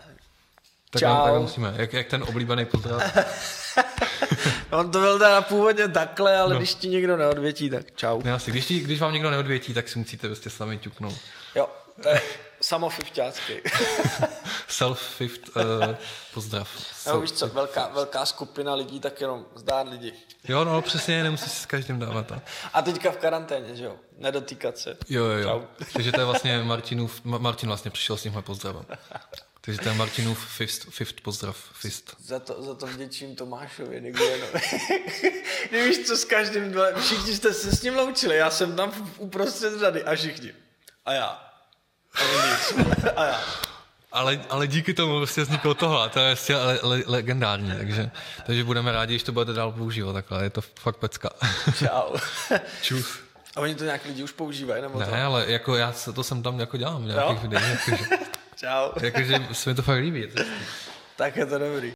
Tak 0.89 0.99
Čau. 0.99 1.25
tak 1.25 1.41
musíme, 1.41 1.73
jak, 1.77 1.93
jak 1.93 2.07
ten 2.07 2.23
oblíbený 2.23 2.65
pozdrav. 2.65 3.17
On 4.71 4.91
to 4.91 4.99
byl 4.99 5.19
teda 5.19 5.41
původně 5.41 5.87
takhle, 5.87 6.37
ale 6.37 6.53
no. 6.53 6.59
když 6.59 6.73
ti 6.75 6.87
někdo 6.89 7.17
neodvětí, 7.17 7.69
tak 7.69 7.85
čau. 7.95 8.21
Ne, 8.23 8.33
asi, 8.33 8.51
když, 8.51 8.65
ti, 8.65 8.79
když 8.79 8.99
vám 8.99 9.13
někdo 9.13 9.31
neodvětí, 9.31 9.73
tak 9.73 9.89
si 9.89 9.99
musíte 9.99 10.27
prostě 10.27 10.49
sami 10.49 10.77
ťuknout. 10.77 11.17
Jo, 11.55 11.67
to 12.03 12.09
je 12.09 12.21
samofifťácký. 12.61 13.53
Self-fifth 14.69 15.55
uh, 15.55 15.95
pozdrav. 16.33 16.69
Nebo 17.07 17.21
víš 17.21 17.31
co, 17.31 17.47
velká, 17.47 17.87
velká 17.87 18.25
skupina 18.25 18.73
lidí, 18.75 18.99
tak 18.99 19.21
jenom 19.21 19.45
zdár 19.55 19.87
lidi. 19.87 20.13
Jo, 20.47 20.63
no 20.65 20.81
přesně, 20.81 21.23
nemusíš 21.23 21.51
si 21.51 21.59
s 21.61 21.65
každým 21.65 21.99
dávat. 21.99 22.31
A... 22.31 22.41
A 22.73 22.81
teďka 22.81 23.11
v 23.11 23.17
karanténě, 23.17 23.75
že 23.75 23.83
jo? 23.85 23.95
Nedotýkat 24.17 24.77
se. 24.77 24.97
Jo, 25.09 25.25
jo, 25.25 25.43
Čau. 25.43 25.49
jo. 25.59 25.67
Takže 25.93 26.11
to 26.11 26.19
je 26.21 26.25
vlastně 26.25 26.63
Martinův, 26.63 27.25
Ma- 27.25 27.39
Martin 27.39 27.69
vlastně 27.69 27.91
přišel 27.91 28.17
s 28.17 28.21
tímhle 28.21 28.41
pozdravem. 28.41 28.85
Takže 29.61 29.81
to 29.81 29.89
je 29.89 29.95
Martinův 29.95 30.47
fifth, 30.47 30.89
fifth 30.89 31.21
pozdrav, 31.21 31.57
fist. 31.73 32.15
Za 32.19 32.39
to, 32.39 32.63
za 32.63 32.75
to 32.75 32.85
vděčím 32.85 33.35
Tomášovi 33.35 34.01
Niguenovi. 34.01 34.59
Nevíš, 35.71 36.07
co 36.07 36.17
s 36.17 36.25
každým 36.25 36.71
dva, 36.71 36.85
všichni 36.99 37.35
jste 37.35 37.53
se 37.53 37.71
s 37.75 37.81
ním 37.83 37.95
loučili, 37.95 38.35
já 38.35 38.49
jsem 38.49 38.75
tam 38.75 39.11
uprostřed 39.17 39.79
řady 39.79 40.03
a 40.03 40.15
všichni. 40.15 40.53
A 41.05 41.13
já. 41.13 41.43
A 42.13 42.23
nic. 42.47 42.73
A 43.15 43.25
já. 43.25 43.41
Ale, 44.11 44.39
ale 44.49 44.67
díky 44.67 44.93
tomu 44.93 45.17
prostě 45.17 45.41
vzniklo 45.41 45.73
tohle, 45.73 46.09
to 46.09 46.19
je 46.19 46.35
prostě 46.35 46.55
le, 46.55 46.79
le, 46.83 47.01
legendární, 47.05 47.71
takže, 47.77 48.11
takže 48.45 48.63
budeme 48.63 48.91
rádi, 48.91 49.13
když 49.13 49.23
to 49.23 49.31
budete 49.31 49.53
dál 49.53 49.71
používat 49.71 50.13
takhle, 50.13 50.43
je 50.43 50.49
to 50.49 50.61
fakt 50.61 50.97
pecka. 50.97 51.29
Čau. 51.79 52.15
Čus. 52.81 53.19
A 53.55 53.59
oni 53.59 53.75
to 53.75 53.83
nějak 53.83 54.05
lidi 54.05 54.23
už 54.23 54.31
používají, 54.31 54.81
nebo 54.81 54.99
to? 54.99 55.11
Ne, 55.11 55.23
ale 55.23 55.45
jako 55.51 55.75
já 55.75 55.91
se- 55.93 56.13
to 56.13 56.23
jsem 56.23 56.43
tam 56.43 56.59
jako 56.59 56.77
dělám 56.77 57.03
v 57.03 57.05
nějakých 57.05 57.35
Jo? 57.43 57.49
videích, 57.49 57.87
jakože, 57.87 58.09
Čau. 58.55 58.89
jakože 59.01 59.47
se 59.51 59.69
mi 59.69 59.75
to 59.75 59.81
fakt 59.81 59.99
líbí. 59.99 60.27
Tak 61.15 61.35
je 61.35 61.45
to 61.45 61.57
dobrý. 61.57 61.93